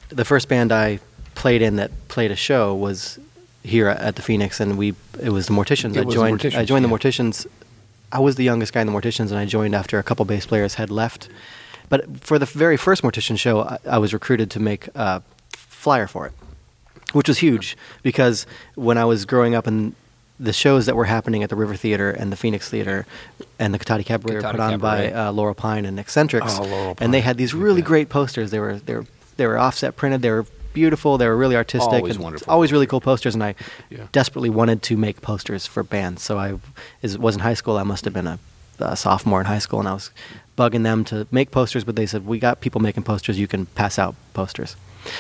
the 0.09 0.25
first 0.25 0.47
band 0.47 0.71
I 0.71 0.99
played 1.35 1.61
in 1.61 1.75
that 1.75 1.91
played 2.07 2.31
a 2.31 2.35
show 2.35 2.73
was 2.73 3.19
here 3.63 3.89
at 3.89 4.15
the 4.15 4.21
Phoenix, 4.21 4.59
and 4.59 4.77
we 4.77 4.95
it 5.21 5.29
was 5.29 5.47
the 5.47 5.53
Morticians. 5.53 5.95
It 5.97 6.07
I 6.07 6.09
joined. 6.09 6.45
I 6.55 6.63
joined 6.63 6.85
yeah. 6.85 6.89
the 6.89 6.97
Morticians. 6.97 7.45
I 8.11 8.19
was 8.19 8.35
the 8.35 8.43
youngest 8.45 8.71
guy 8.71 8.81
in 8.81 8.87
the 8.87 8.93
Morticians, 8.93 9.29
and 9.31 9.37
I 9.37 9.45
joined 9.45 9.75
after 9.75 9.99
a 9.99 10.03
couple 10.03 10.23
bass 10.25 10.45
players 10.45 10.75
had 10.75 10.89
left. 10.89 11.27
But 11.89 12.19
for 12.21 12.39
the 12.39 12.45
very 12.45 12.77
first 12.77 13.03
Mortician 13.03 13.37
show, 13.37 13.61
I, 13.61 13.77
I 13.85 13.97
was 13.97 14.13
recruited 14.13 14.49
to 14.51 14.59
make 14.59 14.87
a 14.95 15.21
flyer 15.77 16.07
for 16.07 16.25
it, 16.27 16.33
which 17.13 17.27
was 17.27 17.37
huge 17.39 17.77
because 18.03 18.45
when 18.75 18.97
I 18.97 19.05
was 19.05 19.25
growing 19.25 19.55
up 19.55 19.67
and 19.67 19.93
the 20.39 20.53
shows 20.53 20.85
that 20.85 20.95
were 20.95 21.05
happening 21.05 21.41
at 21.43 21.49
the 21.49 21.55
River 21.55 21.75
Theater 21.75 22.11
and 22.11 22.31
the 22.31 22.35
Phoenix 22.35 22.69
Theater 22.69 23.05
and 23.57 23.73
the 23.73 23.79
Cotati 23.79 24.05
Cabaret 24.05 24.35
were 24.35 24.41
put 24.41 24.59
on 24.59 24.77
by 24.79 25.07
Cabaret. 25.07 25.13
uh, 25.13 25.31
Laurel 25.31 25.55
Pine 25.55 25.85
and 25.85 25.99
Eccentrics, 25.99 26.57
Oh, 26.59 26.63
Laurel 26.63 26.95
and 27.01 27.13
they 27.13 27.21
had 27.21 27.37
these 27.37 27.53
really 27.55 27.81
Yeah. 27.81 27.87
great 27.87 28.09
posters. 28.09 28.51
They 28.51 28.59
were 28.59 28.75
they 28.77 28.95
were 28.95 29.05
they 29.37 29.47
were 29.47 29.57
offset 29.57 29.95
printed. 29.95 30.21
They 30.21 30.29
were 30.31 30.45
beautiful. 30.73 31.17
They 31.17 31.27
were 31.27 31.37
really 31.37 31.55
artistic. 31.55 31.91
Always 31.91 32.19
wonderful 32.19 32.51
Always 32.53 32.71
really 32.71 32.85
cool 32.85 33.01
posters, 33.01 33.33
and 33.33 33.43
I 33.43 33.55
Yeah. 33.89 34.05
desperately 34.11 34.49
wanted 34.51 34.81
to 34.83 34.97
make 34.97 35.21
posters 35.21 35.65
for 35.65 35.81
bands. 35.83 36.21
So 36.21 36.37
I 36.37 36.53
is- 37.01 37.17
was 37.17 37.33
in 37.35 37.41
high 37.41 37.55
school. 37.55 37.77
I 37.77 37.83
must 37.83 38.05
have 38.05 38.13
been 38.13 38.27
a, 38.27 38.37
a 38.79 38.95
sophomore 38.95 39.39
in 39.39 39.47
high 39.47 39.59
school, 39.59 39.79
and 39.79 39.87
I 39.89 39.93
was 39.93 40.11
bugging 40.55 40.83
them 40.83 41.03
to 41.05 41.25
make 41.31 41.49
posters. 41.49 41.83
But 41.83 41.95
they 41.95 42.05
said 42.05 42.27
we 42.27 42.37
got 42.37 42.61
people 42.61 42.79
making 42.79 43.03
posters. 43.03 43.39
You 43.39 43.47
can 43.47 43.65
pass 43.73 43.97
out 43.97 44.13
posters. 44.35 44.75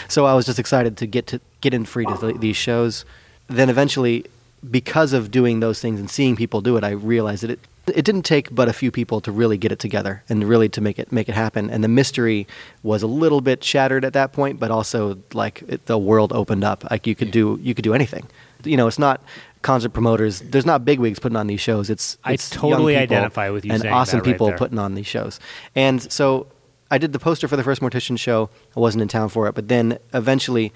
So 0.07 0.25
I 0.25 0.33
was 0.33 0.45
just 0.45 0.59
excited 0.59 0.97
to 0.97 1.07
get 1.07 1.27
to 1.27 1.41
get 1.61 1.73
in 1.73 1.85
free 1.85 2.05
to 2.05 2.17
th- 2.17 2.37
these 2.37 2.57
shows. 2.57 3.05
Then 3.47 3.69
eventually, 3.69 4.25
because 4.69 5.13
of 5.13 5.31
doing 5.31 5.59
those 5.59 5.79
things 5.79 5.99
and 5.99 6.09
seeing 6.09 6.35
people 6.35 6.61
do 6.61 6.77
it, 6.77 6.83
I 6.83 6.91
realized 6.91 7.43
that 7.43 7.51
it 7.51 7.59
it 7.93 8.03
didn't 8.03 8.23
take 8.23 8.53
but 8.53 8.67
a 8.67 8.73
few 8.73 8.91
people 8.91 9.21
to 9.21 9.31
really 9.31 9.57
get 9.57 9.71
it 9.71 9.79
together 9.79 10.21
and 10.27 10.43
really 10.43 10.69
to 10.69 10.81
make 10.81 10.99
it 10.99 11.11
make 11.11 11.29
it 11.29 11.35
happen. 11.35 11.69
And 11.69 11.83
the 11.83 11.87
mystery 11.87 12.47
was 12.83 13.01
a 13.01 13.07
little 13.07 13.41
bit 13.41 13.63
shattered 13.63 14.03
at 14.03 14.13
that 14.13 14.33
point, 14.33 14.59
but 14.59 14.71
also 14.71 15.17
like 15.33 15.63
it, 15.67 15.85
the 15.85 15.97
world 15.97 16.33
opened 16.33 16.63
up. 16.63 16.89
Like 16.91 17.07
you 17.07 17.15
could 17.15 17.31
do 17.31 17.59
you 17.61 17.73
could 17.73 17.83
do 17.83 17.93
anything. 17.93 18.27
You 18.63 18.75
know, 18.75 18.87
it's 18.87 18.99
not 18.99 19.21
concert 19.61 19.89
promoters. 19.89 20.41
There's 20.41 20.65
not 20.65 20.85
bigwigs 20.85 21.19
putting 21.19 21.35
on 21.35 21.47
these 21.47 21.61
shows. 21.61 21.89
It's, 21.89 22.17
I 22.23 22.35
totally 22.37 22.95
identify 22.95 23.49
with 23.49 23.65
you 23.65 23.73
and 23.73 23.85
awesome 23.85 24.19
right 24.19 24.25
people 24.25 24.47
there. 24.47 24.57
putting 24.57 24.79
on 24.79 24.95
these 24.95 25.07
shows. 25.07 25.39
And 25.75 26.11
so 26.11 26.47
I 26.89 26.97
did 26.97 27.13
the 27.13 27.19
poster 27.19 27.47
for 27.47 27.57
the 27.57 27.63
first 27.63 27.81
Mortician 27.81 28.17
show. 28.17 28.49
I 28.75 28.79
wasn't 28.79 29.01
in 29.01 29.07
town 29.07 29.29
for 29.29 29.47
it, 29.47 29.55
but 29.55 29.67
then 29.67 29.97
eventually, 30.13 30.71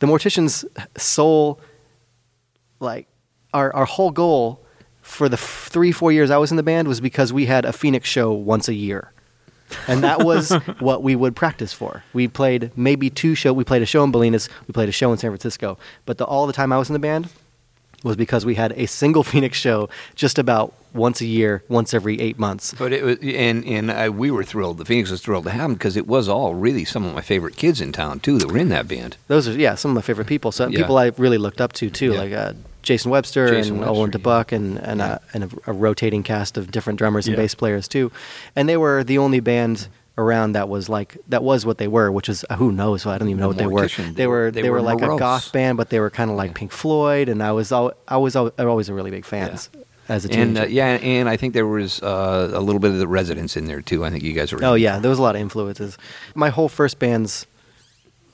the 0.00 0.06
Mortician's 0.06 0.64
sole, 0.96 1.60
like, 2.80 3.06
our 3.52 3.74
our 3.74 3.84
whole 3.84 4.10
goal 4.10 4.60
for 5.02 5.28
the 5.28 5.36
f- 5.36 5.68
three 5.70 5.92
four 5.92 6.10
years 6.12 6.30
I 6.30 6.38
was 6.38 6.50
in 6.50 6.56
the 6.56 6.62
band 6.62 6.88
was 6.88 7.00
because 7.00 7.32
we 7.32 7.46
had 7.46 7.64
a 7.64 7.72
Phoenix 7.72 8.08
show 8.08 8.32
once 8.32 8.68
a 8.68 8.74
year. 8.74 9.12
and 9.88 10.02
that 10.02 10.22
was 10.24 10.50
what 10.80 11.02
we 11.02 11.14
would 11.16 11.34
practice 11.36 11.72
for. 11.72 12.02
We 12.12 12.28
played 12.28 12.70
maybe 12.76 13.08
two 13.10 13.34
show. 13.34 13.52
We 13.52 13.64
played 13.64 13.82
a 13.82 13.86
show 13.86 14.04
in 14.04 14.12
Bolinas. 14.12 14.48
We 14.66 14.72
played 14.72 14.88
a 14.88 14.92
show 14.92 15.10
in 15.12 15.18
San 15.18 15.30
Francisco. 15.30 15.78
But 16.04 16.18
the, 16.18 16.24
all 16.24 16.46
the 16.46 16.52
time 16.52 16.72
I 16.72 16.78
was 16.78 16.88
in 16.90 16.92
the 16.94 16.98
band, 16.98 17.28
was 18.04 18.14
because 18.16 18.46
we 18.46 18.54
had 18.54 18.70
a 18.76 18.86
single 18.86 19.24
Phoenix 19.30 19.58
show 19.58 19.88
just 20.14 20.38
about 20.38 20.72
once 20.92 21.20
a 21.20 21.26
year, 21.26 21.64
once 21.68 21.92
every 21.92 22.20
eight 22.20 22.38
months. 22.38 22.72
But 22.78 22.92
it 22.92 23.02
was, 23.02 23.18
and 23.20 23.64
and 23.64 23.90
I, 23.90 24.08
we 24.10 24.30
were 24.30 24.44
thrilled. 24.44 24.78
The 24.78 24.84
Phoenix 24.84 25.10
was 25.10 25.20
thrilled 25.20 25.44
to 25.44 25.50
have 25.50 25.62
them 25.62 25.74
because 25.74 25.96
it 25.96 26.06
was 26.06 26.28
all 26.28 26.54
really 26.54 26.84
some 26.84 27.04
of 27.04 27.12
my 27.12 27.20
favorite 27.22 27.56
kids 27.56 27.80
in 27.80 27.90
town 27.90 28.20
too 28.20 28.38
that 28.38 28.52
were 28.52 28.58
in 28.58 28.68
that 28.68 28.86
band. 28.86 29.16
Those 29.26 29.48
are 29.48 29.52
yeah 29.58 29.74
some 29.74 29.90
of 29.90 29.94
my 29.96 30.02
favorite 30.02 30.28
people. 30.28 30.52
So 30.52 30.68
Yeah. 30.68 30.78
people 30.80 30.96
I 30.98 31.10
really 31.16 31.38
looked 31.38 31.60
up 31.60 31.72
to 31.74 31.90
too, 31.90 32.12
Yeah. 32.12 32.18
like 32.20 32.32
uh, 32.32 32.52
Jason 32.82 33.10
Webster 33.10 33.48
Jason 33.48 33.72
and 33.76 33.80
Webster, 33.80 33.98
Owen 33.98 34.10
yeah. 34.12 34.18
DeBuck 34.18 34.52
and 34.52 34.78
and, 34.78 35.00
Yeah. 35.00 35.06
uh, 35.14 35.18
and 35.32 35.44
a, 35.44 35.48
a 35.66 35.72
rotating 35.72 36.22
cast 36.22 36.56
of 36.56 36.70
different 36.70 36.98
drummers 36.98 37.26
and 37.26 37.34
Yeah. 37.36 37.42
bass 37.42 37.54
players 37.56 37.88
too. 37.88 38.12
And 38.54 38.68
they 38.68 38.76
were 38.76 39.02
the 39.02 39.18
only 39.18 39.40
band 39.40 39.88
around 40.16 40.52
that 40.52 40.68
was 40.68 40.88
like 40.88 41.16
that 41.28 41.42
was 41.42 41.66
what 41.66 41.78
they 41.78 41.88
were, 41.88 42.10
which 42.12 42.28
is 42.28 42.44
uh, 42.50 42.56
who 42.56 42.70
knows? 42.72 43.02
So 43.02 43.10
I 43.10 43.18
don't 43.18 43.28
even 43.28 43.40
know 43.40 43.48
what 43.48 43.58
they 43.58 43.66
were. 43.66 43.88
They 43.88 44.26
were 44.26 44.50
They 44.50 44.62
they, 44.62 44.70
were 44.70 44.76
were, 44.76 44.82
like 44.82 45.00
morose. 45.00 45.16
a 45.16 45.18
goth 45.18 45.52
band, 45.52 45.76
but 45.76 45.90
they 45.90 46.00
were 46.00 46.10
kind 46.10 46.30
of 46.30 46.36
like 46.36 46.54
Pink 46.54 46.70
Floyd, 46.72 47.28
and 47.28 47.42
I 47.42 47.52
was 47.52 47.72
al- 47.72 47.94
I 48.06 48.16
was 48.18 48.36
al- 48.36 48.52
always 48.58 48.88
a 48.88 48.94
really 48.94 49.10
big 49.10 49.24
fans 49.24 49.70
as 50.08 50.24
a 50.24 50.28
And 50.32 50.54
teenager. 50.56 50.62
uh, 50.66 50.68
yeah, 50.68 50.86
and 51.02 51.28
I 51.28 51.36
think 51.36 51.54
there 51.54 51.66
was 51.66 52.00
uh, 52.02 52.50
a 52.54 52.60
little 52.60 52.78
bit 52.80 52.90
of 52.92 52.98
the 52.98 53.08
Residents 53.08 53.56
in 53.56 53.64
there 53.66 53.80
too. 53.80 54.04
I 54.04 54.10
think 54.10 54.22
you 54.22 54.32
guys 54.34 54.52
were. 54.52 54.64
Oh 54.64 54.74
yeah, 54.74 54.98
there 54.98 55.08
was 55.10 55.18
a 55.18 55.22
lot 55.22 55.34
of 55.34 55.40
influences. 55.40 55.98
My 56.34 56.50
whole 56.50 56.68
first 56.68 56.98
band's 56.98 57.46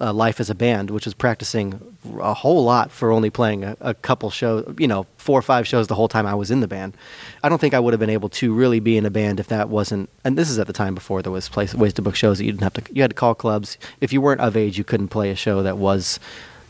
uh, 0.01 0.13
life 0.13 0.41
as 0.41 0.49
a 0.49 0.55
band, 0.55 0.91
which 0.91 1.05
was 1.05 1.15
practicing 1.15 1.81
a 2.21 2.33
whole 2.33 2.65
lot 2.65 2.91
for 2.91 3.13
only 3.13 3.29
playing 3.29 3.65
a, 3.65 3.77
a 3.81 3.95
couple 3.95 4.31
shows, 4.31 4.75
you 4.79 4.89
know, 4.89 5.07
four 5.19 5.39
or 5.39 5.43
five 5.43 5.69
shows 5.69 5.89
the 5.89 5.95
whole 5.95 6.09
time 6.09 6.27
I 6.27 6.35
was 6.35 6.51
in 6.51 6.61
the 6.61 6.69
band. 6.69 6.97
I 7.43 7.49
don't 7.49 7.61
think 7.61 7.75
I 7.75 7.81
would 7.81 7.93
have 7.93 8.01
been 8.01 8.11
able 8.11 8.31
to 8.31 8.55
really 8.55 8.81
be 8.81 8.97
in 8.97 9.05
a 9.05 9.11
band 9.11 9.39
if 9.39 9.49
that 9.49 9.69
wasn't. 9.69 10.09
And 10.25 10.39
this 10.39 10.49
is 10.49 10.59
at 10.59 10.67
the 10.67 10.73
time 10.73 10.95
before 10.95 11.23
there 11.23 11.33
was 11.33 11.49
place, 11.49 11.75
ways 11.75 11.93
to 11.95 12.03
book 12.03 12.17
shows 12.17 12.39
that 12.39 12.45
you 12.45 12.53
didn't 12.53 12.63
have 12.63 12.75
to. 12.75 12.95
You 12.95 13.03
had 13.03 13.11
to 13.11 13.17
call 13.17 13.35
clubs. 13.35 13.77
If 14.01 14.13
you 14.13 14.21
weren't 14.21 14.41
of 14.41 14.57
age, 14.57 14.79
you 14.79 14.85
couldn't 14.85 15.09
play 15.09 15.31
a 15.31 15.37
show 15.37 15.63
that 15.63 15.77
was, 15.77 16.19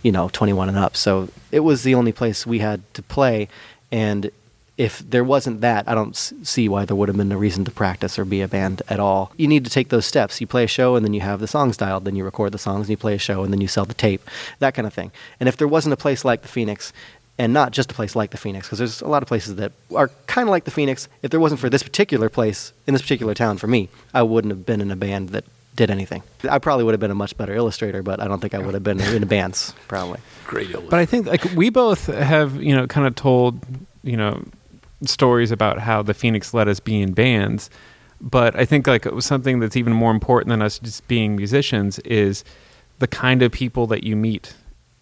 you 0.02 0.10
know, 0.10 0.28
21 0.30 0.68
and 0.68 0.78
up. 0.78 0.96
So 0.96 1.28
it 1.52 1.60
was 1.60 1.84
the 1.84 1.94
only 1.94 2.12
place 2.12 2.46
we 2.46 2.58
had 2.58 2.82
to 2.94 3.02
play, 3.02 3.48
and 3.92 4.30
if 4.80 4.98
there 5.10 5.22
wasn't 5.22 5.60
that, 5.60 5.86
I 5.86 5.94
don't 5.94 6.14
s- 6.16 6.32
see 6.42 6.66
why 6.66 6.86
there 6.86 6.96
would 6.96 7.08
have 7.08 7.16
been 7.18 7.30
a 7.32 7.36
reason 7.36 7.66
to 7.66 7.70
practice 7.70 8.18
or 8.18 8.24
be 8.24 8.40
a 8.40 8.48
band 8.48 8.80
at 8.88 8.98
all. 8.98 9.30
You 9.36 9.46
need 9.46 9.64
to 9.64 9.70
take 9.70 9.90
those 9.90 10.06
steps. 10.06 10.40
You 10.40 10.46
play 10.46 10.64
a 10.64 10.66
show 10.78 10.96
and 10.96 11.04
then 11.04 11.12
you 11.12 11.20
have 11.20 11.38
the 11.40 11.46
songs 11.46 11.76
dialed, 11.76 12.06
then 12.06 12.16
you 12.16 12.24
record 12.24 12.52
the 12.52 12.58
songs 12.58 12.86
and 12.86 12.90
you 12.90 12.96
play 12.96 13.14
a 13.14 13.18
show 13.18 13.44
and 13.44 13.52
then 13.52 13.60
you 13.60 13.68
sell 13.68 13.84
the 13.84 13.92
tape, 13.94 14.22
that 14.58 14.72
kind 14.74 14.86
of 14.86 14.94
thing. 14.94 15.10
And 15.38 15.50
if 15.50 15.56
there 15.58 15.68
wasn't 15.68 15.92
a 15.92 15.98
place 15.98 16.24
like 16.24 16.40
the 16.42 16.48
Phoenix, 16.48 16.92
and 17.38 17.52
not 17.52 17.72
just 17.72 17.90
a 17.90 17.94
place 17.94 18.14
like 18.16 18.30
the 18.30 18.36
Phoenix, 18.38 18.66
because 18.66 18.78
there's 18.78 19.00
a 19.02 19.08
lot 19.08 19.22
of 19.22 19.28
places 19.28 19.56
that 19.56 19.72
are 19.94 20.08
kind 20.26 20.48
of 20.48 20.50
like 20.50 20.64
the 20.64 20.70
Phoenix, 20.70 21.08
if 21.22 21.30
there 21.30 21.40
wasn't 21.40 21.60
for 21.60 21.68
this 21.70 21.82
particular 21.82 22.28
place 22.30 22.72
in 22.86 22.94
this 22.94 23.02
particular 23.02 23.34
town 23.34 23.58
for 23.58 23.66
me, 23.66 23.88
I 24.14 24.22
wouldn't 24.22 24.50
have 24.52 24.64
been 24.66 24.80
in 24.80 24.90
a 24.90 24.96
band 24.96 25.30
that 25.30 25.44
did 25.76 25.90
anything. 25.90 26.22
I 26.50 26.58
probably 26.58 26.84
would 26.84 26.92
have 26.94 27.00
been 27.00 27.10
a 27.10 27.14
much 27.24 27.36
better 27.36 27.54
illustrator, 27.54 28.02
but 28.02 28.18
I 28.20 28.28
don't 28.28 28.40
think 28.40 28.54
I 28.54 28.58
would 28.58 28.74
have 28.74 28.82
been 28.84 29.00
in 29.00 29.22
a 29.22 29.26
bands, 29.26 29.72
probably. 29.88 30.20
great. 30.46 30.64
illustrator. 30.70 30.90
But 30.90 31.00
I 31.00 31.06
think 31.06 31.26
like 31.26 31.44
we 31.54 31.70
both 31.70 32.06
have, 32.06 32.62
you 32.62 32.74
know, 32.74 32.86
kind 32.86 33.06
of 33.06 33.14
told, 33.14 33.60
you 34.02 34.16
know, 34.16 34.42
stories 35.04 35.50
about 35.50 35.80
how 35.80 36.02
the 36.02 36.14
Phoenix 36.14 36.52
let 36.54 36.68
us 36.68 36.80
be 36.80 37.00
in 37.00 37.12
bands. 37.12 37.70
But 38.20 38.54
I 38.54 38.64
think 38.64 38.86
like 38.86 39.06
it 39.06 39.14
was 39.14 39.24
something 39.24 39.60
that's 39.60 39.76
even 39.76 39.92
more 39.92 40.10
important 40.10 40.50
than 40.50 40.62
us 40.62 40.78
just 40.78 41.06
being 41.08 41.36
musicians 41.36 41.98
is 42.00 42.44
the 42.98 43.06
kind 43.06 43.42
of 43.42 43.50
people 43.50 43.86
that 43.88 44.04
you 44.04 44.14
meet 44.14 44.54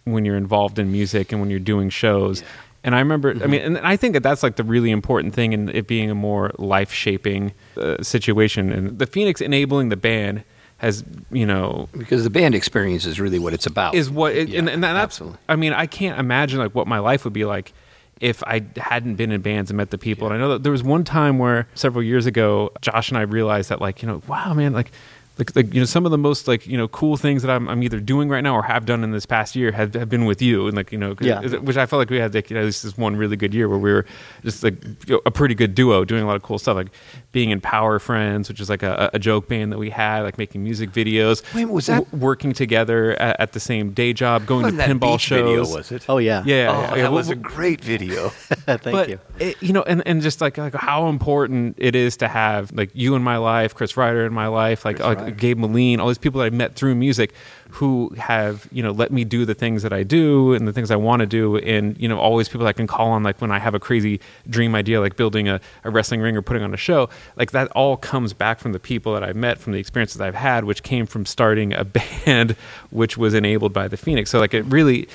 when 0.04 0.24
you're 0.24 0.36
involved 0.36 0.78
in 0.78 0.92
music 0.92 1.32
and 1.32 1.40
when 1.40 1.50
you're 1.50 1.58
doing 1.58 1.90
shows. 1.90 2.42
And 2.84 2.94
I 2.94 3.00
remember, 3.00 3.34
I 3.42 3.46
mean, 3.48 3.60
and 3.60 3.78
I 3.78 3.96
think 3.96 4.14
that 4.14 4.22
that's 4.22 4.42
like 4.44 4.54
the 4.54 4.62
really 4.62 4.92
important 4.92 5.34
thing 5.34 5.52
in 5.52 5.68
it 5.70 5.88
being 5.88 6.10
a 6.10 6.14
more 6.14 6.52
life 6.58 6.92
shaping 6.92 7.52
uh, 7.76 8.02
situation. 8.02 8.72
And 8.72 8.98
the 8.98 9.06
Phoenix 9.06 9.40
enabling 9.40 9.88
the 9.88 9.96
band 9.96 10.44
has, 10.78 11.02
you 11.32 11.44
know, 11.44 11.88
because 11.98 12.22
the 12.22 12.30
band 12.30 12.54
experience 12.54 13.04
is 13.04 13.18
really 13.18 13.40
what 13.40 13.52
it's 13.52 13.66
about. 13.66 13.96
is 13.96 14.08
what 14.08 14.34
it, 14.34 14.48
Yeah, 14.48 14.60
and, 14.60 14.68
and 14.68 14.84
that's 14.84 14.96
absolutely. 14.96 15.38
i 15.48 15.56
mean 15.56 15.72
i 15.72 15.86
can't 15.86 16.20
imagine 16.20 16.60
like 16.60 16.72
what 16.72 16.86
my 16.86 17.00
life 17.00 17.24
would 17.24 17.32
be 17.32 17.44
like 17.44 17.72
if 18.20 18.42
i 18.44 18.64
hadn't 18.76 19.16
been 19.16 19.32
in 19.32 19.40
bands 19.40 19.70
and 19.70 19.76
met 19.76 19.90
the 19.90 19.98
people. 19.98 20.26
And 20.26 20.34
i 20.34 20.38
know 20.38 20.50
that 20.50 20.62
there 20.62 20.72
was 20.72 20.82
one 20.82 21.04
time 21.04 21.38
where 21.38 21.68
several 21.74 22.02
years 22.02 22.26
ago 22.26 22.70
josh 22.80 23.10
and 23.10 23.18
i 23.18 23.22
realized 23.22 23.68
that 23.70 23.80
like 23.80 24.02
you 24.02 24.08
know 24.08 24.22
wow 24.26 24.52
man 24.54 24.72
like 24.72 24.90
like, 25.38 25.54
like 25.56 25.72
you 25.72 25.80
know 25.80 25.86
some 25.86 26.04
of 26.04 26.10
the 26.10 26.18
most 26.18 26.48
like 26.48 26.66
you 26.66 26.76
know 26.76 26.88
cool 26.88 27.16
things 27.16 27.42
that 27.42 27.50
I'm, 27.50 27.68
I'm 27.68 27.82
either 27.82 28.00
doing 28.00 28.28
right 28.28 28.40
now 28.42 28.54
or 28.54 28.62
have 28.62 28.84
done 28.86 29.04
in 29.04 29.12
this 29.12 29.24
past 29.26 29.54
year 29.56 29.70
have, 29.72 29.94
have 29.94 30.08
been 30.08 30.24
with 30.24 30.42
you 30.42 30.66
and 30.66 30.76
like 30.76 30.90
you 30.92 30.98
know 30.98 31.14
Yeah. 31.20 31.40
which 31.40 31.76
I 31.76 31.86
felt 31.86 31.98
like 32.00 32.10
we 32.10 32.18
had 32.18 32.34
like, 32.34 32.50
you 32.50 32.54
know, 32.54 32.60
at 32.62 32.66
least 32.66 32.82
this 32.82 32.96
one 32.98 33.16
really 33.16 33.36
good 33.36 33.54
year 33.54 33.68
where 33.68 33.78
we 33.78 33.92
were 33.92 34.04
just 34.42 34.62
like 34.62 34.82
you 35.06 35.14
know, 35.14 35.20
a 35.26 35.30
pretty 35.30 35.54
good 35.54 35.74
duo 35.74 36.04
doing 36.04 36.22
a 36.22 36.26
lot 36.26 36.36
of 36.36 36.42
cool 36.42 36.58
stuff 36.58 36.76
like 36.76 36.88
being 37.32 37.50
in 37.50 37.60
Power 37.60 37.98
Friends 37.98 38.48
which 38.48 38.60
is 38.60 38.68
like 38.68 38.82
a, 38.82 39.10
a 39.12 39.18
joke 39.18 39.48
band 39.48 39.70
that 39.72 39.78
we 39.78 39.90
had 39.90 40.22
like 40.22 40.38
making 40.38 40.62
music 40.62 40.90
videos 40.90 41.42
Wait, 41.54 41.66
was 41.66 41.86
that- 41.86 42.04
w- 42.04 42.24
working 42.24 42.52
together 42.52 43.12
at, 43.20 43.38
at 43.40 43.52
the 43.52 43.60
same 43.60 43.92
day 43.92 44.12
job 44.12 44.46
going 44.46 44.62
Wasn't 44.64 44.80
to 44.82 44.86
that 44.88 44.96
pinball 44.96 45.12
beach 45.14 45.20
shows 45.22 45.42
video, 45.42 45.60
was 45.76 45.92
it? 45.92 46.04
Oh, 46.08 46.18
yeah. 46.18 46.42
yeah, 46.46 46.68
Oh, 46.70 46.80
yeah, 46.80 46.90
that 46.90 46.98
yeah. 46.98 47.08
was 47.08 47.30
a 47.30 47.34
great 47.36 47.80
video. 47.82 48.28
Thank 48.66 48.82
but 48.82 49.08
you. 49.08 49.18
It, 49.38 49.62
you 49.62 49.72
know, 49.72 49.82
and, 49.82 50.02
and 50.06 50.20
just 50.22 50.40
like, 50.40 50.58
like 50.58 50.74
how 50.74 51.08
important 51.08 51.76
it 51.78 51.94
is 51.94 52.16
to 52.18 52.28
have 52.28 52.72
like 52.72 52.90
you 52.94 53.14
in 53.14 53.22
my 53.22 53.36
life, 53.36 53.74
Chris 53.74 53.96
Ryder 53.96 54.24
in 54.26 54.32
my 54.32 54.46
life, 54.48 54.84
like, 54.84 54.98
like 54.98 55.27
Gabe 55.36 55.58
Meline, 55.58 55.98
all 55.98 56.08
these 56.08 56.18
people 56.18 56.40
that 56.40 56.46
I 56.46 56.50
met 56.50 56.74
through 56.74 56.94
music 56.94 57.32
who 57.70 58.08
have 58.16 58.66
you 58.72 58.82
know 58.82 58.92
let 58.92 59.12
me 59.12 59.24
do 59.24 59.44
the 59.44 59.54
things 59.54 59.82
that 59.82 59.92
I 59.92 60.02
do 60.02 60.54
and 60.54 60.66
the 60.66 60.72
things 60.72 60.90
I 60.90 60.96
want 60.96 61.20
to 61.20 61.26
do, 61.26 61.58
and 61.58 61.98
you 62.00 62.08
know 62.08 62.18
always 62.18 62.48
people 62.48 62.66
I 62.66 62.72
can 62.72 62.86
call 62.86 63.10
on 63.10 63.22
like 63.22 63.40
when 63.40 63.50
I 63.50 63.58
have 63.58 63.74
a 63.74 63.80
crazy 63.80 64.20
dream 64.48 64.74
idea 64.74 65.00
like 65.00 65.16
building 65.16 65.48
a, 65.48 65.60
a 65.84 65.90
wrestling 65.90 66.20
ring 66.20 66.36
or 66.36 66.42
putting 66.42 66.62
on 66.62 66.72
a 66.72 66.78
show, 66.78 67.08
like 67.36 67.50
that 67.52 67.68
all 67.72 67.96
comes 67.96 68.32
back 68.32 68.58
from 68.58 68.72
the 68.72 68.80
people 68.80 69.14
that 69.14 69.22
I've 69.22 69.36
met, 69.36 69.58
from 69.58 69.72
the 69.72 69.78
experiences 69.78 70.20
I've 70.20 70.34
had, 70.34 70.64
which 70.64 70.82
came 70.82 71.06
from 71.06 71.26
starting 71.26 71.72
a 71.74 71.84
band, 72.24 72.56
which 72.90 73.16
was 73.18 73.34
enabled 73.34 73.72
by 73.72 73.88
the 73.88 73.96
Phoenix. 73.96 74.30
So 74.30 74.38
like 74.38 74.54
it 74.54 74.62
really 74.62 75.08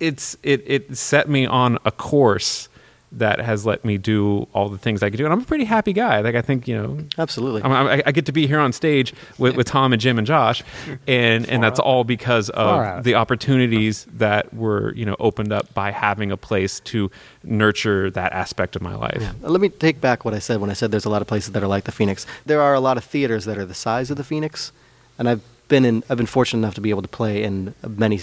it's 0.00 0.36
it 0.42 0.62
it 0.66 0.96
set 0.96 1.28
me 1.28 1.46
on 1.46 1.78
a 1.84 1.90
course 1.90 2.68
that 3.12 3.40
has 3.40 3.66
let 3.66 3.84
me 3.84 3.98
do 3.98 4.48
all 4.54 4.68
the 4.68 4.78
things 4.78 5.02
I 5.02 5.10
could 5.10 5.18
do, 5.18 5.24
and 5.24 5.32
I'm 5.32 5.42
a 5.42 5.44
pretty 5.44 5.64
happy 5.64 5.92
guy. 5.92 6.20
Like 6.20 6.34
I 6.34 6.42
think 6.42 6.66
you 6.66 6.76
know, 6.76 6.98
Absolutely. 7.18 7.62
I'm, 7.62 7.72
I, 7.72 8.02
I 8.06 8.12
get 8.12 8.26
to 8.26 8.32
be 8.32 8.46
here 8.46 8.58
on 8.58 8.72
stage 8.72 9.12
with, 9.38 9.56
with 9.56 9.66
Tom 9.66 9.92
and 9.92 10.00
Jim 10.00 10.18
and 10.18 10.26
Josh, 10.26 10.62
and 11.06 11.48
and 11.48 11.62
that's 11.62 11.78
all 11.78 12.04
because 12.04 12.50
of 12.50 13.04
the 13.04 13.14
opportunities 13.14 14.06
that 14.14 14.52
were 14.54 14.94
you 14.94 15.04
know 15.04 15.16
opened 15.18 15.52
up 15.52 15.72
by 15.74 15.90
having 15.90 16.32
a 16.32 16.36
place 16.36 16.80
to 16.80 17.10
nurture 17.42 18.10
that 18.10 18.32
aspect 18.32 18.76
of 18.76 18.82
my 18.82 18.94
life. 18.94 19.22
Let 19.42 19.60
me 19.60 19.68
take 19.68 20.00
back 20.00 20.24
what 20.24 20.34
I 20.34 20.38
said 20.38 20.60
when 20.60 20.70
I 20.70 20.74
said 20.74 20.90
there's 20.90 21.04
a 21.04 21.10
lot 21.10 21.22
of 21.22 21.28
places 21.28 21.52
that 21.52 21.62
are 21.62 21.68
like 21.68 21.84
the 21.84 21.92
Phoenix. 21.92 22.26
There 22.46 22.60
are 22.60 22.74
a 22.74 22.80
lot 22.80 22.96
of 22.96 23.04
theaters 23.04 23.44
that 23.44 23.58
are 23.58 23.66
the 23.66 23.74
size 23.74 24.10
of 24.10 24.16
the 24.16 24.24
Phoenix, 24.24 24.72
and 25.18 25.28
I've 25.28 25.42
been 25.68 25.84
in. 25.84 26.02
I've 26.08 26.16
been 26.16 26.26
fortunate 26.26 26.60
enough 26.60 26.74
to 26.74 26.80
be 26.80 26.90
able 26.90 27.02
to 27.02 27.08
play 27.08 27.42
in 27.42 27.74
many 27.86 28.20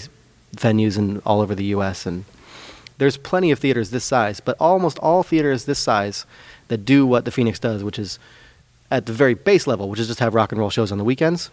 venues 0.56 0.98
in 0.98 1.20
all 1.24 1.40
over 1.40 1.54
the 1.54 1.64
U.S. 1.66 2.06
and 2.06 2.24
there's 3.00 3.16
plenty 3.16 3.50
of 3.50 3.58
theaters 3.58 3.90
this 3.90 4.04
size, 4.04 4.40
but 4.40 4.58
almost 4.60 4.98
all 4.98 5.22
theaters 5.22 5.64
this 5.64 5.78
size 5.78 6.26
that 6.68 6.84
do 6.84 7.06
what 7.06 7.24
the 7.24 7.30
Phoenix 7.30 7.58
does, 7.58 7.82
which 7.82 7.98
is 7.98 8.18
at 8.90 9.06
the 9.06 9.12
very 9.12 9.32
base 9.32 9.66
level, 9.66 9.88
which 9.88 9.98
is 9.98 10.06
just 10.06 10.20
have 10.20 10.34
rock 10.34 10.52
and 10.52 10.60
roll 10.60 10.68
shows 10.68 10.92
on 10.92 10.98
the 10.98 11.04
weekends, 11.04 11.50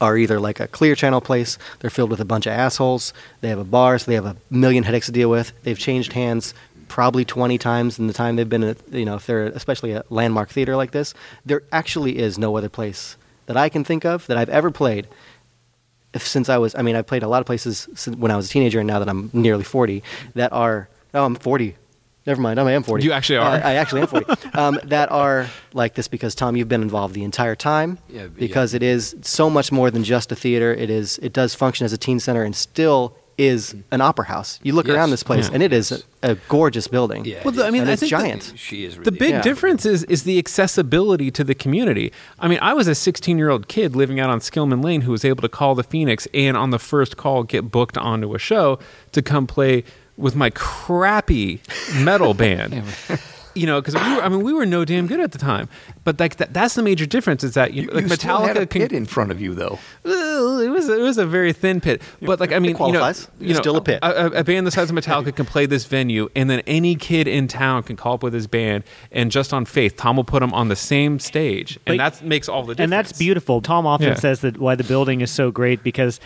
are 0.00 0.16
either 0.16 0.38
like 0.38 0.60
a 0.60 0.68
clear 0.68 0.94
channel 0.94 1.20
place, 1.20 1.58
they're 1.80 1.90
filled 1.90 2.10
with 2.10 2.20
a 2.20 2.24
bunch 2.24 2.46
of 2.46 2.52
assholes, 2.52 3.12
they 3.40 3.48
have 3.48 3.58
a 3.58 3.64
bar, 3.64 3.98
so 3.98 4.08
they 4.08 4.14
have 4.14 4.24
a 4.24 4.36
million 4.50 4.84
headaches 4.84 5.06
to 5.06 5.12
deal 5.12 5.28
with, 5.28 5.52
they've 5.64 5.78
changed 5.78 6.12
hands 6.12 6.54
probably 6.86 7.24
20 7.24 7.58
times 7.58 7.98
in 7.98 8.06
the 8.06 8.12
time 8.12 8.36
they've 8.36 8.48
been 8.48 8.62
at, 8.62 8.76
you 8.92 9.04
know, 9.04 9.16
if 9.16 9.26
they're 9.26 9.46
especially 9.46 9.90
a 9.90 10.04
landmark 10.10 10.48
theater 10.48 10.76
like 10.76 10.92
this, 10.92 11.12
there 11.44 11.64
actually 11.72 12.18
is 12.18 12.38
no 12.38 12.56
other 12.56 12.68
place 12.68 13.16
that 13.46 13.56
I 13.56 13.68
can 13.68 13.82
think 13.82 14.04
of 14.04 14.28
that 14.28 14.36
I've 14.36 14.48
ever 14.48 14.70
played 14.70 15.08
since 16.16 16.48
I 16.48 16.58
was, 16.58 16.74
I 16.74 16.82
mean, 16.82 16.96
I 16.96 17.02
played 17.02 17.22
a 17.22 17.28
lot 17.28 17.40
of 17.40 17.46
places 17.46 17.88
since 17.94 18.16
when 18.16 18.30
I 18.30 18.36
was 18.36 18.46
a 18.46 18.48
teenager, 18.50 18.80
and 18.80 18.86
now 18.86 18.98
that 18.98 19.08
I'm 19.08 19.30
nearly 19.32 19.64
40, 19.64 20.02
that 20.34 20.52
are, 20.52 20.88
oh, 21.14 21.24
I'm 21.24 21.34
40. 21.34 21.76
Never 22.24 22.40
mind, 22.40 22.60
I 22.60 22.70
am 22.72 22.84
40. 22.84 23.04
You 23.04 23.12
actually 23.12 23.38
are. 23.38 23.56
Uh, 23.56 23.60
I 23.60 23.74
actually 23.74 24.02
am 24.02 24.06
40. 24.06 24.26
um, 24.54 24.78
that 24.84 25.10
are 25.10 25.48
like 25.72 25.94
this 25.94 26.06
because, 26.06 26.34
Tom, 26.36 26.54
you've 26.56 26.68
been 26.68 26.82
involved 26.82 27.14
the 27.14 27.24
entire 27.24 27.56
time. 27.56 27.98
Yeah, 28.08 28.28
because 28.28 28.74
it 28.74 28.82
is 28.82 29.16
so 29.22 29.50
much 29.50 29.72
more 29.72 29.90
than 29.90 30.04
just 30.04 30.30
a 30.30 30.36
theater. 30.36 30.72
It 30.72 30.88
is, 30.88 31.18
it 31.18 31.32
does 31.32 31.54
function 31.54 31.84
as 31.84 31.92
a 31.92 31.98
teen 31.98 32.20
center 32.20 32.44
and 32.44 32.54
still 32.54 33.16
is 33.38 33.74
an 33.90 34.00
opera 34.00 34.26
house. 34.26 34.60
You 34.62 34.74
look 34.74 34.86
Yes. 34.86 34.96
around 34.96 35.10
this 35.10 35.22
place, 35.22 35.48
Yeah. 35.48 35.54
and 35.54 35.62
it 35.62 35.72
is 35.72 35.90
a, 35.92 36.00
a 36.22 36.34
gorgeous 36.48 36.86
building. 36.86 37.24
Yeah, 37.24 37.40
Well, 37.44 37.52
the- 37.52 37.64
I 37.66 37.70
mean, 37.70 37.82
and 37.82 37.90
I 37.90 37.94
it's 37.94 38.00
think 38.00 38.10
the- 38.12 38.18
giant. 38.18 38.52
She 38.56 38.84
is 38.84 38.96
really 38.98 39.04
The 39.04 39.12
big 39.12 39.30
Yeah. 39.30 39.42
difference 39.42 39.86
is 39.86 40.04
is 40.04 40.22
the 40.24 40.38
accessibility 40.38 41.30
to 41.30 41.42
the 41.44 41.54
community. 41.54 42.12
I 42.38 42.48
mean, 42.48 42.58
I 42.62 42.72
was 42.74 42.88
a 42.88 42.94
16 42.94 43.38
year 43.38 43.50
old 43.50 43.68
kid 43.68 43.96
living 43.96 44.20
out 44.20 44.30
on 44.30 44.40
Skillman 44.40 44.84
Lane 44.84 45.02
who 45.02 45.12
was 45.12 45.24
able 45.24 45.42
to 45.42 45.48
call 45.48 45.74
the 45.74 45.82
Phoenix 45.82 46.28
and 46.34 46.56
on 46.56 46.70
the 46.70 46.78
first 46.78 47.16
call 47.16 47.42
get 47.42 47.70
booked 47.70 47.96
onto 47.98 48.34
a 48.34 48.38
show 48.38 48.78
to 49.12 49.22
come 49.22 49.46
play 49.46 49.84
with 50.16 50.36
my 50.36 50.50
crappy 50.50 51.60
metal 51.94 52.34
band. 52.42 52.82
You 53.54 53.66
know, 53.66 53.80
because 53.80 53.94
we 53.94 54.00
were, 54.16 54.22
I 54.22 54.28
mean, 54.28 54.42
we 54.42 54.52
were 54.52 54.64
no 54.66 54.84
damn 54.84 55.06
good 55.06 55.20
at 55.20 55.32
the 55.32 55.38
time. 55.38 55.68
But 56.04 56.18
like 56.18 56.36
that, 56.36 56.52
that's 56.54 56.74
the 56.74 56.82
major 56.82 57.06
difference 57.06 57.44
is 57.44 57.54
that 57.54 57.74
you, 57.74 57.88
like 57.88 58.04
you 58.04 58.08
still 58.08 58.38
Metallica 58.38 58.46
had 58.48 58.56
a 58.56 58.66
can, 58.66 58.80
pit 58.82 58.92
in 58.92 59.04
front 59.06 59.30
of 59.30 59.40
you, 59.40 59.54
though. 59.54 59.78
it 60.04 60.70
was 60.70 60.88
it 60.88 61.00
was 61.00 61.18
a 61.18 61.26
very 61.26 61.52
thin 61.52 61.80
pit, 61.80 62.02
but 62.20 62.40
like 62.40 62.52
I 62.52 62.58
mean, 62.58 62.74
qualifies. 62.74 63.28
you 63.38 63.46
know, 63.46 63.48
you 63.48 63.54
know, 63.54 63.60
Still 63.60 63.76
a 63.76 63.80
pit. 63.82 63.98
A, 64.02 64.26
a 64.40 64.44
band 64.44 64.66
the 64.66 64.70
size 64.70 64.90
of 64.90 64.96
Metallica 64.96 65.34
can 65.34 65.46
play 65.46 65.66
this 65.66 65.84
venue, 65.84 66.28
and 66.34 66.48
then 66.50 66.60
any 66.66 66.94
kid 66.96 67.28
in 67.28 67.46
town 67.48 67.82
can 67.82 67.96
call 67.96 68.14
up 68.14 68.22
with 68.22 68.32
his 68.34 68.46
band, 68.46 68.84
and 69.10 69.30
just 69.30 69.52
on 69.52 69.64
faith, 69.64 69.96
Tom 69.96 70.16
will 70.16 70.24
put 70.24 70.40
them 70.40 70.52
on 70.54 70.68
the 70.68 70.76
same 70.76 71.18
stage, 71.18 71.78
and 71.86 72.00
that 72.00 72.22
makes 72.22 72.48
all 72.48 72.62
the 72.62 72.74
difference. 72.74 72.84
and 72.84 72.92
that's 72.92 73.12
beautiful. 73.12 73.60
Tom 73.60 73.86
often 73.86 74.08
Yeah. 74.08 74.14
says 74.14 74.40
that 74.40 74.58
why 74.58 74.74
the 74.74 74.84
building 74.84 75.20
is 75.20 75.30
so 75.30 75.50
great 75.50 75.82
because 75.82 76.18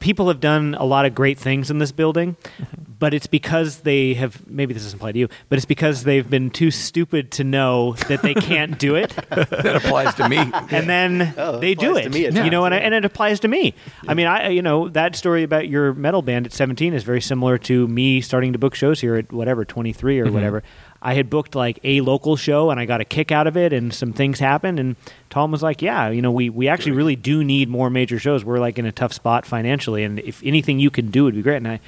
people 0.00 0.28
have 0.28 0.40
done 0.40 0.74
a 0.78 0.84
lot 0.84 1.06
of 1.06 1.14
great 1.14 1.38
things 1.38 1.70
in 1.70 1.78
this 1.78 1.92
building, 1.92 2.36
mm-hmm. 2.58 2.82
but 2.98 3.14
it's 3.14 3.26
because 3.26 3.80
they 3.80 4.14
have 4.14 4.46
maybe 4.48 4.74
this 4.74 4.82
doesn't 4.84 4.98
apply 4.98 5.12
to 5.12 5.18
you, 5.18 5.28
but 5.48 5.56
it's 5.56 5.66
because 5.66 6.04
they've 6.04 6.28
been 6.28 6.50
too 6.50 6.70
stupid 6.70 7.30
to 7.32 7.44
know 7.44 7.92
that 8.08 8.22
they 8.22 8.34
can't 8.34 8.78
do 8.78 8.94
it, 8.94 9.10
that 9.30 9.76
applies 9.76 10.14
to 10.14 10.28
me. 10.28 10.38
and 10.70 10.88
then 10.88 11.34
Oh, 11.36 11.58
they 11.58 11.74
do 11.74 11.96
it. 11.96 12.04
to 12.04 12.10
me 12.10 12.24
you 12.24 12.30
times, 12.30 12.50
know, 12.50 12.64
and, 12.64 12.74
I, 12.74 12.78
and 12.78 12.94
it 12.94 13.04
applies 13.04 13.40
to 13.40 13.48
me. 13.48 13.74
I 14.06 14.14
mean, 14.14 14.26
I 14.26 14.48
you 14.48 14.62
know 14.62 14.88
that 14.90 15.16
story 15.16 15.42
about 15.42 15.68
your 15.68 15.94
metal 15.94 16.22
band 16.22 16.46
at 16.46 16.52
17 16.52 16.94
is 16.94 17.02
very 17.02 17.20
similar 17.20 17.58
to 17.58 17.86
me 17.88 18.20
starting 18.20 18.52
to 18.52 18.58
book 18.58 18.74
shows 18.74 19.00
here 19.00 19.16
at 19.16 19.32
whatever 19.32 19.64
23 19.64 20.18
or 20.20 20.24
mm-hmm. 20.26 20.34
whatever. 20.34 20.62
I 21.02 21.14
had 21.14 21.30
booked 21.30 21.54
like 21.54 21.78
a 21.84 22.00
local 22.00 22.36
show 22.36 22.70
and 22.70 22.80
I 22.80 22.86
got 22.86 23.00
a 23.00 23.04
kick 23.04 23.30
out 23.30 23.46
of 23.46 23.56
it, 23.56 23.72
and 23.72 23.92
some 23.92 24.12
things 24.12 24.38
happened. 24.38 24.78
And 24.78 24.96
Tom 25.30 25.50
was 25.50 25.62
like, 25.62 25.82
"Yeah, 25.82 26.10
you 26.10 26.22
know, 26.22 26.32
we 26.32 26.50
we 26.50 26.68
actually 26.68 26.92
really 26.92 27.16
do 27.16 27.44
need 27.44 27.68
more 27.68 27.90
major 27.90 28.18
shows. 28.18 28.44
We're 28.44 28.58
like 28.58 28.78
in 28.78 28.86
a 28.86 28.92
tough 28.92 29.12
spot 29.12 29.46
financially, 29.46 30.04
and 30.04 30.18
if 30.20 30.42
anything 30.44 30.78
you 30.78 30.90
can 30.90 31.10
do 31.10 31.24
would 31.24 31.34
be 31.34 31.42
great." 31.42 31.58
And 31.58 31.68
I. 31.68 31.80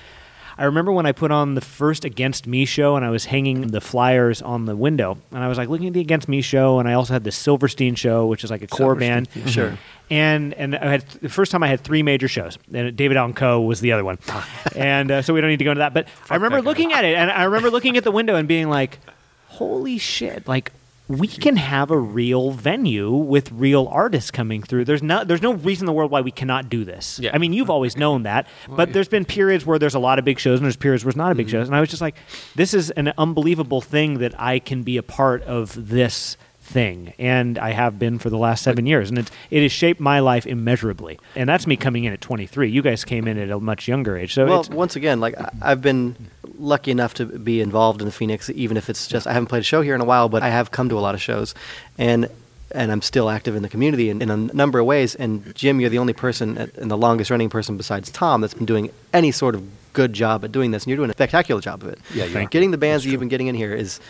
I 0.59 0.65
remember 0.65 0.91
when 0.91 1.07
I 1.07 1.13
put 1.13 1.31
on 1.31 1.55
the 1.55 1.61
first 1.61 2.05
Against 2.05 2.49
Me 2.49 2.65
show 2.65 2.97
and 2.97 3.05
I 3.05 3.11
was 3.11 3.27
hanging 3.27 3.69
the 3.69 3.81
flyers 3.81 4.43
on 4.43 4.65
the 4.65 4.75
window 4.75 5.17
and 5.31 5.43
I 5.43 5.47
was 5.47 5.57
like 5.57 5.69
looking 5.69 5.87
at 5.87 5.93
the 5.93 6.01
Against 6.01 6.29
Me 6.29 6.43
show 6.43 6.81
and 6.81 6.89
I 6.89 6.95
also 6.95 7.13
had 7.13 7.23
the 7.23 7.31
Silverstein 7.31 7.95
show, 7.95 8.27
which 8.27 8.43
is 8.43 8.51
like 8.51 8.63
a 8.63 8.67
core 8.67 8.97
band. 8.97 9.29
Sure. 9.47 9.79
And 10.11 10.55
and 10.55 10.75
I 10.75 10.91
had 10.91 11.03
the 11.23 11.29
first 11.29 11.53
time 11.53 11.63
I 11.63 11.69
had 11.69 11.81
three 11.83 12.03
major 12.03 12.29
shows, 12.29 12.59
and 12.73 12.97
David 12.97 13.19
Allan 13.19 13.35
Coe 13.35 13.61
was 13.61 13.81
the 13.81 13.93
other 13.93 14.05
one, 14.05 14.19
and 14.75 15.11
uh, 15.11 15.21
so 15.21 15.35
we 15.35 15.43
don't 15.43 15.51
need 15.51 15.59
to 15.59 15.65
go 15.65 15.73
into 15.73 15.81
that. 15.81 15.93
But 15.93 16.09
I 16.31 16.37
remember 16.37 16.63
guy. 16.63 16.65
looking 16.65 16.93
at 16.95 17.05
it, 17.05 17.15
and 17.15 17.31
I 17.31 17.45
remember 17.45 17.71
looking 17.71 17.99
at 17.99 18.05
the 18.05 18.11
window 18.11 18.35
and 18.35 18.49
being 18.49 18.71
like, 18.71 19.01
"Holy 19.49 19.99
shit!" 19.99 20.49
Like 20.49 20.73
we 21.09 21.27
can 21.27 21.57
have 21.57 21.91
a 21.91 21.97
real 21.99 22.51
venue 22.51 23.11
with 23.11 23.51
real 23.53 23.89
artists 23.91 24.31
coming 24.31 24.63
through. 24.63 24.85
There's 24.85 25.03
no 25.03 25.25
there's 25.25 25.41
no 25.43 25.55
reason 25.55 25.85
in 25.85 25.87
the 25.87 25.93
world 25.95 26.11
why 26.11 26.21
we 26.21 26.31
cannot 26.31 26.69
do 26.69 26.85
this. 26.85 27.19
Yeah. 27.19 27.31
I 27.33 27.39
mean, 27.39 27.53
you've 27.55 27.71
always 27.71 27.97
known 27.97 28.25
that, 28.25 28.47
but 28.69 28.93
there's 28.93 29.09
been 29.09 29.25
periods 29.25 29.65
where 29.65 29.79
there's 29.79 29.95
a 29.95 29.99
lot 29.99 30.19
of 30.19 30.25
big 30.27 30.39
shows 30.39 30.59
and 30.59 30.65
there's 30.67 30.77
periods 30.77 31.05
where 31.05 31.11
it's 31.11 31.17
not 31.17 31.33
a 31.33 31.35
big 31.35 31.47
Mm-hmm. 31.47 31.57
shows. 31.57 31.67
And 31.69 31.75
I 31.77 31.81
was 31.81 31.89
just 31.89 32.03
like, 32.03 32.17
this 32.57 32.75
is 32.75 32.91
an 32.91 33.13
unbelievable 33.17 33.81
thing 33.81 34.19
that 34.19 34.39
I 34.39 34.59
can 34.59 34.83
be 34.83 34.99
a 34.99 35.03
part 35.03 35.43
of 35.45 35.89
this 35.89 36.37
thing 36.69 37.15
and 37.19 37.59
I 37.59 37.71
have 37.71 37.99
been 37.99 38.19
for 38.19 38.29
the 38.31 38.37
last 38.37 38.63
7 38.63 38.85
years 38.87 39.09
and 39.09 39.19
it 39.19 39.31
it 39.51 39.63
has 39.63 39.73
shaped 39.73 40.01
my 40.01 40.21
life 40.21 40.47
immeasurably. 40.47 41.19
And 41.35 41.49
that's 41.49 41.67
me 41.67 41.77
coming 41.77 42.05
in 42.05 42.13
at 42.13 42.21
23. 42.21 42.69
You 42.71 42.83
guys 42.83 43.05
came 43.05 43.27
in 43.27 43.39
at 43.39 43.51
a 43.51 43.59
much 43.59 43.89
younger 43.89 44.17
age. 44.17 44.35
So 44.35 44.47
well, 44.47 44.61
it's, 44.61 44.69
once 44.69 44.95
again, 44.95 45.19
like 45.21 45.39
I- 45.41 45.51
I've 45.63 45.81
been 45.83 46.15
lucky 46.59 46.91
enough 46.91 47.15
to 47.15 47.25
be 47.27 47.61
involved 47.61 48.01
in 48.03 48.07
the 48.07 48.13
Phoenix, 48.13 48.51
even 48.51 48.77
if 48.77 48.91
it's 48.91 49.07
just 49.07 49.27
I 49.27 49.33
haven't 49.33 49.47
played 49.49 49.61
a 49.61 49.65
show 49.65 49.81
here 49.83 49.95
in 49.95 50.01
a 50.01 50.05
while, 50.05 50.29
but 50.29 50.43
I 50.43 50.51
have 50.51 50.71
come 50.71 50.89
to 50.91 50.99
a 50.99 51.01
lot 51.01 51.15
of 51.15 51.23
shows, 51.23 51.55
and 51.97 52.29
and 52.73 52.93
I'm 52.93 53.01
still 53.01 53.31
active 53.31 53.57
in 53.57 53.63
the 53.63 53.69
community 53.71 54.11
in, 54.11 54.21
in 54.21 54.29
a 54.31 54.37
number 54.37 54.79
of 54.79 54.85
ways. 54.85 55.15
And 55.15 55.55
Jim, 55.55 55.81
you're 55.81 55.89
the 55.89 55.99
only 55.99 56.13
person 56.13 56.59
uh, 56.59 56.67
and 56.77 56.91
the 56.91 56.99
longest 56.99 57.31
running 57.31 57.49
person 57.49 57.79
besides 57.79 58.11
Tom 58.11 58.43
that's 58.43 58.53
been 58.55 58.67
doing 58.67 58.91
any 59.15 59.31
sort 59.33 59.55
of 59.55 59.63
good 59.95 60.13
job 60.13 60.45
at 60.45 60.53
doing 60.53 60.71
this, 60.71 60.83
and 60.83 60.89
you're 60.91 60.99
doing 60.99 61.09
a 61.11 61.15
spectacular 61.15 61.61
job 61.63 61.83
of 61.83 61.89
it. 61.89 61.99
Yeah, 62.15 62.27
you 62.27 62.37
are. 62.39 62.45
Getting 62.45 62.71
the 62.73 62.79
bands 62.79 63.05
that 63.05 63.11
you've 63.11 63.21
been 63.21 63.31
getting 63.31 63.47
in 63.47 63.55
here 63.55 63.75
is. 63.75 64.01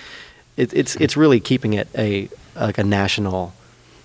It, 0.58 0.74
it's 0.74 0.96
it's 0.96 1.16
really 1.16 1.40
keeping 1.40 1.72
it 1.74 1.88
a 1.96 2.28
like 2.56 2.78
a 2.78 2.84
national 2.84 3.54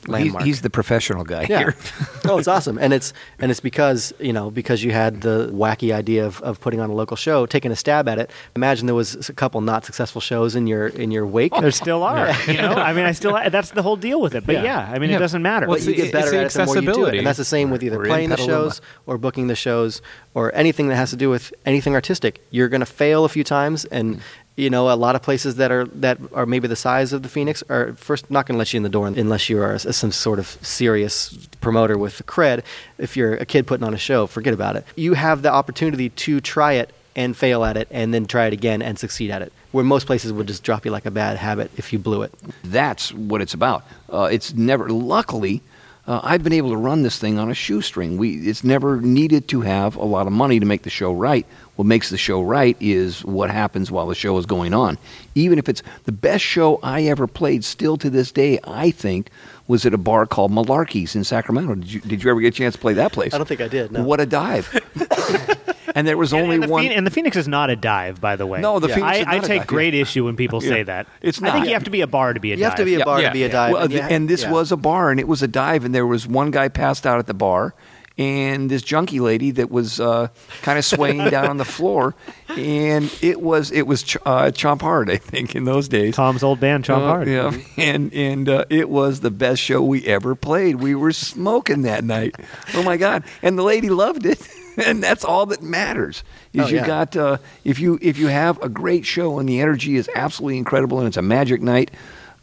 landmark. 0.08 0.43
he's 0.43 0.62
the 0.62 0.70
professional 0.70 1.24
guy 1.24 1.45
Yeah. 1.49 1.60
here. 1.60 1.76
oh, 2.26 2.38
it's 2.38 2.47
awesome, 2.47 2.78
and 2.78 2.93
it's 2.93 3.14
and 3.39 3.49
it's 3.51 3.60
because 3.62 4.14
you 4.20 4.34
know 4.34 4.51
because 4.51 4.84
you 4.84 4.91
had 4.91 5.22
the 5.22 5.49
wacky 5.54 5.93
idea 5.93 6.26
of, 6.26 6.41
of 6.41 6.60
putting 6.60 6.80
on 6.80 6.89
a 6.89 6.93
local 6.93 7.16
show, 7.18 7.45
taking 7.45 7.72
a 7.72 7.76
stab 7.76 8.08
at 8.08 8.20
it. 8.20 8.30
Imagine 8.56 8.86
there 8.86 8.95
was 8.95 9.30
a 9.30 9.34
couple 9.34 9.62
not 9.62 9.86
successful 9.86 10.22
shows 10.22 10.56
in 10.56 10.68
your 10.68 10.88
in 10.88 11.10
your 11.10 11.26
wake. 11.26 11.54
there 11.60 11.72
still 11.72 12.04
are, 12.14 12.32
you 12.47 12.58
know. 12.62 12.74
I 12.74 12.93
mean, 12.93 13.06
I 13.06 13.14
still 13.14 13.34
that's 13.49 13.72
the 13.72 13.82
whole 13.82 13.95
deal 13.95 14.22
with 14.22 14.36
it. 14.36 14.45
But 14.45 14.56
yeah, 14.56 14.64
Yeah. 14.64 14.91
I 14.93 14.99
mean, 14.99 15.10
Yeah. 15.10 15.16
it 15.18 15.20
doesn't 15.20 15.41
matter. 15.41 15.68
Well, 15.68 15.80
you 15.80 15.95
get 15.95 16.08
the- 16.08 16.12
better 16.12 16.34
it's 16.41 16.56
at 16.56 16.66
the 16.68 16.72
it 16.72 16.76
the 16.76 16.82
more 16.82 16.82
you 16.82 16.82
do 16.82 16.88
it, 16.88 16.89
accessibility. 16.89 17.18
and 17.20 17.28
that's 17.28 17.38
the 17.38 17.45
same 17.45 17.72
with 17.72 17.82
either 17.84 17.97
We're 17.97 18.06
playing 18.06 18.30
the 18.30 18.38
shows 18.38 18.82
or 19.08 19.18
booking 19.18 19.47
the 19.47 19.56
shows 19.56 20.01
or 20.36 20.54
anything 20.54 20.89
that 20.89 20.97
has 20.97 21.10
to 21.12 21.16
do 21.16 21.30
with 21.30 21.54
anything 21.66 21.95
artistic. 21.95 22.41
You're 22.51 22.70
going 22.70 22.82
to 22.82 22.86
fail 22.86 23.24
a 23.26 23.30
few 23.30 23.43
times, 23.43 23.86
and 23.86 24.18
mm. 24.18 24.22
You 24.56 24.70
know 24.70 24.91
a 24.91 24.95
lot 24.95 25.16
of 25.16 25.22
places 25.22 25.56
that 25.56 25.72
are 25.72 25.86
that 25.86 26.18
are 26.34 26.45
maybe 26.45 26.68
the 26.68 26.76
size 26.76 27.14
of 27.14 27.24
the 27.24 27.30
Phoenix 27.30 27.64
are 27.70 27.93
first 27.93 28.30
not 28.30 28.45
going 28.45 28.56
to 28.56 28.60
let 28.60 28.74
you 28.74 28.78
in 28.78 28.84
the 28.84 28.89
door 28.89 29.08
unless 29.08 29.49
you 29.49 29.62
are 29.62 29.78
some 29.80 30.12
sort 30.12 30.39
of 30.39 30.47
serious 30.62 31.47
promoter 31.62 31.97
with 31.97 32.26
cred. 32.26 32.64
If 32.97 33.18
you're 33.18 33.36
a 33.36 33.45
kid 33.45 33.66
putting 33.68 33.86
on 33.86 33.93
a 33.93 33.97
show, 33.97 34.28
forget 34.28 34.54
about 34.54 34.76
it. 34.76 34.86
You 34.95 35.16
have 35.16 35.41
the 35.41 35.51
opportunity 35.51 36.10
to 36.10 36.39
try 36.39 36.74
it 36.74 36.93
and 37.16 37.38
fail 37.38 37.64
at 37.64 37.78
it, 37.78 37.88
and 37.91 38.14
then 38.14 38.26
try 38.26 38.47
it 38.47 38.54
again 38.54 38.82
and 38.82 38.97
succeed 38.97 39.30
at 39.30 39.41
it. 39.41 39.54
Where 39.72 39.84
most 39.84 40.08
places 40.08 40.34
would 40.34 40.47
just 40.47 40.64
drop 40.64 40.86
you 40.86 40.91
like 40.91 41.06
a 41.06 41.12
bad 41.12 41.38
habit 41.38 41.72
if 41.78 41.93
you 41.93 41.99
blew 41.99 42.24
it. 42.24 42.34
That's 42.64 43.14
what 43.14 43.41
it's 43.41 43.54
about. 43.54 43.86
Uh, 44.12 44.30
it's 44.32 44.54
never, 44.54 44.89
luckily, 44.89 45.62
uh, 46.08 46.20
I've 46.24 46.43
been 46.43 46.54
able 46.54 46.72
to 46.72 46.78
run 46.78 47.04
this 47.04 47.18
thing 47.18 47.39
on 47.39 47.49
a 47.49 47.54
shoestring. 47.54 48.18
We, 48.18 48.36
it's 48.49 48.64
never 48.64 48.99
needed 48.99 49.47
to 49.49 49.62
have 49.62 49.95
a 49.95 50.04
lot 50.04 50.28
of 50.28 50.34
money 50.34 50.60
to 50.60 50.66
make 50.66 50.84
the 50.84 50.89
show 50.89 51.14
right. 51.14 51.45
What 51.76 51.86
makes 51.86 52.09
the 52.11 52.17
show 52.17 52.41
right 52.43 52.78
is 52.80 53.26
what 53.26 53.49
happens 53.49 53.89
while 53.89 54.05
the 54.05 54.13
show 54.13 54.38
is 54.38 54.45
going 54.45 54.76
on. 54.76 54.99
Even 55.34 55.57
if 55.57 55.67
it's 55.67 55.82
the 56.03 56.11
best 56.11 56.43
show 56.43 56.80
I 56.84 57.03
ever 57.03 57.26
played, 57.26 57.63
still 57.63 57.97
to 57.97 58.11
this 58.11 58.32
day, 58.32 58.59
I 58.63 58.91
think, 58.91 59.30
was 59.67 59.84
at 59.86 59.93
a 59.93 59.97
bar 59.97 60.28
called 60.28 60.51
Malarkey's 60.51 61.15
in 61.15 61.24
Sacramento. 61.24 61.74
Did 61.76 61.91
you, 61.91 61.99
did 62.01 62.24
you 62.24 62.30
ever 62.30 62.41
get 62.41 62.49
a 62.49 62.57
chance 62.57 62.76
to 62.76 62.80
play 62.82 62.93
that 62.93 63.11
place? 63.11 63.34
I 63.34 63.38
don't 63.39 63.47
think 63.47 63.61
I 63.61 63.67
did, 63.67 63.91
no. 63.91 64.03
What 64.03 64.19
a 64.19 64.26
dive! 64.28 64.69
and 65.95 66.07
there 66.07 66.17
was 66.17 66.32
only 66.34 66.55
and 66.55 66.63
the 66.63 66.67
one. 66.67 66.84
Phoenix, 66.84 66.97
and 66.97 67.07
the 67.07 67.11
Phoenix 67.11 67.38
is 67.38 67.47
not 67.47 67.69
a 67.69 67.76
dive, 67.76 68.21
by 68.21 68.36
the 68.36 68.45
way. 68.45 68.61
No, 68.61 68.80
the 68.80 68.89
Yeah. 68.89 68.95
Phoenix 68.95 69.17
I, 69.17 69.21
is 69.21 69.28
I 69.28 69.36
not 69.38 69.45
a 69.45 69.47
take 69.47 69.61
dive. 69.61 69.67
great 69.67 69.93
issue 69.95 70.26
when 70.26 70.36
people 70.36 70.61
say 70.61 70.84
that. 70.84 71.07
It's 71.21 71.41
not. 71.41 71.49
I 71.49 71.53
think 71.53 71.61
not. 71.65 71.67
you 71.69 71.74
have 71.74 71.84
to 71.86 71.89
be 71.89 72.01
a 72.01 72.07
bar 72.07 72.34
to 72.34 72.39
be 72.39 72.51
a 72.51 72.55
You 72.55 72.61
dive. 72.61 72.69
have 72.71 72.78
to 72.80 72.86
be 72.86 72.95
a 73.01 73.05
bar 73.05 73.21
Yeah. 73.21 73.30
to 73.30 73.34
be 73.34 73.43
a 73.43 73.47
Yeah. 73.47 73.51
dive. 73.51 73.74
Well, 73.74 73.82
and, 73.84 73.91
you 73.93 73.99
th- 73.99 74.11
and 74.11 74.30
this 74.30 74.43
yeah. 74.43 74.51
was 74.51 74.71
a 74.71 74.78
bar, 74.78 75.09
and 75.09 75.19
it 75.19 75.28
was 75.28 75.41
a 75.41 75.47
dive, 75.47 75.86
and 75.86 75.95
there 75.95 76.05
was 76.05 76.28
one 76.28 76.51
guy 76.51 76.67
passed 76.67 77.07
out 77.07 77.19
at 77.19 77.26
the 77.28 77.34
bar, 77.34 77.74
and 78.18 78.70
this 78.70 78.82
junkie 78.84 79.20
lady 79.20 79.51
that 79.51 79.72
was 79.72 79.99
uh, 79.99 80.28
kind 80.61 80.78
of 80.78 80.86
swaying 80.86 81.30
down 81.30 81.47
on 81.47 81.57
the 81.57 81.66
floor, 81.66 82.14
and 82.49 83.11
it 83.22 83.41
was 83.41 83.72
it 83.72 83.88
was 83.88 84.03
ch- 84.03 84.18
uh, 84.26 84.51
Chomp 84.51 84.82
Hard, 84.82 85.09
I 85.09 85.18
think, 85.18 85.55
in 85.55 85.66
those 85.66 85.88
days. 85.88 86.16
Tom's 86.16 86.43
old 86.43 86.59
band, 86.59 86.86
Chomp 86.86 86.97
Uh, 86.97 87.07
Hard. 87.07 87.28
Yeah, 87.28 87.51
and 87.78 88.14
and 88.14 88.47
uh, 88.49 88.66
it 88.70 88.89
was 88.89 89.22
the 89.22 89.32
best 89.32 89.61
show 89.61 89.82
we 89.82 90.05
ever 90.05 90.36
played. 90.36 90.76
We 90.76 90.93
were 90.95 91.11
smoking 91.11 91.82
that 91.84 92.03
night. 92.03 92.36
Oh 92.76 92.84
my 92.84 92.97
god! 92.97 93.24
And 93.41 93.57
the 93.57 93.64
lady 93.64 93.89
loved 93.89 94.26
it, 94.26 94.47
and 94.86 95.01
that's 95.03 95.26
all 95.26 95.47
that 95.47 95.61
matters. 95.64 96.24
Is 96.53 96.66
Oh, 96.66 96.68
you 96.68 96.76
yeah. 96.78 96.86
got 96.88 97.18
uh, 97.18 97.38
if 97.64 97.80
you 97.80 97.97
if 98.01 98.20
you 98.20 98.28
have 98.28 98.61
a 98.61 98.70
great 98.70 99.05
show 99.07 99.39
and 99.39 99.49
the 99.49 99.59
energy 99.59 99.95
is 99.95 100.07
absolutely 100.16 100.59
incredible 100.59 100.99
and 100.99 101.07
it's 101.07 101.18
a 101.18 101.22
magic 101.24 101.61
night. 101.64 101.89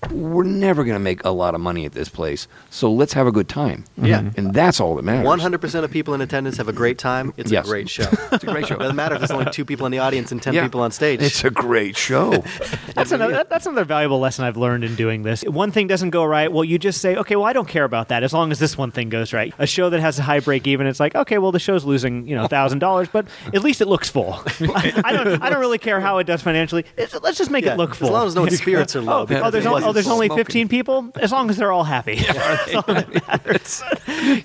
We're 0.09 0.45
never 0.45 0.83
going 0.83 0.95
to 0.95 0.99
make 1.01 1.23
a 1.25 1.31
lot 1.31 1.55
of 1.55 1.61
money 1.61 1.85
at 1.85 1.93
this 1.93 2.09
place, 2.09 2.49
so 2.71 2.91
let's 2.91 3.13
have 3.13 3.27
a 3.27 3.33
good 3.33 3.51
time. 3.51 3.85
Yeah. 3.99 4.21
and 4.21 4.33
mm-hmm. 4.35 4.51
that's 4.53 4.81
all 4.81 4.95
that 4.95 5.03
matters. 5.03 5.27
One 5.27 5.39
hundred 5.41 5.61
percent 5.61 5.85
of 5.85 5.91
people 5.91 6.15
in 6.15 6.23
attendance 6.23 6.57
have 6.57 6.69
a 6.69 6.73
great 6.73 6.97
time. 6.97 7.35
It's 7.37 7.53
Yes. 7.53 7.67
a 7.67 7.69
great 7.69 7.91
show. 7.91 8.09
It's 8.33 8.45
a 8.45 8.47
great 8.47 8.67
show. 8.67 8.77
Doesn't 8.77 8.97
matter 8.97 9.17
if 9.17 9.21
there's 9.21 9.31
only 9.31 9.51
two 9.51 9.67
people 9.67 9.85
in 9.85 9.93
the 9.93 9.99
audience 9.99 10.33
and 10.33 10.43
ten 10.43 10.55
Yeah. 10.55 10.63
people 10.63 10.81
on 10.81 10.91
stage. 10.91 11.21
It's 11.21 11.45
a 11.45 11.51
great 11.51 11.99
show. 11.99 12.31
That's 12.95 13.13
another, 13.13 13.33
that- 13.35 13.51
that's 13.51 13.67
another 13.67 13.85
valuable 13.85 14.21
lesson 14.21 14.45
I've 14.45 14.57
learned 14.57 14.85
in 14.85 14.95
doing 14.95 15.23
this. 15.23 15.43
One 15.43 15.71
thing 15.71 15.87
doesn't 15.87 16.11
go 16.11 16.25
right, 16.25 16.51
well, 16.51 16.65
you 16.65 16.79
just 16.79 17.01
say, 17.01 17.17
okay, 17.17 17.37
well, 17.37 17.45
I 17.47 17.53
don't 17.53 17.69
care 17.69 17.85
about 17.85 18.09
that 18.09 18.23
as 18.23 18.33
long 18.33 18.51
as 18.53 18.59
this 18.59 18.79
one 18.79 18.91
thing 18.91 19.11
goes 19.11 19.33
right. 19.33 19.53
A 19.59 19.67
show 19.67 19.91
that 19.91 20.01
has 20.01 20.19
a 20.19 20.23
high 20.23 20.41
break 20.41 20.67
even, 20.67 20.87
it's 20.87 21.01
like, 21.01 21.15
okay, 21.15 21.39
well, 21.39 21.53
the 21.53 21.59
show's 21.59 21.85
losing, 21.85 22.27
you 22.27 22.35
know, 22.35 22.47
thousand 22.47 22.79
dollars, 22.79 23.09
but 23.09 23.27
at 23.53 23.63
least 23.63 23.81
it 23.81 23.87
looks 23.89 24.09
full. 24.09 24.35
I 24.61 25.13
don't, 25.13 25.43
I 25.43 25.51
don't 25.51 25.61
really 25.61 25.79
care 25.79 26.01
how 26.01 26.19
it 26.19 26.25
does 26.25 26.41
financially. 26.41 26.85
It's- 26.97 27.19
let's 27.23 27.37
just 27.39 27.51
make 27.51 27.65
Yeah, 27.65 27.75
it 27.75 27.79
look 27.79 27.95
full. 27.95 28.09
as 28.09 28.13
long 28.13 28.27
as 28.27 28.35
no 28.35 28.47
spirits 28.49 28.97
are 28.97 29.03
low. 29.03 29.21
Oh, 29.23 29.27
because 29.27 29.45
oh, 29.45 29.51
there's, 29.51 29.65
it 29.65 29.69
only, 29.69 29.83
wasn't 29.83 29.90
oh, 29.91 29.93
there's 29.93 30.07
full. 30.07 30.15
only 30.15 30.27
smoking. 30.29 30.45
15 30.45 30.69
people? 30.69 31.11
As 31.17 31.33
long 31.33 31.51
as 31.51 31.57
they're 31.57 31.73
all 31.73 31.85
happy. 31.85 32.15
That's 32.21 32.75
all 32.75 32.83
that 32.87 33.29
matters. 33.29 33.83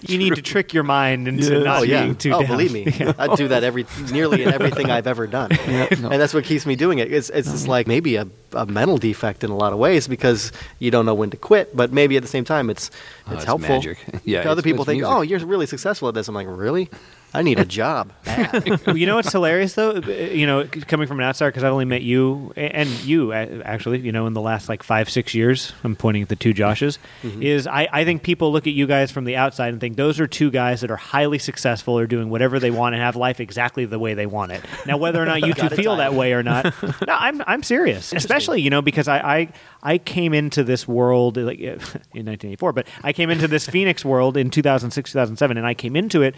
you 0.09 0.17
need 0.17 0.35
to 0.35 0.41
trick 0.41 0.73
your 0.73 0.83
mind 0.83 1.27
into 1.27 1.63
not 1.63 1.79
Oh 1.79 1.83
yeah. 1.83 2.03
being 2.03 2.15
too 2.15 2.33
oh, 2.33 2.39
down. 2.41 2.47
believe 2.51 2.71
me, 2.73 2.85
I 3.17 3.35
do 3.35 3.47
that 3.49 3.63
every 3.63 3.85
nearly 4.11 4.43
in 4.43 4.53
everything 4.53 4.89
I've 4.91 5.07
ever 5.07 5.27
done, 5.27 5.51
and 5.53 6.11
that's 6.21 6.33
what 6.33 6.43
keeps 6.43 6.65
me 6.65 6.75
doing 6.75 6.99
it. 6.99 7.11
It's 7.13 7.29
it's 7.29 7.51
just 7.51 7.67
like 7.67 7.87
maybe 7.87 8.15
a, 8.17 8.27
a 8.53 8.65
mental 8.65 8.97
defect 8.97 9.43
in 9.43 9.49
a 9.51 9.55
lot 9.55 9.73
of 9.73 9.79
ways 9.79 10.07
because 10.07 10.51
you 10.79 10.91
don't 10.91 11.05
know 11.05 11.13
when 11.13 11.29
to 11.31 11.37
quit, 11.37 11.75
but 11.75 11.91
maybe 11.91 12.15
at 12.17 12.21
the 12.23 12.29
same 12.29 12.43
time 12.45 12.69
it's 12.69 12.91
Oh, 13.27 13.31
it's 13.31 13.37
it's 13.37 13.45
helpful. 13.45 13.75
magic. 13.75 13.97
Yeah, 14.23 14.39
other 14.41 14.59
it's- 14.59 14.63
people 14.63 14.85
think, 14.85 15.01
music. 15.01 15.15
oh, 15.15 15.21
you're 15.21 15.39
really 15.45 15.65
successful 15.65 16.07
at 16.09 16.13
this. 16.13 16.27
I'm 16.27 16.35
like, 16.35 16.47
really? 16.49 16.89
I 17.36 17.41
need 17.41 17.59
a 17.59 17.65
job. 17.79 18.11
You 18.95 19.05
know 19.05 19.15
what's 19.15 19.31
hilarious 19.31 19.73
though? 19.73 19.91
Uh, 19.97 20.01
You 20.09 20.47
know, 20.47 20.65
coming 20.88 21.07
from 21.07 21.19
an 21.19 21.25
outsider, 21.25 21.51
because 21.51 21.63
I've 21.63 21.71
only 21.73 21.86
met 21.86 22.01
you 22.01 22.53
and 22.55 22.89
you 23.03 23.31
uh, 23.33 23.61
actually. 23.65 23.99
You 23.99 24.11
know, 24.11 24.27
in 24.27 24.33
the 24.33 24.41
last 24.41 24.69
like 24.69 24.83
five, 24.83 25.09
six 25.09 25.33
years, 25.33 25.73
I'm 25.83 25.95
pointing 25.95 26.23
at 26.23 26.29
the 26.29 26.36
two 26.36 26.53
Joshes. 26.53 26.97
Is 27.41 27.67
I, 27.67 27.88
I 27.91 28.05
think 28.05 28.23
people 28.23 28.51
look 28.51 28.67
at 28.67 28.73
you 28.73 28.88
guys 28.88 29.11
from 29.11 29.25
the 29.25 29.36
outside 29.36 29.69
and 29.73 29.81
think 29.81 29.97
those 29.97 30.19
are 30.19 30.27
two 30.27 30.49
guys 30.51 30.81
that 30.81 30.91
are 30.91 30.95
highly 30.97 31.39
successful 31.39 31.97
or 31.97 32.07
doing 32.07 32.29
whatever 32.29 32.59
they 32.59 32.71
want 32.71 32.95
and 32.95 33.03
have 33.03 33.15
life 33.15 33.39
exactly 33.39 33.86
the 33.86 33.99
way 33.99 34.13
they 34.13 34.25
want 34.25 34.51
it. 34.51 34.63
Now, 34.86 34.97
whether 34.97 35.21
or 35.21 35.25
not 35.25 35.41
you 35.45 35.53
two 35.61 35.69
feel 35.69 35.97
that 35.97 36.13
way 36.13 36.33
or 36.33 36.43
not, 36.43 36.65
no, 36.83 37.13
I'm 37.13 37.41
I'm 37.47 37.63
serious. 37.63 38.13
Especially 38.13 38.61
you 38.61 38.69
know 38.69 38.81
because 38.81 39.07
I 39.07 39.17
I, 39.19 39.53
I 39.83 39.97
came 39.97 40.33
into 40.33 40.63
this 40.63 40.88
world 40.88 41.38
like 41.38 41.59
in 41.59 41.77
1984, 41.77 42.73
but 42.73 42.88
I 43.03 43.13
came 43.13 43.29
into 43.29 43.47
this 43.47 43.67
Phoenix 43.67 44.05
world 44.05 44.38
in 44.38 44.49
2006, 44.49 45.11
2007, 45.11 45.57
and 45.57 45.65
I 45.65 45.73
came 45.73 45.95
into 45.95 46.21
it 46.21 46.36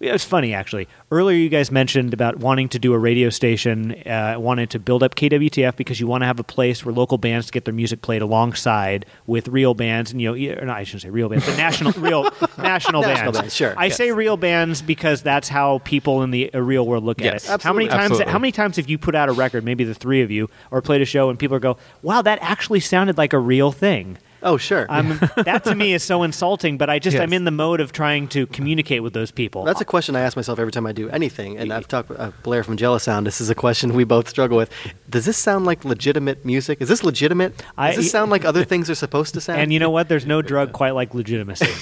Yeah, 0.00 0.14
it's 0.14 0.24
funny 0.24 0.54
actually. 0.54 0.88
Earlier, 1.10 1.36
you 1.36 1.50
guys 1.50 1.70
mentioned 1.70 2.14
about 2.14 2.36
wanting 2.38 2.70
to 2.70 2.78
do 2.78 2.94
a 2.94 2.98
radio 2.98 3.28
station, 3.28 3.92
uh, 4.06 4.36
wanted 4.38 4.70
to 4.70 4.78
build 4.78 5.02
up 5.02 5.14
KWTF 5.14 5.76
because 5.76 6.00
you 6.00 6.06
want 6.06 6.22
to 6.22 6.26
have 6.26 6.40
a 6.40 6.42
place 6.42 6.86
where 6.86 6.94
local 6.94 7.18
bands 7.18 7.50
get 7.50 7.66
their 7.66 7.74
music 7.74 8.00
played 8.00 8.22
alongside 8.22 9.04
with 9.26 9.48
real 9.48 9.74
bands, 9.74 10.10
and 10.10 10.18
you 10.22 10.28
know, 10.30 10.36
either, 10.36 10.64
no, 10.64 10.72
I 10.72 10.84
shouldn't 10.84 11.02
say 11.02 11.10
real 11.10 11.28
bands, 11.28 11.44
but 11.44 11.58
national, 11.58 11.92
real 12.00 12.22
national, 12.56 13.02
National 13.02 13.02
bands. 13.02 13.38
bands, 13.38 13.54
sure, 13.54 13.74
I 13.76 13.86
yes. 13.86 13.96
say 13.98 14.10
real 14.10 14.38
bands 14.38 14.80
because 14.80 15.20
that's 15.20 15.50
how 15.50 15.80
people 15.80 16.22
in 16.22 16.30
the 16.30 16.50
uh, 16.54 16.60
real 16.60 16.86
world 16.86 17.04
look 17.04 17.20
Yes, 17.20 17.46
at 17.50 17.60
it. 17.60 17.62
How 17.62 17.74
many 17.74 17.86
times? 17.88 18.04
Absolutely. 18.12 18.32
How 18.32 18.38
many 18.38 18.52
times 18.52 18.76
have 18.76 18.88
you 18.88 18.96
put 18.96 19.14
out 19.14 19.28
a 19.28 19.32
record, 19.32 19.64
maybe 19.64 19.84
the 19.84 19.94
three 19.94 20.22
of 20.22 20.30
you, 20.30 20.48
or 20.70 20.80
played 20.80 21.02
a 21.02 21.04
show, 21.04 21.28
and 21.28 21.38
people 21.38 21.58
go, 21.58 21.76
"Wow, 22.00 22.22
that 22.22 22.38
actually 22.40 22.80
sounded 22.80 23.18
like 23.18 23.34
a 23.34 23.38
real 23.38 23.70
thing." 23.70 24.16
Oh, 24.42 24.56
sure. 24.56 24.86
I'm, 24.88 25.18
that 25.44 25.64
to 25.64 25.74
me 25.74 25.92
is 25.92 26.02
so 26.02 26.22
insulting, 26.22 26.78
but 26.78 26.88
I 26.88 26.98
just 26.98 27.14
Yes. 27.14 27.22
I'm 27.22 27.32
in 27.32 27.44
the 27.44 27.50
mode 27.50 27.80
of 27.80 27.92
trying 27.92 28.28
to 28.28 28.46
communicate 28.46 29.02
with 29.02 29.12
those 29.12 29.30
people. 29.30 29.64
That's 29.64 29.80
a 29.80 29.84
question 29.84 30.16
I 30.16 30.20
ask 30.20 30.36
myself 30.36 30.58
every 30.58 30.72
time 30.72 30.86
I 30.86 30.92
do 30.92 31.08
anything, 31.10 31.58
and 31.58 31.72
I've 31.72 31.88
talked 31.88 32.08
with 32.08 32.18
uh, 32.20 32.30
Blair 32.42 32.62
from 32.64 32.76
Jellosound. 32.76 33.24
This 33.24 33.40
is 33.40 33.50
a 33.50 33.54
question 33.54 33.94
we 33.94 34.04
both 34.04 34.28
struggle 34.28 34.56
with. 34.56 34.70
Does 35.08 35.24
this 35.26 35.36
sound 35.36 35.66
like 35.66 35.84
legitimate 35.84 36.44
music? 36.44 36.80
Is 36.80 36.88
this 36.88 37.04
legitimate? 37.04 37.56
Does 37.58 37.66
I- 37.76 37.96
this 37.96 38.10
sound 38.10 38.30
like 38.30 38.44
other 38.44 38.64
things 38.64 38.88
are 38.88 38.94
supposed 38.94 39.34
to 39.34 39.40
sound? 39.40 39.60
and 39.60 39.72
you 39.72 39.78
know 39.78 39.90
what? 39.90 40.08
There's 40.08 40.26
no 40.26 40.40
drug 40.52 40.72
quite 40.72 40.92
like 40.94 41.14
legitimacy. 41.14 41.66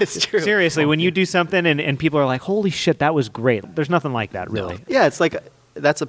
it's 0.00 0.24
true. 0.24 0.40
Seriously, 0.40 0.86
when 0.86 1.00
you 1.00 1.10
do 1.10 1.24
something 1.26 1.66
and, 1.66 1.80
and 1.80 1.98
people 1.98 2.18
are 2.20 2.26
like, 2.26 2.40
"Holy 2.42 2.70
shit, 2.70 3.00
that 3.00 3.14
was 3.14 3.28
great!" 3.28 3.74
There's 3.74 3.90
nothing 3.90 4.12
like 4.12 4.32
that, 4.32 4.50
really. 4.50 4.82
Yeah, 4.88 5.06
it's 5.06 5.20
like 5.20 5.36
that's 5.74 6.02
a 6.02 6.08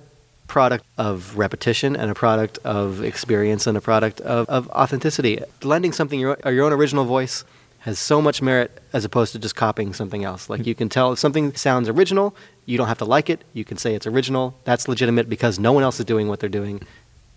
product 0.52 0.84
of 0.98 1.38
repetition 1.38 1.96
and 1.96 2.12
a 2.12 2.14
product 2.14 2.60
of 2.66 3.02
experience 3.02 3.68
and 3.68 3.78
a 3.78 3.80
product 3.80 4.20
of, 4.20 4.50
of 4.50 4.68
authenticity. 4.72 5.40
Lending 5.64 5.94
something 5.94 6.20
your, 6.20 6.38
your 6.46 6.66
own 6.66 6.74
original 6.74 7.06
voice 7.06 7.46
has 7.80 7.98
so 7.98 8.22
much 8.22 8.42
merit 8.42 8.70
as 8.92 9.06
opposed 9.06 9.32
to 9.32 9.40
just 9.40 9.56
copying 9.56 9.94
something 9.94 10.26
else. 10.26 10.50
Like 10.50 10.68
you 10.68 10.76
can 10.76 10.90
tell 10.90 11.14
if 11.14 11.20
something 11.20 11.54
sounds 11.56 11.88
original, 11.88 12.36
you 12.66 12.78
don't 12.78 12.90
have 12.90 12.98
to 12.98 13.06
like 13.06 13.30
it. 13.30 13.46
You 13.54 13.64
can 13.64 13.78
say 13.78 13.96
it's 13.96 14.06
original. 14.06 14.54
That's 14.66 14.90
legitimate 14.90 15.30
because 15.30 15.58
no 15.58 15.72
one 15.72 15.84
else 15.84 16.02
is 16.02 16.06
doing 16.06 16.28
what 16.28 16.42
they're 16.42 16.50
doing, 16.50 16.82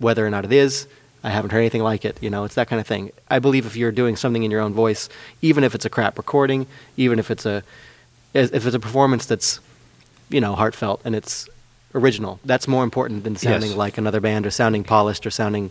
whether 0.00 0.26
or 0.26 0.30
not 0.30 0.44
it 0.44 0.52
is. 0.52 0.88
I 1.22 1.30
haven't 1.30 1.52
heard 1.52 1.60
anything 1.60 1.84
like 1.84 2.04
it. 2.04 2.20
You 2.20 2.30
know, 2.30 2.42
it's 2.42 2.56
that 2.56 2.66
kind 2.66 2.80
of 2.80 2.86
thing. 2.88 3.12
I 3.30 3.38
believe 3.38 3.64
if 3.64 3.76
you're 3.76 3.92
doing 3.92 4.16
something 4.16 4.42
in 4.42 4.50
your 4.50 4.60
own 4.60 4.74
voice, 4.74 5.08
even 5.40 5.62
if 5.62 5.76
it's 5.76 5.84
a 5.84 5.88
crap 5.88 6.18
recording, 6.18 6.66
even 6.96 7.20
if 7.20 7.30
it's 7.30 7.46
a 7.46 7.62
if 8.34 8.66
it's 8.66 8.74
a 8.74 8.80
performance 8.80 9.24
that's 9.24 9.60
you 10.30 10.40
know 10.40 10.56
heartfelt 10.56 11.00
and 11.04 11.14
it's 11.14 11.48
original, 11.94 12.40
that's 12.44 12.66
more 12.68 12.84
important 12.84 13.24
than 13.24 13.36
sounding 13.36 13.70
Yes. 13.70 13.78
like 13.78 13.98
another 13.98 14.20
band 14.20 14.46
or 14.46 14.50
sounding 14.50 14.84
polished 14.84 15.26
or 15.26 15.30
sounding 15.30 15.70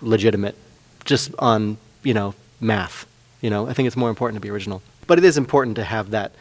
legitimate 0.00 0.56
just 1.04 1.30
on 1.38 1.76
you 2.02 2.14
know 2.14 2.34
math. 2.60 3.06
You 3.40 3.50
know, 3.50 3.66
I 3.68 3.72
think 3.72 3.86
it's 3.86 3.96
more 3.96 4.10
important 4.10 4.36
to 4.36 4.40
be 4.40 4.50
original, 4.50 4.82
but 5.06 5.18
it 5.18 5.24
is 5.24 5.36
important 5.36 5.76
to 5.76 5.84
have 5.84 6.10
that 6.10 6.32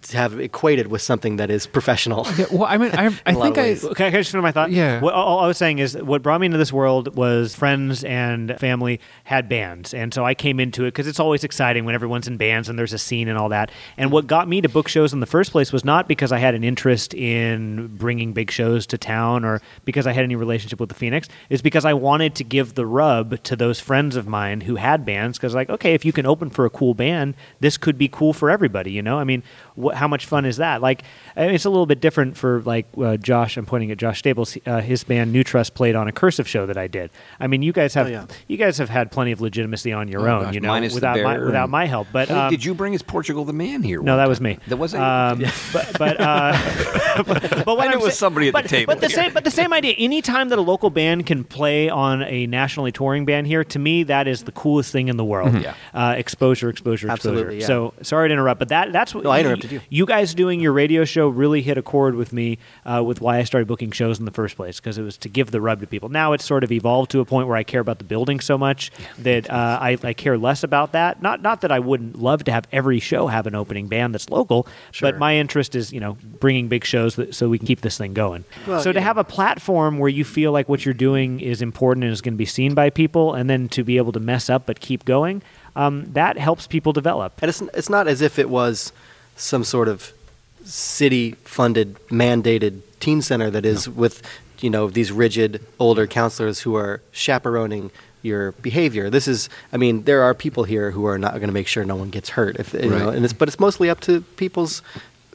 to 0.00 0.16
have 0.16 0.40
equated 0.40 0.88
with 0.88 1.02
something 1.02 1.36
that 1.36 1.50
is 1.50 1.66
professional. 1.66 2.26
Yeah, 2.36 2.46
well, 2.50 2.64
I 2.64 2.78
mean, 2.78 2.90
I, 2.92 3.04
I 3.26 3.30
In 3.30 3.34
a 3.34 3.38
lot 3.38 3.44
think 3.44 3.58
I. 3.58 3.88
Okay, 3.88 3.94
can 3.94 4.06
I 4.06 4.20
just 4.20 4.30
finish 4.30 4.42
my 4.42 4.52
thought? 4.52 4.70
Yeah. 4.70 5.00
What, 5.00 5.14
all, 5.14 5.38
all 5.38 5.44
I 5.44 5.46
was 5.46 5.58
saying 5.58 5.78
is 5.78 5.96
what 5.96 6.22
brought 6.22 6.40
me 6.40 6.46
into 6.46 6.58
this 6.58 6.72
world 6.72 7.14
was 7.16 7.54
friends 7.54 8.04
and 8.04 8.58
family 8.58 9.00
had 9.24 9.48
bands, 9.48 9.92
and 9.94 10.12
so 10.14 10.24
I 10.24 10.34
came 10.34 10.58
into 10.60 10.84
it 10.84 10.88
because 10.88 11.06
it's 11.06 11.20
always 11.20 11.44
exciting 11.44 11.84
when 11.84 11.94
everyone's 11.94 12.28
in 12.28 12.36
bands 12.36 12.68
and 12.68 12.78
there's 12.78 12.92
a 12.92 12.98
scene 12.98 13.28
and 13.28 13.38
all 13.38 13.50
that. 13.50 13.70
And 13.96 14.10
what 14.10 14.26
got 14.26 14.48
me 14.48 14.60
to 14.60 14.68
book 14.68 14.88
shows 14.88 15.12
in 15.12 15.20
the 15.20 15.26
first 15.26 15.52
place 15.52 15.72
was 15.72 15.84
not 15.84 16.08
because 16.08 16.32
I 16.32 16.38
had 16.38 16.54
an 16.54 16.64
interest 16.64 17.14
in 17.14 17.96
bringing 17.96 18.32
big 18.32 18.50
shows 18.50 18.86
to 18.88 18.98
town 18.98 19.44
or 19.44 19.60
because 19.84 20.06
I 20.06 20.12
had 20.12 20.24
any 20.24 20.36
relationship 20.36 20.80
with 20.80 20.88
the 20.88 20.94
Phoenix. 20.94 21.28
Is 21.50 21.62
because 21.62 21.84
I 21.84 21.94
wanted 21.94 22.34
to 22.36 22.44
give 22.44 22.74
the 22.74 22.86
rub 22.86 23.42
to 23.44 23.56
those 23.56 23.80
friends 23.80 24.16
of 24.16 24.26
mine 24.26 24.62
who 24.62 24.76
had 24.76 25.04
bands. 25.04 25.38
Because 25.38 25.54
like, 25.54 25.70
okay, 25.70 25.94
if 25.94 26.04
you 26.04 26.12
can 26.12 26.26
open 26.26 26.50
for 26.50 26.64
a 26.64 26.70
cool 26.70 26.94
band, 26.94 27.34
this 27.60 27.76
could 27.76 27.98
be 27.98 28.08
cool 28.08 28.32
for 28.32 28.50
everybody. 28.50 28.92
You 28.92 29.02
know, 29.02 29.18
I 29.18 29.24
mean, 29.24 29.42
wh- 29.82 29.94
how 29.94 30.08
much 30.08 30.26
fun 30.26 30.44
is 30.44 30.58
that? 30.58 30.80
Like, 30.82 31.02
I 31.36 31.46
mean, 31.46 31.54
it's 31.54 31.64
a 31.64 31.70
little 31.70 31.86
bit 31.86 32.00
different 32.00 32.36
for 32.36 32.60
like 32.62 32.86
uh, 33.00 33.16
Josh. 33.16 33.56
I'm 33.56 33.66
pointing 33.66 33.90
at 33.90 33.98
Josh 33.98 34.18
Staples. 34.20 34.56
Uh, 34.66 34.80
his 34.80 35.04
band 35.04 35.32
New 35.32 35.44
Trust 35.44 35.74
played 35.74 35.94
on 35.94 36.08
a 36.08 36.12
Cursive 36.12 36.48
show 36.48 36.66
that 36.66 36.76
I 36.76 36.86
did. 36.86 37.10
I 37.40 37.46
mean, 37.46 37.62
you 37.62 37.72
guys 37.72 37.94
have 37.94 38.06
Oh, 38.06 38.10
yeah. 38.10 38.26
you 38.48 38.56
guys 38.56 38.78
have 38.78 38.88
had 38.88 39.10
plenty 39.10 39.32
of 39.32 39.40
legitimacy 39.40 39.92
on 39.92 40.08
your 40.08 40.28
Oh, 40.28 40.36
own. 40.38 40.42
gosh, 40.44 40.54
you 40.54 40.60
know, 40.60 40.68
minus 40.68 40.94
without 40.94 41.20
my, 41.20 41.38
without 41.38 41.68
my 41.70 41.86
help. 41.86 42.08
But 42.12 42.30
I 42.30 42.46
um, 42.46 42.50
did 42.50 42.64
you 42.64 42.74
bring 42.74 42.92
his 42.92 43.02
Portugal 43.02 43.44
the 43.44 43.52
Man 43.52 43.82
here? 43.82 44.02
no, 44.02 44.16
that 44.16 44.22
time? 44.24 44.28
was 44.28 44.40
me. 44.40 44.58
That 44.68 44.76
was 44.76 44.94
it. 44.94 45.00
Um, 45.00 45.40
but 45.72 45.98
but, 45.98 46.20
uh, 46.20 47.22
but, 47.26 47.26
but 47.50 47.66
what 47.66 47.80
I 47.88 47.90
knew 47.92 47.98
it 47.98 48.02
was 48.02 48.14
sa- 48.14 48.26
somebody 48.26 48.48
at 48.48 48.54
the 48.54 48.68
table 48.68 48.92
But 48.94 49.00
the 49.00 49.08
here. 49.08 49.16
same 49.16 49.32
but 49.34 49.44
the 49.44 49.50
same 49.50 49.72
idea. 49.72 49.94
Anytime 49.98 50.48
that 50.50 50.58
a 50.58 50.62
local 50.62 50.90
band 50.90 51.26
can 51.26 51.44
play 51.44 51.88
on 51.88 52.22
a 52.22 52.46
nationally 52.46 52.92
touring 52.92 53.24
band 53.24 53.46
here, 53.46 53.64
to 53.64 53.78
me 53.78 54.02
that 54.04 54.26
is 54.28 54.44
the 54.44 54.52
coolest 54.52 54.92
thing 54.92 55.08
in 55.08 55.16
the 55.16 55.24
world. 55.24 55.54
Yeah. 55.60 55.74
Uh, 55.94 56.14
exposure, 56.16 56.68
exposure, 56.68 57.08
Absolutely, 57.10 57.56
exposure. 57.58 57.60
yeah. 57.60 57.66
So 57.66 57.94
sorry 58.02 58.28
to 58.28 58.32
interrupt, 58.32 58.58
but 58.58 58.68
that 58.68 58.92
that's 58.92 59.14
what 59.14 59.24
No, 59.24 59.30
I 59.30 59.40
interrupted 59.40 59.61
you. 59.70 59.80
You 59.90 60.06
guys 60.06 60.34
doing 60.34 60.60
your 60.60 60.72
radio 60.72 61.04
show 61.04 61.28
really 61.28 61.62
hit 61.62 61.78
a 61.78 61.82
chord 61.82 62.14
with 62.14 62.32
me 62.32 62.58
uh, 62.84 63.02
with 63.04 63.20
why 63.20 63.38
I 63.38 63.44
started 63.44 63.66
booking 63.68 63.90
shows 63.92 64.18
in 64.18 64.24
the 64.24 64.30
first 64.30 64.56
place 64.56 64.80
because 64.80 64.98
it 64.98 65.02
was 65.02 65.16
to 65.18 65.28
give 65.28 65.50
the 65.50 65.60
rub 65.60 65.80
to 65.80 65.86
people. 65.86 66.08
Now 66.08 66.32
it's 66.32 66.44
sort 66.44 66.64
of 66.64 66.72
evolved 66.72 67.10
to 67.12 67.20
a 67.20 67.24
point 67.24 67.48
where 67.48 67.56
I 67.56 67.62
care 67.62 67.80
about 67.80 67.98
the 67.98 68.04
building 68.04 68.40
so 68.40 68.56
much 68.58 68.90
that 69.18 69.48
uh, 69.50 69.78
I, 69.80 69.98
I 70.02 70.12
care 70.14 70.36
less 70.38 70.62
about 70.64 70.92
that. 70.92 71.22
Not 71.22 71.42
not 71.42 71.60
that 71.60 71.70
I 71.70 71.78
wouldn't 71.78 72.18
love 72.20 72.44
to 72.44 72.52
have 72.52 72.66
every 72.72 72.98
show 73.00 73.26
have 73.26 73.46
an 73.46 73.54
opening 73.54 73.88
band 73.88 74.14
that's 74.14 74.30
local, 74.30 74.66
Sure. 74.90 75.10
but 75.10 75.18
my 75.18 75.36
interest 75.36 75.74
is 75.74 75.92
you 75.92 76.00
know 76.00 76.16
bringing 76.40 76.68
big 76.68 76.84
shows 76.84 77.16
that, 77.16 77.34
so 77.34 77.48
we 77.48 77.58
can 77.58 77.66
keep 77.66 77.80
this 77.82 77.98
thing 77.98 78.14
going. 78.14 78.44
Well, 78.66 78.80
so 78.82 78.92
to 78.92 79.00
have 79.00 79.18
a 79.18 79.24
platform 79.24 79.98
where 79.98 80.08
you 80.08 80.24
feel 80.24 80.52
like 80.52 80.68
what 80.68 80.84
you're 80.84 80.94
doing 80.94 81.40
is 81.40 81.62
important 81.62 82.04
and 82.04 82.12
is 82.12 82.20
going 82.20 82.34
to 82.34 82.38
be 82.38 82.44
seen 82.46 82.74
by 82.74 82.90
people, 82.90 83.34
and 83.34 83.48
then 83.50 83.68
to 83.70 83.84
be 83.84 83.96
able 83.96 84.12
to 84.12 84.20
mess 84.20 84.48
up 84.50 84.66
but 84.66 84.80
keep 84.80 85.04
going, 85.04 85.42
um, 85.76 86.12
that 86.12 86.38
helps 86.38 86.66
people 86.66 86.92
develop. 86.92 87.32
And 87.42 87.48
it's 87.48 87.60
it's 87.74 87.88
not 87.88 88.08
as 88.08 88.20
if 88.22 88.38
it 88.38 88.48
was 88.50 88.92
some 89.36 89.64
sort 89.64 89.88
of 89.88 90.12
city 90.64 91.32
funded 91.44 91.96
mandated 92.08 92.80
teen 93.00 93.20
center 93.22 93.50
that 93.50 93.64
is 93.66 93.88
with 93.88 94.22
you 94.60 94.70
know 94.70 94.88
these 94.88 95.10
rigid 95.10 95.60
older 95.80 96.06
counselors 96.06 96.60
who 96.60 96.76
are 96.76 97.00
chaperoning 97.12 97.90
your 98.22 98.52
behavior. 98.62 99.10
This 99.10 99.26
is 99.26 99.48
I 99.72 99.76
mean 99.76 100.04
there 100.04 100.22
are 100.22 100.34
people 100.34 100.62
here 100.64 100.92
who 100.92 101.04
are 101.06 101.18
not 101.18 101.32
going 101.34 101.48
to 101.48 101.52
make 101.52 101.66
sure 101.66 101.84
no 101.84 101.96
one 101.96 102.10
gets 102.10 102.28
hurt 102.30 102.56
if 102.56 102.72
you 102.72 102.88
know 102.90 103.06
Right. 103.06 103.16
and 103.16 103.24
it's 103.24 103.32
but 103.34 103.48
it's 103.48 103.58
mostly 103.58 103.90
up 103.90 104.00
to 104.02 104.20
people's 104.36 104.80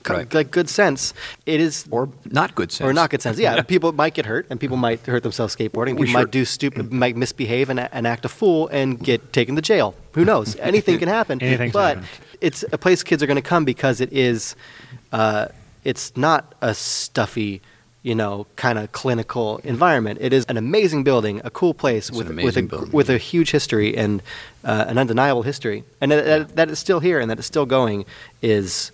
co- 0.03 0.13
Right. 0.13 0.33
like 0.33 0.51
good 0.51 0.69
sense. 0.69 1.13
It 1.45 1.59
is 1.59 1.85
or 1.91 2.07
not 2.31 2.55
good 2.55 2.71
sense. 2.71 2.87
or 2.89 2.93
not 2.93 3.09
good 3.09 3.21
sense. 3.21 3.37
Yeah, 3.37 3.61
people 3.73 3.91
might 3.91 4.13
get 4.13 4.25
hurt, 4.25 4.45
and 4.49 4.57
people 4.57 4.77
might 4.77 5.05
hurt 5.05 5.23
themselves 5.23 5.53
skateboarding. 5.57 5.87
People 5.97 6.01
We 6.03 6.07
sure- 6.07 6.21
might 6.21 6.31
do 6.31 6.45
stupid, 6.45 6.93
might 6.93 7.17
misbehave 7.17 7.69
and, 7.69 7.81
and 7.91 8.07
act 8.07 8.23
a 8.23 8.29
fool 8.29 8.69
and 8.69 8.97
get 8.97 9.33
taken 9.33 9.57
to 9.57 9.61
jail. 9.61 9.93
Who 10.13 10.23
knows? 10.23 10.55
Anything 10.61 10.97
can 10.99 11.09
happen. 11.09 11.41
Anything 11.41 11.71
can 11.71 11.73
but 11.73 11.97
happen. 11.97 12.09
It's 12.41 12.63
a 12.71 12.77
place 12.77 13.03
kids 13.03 13.21
are 13.23 13.27
going 13.27 13.35
to 13.35 13.41
come 13.41 13.65
because 13.65 14.01
it 14.01 14.11
is. 14.11 14.55
Uh, 15.11 15.47
it's 15.83 16.17
not 16.17 16.53
a 16.61 16.73
stuffy, 16.73 17.61
you 18.03 18.13
know, 18.13 18.45
kind 18.57 18.77
of 18.77 18.91
clinical 18.91 19.59
environment. 19.63 20.19
It 20.21 20.33
is 20.33 20.45
an 20.45 20.57
amazing 20.57 21.03
building, 21.03 21.39
a 21.45 21.49
cool 21.49 21.73
place 21.73 22.09
It's 22.09 22.17
with 22.17 22.29
with 22.29 22.57
a 22.57 22.63
building. 22.63 22.91
with 22.91 23.09
a 23.09 23.17
huge 23.17 23.51
history 23.51 23.95
and 23.95 24.21
uh, 24.65 24.85
an 24.87 24.97
undeniable 24.97 25.43
history, 25.43 25.85
and 26.01 26.11
that, 26.11 26.25
that, 26.25 26.55
that 26.55 26.69
it's 26.69 26.79
still 26.79 26.99
here 26.99 27.19
and 27.19 27.29
that 27.31 27.37
it's 27.37 27.47
still 27.47 27.65
going 27.65 28.05
is. 28.41 28.91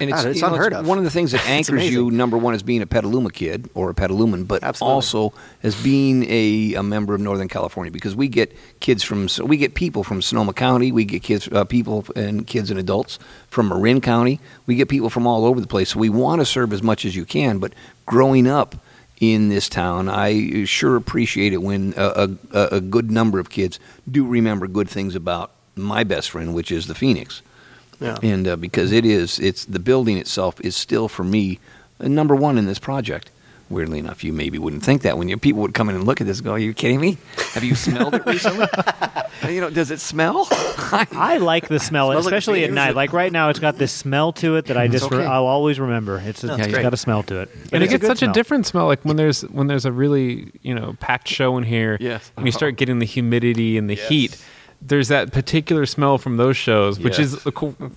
And 0.00 0.10
it's, 0.10 0.22
God, 0.22 0.30
it's 0.30 0.40
you 0.40 0.46
know, 0.46 0.54
unheard 0.54 0.72
it's 0.72 0.80
of. 0.80 0.88
One 0.88 0.98
of 0.98 1.04
the 1.04 1.10
things 1.10 1.32
that 1.32 1.46
anchors 1.48 1.88
you, 1.88 2.10
number 2.10 2.36
one, 2.36 2.54
as 2.54 2.62
being 2.62 2.82
a 2.82 2.86
Petaluma 2.86 3.30
kid 3.30 3.70
or 3.74 3.90
a 3.90 3.94
Petaluman, 3.94 4.46
but 4.46 4.62
Absolutely. 4.62 4.94
also 4.94 5.32
as 5.62 5.80
being 5.82 6.24
a, 6.28 6.74
a 6.74 6.82
member 6.82 7.14
of 7.14 7.20
Northern 7.20 7.48
California 7.48 7.92
because 7.92 8.16
we 8.16 8.28
get 8.28 8.56
kids 8.80 9.04
from, 9.04 9.28
so 9.28 9.44
we 9.44 9.56
get 9.56 9.74
people 9.74 10.02
from 10.02 10.20
Sonoma 10.20 10.52
County, 10.52 10.90
we 10.90 11.04
get 11.04 11.22
kids, 11.22 11.48
uh, 11.48 11.64
people 11.64 12.04
and 12.16 12.46
kids 12.46 12.70
and 12.70 12.80
adults 12.80 13.18
from 13.48 13.68
Marin 13.68 14.00
County, 14.00 14.40
we 14.66 14.74
get 14.74 14.88
people 14.88 15.10
from 15.10 15.26
all 15.26 15.44
over 15.44 15.60
the 15.60 15.66
place. 15.66 15.90
So 15.90 16.00
we 16.00 16.08
want 16.08 16.40
to 16.40 16.46
serve 16.46 16.72
as 16.72 16.82
much 16.82 17.04
as 17.04 17.14
you 17.14 17.24
can, 17.24 17.58
but 17.58 17.72
growing 18.04 18.48
up 18.48 18.74
in 19.20 19.48
this 19.48 19.68
town, 19.68 20.08
I 20.08 20.64
sure 20.64 20.96
appreciate 20.96 21.52
it 21.52 21.58
when 21.62 21.94
a, 21.96 22.36
a, 22.52 22.68
a 22.76 22.80
good 22.80 23.12
number 23.12 23.38
of 23.38 23.48
kids 23.48 23.78
do 24.10 24.26
remember 24.26 24.66
good 24.66 24.88
things 24.88 25.14
about 25.14 25.52
my 25.76 26.02
best 26.02 26.30
friend, 26.30 26.52
which 26.52 26.72
is 26.72 26.88
the 26.88 26.94
Phoenix 26.94 27.42
Yeah. 28.00 28.16
and 28.22 28.46
uh, 28.48 28.56
because 28.56 28.92
it 28.92 29.04
is, 29.04 29.38
it's 29.38 29.64
the 29.64 29.78
building 29.78 30.16
itself 30.18 30.60
is 30.60 30.74
still 30.76 31.08
for 31.08 31.24
me 31.24 31.58
uh, 32.00 32.08
number 32.08 32.34
one 32.34 32.58
in 32.58 32.66
this 32.66 32.78
project. 32.78 33.30
Weirdly 33.70 33.98
enough, 33.98 34.22
you 34.22 34.32
maybe 34.34 34.58
wouldn't 34.58 34.82
think 34.84 35.00
that 35.02 35.16
when 35.16 35.28
you 35.30 35.38
people 35.38 35.62
would 35.62 35.72
come 35.72 35.88
in 35.88 35.96
and 35.96 36.04
look 36.04 36.20
at 36.20 36.26
this, 36.26 36.36
and 36.38 36.44
go, 36.44 36.52
"Are 36.52 36.58
you 36.58 36.74
kidding 36.74 37.00
me? 37.00 37.16
Have 37.54 37.64
you 37.64 37.74
smelled 37.74 38.14
it 38.14 38.24
recently? 38.26 38.66
you 39.48 39.60
know, 39.62 39.70
does 39.70 39.90
it 39.90 40.00
smell?" 40.00 40.46
I 40.50 41.38
like 41.40 41.68
the 41.68 41.80
smell, 41.80 42.10
Smells 42.10 42.26
like 42.26 42.32
especially 42.34 42.62
at 42.64 42.68
beans. 42.68 42.74
night. 42.74 42.94
Like 42.94 43.14
right 43.14 43.32
now, 43.32 43.48
it's 43.48 43.58
got 43.58 43.78
this 43.78 43.90
smell 43.90 44.34
to 44.34 44.56
it 44.56 44.66
that 44.66 44.76
I 44.76 44.86
just 44.86 45.06
okay. 45.10 45.24
I'll 45.24 45.46
always 45.46 45.80
remember. 45.80 46.18
It's, 46.24 46.44
a, 46.44 46.48
it's 46.52 46.58
it's 46.58 46.68
great. 46.74 46.82
got 46.82 46.92
a 46.92 46.96
smell 46.98 47.22
to 47.24 47.40
it, 47.40 47.50
and 47.72 47.82
it 47.82 47.88
gets 47.88 48.06
such 48.06 48.18
smell. 48.18 48.30
a 48.30 48.34
different 48.34 48.66
smell 48.66 48.86
like 48.86 49.02
when 49.02 49.16
there's 49.16 49.40
when 49.42 49.66
there's 49.66 49.86
a 49.86 49.92
really 49.92 50.52
you 50.60 50.74
know 50.74 50.94
packed 51.00 51.26
show 51.28 51.56
in 51.56 51.64
here 51.64 51.96
Yes. 52.00 52.30
and 52.36 52.44
you 52.44 52.52
start 52.52 52.76
getting 52.76 52.98
the 52.98 53.06
humidity 53.06 53.78
and 53.78 53.88
the 53.88 53.94
heat 53.96 54.36
there's 54.82 55.08
that 55.08 55.32
particular 55.32 55.86
smell 55.86 56.18
from 56.18 56.36
those 56.36 56.56
shows, 56.56 56.98
which 56.98 57.18
Yes. 57.18 57.32
is 57.34 57.46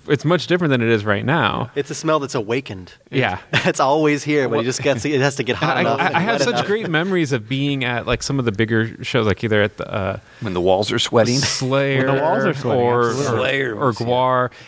it's 0.08 0.24
much 0.24 0.46
different 0.46 0.70
than 0.70 0.80
it 0.80 0.88
is 0.88 1.04
right 1.04 1.24
now. 1.24 1.70
It's 1.74 1.90
a 1.90 1.94
smell 1.94 2.18
that's 2.18 2.34
awakened. 2.34 2.94
Yeah. 3.10 3.40
it's 3.52 3.80
always 3.80 4.24
here, 4.24 4.48
but 4.48 4.60
it 4.60 4.64
just 4.64 4.82
gets 4.82 5.04
it 5.04 5.20
has 5.20 5.36
to 5.36 5.42
get 5.42 5.56
hot 5.56 5.76
I, 5.76 5.80
enough. 5.82 6.00
I, 6.00 6.12
I 6.14 6.20
have 6.20 6.40
such 6.40 6.54
enough. 6.54 6.66
great 6.66 6.88
memories 6.88 7.32
of 7.32 7.48
being 7.48 7.84
at 7.84 8.06
like 8.06 8.22
some 8.22 8.38
of 8.38 8.44
the 8.44 8.52
bigger 8.52 9.02
shows, 9.04 9.26
like 9.26 9.44
either 9.44 9.60
at 9.62 9.76
the 9.76 9.92
uh, 9.92 10.20
when 10.40 10.54
the 10.54 10.60
walls 10.60 10.90
are 10.90 10.98
sweating. 10.98 11.36
Slayer 11.36 12.06
When 12.06 12.16
the 12.16 12.22
walls 12.22 12.44
are 12.44 12.54
sweating, 12.54 12.82
or, 12.86 13.08
absolutely. 13.10 13.34
or, 13.34 13.36
Slayer 13.38 13.74
or 13.74 13.86
was- 13.86 14.00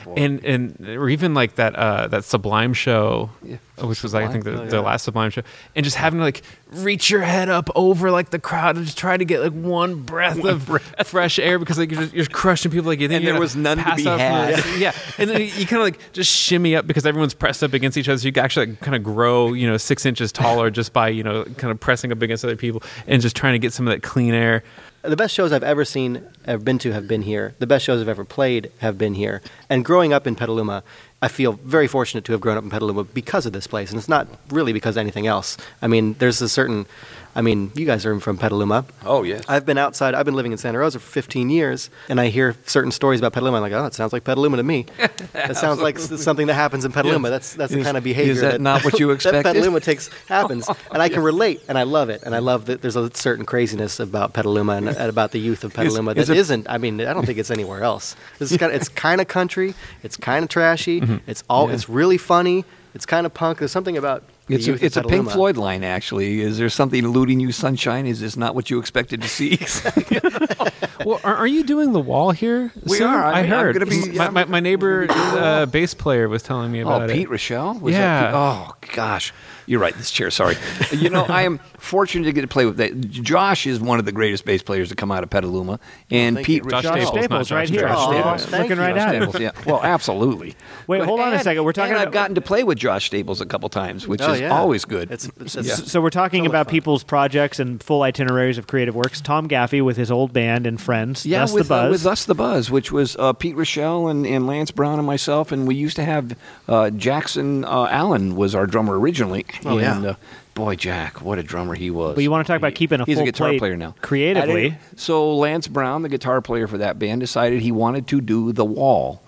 yeah. 0.06 0.12
And 0.24 0.44
and 0.44 0.88
or 0.98 1.08
even 1.08 1.32
like 1.34 1.54
that 1.54 1.74
uh, 1.76 2.08
that 2.08 2.24
Sublime 2.24 2.74
show, 2.74 3.30
Yeah. 3.42 3.56
which 3.82 4.02
was 4.02 4.12
like, 4.14 4.28
I 4.28 4.32
think 4.32 4.44
the, 4.44 4.60
Oh, 4.62 4.66
the 4.66 4.82
last 4.82 5.04
Sublime 5.04 5.30
show, 5.30 5.42
and 5.74 5.84
just 5.84 5.96
having 5.96 6.20
like 6.20 6.42
reach 6.72 7.10
your 7.10 7.22
head 7.22 7.48
up 7.48 7.68
over 7.74 8.10
like 8.10 8.30
the 8.30 8.38
crowd 8.38 8.76
and 8.76 8.84
just 8.86 8.96
try 8.96 9.16
to 9.16 9.24
get 9.24 9.40
like 9.40 9.52
one 9.52 9.96
breath 10.02 10.44
of 10.44 10.62
fresh 11.04 11.38
air 11.38 11.58
because 11.58 11.78
like 11.78 11.90
you're, 11.90 12.00
just, 12.02 12.14
you're 12.14 12.26
crushing 12.26 12.70
people 12.70 12.86
like 12.88 13.00
you 13.00 13.08
think 13.08 13.16
And 13.16 13.24
you're 13.24 13.32
there 13.34 13.40
was 13.40 13.56
none 13.56 13.78
to 13.78 13.94
be 13.96 14.04
had. 14.04 14.56
the- 14.62 14.78
yeah, 14.78 14.92
and 15.18 15.28
then 15.28 15.40
you 15.40 15.66
kind 15.66 15.80
of 15.80 15.82
like 15.82 16.12
just 16.12 16.30
shimmy 16.34 16.76
up 16.76 16.86
because 16.86 17.04
everyone's 17.06 17.34
pressed 17.34 17.64
up 17.64 17.72
against 17.72 17.96
each 17.98 18.08
other, 18.08 18.18
so 18.18 18.26
you 18.26 18.32
can 18.32 18.44
actually 18.44 18.66
like, 18.66 18.80
kind 18.80 18.94
of 18.94 19.02
grow 19.02 19.52
you 19.52 19.66
know 19.68 19.76
six 19.76 20.06
inches 20.06 20.30
taller 20.32 20.70
just 20.80 20.92
by 20.92 21.08
you 21.08 21.22
know 21.22 21.44
kind 21.56 21.70
of 21.70 21.80
pressing 21.80 22.12
up 22.12 22.22
against 22.22 22.44
other 22.44 22.56
people 22.56 22.82
and 23.06 23.20
just 23.20 23.34
trying 23.36 23.52
to 23.54 23.58
get 23.58 23.72
some 23.72 23.86
of 23.88 23.92
that 23.92 24.02
clean 24.02 24.32
air. 24.34 24.62
The 25.02 25.16
best 25.16 25.32
shows 25.32 25.50
I've 25.50 25.62
ever 25.62 25.86
seen, 25.86 26.22
ever 26.44 26.62
been 26.62 26.78
to, 26.80 26.92
have 26.92 27.08
been 27.08 27.22
here. 27.22 27.54
The 27.58 27.66
best 27.66 27.86
shows 27.86 28.02
I've 28.02 28.08
ever 28.08 28.22
played 28.24 28.70
have 28.80 28.98
been 28.98 29.14
here. 29.14 29.40
And 29.70 29.82
growing 29.82 30.12
up 30.12 30.26
in 30.26 30.34
Petaluma, 30.36 30.82
I 31.22 31.28
feel 31.28 31.52
very 31.52 31.86
fortunate 31.86 32.24
to 32.24 32.32
have 32.32 32.40
grown 32.40 32.56
up 32.56 32.64
in 32.64 32.70
Petaluma 32.70 33.04
because 33.04 33.44
of 33.44 33.52
this 33.52 33.66
place. 33.66 33.90
And 33.90 33.98
it's 33.98 34.08
not 34.08 34.26
really 34.48 34.72
because 34.72 34.96
of 34.96 35.00
anything 35.00 35.26
else. 35.26 35.56
I 35.82 35.86
mean, 35.86 36.14
there's 36.18 36.40
a 36.40 36.48
certain, 36.48 36.86
I 37.34 37.42
mean, 37.42 37.70
you 37.74 37.86
guys 37.86 38.04
are 38.06 38.18
from 38.20 38.38
Petaluma. 38.38 38.84
Oh 39.04 39.22
yes. 39.22 39.44
I've 39.48 39.64
been 39.64 39.78
outside. 39.78 40.14
I've 40.14 40.24
been 40.24 40.34
living 40.34 40.52
in 40.52 40.58
Santa 40.58 40.78
Rosa 40.78 40.98
for 40.98 41.10
15 41.10 41.48
years, 41.48 41.88
and 42.08 42.20
I 42.20 42.26
hear 42.28 42.56
certain 42.66 42.90
stories 42.90 43.20
about 43.20 43.32
Petaluma. 43.32 43.58
I'm 43.58 43.62
like, 43.62 43.72
oh, 43.72 43.86
it 43.86 43.94
sounds 43.94 44.12
like 44.12 44.24
Petaluma 44.24 44.56
to 44.56 44.62
me. 44.62 44.86
That 45.32 45.56
sounds 45.56 45.80
like 45.80 45.98
something 45.98 46.48
that 46.48 46.54
happens 46.54 46.84
in 46.84 46.92
Petaluma. 46.92 47.30
That's 47.30 47.54
that's 47.54 47.72
the 47.72 47.82
kind 47.82 47.96
of 47.96 48.02
behavior 48.04 48.32
is 48.32 48.40
that 48.40 48.60
not 48.60 48.84
what 48.84 48.98
you 48.98 49.10
expect? 49.10 49.32
that? 49.44 49.54
Petaluma 49.54 49.80
takes 49.80 50.08
happens, 50.28 50.68
and 50.92 51.00
I 51.02 51.08
can 51.08 51.22
relate, 51.22 51.62
and 51.68 51.78
I 51.78 51.84
love 51.84 52.10
it, 52.10 52.22
and 52.24 52.34
I 52.34 52.38
love 52.38 52.66
that 52.66 52.82
there's 52.82 52.96
a 52.96 53.10
certain 53.14 53.44
craziness 53.46 54.00
about 54.00 54.32
Petaluma 54.32 54.72
and, 54.74 54.88
and 54.88 55.08
about 55.08 55.30
the 55.32 55.38
youth 55.38 55.62
of 55.64 55.72
Petaluma 55.72 56.12
is 56.12 56.28
that 56.28 56.36
it- 56.36 56.64
not 56.64 56.66
I 56.68 56.78
mean, 56.78 57.00
I 57.00 57.12
don't 57.12 57.26
think 57.26 57.38
it's 57.38 57.50
anywhere 57.50 57.82
else. 57.82 58.16
This 58.38 58.50
is 58.52 58.58
kind 58.58 58.72
of, 58.72 58.80
it's 58.80 58.88
kind 58.88 59.20
of 59.20 59.28
country. 59.28 59.74
It's 60.02 60.16
kind 60.16 60.42
of 60.42 60.48
trashy. 60.48 61.00
Mm-hmm. 61.00 61.16
It's 61.30 61.44
all. 61.48 61.68
Yeah. 61.68 61.74
It's 61.74 61.88
really 61.88 62.18
funny. 62.18 62.64
It's 62.94 63.06
kind 63.06 63.24
of 63.26 63.32
punk. 63.34 63.58
There's 63.58 63.72
something 63.72 63.96
about 63.96 64.24
It's 64.52 64.68
a, 64.68 64.84
it's 64.84 64.96
a 64.96 65.00
Pink 65.00 65.10
Petaluma. 65.10 65.30
Floyd 65.32 65.56
line, 65.56 65.84
actually. 65.84 66.40
Is 66.40 66.58
there 66.58 66.68
something 66.68 67.04
eluding 67.04 67.40
you, 67.40 67.52
sunshine? 67.52 68.06
Is 68.06 68.20
this 68.20 68.36
not 68.36 68.54
what 68.54 68.70
you 68.70 68.78
expected 68.78 69.22
to 69.22 69.28
see? 69.28 69.58
Well, 71.04 71.18
are, 71.24 71.34
are 71.34 71.46
you 71.46 71.64
doing 71.64 71.94
the 71.94 72.00
wall 72.00 72.30
here? 72.30 72.72
We 72.84 72.98
soon? 72.98 73.06
are. 73.06 73.24
I 73.24 73.38
I 73.38 73.42
mean, 73.42 73.50
heard. 73.50 73.88
be- 73.88 74.12
my, 74.18 74.28
my, 74.28 74.44
my 74.44 74.60
neighbor, 74.60 75.06
uh, 75.08 75.64
bass 75.64 75.94
player, 75.94 76.28
was 76.28 76.42
telling 76.42 76.70
me 76.70 76.80
about 76.80 76.92
oh, 77.00 77.04
about 77.04 77.14
Pete 77.14 77.22
it. 77.26 77.30
Rochelle? 77.30 77.78
Was 77.78 77.94
Yeah. 77.94 78.20
That 78.20 78.26
Pete? 78.26 78.34
Oh, 78.34 78.94
gosh. 78.94 79.32
You're 79.70 79.78
right. 79.78 79.94
This 79.94 80.10
chair. 80.10 80.30
Sorry. 80.32 80.56
you 80.90 81.10
know, 81.10 81.24
I 81.26 81.42
am 81.42 81.58
fortunate 81.78 82.24
to 82.24 82.32
get 82.32 82.40
to 82.40 82.48
play 82.48 82.66
with 82.66 82.78
that. 82.78 83.00
Josh 83.08 83.68
is 83.68 83.78
one 83.78 84.00
of 84.00 84.04
the 84.04 84.10
greatest 84.10 84.44
bass 84.44 84.64
players 84.64 84.88
to 84.88 84.96
come 84.96 85.12
out 85.12 85.22
of 85.22 85.30
Petaluma, 85.30 85.78
and 86.10 86.34
thank 86.34 86.46
Pete 86.46 86.64
you. 86.64 86.70
Josh 86.70 86.84
Rochelle. 86.86 87.06
Staples, 87.06 87.14
not 87.14 87.46
Staples, 87.46 87.52
right 87.52 87.68
Josh 87.68 87.70
here. 87.78 87.80
Josh 87.88 87.96
Oh, 87.96 88.10
Staples. 88.12 88.44
thank 88.46 88.62
looking 88.68 88.78
right 88.82 88.94
Josh 88.96 89.06
at 89.08 89.14
him. 89.14 89.22
Staples, 89.30 89.40
yeah. 89.40 89.50
Well, 89.66 89.80
absolutely. 89.84 90.56
Wait, 90.88 90.98
But- 90.98 91.06
hold 91.06 91.20
on 91.20 91.32
a 91.34 91.38
second. 91.38 91.62
We're 91.62 91.72
talking 91.72 91.92
and 91.92 91.98
about 91.98 92.08
I've 92.08 92.12
gotten 92.12 92.34
to 92.34 92.40
play 92.40 92.64
with 92.64 92.78
Josh 92.78 93.06
Staples 93.06 93.40
a 93.40 93.46
couple 93.46 93.68
times, 93.68 94.08
which 94.08 94.20
Oh, 94.22 94.32
is 94.32 94.40
yeah. 94.40 94.58
always 94.58 94.84
good. 94.84 95.08
It's, 95.12 95.30
it's, 95.40 95.54
Yeah. 95.54 95.74
So 95.76 96.00
we're 96.00 96.10
talking 96.10 96.40
So 96.40 96.44
much 96.44 96.50
about 96.50 96.66
fun. 96.66 96.72
people's 96.72 97.04
projects 97.04 97.60
and 97.60 97.80
full 97.80 98.02
itineraries 98.02 98.58
of 98.58 98.66
creative 98.66 98.96
works. 98.96 99.20
Tom 99.20 99.46
Gaffey 99.48 99.84
with 99.84 99.96
his 99.96 100.10
old 100.10 100.32
band 100.32 100.66
and 100.66 100.80
friends. 100.80 101.24
Yeah, 101.24 101.40
Thus 101.42 101.52
with, 101.52 101.68
the 101.68 101.74
uh, 101.86 101.90
with 101.90 102.04
us 102.06 102.24
the 102.24 102.34
buzz, 102.34 102.72
which 102.72 102.90
was 102.90 103.14
uh, 103.20 103.34
Pete 103.34 103.54
Rochelle 103.54 104.08
and, 104.08 104.26
and 104.26 104.48
Lance 104.48 104.72
Brown 104.72 104.98
and 104.98 105.06
myself, 105.06 105.52
and 105.52 105.68
we 105.68 105.76
used 105.76 105.94
to 105.94 106.04
have 106.04 106.36
uh, 106.68 106.90
Jackson 106.90 107.64
uh, 107.64 107.86
Allen 107.88 108.34
was 108.34 108.56
our 108.56 108.66
drummer 108.66 108.98
originally. 108.98 109.46
Oh, 109.64 109.78
yeah. 109.78 109.96
and, 109.96 110.06
uh, 110.06 110.14
boy, 110.54 110.76
Jack, 110.76 111.20
what 111.22 111.38
a 111.38 111.42
drummer 111.42 111.74
he 111.74 111.90
was! 111.90 112.14
But 112.14 112.22
you 112.22 112.30
wanna 112.30 112.44
talk 112.44 112.56
about 112.56 112.72
He- 112.72 112.76
keeping 112.76 113.00
a 113.00 113.04
he's 113.04 113.16
full 113.16 113.22
a 113.22 113.26
guitar 113.26 113.48
plate 113.50 113.58
player 113.58 113.76
now, 113.76 113.94
creatively. 114.00 114.76
So 114.96 115.36
Lance 115.36 115.68
Brown, 115.68 116.02
the 116.02 116.08
guitar 116.08 116.40
player 116.40 116.66
for 116.66 116.78
that 116.78 116.98
band, 116.98 117.20
decided 117.20 117.62
he 117.62 117.72
wanted 117.72 118.06
to 118.08 118.20
do 118.20 118.52
the 118.52 118.64
wall. 118.64 119.22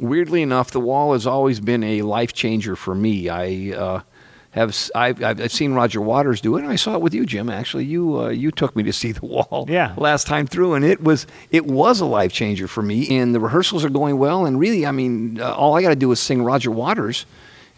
Weirdly 0.00 0.42
enough, 0.42 0.70
the 0.72 0.80
wall 0.80 1.12
has 1.14 1.26
always 1.26 1.58
been 1.60 1.82
a 1.82 2.02
life 2.02 2.32
changer 2.32 2.76
for 2.76 2.94
me. 2.94 3.28
I. 3.28 3.72
Uh, 3.76 4.00
have 4.52 4.74
I've 4.94 5.22
I've 5.22 5.52
seen 5.52 5.74
Roger 5.74 6.00
Waters 6.00 6.40
do 6.40 6.56
it, 6.56 6.62
and 6.62 6.72
I 6.72 6.76
saw 6.76 6.94
it 6.94 7.02
with 7.02 7.12
you, 7.12 7.26
Jim. 7.26 7.50
Actually, 7.50 7.84
you 7.84 8.18
uh, 8.22 8.28
you 8.30 8.50
took 8.50 8.74
me 8.74 8.82
to 8.84 8.92
see 8.92 9.12
the 9.12 9.26
wall 9.26 9.66
Yeah. 9.68 9.92
last 9.98 10.26
time 10.26 10.46
through, 10.46 10.72
and 10.72 10.82
it 10.82 11.02
was 11.04 11.26
it 11.50 11.66
was 11.66 12.00
a 12.00 12.06
life 12.06 12.32
changer 12.32 12.66
for 12.66 12.80
me. 12.80 13.18
And 13.18 13.34
the 13.34 13.40
rehearsals 13.40 13.84
are 13.84 13.90
going 13.90 14.16
well, 14.16 14.46
and 14.46 14.58
really, 14.58 14.86
I 14.86 14.92
mean, 14.92 15.38
uh, 15.42 15.52
all 15.52 15.74
I 15.76 15.82
got 15.82 15.90
to 15.90 15.94
do 15.96 16.10
is 16.10 16.20
sing 16.20 16.42
Roger 16.42 16.70
Waters, 16.70 17.26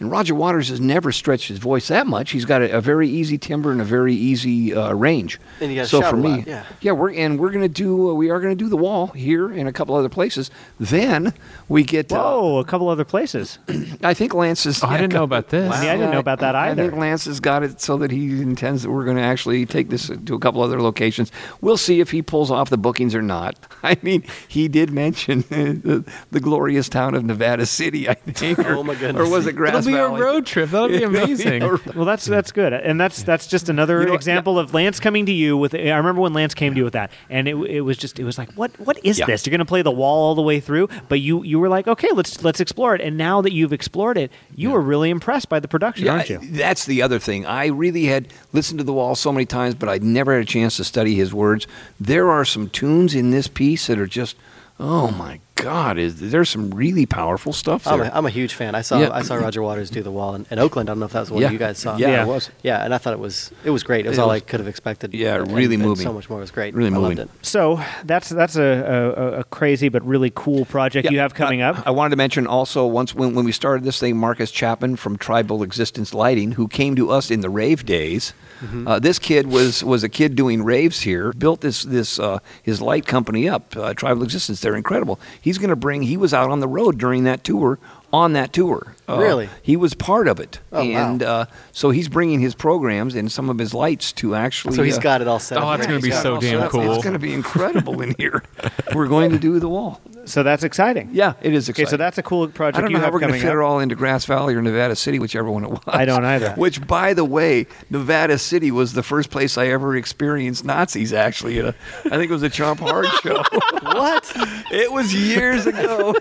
and 0.01 0.11
Roger 0.11 0.35
Waters 0.35 0.69
has 0.69 0.81
never 0.81 1.13
stretched 1.13 1.49
his 1.49 1.59
voice 1.59 1.89
that 1.89 2.07
much. 2.07 2.31
He's 2.31 2.45
got 2.45 2.63
a, 2.63 2.77
a 2.77 2.81
very 2.81 3.09
easy 3.09 3.39
timbre 3.39 3.73
and 3.73 3.81
a 3.81 3.85
very 3.85 4.15
easy 4.15 4.75
uh, 4.75 4.93
range. 4.93 5.41
And 5.61 5.71
you 5.71 5.77
gotta 5.77 5.89
so 5.89 6.01
shout 6.01 6.11
for 6.11 6.17
a 6.17 6.21
me, 6.21 6.45
lot, 6.45 6.65
yeah. 6.81 6.93
we're 6.93 7.13
and 7.13 7.39
we're 7.39 7.51
gonna 7.51 7.69
do 7.69 8.11
uh, 8.11 8.15
we 8.15 8.31
are 8.31 8.41
gonna 8.41 8.55
do 8.55 8.69
the 8.69 8.77
wall 8.77 9.09
here 9.09 9.51
and 9.51 9.69
a 9.69 9.73
couple 9.73 9.95
other 9.95 10.09
places. 10.09 10.51
Then 10.79 11.35
we 11.69 11.83
get. 11.83 12.13
Uh, 12.13 12.23
Whoa, 12.23 12.59
a 12.59 12.65
couple 12.65 12.89
other 12.89 13.05
places. 13.05 13.59
I 14.03 14.15
think 14.15 14.35
Lance 14.35 14.67
is. 14.67 14.83
Oh, 14.83 14.89
I 14.89 14.97
didn't 14.99 15.13
know 15.13 15.25
about 15.25 15.49
this. 15.49 15.71
Wow. 15.71 15.83
Yeah, 15.83 15.93
I 15.93 15.97
didn't 15.97 16.13
know 16.13 16.19
about 16.19 16.41
that 16.41 16.55
either. 16.55 16.69
I 16.69 16.71
either. 16.73 16.91
think 16.91 17.01
Lance 17.01 17.25
has 17.25 17.41
got 17.41 17.63
it 17.63 17.81
so 17.81 17.97
that 17.99 18.11
he 18.11 18.41
intends 18.41 18.83
that 18.83 18.91
we're 18.91 19.05
going 19.05 19.17
to 19.17 19.23
actually 19.23 19.67
take 19.67 19.89
this 19.89 20.09
to 20.09 20.35
a 20.35 20.39
couple 20.39 20.63
other 20.63 20.81
locations. 20.81 21.31
We'll 21.61 21.77
see 21.77 22.01
if 22.01 22.11
he 22.11 22.23
pulls 22.23 22.51
off 22.51 22.71
the 22.71 22.79
bookings 22.79 23.15
or 23.15 23.23
not. 23.23 23.57
I 23.83 23.97
mean, 24.03 24.25
he 24.47 24.69
did 24.69 24.91
mention 24.91 25.41
the, 25.49 26.05
the 26.31 26.41
glorious 26.41 26.89
town 26.89 27.15
of 27.15 27.25
Nevada 27.25 27.67
City, 27.67 28.09
I 28.09 28.15
think. 28.15 28.59
Or, 28.69 28.79
Oh, 28.79 28.83
my 28.83 28.95
goodness. 28.95 29.27
Or 29.27 29.31
was 29.31 29.47
it 29.47 29.55
Grass 29.55 29.73
That'll 29.73 29.88
be 29.89 29.97
Valley? 29.97 30.21
a 30.21 30.25
road 30.25 30.47
trip. 30.47 30.71
That'll 30.71 30.89
be 30.99 31.03
amazing. 31.03 31.63
Well, 31.95 32.05
that's 32.05 32.25
that's 32.25 32.53
good, 32.53 32.73
and 32.73 33.01
that's 33.01 33.23
that's 33.23 33.47
just 33.47 33.69
another 33.69 34.01
You 34.01 34.07
know 34.07 34.13
what? 34.13 34.17
example 34.17 34.59
of 34.59 34.73
Lance 34.75 35.01
coming 35.01 35.27
to 35.27 35.33
you 35.33 35.57
with. 35.57 35.75
I 35.75 35.97
remember 35.97 36.21
when 36.21 36.33
Lance 36.33 36.55
came 36.55 36.73
to 36.75 36.79
you 36.79 36.85
with 36.85 36.93
that, 36.95 37.11
and 37.31 37.49
it, 37.49 37.55
it 37.57 37.81
was 37.83 37.97
just 37.97 38.19
it 38.19 38.25
was 38.25 38.39
like, 38.39 38.53
what 38.53 38.79
what 38.81 38.99
is 39.05 39.19
Yeah. 39.19 39.27
this? 39.27 39.47
You're 39.47 39.51
going 39.53 39.59
to 39.61 39.65
play 39.65 39.83
the 39.83 39.91
wall 39.91 40.29
all 40.29 40.35
the 40.35 40.43
way 40.43 40.61
through, 40.61 40.89
but 41.09 41.21
you 41.21 41.43
you 41.43 41.59
were 41.59 41.69
like, 41.69 41.89
okay, 41.89 42.09
let's 42.13 42.43
let's 42.45 42.61
explore 42.61 42.95
it. 42.95 43.01
And 43.01 43.17
now 43.17 43.41
that 43.43 43.53
you've 43.53 43.73
explored 43.73 44.17
it, 44.19 44.31
you 44.55 44.71
were 44.71 44.81
really 44.81 45.11
impressed 45.11 45.49
by 45.49 45.61
the 45.61 45.69
production, 45.69 46.07
Yeah, 46.07 46.13
aren't 46.13 46.31
you? 46.31 46.39
That's 46.43 46.85
the 46.85 47.03
other 47.03 47.19
thing. 47.19 47.47
I 47.47 47.67
really 47.67 48.05
had 48.05 48.29
listened 48.53 48.79
to 48.79 48.85
the 48.85 48.93
wall 48.93 49.15
so 49.15 49.33
many 49.33 49.47
times, 49.47 49.75
but 49.75 49.89
I'd 49.89 50.03
never 50.03 50.33
had 50.35 50.43
a 50.43 50.47
chance 50.47 50.77
to 50.77 50.85
study 50.85 51.15
his 51.15 51.33
words. 51.35 51.67
There 52.01 52.31
are 52.31 52.45
some 52.45 52.69
tunes 52.69 53.15
in 53.15 53.31
this 53.31 53.49
piece 53.49 53.87
that 53.87 53.99
are 53.99 54.07
just, 54.07 54.37
oh 54.81 55.11
my 55.11 55.41
God! 55.61 55.99
Is 55.99 56.31
there's 56.31 56.49
some 56.49 56.71
really 56.71 57.07
powerful 57.07 57.53
stuff 57.53 57.87
I'm 57.87 58.01
a, 58.01 58.11
I'm 58.15 58.27
a 58.27 58.31
huge 58.31 58.55
fan. 58.55 58.75
I 58.75 58.83
saw 58.83 58.99
Yeah. 59.01 59.11
I 59.13 59.23
saw 59.23 59.35
Roger 59.37 59.63
Waters 59.63 59.91
do 59.91 60.03
the 60.03 60.11
wall 60.11 60.35
in, 60.35 60.47
in 60.51 60.59
Oakland. 60.59 60.89
I 60.89 60.93
don't 60.93 61.01
know 61.01 61.07
if 61.07 61.13
that 61.13 61.21
was 61.21 61.31
one 61.31 61.43
Yeah. 61.43 61.51
you 61.51 61.59
guys 61.59 61.79
saw. 61.79 61.97
Yeah, 61.97 62.09
Yeah. 62.09 62.23
it 62.25 62.29
was. 62.29 62.51
Yeah, 62.63 62.85
and 62.85 62.95
I 62.95 62.99
thought 62.99 63.13
it 63.13 63.19
was 63.19 63.51
it 63.65 63.71
was 63.71 63.83
great. 63.83 64.07
It 64.07 64.11
was 64.11 64.19
It 64.19 64.21
all 64.21 64.29
was- 64.29 64.37
I 64.37 64.41
could 64.41 64.61
have 64.61 64.69
expected. 64.69 65.15
Yeah, 65.15 65.37
and- 65.37 65.53
really 65.53 65.75
and 65.75 65.83
moving. 65.85 66.05
So 66.07 66.13
much 66.13 66.29
more. 66.31 66.39
It 66.39 66.43
was 66.43 66.51
great. 66.51 66.75
Really 66.75 66.91
I 66.91 66.99
loved 66.99 67.19
moving. 67.19 67.31
it. 67.35 67.47
So 67.47 67.81
that's 68.05 68.29
that's 68.29 68.57
a, 68.57 68.63
a, 68.63 69.41
a 69.41 69.45
crazy 69.45 69.89
but 69.89 70.05
really 70.07 70.33
cool 70.35 70.65
project 70.65 71.05
Yeah, 71.07 71.13
you 71.13 71.19
have 71.19 71.35
coming 71.35 71.63
uh, 71.63 71.73
up. 71.73 71.87
I 71.87 71.91
wanted 71.91 72.11
to 72.11 72.17
mention 72.17 72.47
also 72.47 72.87
once 72.87 73.15
when, 73.15 73.35
when 73.35 73.45
we 73.45 73.53
started 73.53 73.85
this 73.85 73.99
thing, 73.99 74.17
Marcus 74.17 74.51
Chapman 74.51 74.97
from 74.97 75.17
Tribal 75.19 75.63
Existence 75.63 76.15
Lighting, 76.15 76.53
who 76.53 76.69
came 76.69 76.95
to 76.97 77.11
us 77.11 77.31
in 77.31 77.41
the 77.41 77.51
rave 77.51 77.85
days. 77.85 78.33
Mm-hmm. 78.61 78.89
Uh, 78.89 78.99
this 78.99 79.19
kid 79.19 79.47
was 79.47 79.85
was 79.85 80.03
a 80.05 80.09
kid 80.09 80.35
doing 80.35 80.63
raves 80.65 81.01
here. 81.03 81.33
Built 81.33 81.61
this 81.61 81.83
this 81.85 82.19
uh, 82.19 82.39
his 82.63 82.81
light 82.81 83.07
company 83.07 83.49
up, 83.49 83.77
uh, 83.77 83.95
Tribal 83.95 84.23
Existence. 84.23 84.61
They're 84.61 84.75
incredible. 84.77 85.19
He's 85.49 85.57
going 85.57 85.71
to 85.71 85.77
bring. 85.77 86.03
He 86.03 86.19
was 86.19 86.35
out 86.35 86.51
on 86.51 86.61
the 86.61 86.69
road 86.69 86.99
during 86.99 87.25
that 87.25 87.43
tour. 87.43 87.79
On 88.13 88.35
that 88.35 88.53
tour, 88.53 88.95
Uh, 89.09 89.19
Really? 89.19 89.49
he 89.63 89.77
was 89.77 89.95
part 89.95 90.29
of 90.29 90.39
it, 90.39 90.61
Oh, 90.73 90.85
wow. 90.85 91.11
and 91.11 91.23
uh, 91.23 91.47
so 91.73 91.91
he's 91.91 92.09
bringing 92.09 92.41
his 92.41 92.55
programs 92.55 93.15
and 93.15 93.33
some 93.33 93.49
of 93.49 93.59
his 93.59 93.73
lights 93.73 94.13
to 94.15 94.35
actually. 94.35 94.75
So 94.77 94.83
he's 94.83 94.99
uh, 94.99 95.01
got 95.01 95.21
it 95.23 95.29
all 95.29 95.39
set. 95.39 95.59
up. 95.59 95.65
Oh, 95.65 95.69
up. 95.69 95.79
that's 95.79 95.87
gonna 95.87 96.01
be 96.01 96.11
so 96.11 96.39
damn 96.41 96.61
up. 96.63 96.71
cool. 96.71 96.93
It's 96.93 97.03
going 97.03 97.15
to 97.15 97.19
be 97.19 97.33
incredible 97.33 98.01
in 98.03 98.15
here. 98.19 98.43
We're 98.95 99.09
going 99.09 99.31
to 99.31 99.39
do 99.39 99.59
the 99.59 99.69
wall. 99.69 100.01
So 100.25 100.43
that's 100.43 100.63
exciting. 100.63 101.09
Yeah, 101.13 101.35
it 101.41 101.55
is 101.55 101.71
Okay, 101.71 101.83
exciting. 101.85 101.91
so 101.91 101.97
that's 101.97 102.19
a 102.19 102.23
cool 102.23 102.47
project 102.49 102.77
I 102.77 102.81
don't 102.83 102.91
you 102.91 102.99
know 102.99 103.05
how 103.05 103.11
we're 103.11 103.19
going 103.19 103.33
to 103.33 103.39
fit 103.39 103.49
up. 103.49 103.55
it 103.55 103.61
all 103.61 103.79
into 103.81 103.95
Grass 103.95 104.27
Valley 104.27 104.55
or 104.55 104.61
Nevada 104.61 104.95
City, 104.95 105.19
whichever 105.19 105.51
one 105.51 105.65
it 105.65 105.71
was. 105.71 105.81
I 105.87 106.05
don't 106.05 106.23
either. 106.25 106.51
Which, 106.57 106.87
by 106.87 107.15
the 107.15 107.25
way, 107.25 107.67
Nevada 107.89 108.37
City 108.37 108.71
was 108.71 108.93
the 108.93 109.03
first 109.03 109.31
place 109.31 109.57
I 109.57 109.69
ever 109.69 109.97
experienced 109.97 110.67
Nazis. 110.67 111.15
Actually, 111.15 111.59
at 111.61 111.65
a, 111.67 111.75
I 112.05 112.11
think 112.11 112.25
it 112.25 112.33
was 112.33 112.43
a 112.43 112.51
Chomp 112.51 112.81
Hard 112.81 113.07
show. 113.23 113.43
What? 113.83 114.31
it 114.71 114.93
was 114.93 115.15
years 115.15 115.65
ago. 115.67 116.15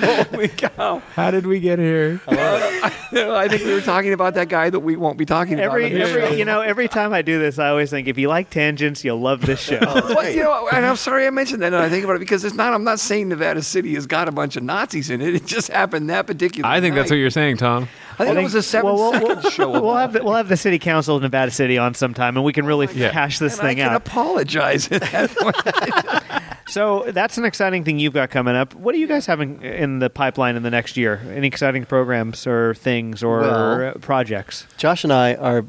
Holy 0.00 0.48
cow! 0.48 0.98
How 1.14 1.30
did 1.30 1.46
we 1.46 1.53
get 1.60 1.78
here? 1.78 2.20
I 2.28 3.46
think 3.48 3.64
we 3.64 3.72
were 3.72 3.80
talking 3.80 4.12
about 4.12 4.34
that 4.34 4.48
guy 4.48 4.70
that 4.70 4.80
we 4.80 4.96
won't 4.96 5.16
be 5.18 5.24
talking 5.24 5.58
Every, 5.60 5.86
about. 5.86 5.92
on 5.94 5.98
this 6.00 6.10
show. 6.12 6.18
every 6.24 6.38
you 6.38 6.44
know, 6.44 6.60
every 6.60 6.88
time 6.88 7.12
I 7.12 7.22
do 7.22 7.38
this, 7.38 7.58
I 7.58 7.68
always 7.68 7.90
think 7.90 8.08
if 8.08 8.18
you 8.18 8.28
like 8.28 8.50
tangents, 8.50 9.04
you'll 9.04 9.20
love 9.20 9.40
this 9.46 9.60
show. 9.60 9.78
Oh, 9.86 10.14
well, 10.14 10.28
you 10.30 10.42
know, 10.42 10.68
and 10.72 10.84
I'm 10.84 10.96
sorry 10.96 11.26
I 11.26 11.30
mentioned 11.30 11.62
that. 11.62 11.72
And 11.72 11.76
I 11.76 11.88
think 11.88 12.04
about 12.04 12.16
it 12.16 12.20
because 12.20 12.44
it's 12.44 12.54
not. 12.54 12.74
I'm 12.74 12.84
not 12.84 12.98
saying 13.00 13.28
Nevada 13.28 13.62
City 13.62 13.94
has 13.94 14.06
got 14.06 14.28
a 14.28 14.32
bunch 14.32 14.56
of 14.56 14.62
Nazis 14.62 15.08
in 15.10 15.20
it. 15.20 15.34
It 15.34 15.46
just 15.46 15.70
happened 15.70 16.10
that 16.10 16.26
particular. 16.26 16.68
I 16.68 16.80
think 16.80 16.94
that's 16.94 17.10
what 17.10 17.16
you're 17.16 17.30
saying, 17.30 17.58
Tom. 17.58 17.88
I 18.18 18.24
think, 18.26 18.38
it 18.38 18.42
was 18.42 18.54
a 18.54 18.62
seven 18.62 18.92
well, 18.94 18.96
we'll, 18.96 19.12
second 19.12 19.28
we'll, 19.42 19.50
show. 19.50 19.70
We'll 19.70 19.94
have 19.96 20.12
the, 20.12 20.22
we'll 20.24 20.34
have 20.34 20.48
the 20.48 20.56
city 20.56 20.78
council 20.78 21.16
of 21.16 21.22
Nevada 21.22 21.50
City 21.50 21.78
on 21.78 21.94
sometime, 21.94 22.36
and 22.36 22.44
we 22.44 22.52
can 22.52 22.66
really 22.66 22.86
oh 22.86 22.92
Yeah. 22.92 23.10
hash 23.10 23.38
this 23.38 23.54
and 23.58 23.62
thing 23.68 23.80
I 23.80 23.84
can 23.84 23.92
out. 23.92 23.96
apologize 23.96 24.90
at 24.92 25.02
that 25.02 25.30
point. 25.36 26.42
So 26.66 27.04
that's 27.12 27.36
an 27.38 27.44
exciting 27.44 27.84
thing 27.84 27.98
you've 27.98 28.14
got 28.14 28.30
coming 28.30 28.56
up. 28.56 28.74
What 28.74 28.94
are 28.94 28.98
you 28.98 29.06
guys 29.06 29.26
having 29.26 29.62
in 29.62 29.98
the 29.98 30.08
pipeline 30.08 30.56
in 30.56 30.62
the 30.62 30.70
next 30.70 30.96
year? 30.96 31.20
Any 31.34 31.46
exciting 31.46 31.84
programs 31.84 32.46
or 32.46 32.74
things 32.74 33.22
or 33.22 33.40
Well- 33.40 33.94
projects? 34.00 34.66
Josh 34.78 35.04
and 35.04 35.12
I 35.12 35.34
are 35.34 35.64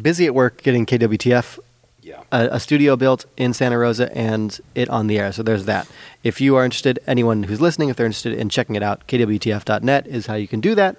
busy 0.00 0.24
at 0.26 0.34
work 0.34 0.62
getting 0.62 0.86
KWTF 0.86 1.58
Yeah. 2.00 2.22
a, 2.32 2.48
a 2.52 2.60
studio 2.60 2.96
built 2.96 3.26
in 3.36 3.52
Santa 3.52 3.76
Rosa 3.78 4.10
and 4.16 4.58
it 4.74 4.88
on 4.88 5.06
the 5.06 5.18
air. 5.18 5.32
So 5.32 5.42
there's 5.42 5.66
that. 5.66 5.86
If 6.24 6.40
you 6.40 6.56
are 6.56 6.64
interested, 6.64 6.98
anyone 7.06 7.42
who's 7.44 7.60
listening, 7.60 7.90
if 7.90 7.96
they're 7.96 8.06
interested 8.06 8.32
in 8.32 8.48
checking 8.48 8.74
it 8.74 8.82
out, 8.82 9.06
kwtf.net 9.06 10.06
is 10.06 10.26
how 10.26 10.34
you 10.34 10.48
can 10.48 10.60
do 10.62 10.74
that. 10.76 10.96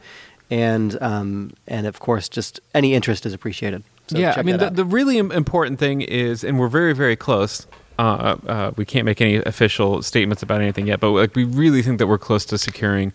And 0.54 1.02
um, 1.02 1.54
and 1.68 1.88
of 1.88 2.00
course, 2.00 2.30
just 2.30 2.60
any 2.76 2.94
interest 2.94 3.26
is 3.26 3.34
appreciated. 3.34 3.84
So 4.06 4.20
yeah, 4.20 4.36
I 4.38 4.44
mean, 4.44 4.58
the, 4.58 4.70
the 4.70 4.86
really 4.86 5.18
important 5.18 5.80
thing 5.80 6.02
is, 6.02 6.44
and 6.44 6.60
we're 6.60 6.68
very, 6.68 6.94
very 6.94 7.16
close. 7.16 7.66
Uh, 7.98 8.38
uh, 8.46 8.72
we 8.76 8.86
can't 8.86 9.04
make 9.04 9.20
any 9.20 9.38
official 9.38 10.04
statements 10.04 10.44
about 10.44 10.62
anything 10.62 10.86
yet, 10.86 11.00
but 11.00 11.10
like 11.10 11.36
we 11.36 11.44
really 11.44 11.82
think 11.82 11.98
that 11.98 12.06
we're 12.06 12.20
close 12.20 12.46
to 12.46 12.60
securing 12.60 13.14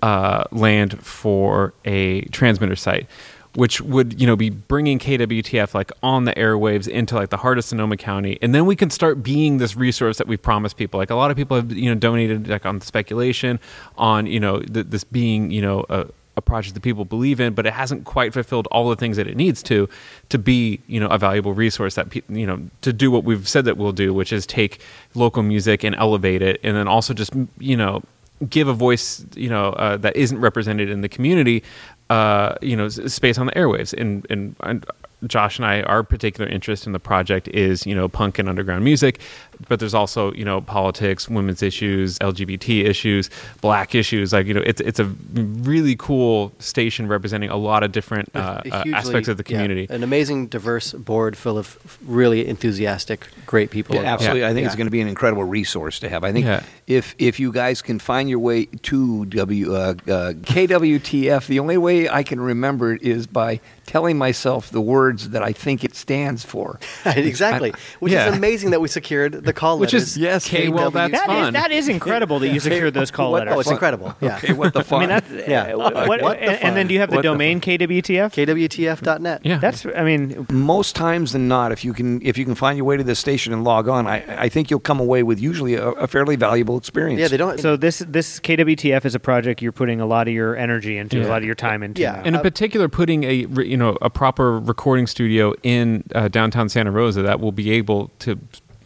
uh, 0.00 0.44
land 0.50 0.98
for 1.04 1.74
a 1.84 2.22
transmitter 2.26 2.76
site, 2.76 3.06
which 3.54 3.82
would 3.82 4.18
you 4.18 4.26
know 4.26 4.36
be 4.36 4.48
bringing 4.48 4.98
KWTF 4.98 5.74
like 5.74 5.92
on 6.02 6.24
the 6.24 6.32
airwaves 6.36 6.88
into 6.88 7.16
like 7.16 7.28
the 7.28 7.36
heart 7.36 7.58
of 7.58 7.64
Sonoma 7.66 7.98
County, 7.98 8.38
and 8.40 8.54
then 8.54 8.64
we 8.64 8.76
can 8.76 8.88
start 8.88 9.22
being 9.22 9.58
this 9.58 9.76
resource 9.76 10.16
that 10.16 10.26
we've 10.26 10.40
promised 10.40 10.78
people. 10.78 10.96
Like 10.96 11.10
a 11.10 11.16
lot 11.16 11.30
of 11.30 11.36
people 11.36 11.58
have 11.58 11.70
you 11.70 11.90
know 11.90 12.00
donated 12.00 12.48
like 12.48 12.64
on 12.64 12.78
the 12.78 12.86
speculation 12.86 13.60
on 13.98 14.26
you 14.26 14.40
know 14.40 14.60
th- 14.60 14.86
this 14.86 15.04
being 15.04 15.50
you 15.50 15.60
know 15.60 15.84
a 15.90 16.06
project 16.42 16.74
that 16.74 16.82
people 16.82 17.04
believe 17.04 17.40
in, 17.40 17.54
but 17.54 17.66
it 17.66 17.72
hasn't 17.72 18.04
quite 18.04 18.32
fulfilled 18.32 18.66
all 18.70 18.88
the 18.90 18.96
things 18.96 19.16
that 19.16 19.26
it 19.26 19.36
needs 19.36 19.62
to 19.64 19.88
to 20.28 20.38
be, 20.38 20.80
you 20.86 21.00
know, 21.00 21.08
a 21.08 21.18
valuable 21.18 21.54
resource 21.54 21.94
that 21.94 22.14
you 22.28 22.46
know 22.46 22.60
to 22.82 22.92
do 22.92 23.10
what 23.10 23.24
we've 23.24 23.48
said 23.48 23.64
that 23.64 23.76
we'll 23.76 23.92
do, 23.92 24.12
which 24.12 24.32
is 24.32 24.46
take 24.46 24.80
local 25.14 25.42
music 25.42 25.84
and 25.84 25.94
elevate 25.96 26.42
it, 26.42 26.60
and 26.62 26.76
then 26.76 26.88
also 26.88 27.14
just 27.14 27.32
you 27.58 27.76
know 27.76 28.02
give 28.48 28.68
a 28.68 28.74
voice, 28.74 29.24
you 29.34 29.48
know, 29.48 29.70
uh, 29.70 29.96
that 29.98 30.16
isn't 30.16 30.40
represented 30.40 30.90
in 30.90 31.00
the 31.00 31.08
community, 31.08 31.62
uh, 32.10 32.54
you 32.60 32.76
know, 32.76 32.88
space 32.88 33.38
on 33.38 33.46
the 33.46 33.52
airwaves. 33.52 33.92
And, 33.98 34.26
and 34.30 34.56
and 34.60 34.84
Josh 35.26 35.58
and 35.58 35.66
I, 35.66 35.82
our 35.82 36.02
particular 36.02 36.50
interest 36.50 36.86
in 36.86 36.92
the 36.92 36.98
project 36.98 37.48
is 37.48 37.86
you 37.86 37.94
know 37.94 38.08
punk 38.08 38.38
and 38.38 38.48
underground 38.48 38.84
music, 38.84 39.20
but 39.68 39.80
there's 39.80 39.94
also 39.94 40.32
you 40.34 40.44
know 40.44 40.60
politics, 40.60 41.28
women's 41.28 41.62
issues, 41.62 42.18
LGBT 42.18 42.84
issues, 42.84 43.30
black 43.60 43.94
issues. 43.94 44.32
Like 44.32 44.46
you 44.46 44.54
know, 44.54 44.62
it's 44.64 44.80
it's 44.80 44.98
a 45.00 45.04
really 45.34 45.96
cool 45.96 46.52
station 46.58 47.06
representing 47.08 47.50
a 47.50 47.56
lot 47.56 47.82
of 47.82 47.92
different 47.92 48.28
uh, 48.34 48.38
uh, 48.38 48.62
hugely- 48.82 48.92
aspects 48.94 49.28
of 49.28 49.36
the 49.36 49.44
yeah, 49.46 49.56
community. 49.58 49.86
an 49.90 50.02
amazing, 50.02 50.46
diverse 50.48 50.92
board 50.92 51.36
full 51.36 51.58
of 51.58 51.78
really 52.06 52.46
enthusiastic, 52.46 53.26
great 53.46 53.70
people. 53.70 53.96
Yeah, 53.96 54.02
absolutely. 54.02 54.40
Yeah. 54.40 54.48
I 54.48 54.54
think 54.54 54.66
it's 54.66 54.76
going 54.76 54.86
to 54.86 54.90
be 54.90 55.00
an 55.00 55.08
incredible 55.08 55.44
resource 55.44 56.00
to 56.00 56.08
have. 56.08 56.24
I 56.24 56.32
think 56.32 56.46
Yeah. 56.46 56.62
if 56.86 57.14
if 57.18 57.38
you 57.40 57.52
guys 57.52 57.82
can 57.82 57.98
find 57.98 58.28
your 58.28 58.38
way 58.38 58.66
to 58.66 59.24
W 59.26 59.74
uh, 59.74 59.94
uh, 60.08 60.32
KWTF, 60.32 61.46
the 61.46 61.58
only 61.58 61.76
way 61.78 62.08
I 62.08 62.22
can 62.22 62.40
remember 62.40 62.94
it 62.94 63.02
is 63.02 63.26
by 63.26 63.60
telling 63.86 64.16
myself 64.16 64.70
the 64.70 64.80
words 64.80 65.30
that 65.30 65.42
I 65.42 65.52
think 65.52 65.84
it 65.84 65.94
stands 65.94 66.44
for. 66.44 66.78
exactly. 67.06 67.72
Which 68.00 68.12
Yeah. 68.12 68.28
is 68.30 68.36
amazing 68.36 68.70
that 68.70 68.80
we 68.80 68.88
secured 68.88 69.32
the 69.44 69.51
call 69.52 69.78
Which 69.78 69.92
letters. 69.92 70.10
is 70.10 70.16
yes, 70.18 70.46
okay, 70.48 70.68
well 70.68 70.90
KW. 70.90 70.94
that's 70.94 71.12
That 71.12 71.20
is, 71.22 71.26
fun. 71.44 71.52
that 71.54 71.70
is 71.72 71.88
incredible 71.88 72.38
that 72.40 72.48
you 72.48 72.60
secured 72.60 72.94
those 72.94 73.10
call 73.10 73.32
What- 73.32 73.40
letters. 73.46 73.54
Oh, 73.56 73.60
it's 73.60 73.70
incredible. 73.70 74.14
Yeah. 74.20 74.36
Okay, 74.36 74.52
what 74.52 74.72
the 74.72 74.82
fuck? 74.84 74.98
I 74.98 75.00
mean, 75.00 75.08
that's 75.08 75.30
Yeah. 75.48 75.74
uh, 75.74 75.76
what, 76.06 76.08
What 76.08 76.20
the 76.20 76.26
and, 76.42 76.62
and 76.62 76.76
then 76.76 76.84
fun? 76.84 76.86
do 76.88 76.94
you 76.94 77.00
have 77.00 77.10
the 77.10 77.16
What 77.16 77.22
the 77.22 77.28
domain 77.28 77.60
KWTF? 77.60 78.32
KWTF.net. 78.34 79.40
yeah, 79.44 79.58
That's, 79.58 79.86
I 79.86 80.02
mean, 80.04 80.46
most 80.50 80.94
times 80.96 81.32
than 81.32 81.48
not, 81.48 81.72
if 81.72 81.84
you 81.84 81.92
can 81.92 82.20
if 82.24 82.36
you 82.38 82.44
can 82.44 82.54
find 82.54 82.76
your 82.76 82.84
way 82.86 82.96
to 82.96 83.04
this 83.04 83.18
station 83.18 83.52
and 83.52 83.64
log 83.64 83.88
on, 83.88 84.06
I, 84.06 84.24
I 84.44 84.48
think 84.48 84.70
you'll 84.70 84.80
come 84.80 85.00
away 85.00 85.22
with 85.22 85.40
usually 85.40 85.74
a, 85.74 85.88
a 85.90 86.06
fairly 86.06 86.36
valuable 86.36 86.76
experience. 86.76 87.20
Yeah, 87.20 87.28
they 87.28 87.36
don't. 87.36 87.58
so 87.60 87.76
this 87.76 87.98
this 88.06 88.40
KWTF 88.40 89.04
is 89.04 89.14
a 89.14 89.20
project 89.20 89.62
you're 89.62 89.72
putting 89.72 90.00
a 90.00 90.06
lot 90.06 90.28
of 90.28 90.34
your 90.34 90.56
energy 90.56 90.96
into, 90.98 91.18
a 91.18 91.22
Yeah. 91.22 91.28
lot 91.28 91.38
of 91.38 91.44
your 91.44 91.54
time 91.54 91.82
into. 91.82 92.00
Yeah. 92.02 92.12
now. 92.12 92.18
and 92.18 92.26
in 92.28 92.36
Uh, 92.36 92.42
particular, 92.42 92.88
putting 92.88 93.24
a 93.24 93.46
re- 93.46 93.66
you 93.68 93.76
know 93.76 93.96
a 94.00 94.10
proper 94.10 94.58
recording 94.58 95.06
studio 95.06 95.54
in 95.62 96.04
uh, 96.14 96.28
downtown 96.28 96.68
Santa 96.68 96.90
Rosa 96.90 97.22
that 97.22 97.40
will 97.40 97.52
be 97.52 97.70
able 97.70 98.10
to 98.20 98.38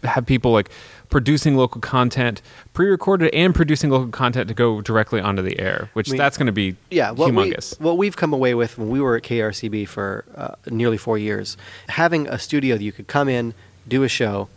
have 0.07 0.27
people 0.27 0.53
like 0.53 0.71
producing 1.09 1.57
local 1.57 1.81
content, 1.81 2.43
pre-recorded 2.73 3.33
and 3.35 3.55
producing 3.55 3.91
local 3.91 4.09
content 4.09 4.49
to 4.49 4.55
go 4.55 4.81
directly 4.81 5.21
onto 5.21 5.43
the 5.43 5.59
air, 5.59 5.91
which 5.93 6.09
I 6.09 6.13
mean, 6.13 6.19
that's 6.19 6.37
going 6.37 6.47
to 6.47 6.53
be 6.53 6.77
yeah, 6.91 7.11
what 7.11 7.33
humongous. 7.33 7.79
We, 7.79 7.85
what 7.85 7.99
we've 7.99 8.17
come 8.17 8.33
away 8.33 8.55
with 8.55 8.79
when 8.79 8.91
we 8.91 9.01
were 9.01 9.17
at 9.17 9.23
KRCB 9.23 9.89
for 9.89 10.25
uh, 10.35 10.55
nearly 10.71 10.97
four 10.97 11.19
years, 11.19 11.57
having 11.89 12.27
a 12.29 12.39
studio 12.39 12.77
that 12.77 12.83
you 12.83 12.93
could 12.93 13.07
come 13.07 13.29
in, 13.29 13.55
do 13.87 14.03
a 14.03 14.09
show. 14.09 14.49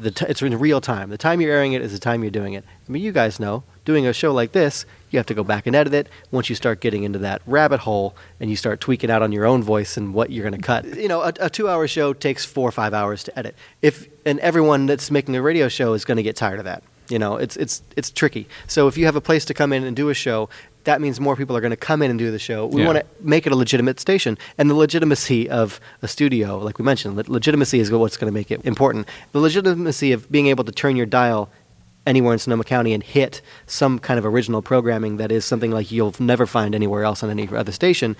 The 0.00 0.12
t- 0.12 0.26
it's 0.28 0.42
in 0.42 0.56
real 0.58 0.80
time. 0.80 1.10
The 1.10 1.18
time 1.18 1.40
you're 1.40 1.52
airing 1.52 1.72
it 1.72 1.82
is 1.82 1.92
the 1.92 1.98
time 1.98 2.22
you're 2.22 2.30
doing 2.30 2.54
it. 2.54 2.64
I 2.88 2.92
mean, 2.92 3.02
you 3.02 3.12
guys 3.12 3.40
know, 3.40 3.64
doing 3.84 4.06
a 4.06 4.12
show 4.12 4.32
like 4.32 4.52
this, 4.52 4.86
you 5.10 5.18
have 5.18 5.26
to 5.26 5.34
go 5.34 5.44
back 5.44 5.66
and 5.66 5.74
edit 5.76 5.94
it. 5.94 6.08
Once 6.30 6.48
you 6.48 6.54
start 6.56 6.80
getting 6.80 7.02
into 7.04 7.18
that 7.20 7.42
rabbit 7.46 7.80
hole 7.80 8.14
and 8.40 8.50
you 8.50 8.56
start 8.56 8.80
tweaking 8.80 9.10
out 9.10 9.22
on 9.22 9.32
your 9.32 9.44
own 9.46 9.62
voice 9.62 9.96
and 9.96 10.14
what 10.14 10.30
you're 10.30 10.48
going 10.48 10.60
to 10.60 10.66
cut, 10.66 10.84
you 10.96 11.08
know, 11.08 11.22
a, 11.22 11.32
a 11.40 11.50
two-hour 11.50 11.86
show 11.88 12.12
takes 12.12 12.44
four 12.44 12.68
or 12.68 12.72
five 12.72 12.92
hours 12.94 13.22
to 13.24 13.38
edit. 13.38 13.54
If 13.82 14.06
and 14.26 14.38
everyone 14.40 14.86
that's 14.86 15.10
making 15.10 15.34
a 15.36 15.42
radio 15.42 15.68
show 15.68 15.94
is 15.94 16.04
going 16.04 16.16
to 16.18 16.22
get 16.22 16.36
tired 16.36 16.58
of 16.58 16.64
that. 16.66 16.82
You 17.08 17.18
know, 17.18 17.36
it's 17.36 17.56
it's 17.56 17.82
it's 17.96 18.10
tricky. 18.10 18.46
So 18.66 18.86
if 18.86 18.98
you 18.98 19.06
have 19.06 19.16
a 19.16 19.20
place 19.22 19.46
to 19.46 19.54
come 19.54 19.72
in 19.72 19.82
and 19.82 19.96
do 19.96 20.10
a 20.10 20.14
show, 20.14 20.50
that 20.84 21.00
means 21.00 21.18
more 21.18 21.36
people 21.36 21.56
are 21.56 21.60
going 21.62 21.70
to 21.70 21.76
come 21.76 22.02
in 22.02 22.10
and 22.10 22.18
do 22.18 22.30
the 22.30 22.38
show. 22.38 22.66
We 22.66 22.82
Yeah. 22.82 22.86
want 22.88 22.98
to 22.98 23.06
make 23.22 23.46
it 23.46 23.52
a 23.52 23.56
legitimate 23.56 23.98
station, 23.98 24.36
and 24.58 24.68
the 24.68 24.74
legitimacy 24.74 25.48
of 25.48 25.80
a 26.02 26.08
studio, 26.08 26.58
like 26.58 26.78
we 26.78 26.84
mentioned, 26.84 27.16
le- 27.16 27.24
legitimacy 27.26 27.80
is 27.80 27.90
what's 27.90 28.18
going 28.18 28.30
to 28.30 28.34
make 28.34 28.50
it 28.50 28.60
important. 28.64 29.08
The 29.32 29.40
legitimacy 29.40 30.12
of 30.12 30.30
being 30.30 30.48
able 30.48 30.64
to 30.64 30.72
turn 30.72 30.96
your 30.96 31.06
dial 31.06 31.48
anywhere 32.08 32.32
in 32.32 32.38
Sonoma 32.38 32.64
County 32.64 32.94
and 32.94 33.02
hit 33.02 33.42
some 33.66 33.98
kind 33.98 34.18
of 34.18 34.24
original 34.24 34.62
programming 34.62 35.18
that 35.18 35.30
is 35.30 35.44
something 35.44 35.70
like 35.70 35.92
you'll 35.92 36.14
never 36.18 36.46
find 36.46 36.74
anywhere 36.74 37.04
else 37.04 37.22
on 37.22 37.28
any 37.28 37.46
other 37.48 37.70
station. 37.70 38.16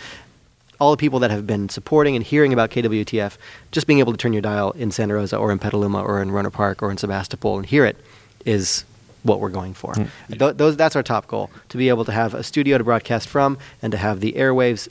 All 0.78 0.90
the 0.92 0.98
people 0.98 1.18
that 1.20 1.30
have 1.30 1.46
been 1.46 1.68
supporting 1.70 2.14
and 2.14 2.24
hearing 2.24 2.52
about 2.52 2.70
KWTF, 2.70 3.38
just 3.72 3.86
being 3.86 3.98
able 3.98 4.12
to 4.12 4.18
turn 4.18 4.34
your 4.34 4.42
dial 4.42 4.72
in 4.72 4.92
Santa 4.92 5.14
Rosa 5.14 5.38
or 5.38 5.50
in 5.50 5.58
Petaluma 5.58 6.02
or 6.02 6.20
in 6.22 6.30
Rohnert 6.30 6.52
Park 6.52 6.82
or 6.82 6.90
in 6.90 6.98
Sebastopol 6.98 7.56
and 7.56 7.66
hear 7.66 7.84
it 7.86 7.96
is 8.44 8.84
what 9.22 9.40
we're 9.40 9.48
going 9.48 9.74
for. 9.74 9.94
Hmm. 9.94 10.32
Th- 10.32 10.54
those, 10.54 10.76
that's 10.76 10.94
our 10.94 11.02
top 11.02 11.26
goal 11.26 11.50
to 11.70 11.78
be 11.78 11.88
able 11.88 12.04
to 12.04 12.12
have 12.12 12.34
a 12.34 12.42
studio 12.42 12.78
to 12.78 12.84
broadcast 12.84 13.26
from 13.26 13.58
and 13.82 13.90
to 13.90 13.98
have 13.98 14.20
the 14.20 14.34
airwaves 14.34 14.86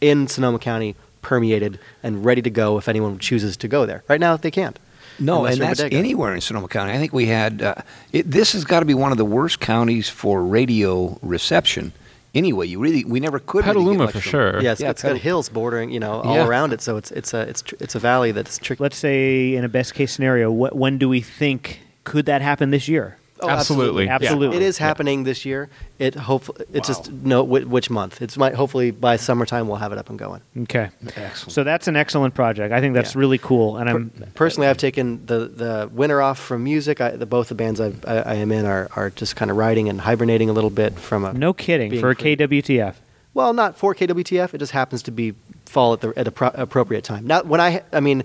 in 0.00 0.26
Sonoma 0.26 0.58
County 0.58 0.96
permeated 1.22 1.78
and 2.02 2.24
ready 2.24 2.40
to 2.40 2.50
go 2.50 2.78
if 2.78 2.88
anyone 2.88 3.18
chooses 3.18 3.56
to 3.58 3.68
go 3.68 3.84
there. 3.84 4.02
Right 4.08 4.18
now, 4.18 4.36
they 4.38 4.50
can't. 4.50 4.78
No, 5.20 5.44
and 5.46 5.60
that's 5.60 5.80
Bodega. 5.80 5.96
anywhere 5.96 6.34
in 6.34 6.40
Sonoma 6.40 6.68
County. 6.68 6.92
I 6.92 6.98
think 6.98 7.12
we 7.12 7.26
had 7.26 7.62
uh, 7.62 7.74
it, 8.12 8.30
this 8.30 8.52
has 8.52 8.64
got 8.64 8.80
to 8.80 8.86
be 8.86 8.94
one 8.94 9.12
of 9.12 9.18
the 9.18 9.24
worst 9.24 9.60
counties 9.60 10.08
for 10.08 10.42
radio 10.44 11.18
reception. 11.22 11.92
Anyway, 12.34 12.66
you 12.68 12.78
really 12.78 13.04
we 13.04 13.18
never 13.20 13.38
could. 13.40 13.64
really 13.64 13.74
Petaluma 13.74 14.06
get 14.06 14.12
for 14.12 14.18
much 14.18 14.26
of- 14.26 14.30
sure. 14.30 14.62
Yeah, 14.62 14.72
it's, 14.72 14.80
Yeah, 14.80 14.90
it's 14.90 15.02
got 15.02 15.16
hills 15.18 15.48
bordering, 15.48 15.90
you 15.90 15.98
know, 16.00 16.20
all 16.20 16.36
Yeah. 16.36 16.46
around 16.46 16.72
it. 16.72 16.80
So 16.80 16.96
it's 16.96 17.10
it's 17.10 17.34
a 17.34 17.40
it's 17.40 17.62
tr- 17.62 17.74
it's 17.80 17.94
a 17.94 17.98
valley 17.98 18.30
that's 18.32 18.56
tricky. 18.58 18.82
Let's 18.82 18.96
say 18.96 19.54
in 19.54 19.64
a 19.64 19.68
best 19.68 19.94
case 19.94 20.12
scenario, 20.12 20.50
wh- 20.52 20.74
when 20.74 20.96
do 20.98 21.08
we 21.08 21.20
think 21.20 21.80
could 22.04 22.26
that 22.26 22.40
happen 22.40 22.70
this 22.70 22.86
year? 22.88 23.16
Oh, 23.42 23.48
Absolutely. 23.48 24.04
Yeah. 24.06 24.14
Absolutely. 24.16 24.56
It 24.58 24.62
is 24.62 24.78
Yeah. 24.78 24.86
happening 24.86 25.24
this 25.24 25.44
year. 25.44 25.68
It 25.98 26.14
hopefully 26.14 26.64
it's 26.72 26.86
just 26.88 27.10
no 27.12 27.42
whi- 27.44 27.64
which 27.64 27.90
month. 27.90 28.20
It's 28.22 28.36
might 28.36 28.54
hopefully 28.54 28.90
by 28.90 29.16
summertime 29.16 29.66
we'll 29.68 29.76
have 29.78 29.92
it 29.92 29.98
up 29.98 30.10
and 30.10 30.18
going. 30.18 30.40
Okay. 30.62 30.90
Excellent. 31.16 31.52
So 31.52 31.64
that's 31.64 31.88
an 31.88 31.96
excellent 31.96 32.34
project. 32.34 32.72
I 32.72 32.80
think 32.80 32.94
that's 32.94 33.14
Yeah. 33.14 33.20
really 33.20 33.38
cool. 33.38 33.76
And 33.76 33.88
I'm 33.90 34.10
Personally, 34.34 34.68
I've 34.68 34.76
taken 34.78 35.24
the, 35.26 35.46
the 35.48 35.90
winter 35.92 36.20
off 36.22 36.38
from 36.38 36.64
music. 36.64 37.00
I, 37.00 37.10
the 37.12 37.26
both 37.26 37.48
the 37.48 37.54
bands 37.54 37.80
I've, 37.80 38.04
I, 38.06 38.18
I 38.18 38.34
am 38.34 38.52
in 38.52 38.66
are, 38.66 38.88
are 38.96 39.10
just 39.10 39.36
kind 39.36 39.50
of 39.50 39.56
riding 39.56 39.88
and 39.88 40.00
hibernating 40.00 40.48
a 40.50 40.52
little 40.52 40.70
bit 40.70 40.98
from 40.98 41.24
a 41.24 41.32
no 41.32 41.52
kidding 41.52 41.90
for 42.00 42.14
free. 42.14 42.36
KWTF. 42.36 42.94
Well, 43.32 43.52
not 43.52 43.76
for 43.76 43.94
KWTF. 43.94 44.54
It 44.54 44.58
just 44.58 44.72
happens 44.72 45.02
to 45.04 45.10
be 45.12 45.34
fall 45.66 45.92
at 45.92 46.00
the 46.00 46.12
at 46.16 46.26
a 46.26 46.32
pro- 46.32 46.50
appropriate 46.54 47.04
time. 47.04 47.26
Now, 47.26 47.42
when 47.44 47.60
I, 47.60 47.82
I 47.92 48.00
mean, 48.00 48.24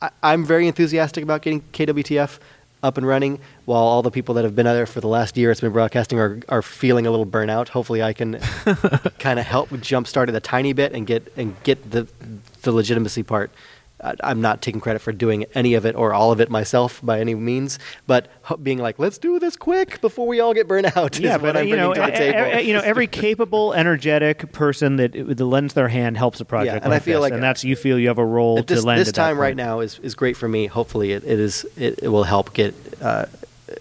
I, 0.00 0.10
I'm 0.22 0.44
very 0.44 0.66
enthusiastic 0.66 1.22
about 1.22 1.42
getting 1.42 1.60
KWTF 1.72 2.38
up 2.82 2.96
and 2.96 3.06
running. 3.06 3.40
While 3.64 3.82
all 3.82 4.02
the 4.02 4.10
people 4.10 4.34
that 4.34 4.44
have 4.44 4.54
been 4.54 4.66
out 4.66 4.74
there 4.74 4.86
for 4.86 5.00
the 5.00 5.08
last 5.08 5.36
year 5.36 5.50
it's 5.50 5.60
been 5.60 5.72
broadcasting 5.72 6.18
are 6.18 6.40
are 6.48 6.62
feeling 6.62 7.06
a 7.06 7.10
little 7.10 7.26
burnout. 7.26 7.68
Hopefully, 7.68 8.02
I 8.02 8.12
can 8.12 8.38
kind 9.18 9.38
of 9.38 9.46
help 9.46 9.70
jumpstart 9.70 10.28
it 10.28 10.34
a 10.34 10.40
tiny 10.40 10.72
bit 10.72 10.92
and 10.92 11.06
get 11.06 11.32
and 11.36 11.54
get 11.62 11.90
the 11.90 12.06
the 12.62 12.72
legitimacy 12.72 13.22
part. 13.22 13.50
I- 14.02 14.14
I'm 14.22 14.40
not 14.42 14.60
taking 14.60 14.80
credit 14.80 14.98
for 15.00 15.10
doing 15.12 15.46
any 15.54 15.74
of 15.74 15.86
it 15.86 15.94
or 15.96 16.12
all 16.12 16.30
of 16.32 16.40
it 16.40 16.50
myself 16.50 17.00
by 17.02 17.18
any 17.20 17.34
means, 17.34 17.78
but 18.06 18.28
being 18.62 18.78
like, 18.78 18.98
let's 18.98 19.16
do 19.18 19.38
this 19.38 19.56
quick 19.56 20.00
before 20.02 20.26
we 20.26 20.38
all 20.40 20.52
get 20.52 20.68
burnt 20.68 20.94
out. 20.96 21.18
Yeah, 21.18 21.38
but 21.38 21.56
I'm 21.56 21.66
you 21.66 21.76
know, 21.76 21.92
bringing 21.94 22.06
to 22.06 22.12
the 22.12 22.18
table. 22.18 22.58
e- 22.60 22.62
you 22.68 22.74
know, 22.74 22.80
every 22.82 23.06
capable, 23.06 23.72
energetic 23.72 24.52
person 24.52 24.96
that 24.96 25.12
that 25.12 25.40
lends 25.44 25.72
their 25.74 25.88
hand 25.88 26.16
helps 26.18 26.40
a 26.40 26.44
project. 26.44 26.76
Yeah, 26.76 26.84
and 26.84 26.92
I 26.92 26.98
feel 26.98 27.20
this. 27.20 27.22
like- 27.22 27.32
and 27.32 27.42
that's 27.42 27.64
you 27.64 27.74
feel 27.76 27.98
you 27.98 28.08
have 28.08 28.18
a 28.18 28.24
role 28.24 28.62
this, 28.62 28.80
to 28.80 28.86
lend 28.86 29.00
this 29.00 29.12
time 29.12 29.38
right 29.38 29.56
now 29.56 29.80
is, 29.80 29.98
is 30.00 30.14
great 30.14 30.36
for 30.36 30.46
me. 30.48 30.66
Hopefully, 30.66 31.12
it, 31.12 31.24
it 31.24 31.38
is 31.40 31.64
it, 31.76 32.00
it 32.02 32.08
will 32.08 32.24
help 32.24 32.52
get 32.52 32.74
uh, 33.00 33.24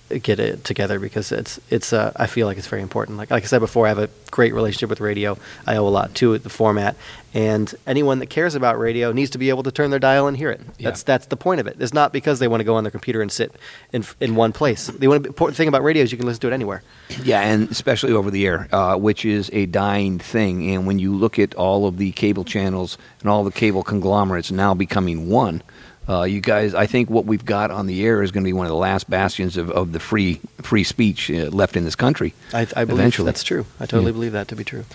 get 0.10 0.40
it 0.40 0.64
together 0.64 0.99
because 0.99 1.32
it's 1.32 1.60
it's 1.69 1.91
uh, 1.91 2.11
I 2.15 2.27
feel 2.27 2.48
like 2.48 2.57
it's 2.57 2.68
very 2.68 2.82
important. 2.82 3.18
Like 3.18 3.32
like 3.32 3.44
I 3.44 3.48
said 3.48 3.60
before, 3.60 3.86
I 3.86 3.90
have 3.90 3.99
a 3.99 4.10
great 4.32 4.53
relationship 4.53 4.90
with 4.90 4.99
radio. 4.99 5.38
I 5.65 5.77
owe 5.77 5.88
a 5.88 5.90
lot 5.90 6.14
to 6.15 6.34
it, 6.34 6.44
the 6.44 6.49
format, 6.49 6.95
and 7.34 7.73
anyone 7.88 8.19
that 8.19 8.27
cares 8.27 8.53
about 8.56 8.77
radio 8.80 9.11
needs 9.11 9.32
to 9.32 9.38
be 9.38 9.49
able 9.49 9.64
to 9.64 9.72
turn 9.72 9.90
their 9.90 9.99
dial 9.99 10.27
and 10.27 10.38
hear 10.38 10.52
it. 10.52 10.61
That's 10.80 11.03
that's 11.03 11.26
the 11.27 11.38
point 11.38 11.60
of 11.60 11.68
it. 11.68 11.77
It's 11.80 11.94
not 11.94 12.14
because 12.14 12.40
they 12.40 12.48
want 12.48 12.61
to 12.61 12.65
go 12.65 12.76
on 12.76 12.84
their 12.84 12.91
computer 12.91 13.22
and 13.22 13.32
sit 13.32 13.56
in 13.91 14.06
in 14.19 14.36
one 14.36 14.53
place. 14.53 14.88
The 14.88 15.07
one 15.07 15.26
important 15.26 15.57
thing 15.57 15.68
about 15.68 15.84
radio 15.84 16.03
is 16.03 16.11
you 16.11 16.18
can 16.18 16.27
listen 16.27 16.41
to 16.41 16.48
it 16.48 16.53
anywhere. 16.53 16.84
Yeah, 17.23 17.41
and 17.41 17.72
especially 17.72 18.11
over 18.11 18.30
the 18.30 18.45
air, 18.45 18.68
uh, 18.72 18.98
which 18.98 19.26
is 19.26 19.49
a 19.52 19.65
dying 19.65 20.19
thing. 20.19 20.69
And 20.76 20.86
when 20.86 20.99
you 20.99 21.15
look 21.15 21.40
at 21.40 21.56
all 21.56 21.88
of 21.88 21.98
the 21.98 22.11
cable 22.11 22.44
channels 22.44 22.99
and 23.22 23.30
all 23.30 23.44
the 23.44 23.52
cable 23.52 23.82
conglomerates 23.84 24.52
now 24.52 24.76
becoming 24.76 25.27
one, 25.30 25.64
uh, 26.07 26.23
you 26.23 26.40
guys, 26.41 26.73
I 26.73 26.86
think 26.86 27.10
what 27.10 27.26
we've 27.26 27.45
got 27.45 27.72
on 27.72 27.88
the 27.88 28.06
air 28.06 28.22
is 28.22 28.32
going 28.32 28.44
to 28.44 28.48
be 28.48 28.53
one 28.53 28.65
of 28.65 28.69
the 28.72 28.76
last 28.77 29.10
bastions 29.10 29.57
of, 29.57 29.69
of 29.72 29.91
the 29.91 29.99
free 29.99 30.40
free 30.61 30.84
speech 30.84 31.30
uh, 31.32 31.49
left 31.49 31.76
in 31.76 31.84
this 31.86 31.95
country. 31.95 32.34
I, 32.53 32.61
I 32.76 32.86
believe 32.86 32.99
Eventually. 32.99 33.26
that's 33.26 33.44
true. 33.44 33.65
I 33.80 33.86
totally 33.86 34.07
Yeah. 34.07 34.11
believe 34.14 34.32
that 34.34 34.48
to 34.49 34.56
be 34.56 34.64
true. 34.64 34.86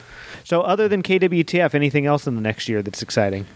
So, 0.44 0.62
other 0.62 0.88
than 0.88 1.02
KWTF, 1.02 1.74
anything 1.74 2.06
else 2.06 2.26
in 2.26 2.34
the 2.34 2.40
next 2.40 2.68
year 2.68 2.82
that's 2.82 3.02
exciting? 3.02 3.46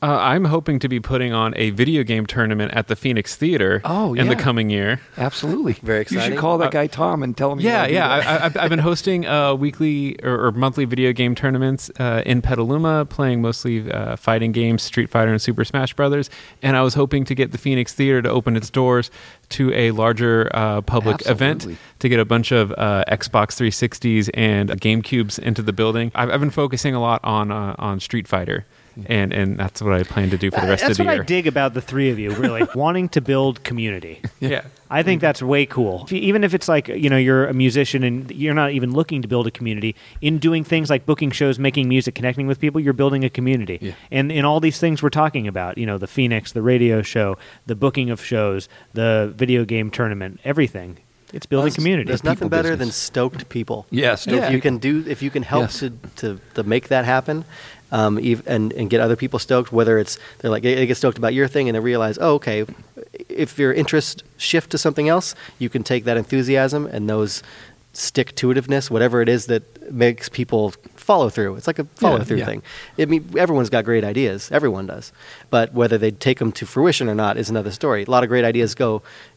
Uh, 0.00 0.16
I'm 0.16 0.44
hoping 0.44 0.78
to 0.78 0.88
be 0.88 1.00
putting 1.00 1.32
on 1.32 1.54
a 1.56 1.70
video 1.70 2.04
game 2.04 2.24
tournament 2.24 2.72
at 2.72 2.86
the 2.86 2.94
Phoenix 2.94 3.34
Theater 3.34 3.80
Oh, 3.84 4.14
in 4.14 4.28
the 4.28 4.36
coming 4.36 4.70
year. 4.70 5.00
Absolutely, 5.16 5.72
Very 5.82 6.02
exciting. 6.02 6.24
You 6.24 6.30
should 6.36 6.40
call 6.40 6.58
that 6.58 6.66
Uh, 6.68 6.70
guy 6.70 6.86
Tom 6.86 7.24
and 7.24 7.36
tell 7.36 7.50
him. 7.50 7.58
you 7.58 7.66
Yeah, 7.68 7.88
do 7.88 7.94
yeah. 7.94 8.08
that. 8.20 8.26
I, 8.28 8.30
I, 8.36 8.44
I've, 8.46 8.56
I've 8.58 8.70
been 8.70 8.78
hosting 8.78 9.26
uh, 9.26 9.54
weekly 9.56 10.16
or, 10.22 10.46
or 10.46 10.52
monthly 10.52 10.84
video 10.84 11.12
game 11.12 11.34
tournaments 11.34 11.90
uh, 11.98 12.22
in 12.24 12.42
Petaluma, 12.42 13.06
playing 13.06 13.42
mostly 13.42 13.90
uh, 13.90 14.14
fighting 14.14 14.52
games, 14.52 14.82
Street 14.84 15.10
Fighter 15.10 15.32
and 15.32 15.42
Super 15.42 15.64
Smash 15.64 15.94
Brothers. 15.94 16.30
And 16.62 16.76
I 16.76 16.82
was 16.82 16.94
hoping 16.94 17.24
to 17.24 17.34
get 17.34 17.50
the 17.50 17.58
Phoenix 17.58 17.92
Theater 17.92 18.22
to 18.22 18.28
open 18.30 18.56
its 18.56 18.70
doors 18.70 19.10
to 19.48 19.72
a 19.74 19.90
larger 19.90 20.48
uh, 20.54 20.80
public 20.82 21.26
event 21.28 21.66
to 21.98 22.08
get 22.08 22.20
a 22.20 22.24
bunch 22.24 22.52
of 22.52 22.70
uh, 22.78 23.02
Xbox 23.08 23.56
360s 23.58 24.30
and 24.34 24.70
GameCubes 24.70 25.40
into 25.40 25.60
the 25.60 25.72
building. 25.72 26.12
I've, 26.14 26.30
I've 26.30 26.40
been 26.40 26.50
focusing 26.50 26.94
a 26.94 27.00
lot 27.00 27.20
on 27.24 27.50
uh, 27.50 27.74
on 27.80 27.98
Street 27.98 28.28
Fighter. 28.28 28.64
And, 29.06 29.32
and 29.32 29.56
that's 29.58 29.80
what 29.82 29.92
I 29.92 30.02
plan 30.02 30.30
to 30.30 30.38
do 30.38 30.50
for 30.50 30.60
the 30.60 30.66
rest 30.66 30.82
that's 30.82 30.92
of 30.92 30.96
the 30.98 31.04
what 31.04 31.12
year. 31.14 31.22
I 31.22 31.26
dig 31.26 31.46
about 31.46 31.74
the 31.74 31.80
three 31.80 32.10
of 32.10 32.18
you, 32.18 32.30
really. 32.32 32.66
wanting 32.74 33.08
to 33.10 33.20
build 33.20 33.62
community. 33.64 34.20
Yeah. 34.40 34.62
I 34.90 35.02
think 35.02 35.20
that's 35.20 35.42
way 35.42 35.66
cool. 35.66 36.04
If 36.04 36.12
you- 36.12 36.20
Even 36.20 36.42
if 36.44 36.54
it's 36.54 36.68
like, 36.68 36.88
you 36.88 37.10
know, 37.10 37.16
you're 37.18 37.46
a 37.46 37.52
musician 37.54 38.02
and 38.02 38.30
you're 38.30 38.54
not 38.54 38.72
even 38.72 38.92
looking 38.92 39.22
to 39.22 39.28
build 39.28 39.46
a 39.46 39.50
community, 39.50 39.94
in 40.20 40.38
doing 40.38 40.64
things 40.64 40.88
like 40.90 41.04
booking 41.06 41.30
shows, 41.30 41.58
making 41.58 41.88
music, 41.88 42.14
connecting 42.14 42.46
with 42.46 42.58
people, 42.58 42.80
you're 42.80 42.92
building 42.92 43.24
a 43.24 43.30
community. 43.30 43.78
Yeah. 43.80 43.92
And 44.10 44.32
in 44.32 44.44
all 44.44 44.60
these 44.60 44.78
things 44.78 45.02
we're 45.02 45.10
talking 45.10 45.46
about, 45.46 45.76
you 45.78 45.86
know, 45.86 45.98
the 45.98 46.06
Phoenix, 46.06 46.52
the 46.52 46.62
radio 46.62 47.02
show, 47.02 47.36
the 47.66 47.74
booking 47.76 48.10
of 48.10 48.24
shows, 48.24 48.68
the 48.94 49.32
video 49.36 49.64
game 49.64 49.90
tournament, 49.90 50.40
everything. 50.44 50.98
It's 51.30 51.44
building 51.44 51.64
There's- 51.66 51.74
community. 51.74 52.08
There's 52.08 52.24
nothing 52.24 52.48
People 52.48 52.62
better 52.62 52.74
than 52.74 52.90
stoked 52.90 53.50
people. 53.50 53.86
Yes, 53.90 54.26
If 54.26 54.32
yeah. 54.32 54.48
you 54.48 54.62
can 54.62 54.78
do, 54.78 55.04
if 55.06 55.20
you 55.22 55.28
can 55.28 55.42
help 55.42 55.64
Yes. 55.64 55.80
to, 55.80 55.90
to 56.16 56.40
to 56.54 56.62
make 56.62 56.88
that 56.88 57.04
happen, 57.04 57.44
um, 57.90 58.18
and 58.46 58.72
and 58.72 58.90
get 58.90 59.00
other 59.00 59.16
people 59.16 59.38
stoked, 59.38 59.72
whether 59.72 59.98
it's 59.98 60.18
they're 60.38 60.50
like 60.50 60.62
they 60.62 60.86
get 60.86 60.96
stoked 60.96 61.18
about 61.18 61.34
your 61.34 61.48
thing 61.48 61.68
and 61.68 61.76
they 61.76 61.80
realize, 61.80 62.18
oh, 62.20 62.34
okay, 62.34 62.66
if 63.28 63.58
your 63.58 63.72
interest 63.72 64.22
shift 64.36 64.70
to 64.70 64.78
something 64.78 65.08
else, 65.08 65.34
you 65.58 65.68
can 65.68 65.82
take 65.82 66.04
that 66.04 66.16
enthusiasm 66.16 66.86
and 66.86 67.08
those 67.08 67.42
stick 67.92 68.34
to 68.36 68.48
itiveness, 68.48 68.90
whatever 68.90 69.22
it 69.22 69.28
is 69.28 69.46
that 69.46 69.92
makes 69.92 70.28
people 70.28 70.72
follow 71.08 71.28
through. 71.36 71.52
It's 71.58 71.66
like 71.70 71.78
a 71.84 71.86
follow 72.04 72.22
through 72.26 72.40
yeah. 72.42 72.50
thing. 72.50 72.60
I 73.02 73.06
mean, 73.12 73.22
everyone's 73.44 73.70
got 73.76 73.82
great 73.90 74.04
ideas. 74.12 74.50
Everyone 74.58 74.86
does. 74.94 75.06
But 75.54 75.66
whether 75.80 75.96
they 76.04 76.10
take 76.26 76.38
them 76.42 76.52
to 76.58 76.64
fruition 76.74 77.08
or 77.12 77.14
not 77.24 77.32
is 77.42 77.48
another 77.54 77.72
story. 77.80 78.00
A 78.04 78.10
lot 78.16 78.22
of 78.24 78.28
great 78.28 78.44
ideas 78.52 78.74
go, 78.74 78.90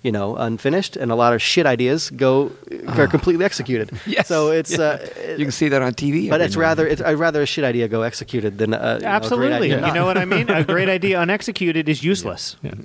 you 0.07 0.11
know, 0.11 0.27
unfinished, 0.48 0.93
and 1.02 1.10
a 1.15 1.15
lot 1.23 1.31
of 1.35 1.39
shit 1.41 1.65
ideas 1.76 2.10
go 2.26 2.52
are 2.98 3.07
completely 3.15 3.45
executed. 3.45 3.88
Ah. 3.93 3.98
Yes. 4.18 4.27
So 4.27 4.38
it's 4.60 4.72
Yeah. 4.77 4.84
uh, 4.84 4.98
you 5.39 5.45
can 5.48 5.56
see 5.61 5.69
that 5.73 5.81
on 5.88 5.93
TV. 5.93 6.30
but 6.34 6.41
it's 6.45 6.57
rather 6.68 6.85
it's 6.91 7.02
I'd 7.10 7.19
rather 7.27 7.41
a 7.41 7.49
shit 7.53 7.64
idea 7.72 7.85
go 7.88 8.02
executed 8.11 8.52
than 8.61 8.73
a, 8.73 8.77
you 8.77 8.81
know, 8.81 8.89
a 8.91 8.99
great 8.99 9.06
Absolutely. 9.19 9.69
idea 9.73 9.88
You 9.88 9.93
know 9.98 10.06
what 10.10 10.18
I 10.18 10.26
mean? 10.34 10.48
A 10.49 10.64
great 10.76 10.89
idea 10.98 11.15
unexecuted 11.26 11.88
is 11.93 12.03
useless. 12.14 12.43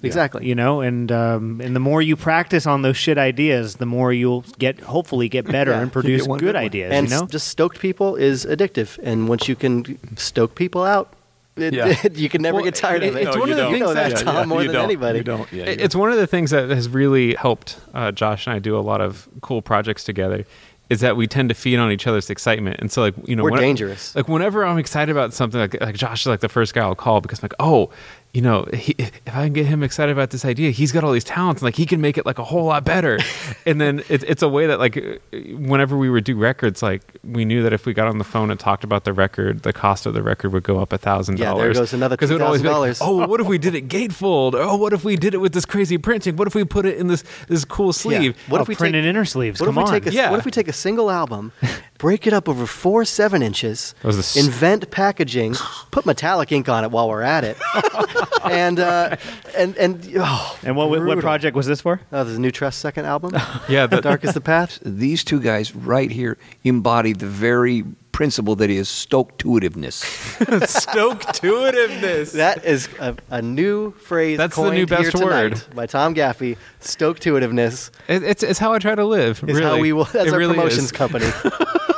exactly. 0.09 0.43
You 0.51 0.55
know, 0.63 0.75
and 0.89 1.11
um, 1.23 1.61
and 1.65 1.73
the 1.79 1.85
more 1.91 2.01
you 2.11 2.15
practice 2.31 2.65
on 2.73 2.79
those 2.87 2.97
shit 3.05 3.19
ideas, 3.31 3.67
the 3.85 3.91
more 3.97 4.11
you'll 4.21 4.45
get 4.65 4.75
hopefully 4.95 5.29
get 5.37 5.45
better 5.59 5.73
Yeah. 5.73 5.83
and 5.83 5.91
produce 5.99 6.23
good 6.27 6.41
good 6.47 6.57
ideas. 6.69 6.91
and 6.97 7.09
you 7.09 7.15
know, 7.15 7.27
just 7.27 7.49
stoked 7.57 7.79
people 7.89 8.09
is 8.29 8.37
addictive, 8.55 8.76
and 9.03 9.29
once 9.29 9.49
you 9.49 9.57
can 9.57 9.99
stoke 10.17 10.55
people 10.55 10.83
out, 10.85 11.13
it, 11.57 11.73
Yeah. 11.75 11.95
you 12.15 12.29
can 12.29 12.43
never 12.43 12.57
Well, 12.57 12.65
get 12.65 12.75
tired 12.75 13.03
it- 13.03 13.09
of 13.09 13.17
it. 13.17 13.29
it's 13.29 13.37
one 13.37 13.49
you 13.49 13.55
of 13.55 13.59
the 13.59 13.65
things 13.67 13.79
you 13.79 13.85
know 13.87 13.95
that 13.95 14.11
that- 14.15 14.25
Tom 14.25 14.35
Yeah, 14.37 14.45
more 14.45 14.61
you 14.63 14.69
than 14.69 14.75
don't. 14.75 14.85
anybody. 14.85 15.19
You 15.19 15.25
don't. 15.25 15.53
Yeah, 15.53 15.65
It- 15.65 15.79
you 15.79 15.85
it's 15.85 15.95
one 15.97 16.11
of 16.13 16.19
the 16.19 16.27
things 16.27 16.51
that 16.51 16.69
has 16.71 16.89
really 16.89 17.35
helped 17.35 17.79
uh, 17.95 18.13
Josh 18.13 18.47
and 18.47 18.55
I 18.55 18.59
do 18.59 18.77
a 18.77 18.81
lot 18.81 19.01
of 19.01 19.29
cool 19.41 19.63
projects 19.63 20.05
together. 20.05 20.45
Is 20.89 21.01
that 21.01 21.17
we 21.17 21.27
tend 21.27 21.49
to 21.49 21.55
feed 21.57 21.79
on 21.79 21.91
each 21.91 22.07
other's 22.07 22.31
excitement, 22.31 22.77
and 22.79 22.93
so 22.93 23.01
like 23.03 23.15
you 23.27 23.35
know 23.35 23.43
We're 23.43 23.51
when- 23.53 23.61
dangerous. 23.61 24.15
Like 24.15 24.29
whenever 24.29 24.65
I'm 24.65 24.79
excited 24.79 25.11
about 25.11 25.33
something, 25.35 25.59
like, 25.61 25.81
like 25.81 25.97
Josh 25.97 26.21
is 26.23 26.27
like 26.29 26.39
the 26.41 26.49
first 26.49 26.75
guy 26.75 26.83
I'll 26.83 26.95
call 26.95 27.21
because 27.21 27.41
I'm 27.41 27.45
like, 27.51 27.55
oh, 27.59 27.91
you 28.37 28.43
know, 28.43 28.67
he, 28.75 28.95
if 28.99 29.35
I 29.35 29.45
can 29.45 29.55
get 29.55 29.65
him 29.65 29.83
excited 29.83 30.13
about 30.13 30.29
this 30.29 30.45
idea, 30.45 30.71
he's 30.71 30.93
got 30.93 31.03
all 31.05 31.13
these 31.13 31.25
talents, 31.25 31.63
and 31.63 31.69
like 31.69 31.75
he 31.75 31.87
can 31.87 32.03
make 32.03 32.19
it 32.19 32.27
like 32.27 32.39
a 32.39 32.45
whole 32.45 32.65
lot 32.65 32.85
better. 32.85 33.19
and 33.67 33.81
then 33.81 34.01
it, 34.11 34.25
it's 34.25 34.43
a 34.43 34.49
way 34.49 34.67
that 34.67 34.79
like 34.79 34.99
uh, 34.99 35.17
whenever 35.57 35.97
we 35.97 36.11
would 36.11 36.25
do 36.25 36.37
records, 36.37 36.83
like 36.83 37.01
we 37.25 37.47
knew 37.47 37.63
that 37.63 37.73
if 37.73 37.87
we 37.87 37.95
got 37.95 38.09
on 38.09 38.19
the 38.19 38.25
phone 38.25 38.51
and 38.51 38.61
talked 38.61 38.85
about 38.85 39.05
the 39.05 39.15
record, 39.15 39.63
the 39.63 39.73
cost 39.73 40.05
of 40.05 40.13
the 40.13 40.23
record 40.23 40.53
would 40.53 40.65
go 40.65 40.81
up 40.81 40.93
a 40.93 40.99
thousand 40.99 41.37
dollars. 41.37 41.41
Yeah, 41.41 41.51
dollars. 41.51 41.77
there 41.77 41.83
goes 41.83 41.95
another 41.95 42.17
Because 42.17 42.31
it 42.31 42.35
would 42.35 42.43
always 42.43 42.61
be 42.61 42.69
like, 42.69 42.93
$2,000. 42.93 42.99
oh, 43.01 43.27
what 43.27 43.41
if 43.41 43.47
we 43.47 43.57
did 43.57 43.75
it 43.75 43.89
gatefold? 43.89 44.53
Oh, 44.55 44.77
what 44.77 44.93
if 44.93 45.03
we 45.03 45.17
did 45.17 45.33
it 45.33 45.39
with 45.39 45.55
this 45.55 45.65
crazy 45.65 45.97
printing? 45.97 46.37
What 46.37 46.47
if 46.47 46.55
we 46.55 46.65
put 46.65 46.85
it 46.85 46.99
in 46.99 47.07
this 47.07 47.25
this 47.49 47.65
cool 47.65 47.95
sleeve? 47.95 48.37
What 48.49 48.59
oh, 48.59 48.63
if 48.63 48.69
we 48.69 48.75
printed 48.75 49.05
take, 49.05 49.09
inner 49.09 49.25
sleeves? 49.25 49.61
What 49.61 49.67
Come 49.69 49.79
if 49.79 49.85
we 49.85 49.95
on. 49.95 50.01
take 50.03 50.07
a, 50.09 50.13
Yeah. 50.15 50.31
What 50.31 50.41
if 50.41 50.45
we 50.45 50.51
take 50.51 50.69
a 50.69 50.75
single 50.75 51.11
album, 51.11 51.53
break 51.99 52.27
it 52.27 52.33
up 52.33 52.49
over 52.49 52.67
four 52.67 53.05
seven 53.05 53.43
inches, 53.43 53.95
That 54.03 54.07
was 54.09 54.17
the 54.17 54.21
s- 54.21 54.37
invent 54.47 54.91
packaging, 54.91 55.55
put 55.91 56.07
metallic 56.07 56.53
ink 56.53 56.69
on 56.69 56.85
it 56.85 56.91
while 56.91 57.09
we're 57.09 57.23
at 57.23 57.45
it, 57.45 57.57
and 58.45 58.79
uh, 58.81 59.17
and 59.57 59.77
and 59.77 60.13
oh, 60.19 60.59
and 60.63 60.77
what 60.77 60.91
what 60.91 61.19
project 61.21 61.57
was 61.57 61.67
this 61.67 61.81
for? 61.81 62.01
Oh, 62.13 62.25
there's 62.25 62.37
a 62.37 62.41
new 62.41 62.51
Trust 62.51 62.79
second 62.81 63.05
album. 63.07 63.33
Yeah, 63.69 63.87
the, 63.87 64.01
Dark 64.01 64.25
is 64.25 64.33
the 64.35 64.41
path. 64.41 64.79
These 64.83 65.25
two 65.25 65.41
guys 65.41 65.75
right 65.75 66.11
here 66.11 66.39
embody 66.63 67.13
the 67.13 67.27
very 67.27 67.85
principle 68.17 68.57
that 68.57 68.71
is 68.71 68.89
stoke-tuitiveness. 68.89 70.03
stoke 70.67 71.21
tuitiveness. 71.21 72.33
That 72.33 72.65
is 72.65 72.89
a, 72.99 73.15
a 73.29 73.43
new 73.43 73.91
phrase. 73.93 74.39
That's 74.39 74.57
the 74.57 74.71
new 74.71 74.87
best 74.87 75.11
tonight 75.13 75.27
word. 75.27 75.63
by 75.75 75.85
Tom 75.85 76.15
Gaffey. 76.15 76.57
Stoke 76.81 77.21
tuitiveness 77.21 77.91
It, 78.09 78.23
it's 78.23 78.43
it's 78.43 78.59
how 78.59 78.73
I 78.73 78.79
try 78.79 78.95
to 78.95 79.05
live. 79.05 79.45
is 79.47 79.59
really. 79.59 79.63
how 79.63 79.79
we 79.79 79.93
will. 79.93 80.05
That's 80.05 80.29
It 80.29 80.33
our 80.33 80.39
really 80.39 80.55
promotions 80.55 80.85
is. 80.85 80.93
company. 80.93 81.27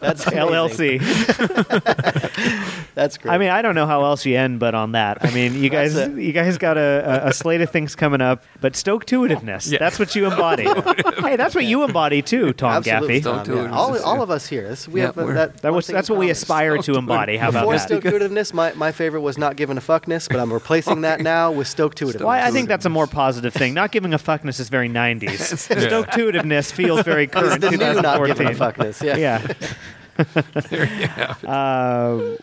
That's 0.00 0.26
amazing. 0.26 1.00
LLC. 1.00 2.86
That's 2.94 3.18
great. 3.18 3.32
I 3.32 3.38
mean, 3.38 3.50
I 3.50 3.62
don't 3.62 3.74
know 3.74 3.86
how 3.86 4.04
else 4.04 4.24
you 4.24 4.36
end, 4.36 4.58
but 4.58 4.74
on 4.74 4.92
that. 4.92 5.18
I 5.24 5.30
mean, 5.32 5.54
you 5.62 5.68
guys, 5.78 5.94
That's 5.94 6.10
it. 6.12 6.18
you 6.20 6.32
guys 6.32 6.56
got 6.58 6.76
a, 6.78 7.24
a, 7.26 7.28
a 7.28 7.32
slate 7.32 7.60
of 7.60 7.70
things 7.70 7.94
coming 7.94 8.20
up, 8.20 8.42
but 8.60 8.74
stoke 8.76 9.04
tuitiveness. 9.06 9.70
Yeah. 9.70 9.78
That's 9.78 9.98
what 9.98 10.14
you 10.14 10.26
embody. 10.26 10.64
hey, 11.20 11.36
that's 11.36 11.54
what 11.54 11.64
you 11.64 11.84
embody 11.84 12.22
too, 12.22 12.52
Tom 12.54 12.72
Absolutely, 12.76 13.20
Gaffey. 13.20 13.24
Tom, 13.24 13.44
Stoke 13.44 13.56
yeah. 13.56 13.70
All, 13.72 13.98
all 14.02 14.22
of 14.22 14.30
us 14.30 14.46
here. 14.46 14.68
This, 14.68 14.88
we 14.88 15.00
Yeah, 15.00 15.12
have 15.12 15.34
that. 15.34 15.58
That 15.58 15.72
was 15.74 15.86
that's 15.86 16.08
what 16.08 16.18
we 16.18 16.30
aspire 16.30 16.78
to 16.78 16.94
embody. 16.94 17.36
How 17.36 17.50
about 17.50 17.60
Before 17.62 17.74
that? 17.74 17.80
stoke 17.80 18.04
tuitiveness, 18.04 18.52
my, 18.52 18.72
my 18.74 18.92
favorite 18.92 19.20
was 19.20 19.36
not 19.38 19.56
giving 19.56 19.76
a 19.76 19.80
fuckness, 19.80 20.28
but 20.28 20.38
I'm 20.40 20.52
replacing 20.52 21.02
that 21.02 21.20
now 21.20 21.52
with 21.52 21.68
stoke 21.68 21.94
tuitiveness. 21.94 22.20
Well, 22.20 22.28
I 22.30 22.50
think 22.50 22.68
that's 22.68 22.86
a 22.86 22.90
more 22.90 23.06
positive 23.06 23.52
thing. 23.52 23.74
Not 23.74 23.92
giving 23.92 24.14
a 24.14 24.18
fuckness 24.18 24.58
is 24.60 24.68
very 24.68 24.88
90s. 24.88 25.58
Stoke 25.86 26.06
tuitiveness 26.08 26.72
feels 26.72 27.02
very 27.02 27.24
It's 27.24 27.34
current. 27.34 27.60
the 27.60 27.70
new 27.70 28.00
not 28.00 28.26
giving 28.26 28.46
a 28.46 28.50
fuckness. 28.50 29.02
Yeah. 29.02 29.16
Yeah. 29.16 29.46
Uh, 31.46 32.36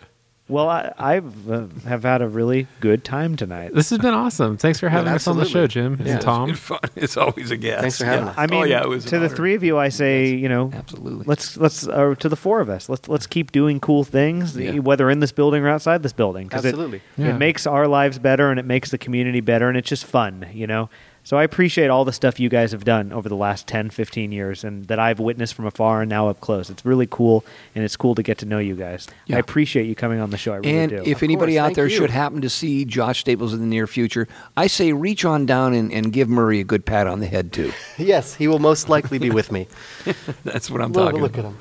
well, 0.50 0.68
I 0.68 0.92
I've, 0.98 1.50
uh, 1.50 1.68
have 1.88 2.04
had 2.04 2.22
a 2.22 2.28
really 2.28 2.68
good 2.82 3.06
time 3.06 3.38
tonight. 3.38 3.74
This 3.74 3.90
has 3.92 4.00
been 4.00 4.14
awesome. 4.14 4.58
Thanks 4.58 4.78
for 4.80 4.90
having 4.90 5.12
us 5.14 5.26
on 5.26 5.38
the 5.38 5.46
show. 5.46 5.68
Jim 5.68 5.98
Yeah. 6.04 6.14
and 6.14 6.22
Tom. 6.22 6.50
It's 6.50 6.60
fun. 6.60 6.80
It's 6.98 7.16
always 7.18 7.50
a 7.50 7.58
gas. 7.58 7.82
Thanks 7.82 7.98
for 7.98 8.06
having 8.06 8.26
Yeah. 8.26 8.32
us. 8.32 8.38
I 8.38 8.48
mean, 8.48 8.62
oh, 8.62 8.64
yeah, 8.66 8.82
it 8.84 8.90
was 8.90 9.06
to 9.06 9.12
the 9.20 9.26
honor. 9.26 9.30
three 9.36 9.56
of 9.56 9.64
you, 9.64 9.78
I 9.78 9.88
say, 9.90 10.28
you 10.28 10.50
know, 10.50 10.70
Absolutely. 10.74 11.24
let's 11.26 11.56
let's 11.58 11.88
uh, 11.88 12.14
to 12.20 12.28
the 12.30 12.36
four 12.36 12.60
of 12.60 12.70
us. 12.70 12.90
Let's 12.90 13.08
let's 13.08 13.26
keep 13.26 13.52
doing 13.54 13.80
cool 13.80 14.04
things, 14.04 14.56
Yeah. 14.58 14.80
whether 14.80 15.10
in 15.10 15.22
this 15.22 15.32
building 15.32 15.64
or 15.64 15.70
outside 15.70 16.04
this 16.04 16.14
building. 16.14 16.48
it- 16.48 16.54
Absolutely. 16.56 16.98
it, 16.98 17.04
Yeah. 17.24 17.38
makes 17.38 17.66
our 17.66 17.88
lives 17.88 18.20
better 18.20 18.50
and 18.52 18.60
it 18.60 18.66
makes 18.66 18.92
the 18.92 18.98
community 18.98 19.40
better, 19.40 19.70
and 19.70 19.78
it's 19.78 19.90
just 19.90 20.06
fun, 20.06 20.46
you 20.54 20.68
know. 20.68 20.90
So 21.26 21.38
I 21.38 21.44
appreciate 21.44 21.90
all 21.90 22.04
the 22.04 22.12
stuff 22.12 22.38
you 22.40 22.50
guys 22.50 22.74
have 22.74 22.84
done 22.84 23.14
over 23.14 23.30
the 23.30 23.36
last 23.36 23.66
10, 23.66 23.92
15 23.92 24.34
years, 24.34 24.64
and 24.66 24.86
that 24.88 25.00
I've 25.00 25.20
witnessed 25.20 25.54
from 25.54 25.66
afar 25.66 26.02
and 26.02 26.10
now 26.10 26.28
up 26.28 26.42
close. 26.42 26.70
It's 26.70 26.84
really 26.86 27.08
cool, 27.10 27.46
and 27.74 27.84
it's 27.86 27.96
cool 27.96 28.14
to 28.16 28.22
get 28.24 28.38
to 28.40 28.46
know 28.46 28.60
you 28.60 28.76
guys. 28.76 29.08
Yeah. 29.28 29.38
I 29.38 29.40
appreciate 29.40 29.86
you 29.86 29.96
coming 29.96 30.20
on 30.20 30.32
the 30.32 30.38
show. 30.38 30.52
I 30.54 30.58
really 30.58 30.70
and 30.72 30.90
do. 30.92 31.04
if 31.06 31.24
anybody 31.24 31.54
course, 31.54 31.70
out 31.70 31.76
there 31.76 31.88
you. 31.88 31.96
should 31.96 32.10
happen 32.10 32.42
to 32.42 32.50
see 32.50 32.84
Josh 32.84 33.22
Staples 33.22 33.54
in 33.54 33.62
the 33.62 33.66
near 33.68 33.88
future, 33.88 34.28
I 34.58 34.68
say 34.68 34.92
reach 34.92 35.24
on 35.24 35.46
down 35.46 35.74
and, 35.74 35.94
and 35.94 36.12
give 36.12 36.28
Murray 36.28 36.60
a 36.60 36.66
good 36.66 36.86
pat 36.86 37.08
on 37.08 37.22
the 37.22 37.28
head 37.28 37.54
too. 37.54 37.72
Yes, 37.98 38.36
he 38.36 38.48
will 38.50 38.60
most 38.60 38.90
likely 38.90 39.18
be 39.18 39.30
with 39.30 39.50
me. 39.52 39.68
That's 40.44 40.70
what 40.70 40.82
I'm 40.82 40.92
Well, 40.92 41.06
talking 41.06 41.22
look 41.22 41.38
about. 41.38 41.46
at 41.46 41.52
him. 41.52 41.58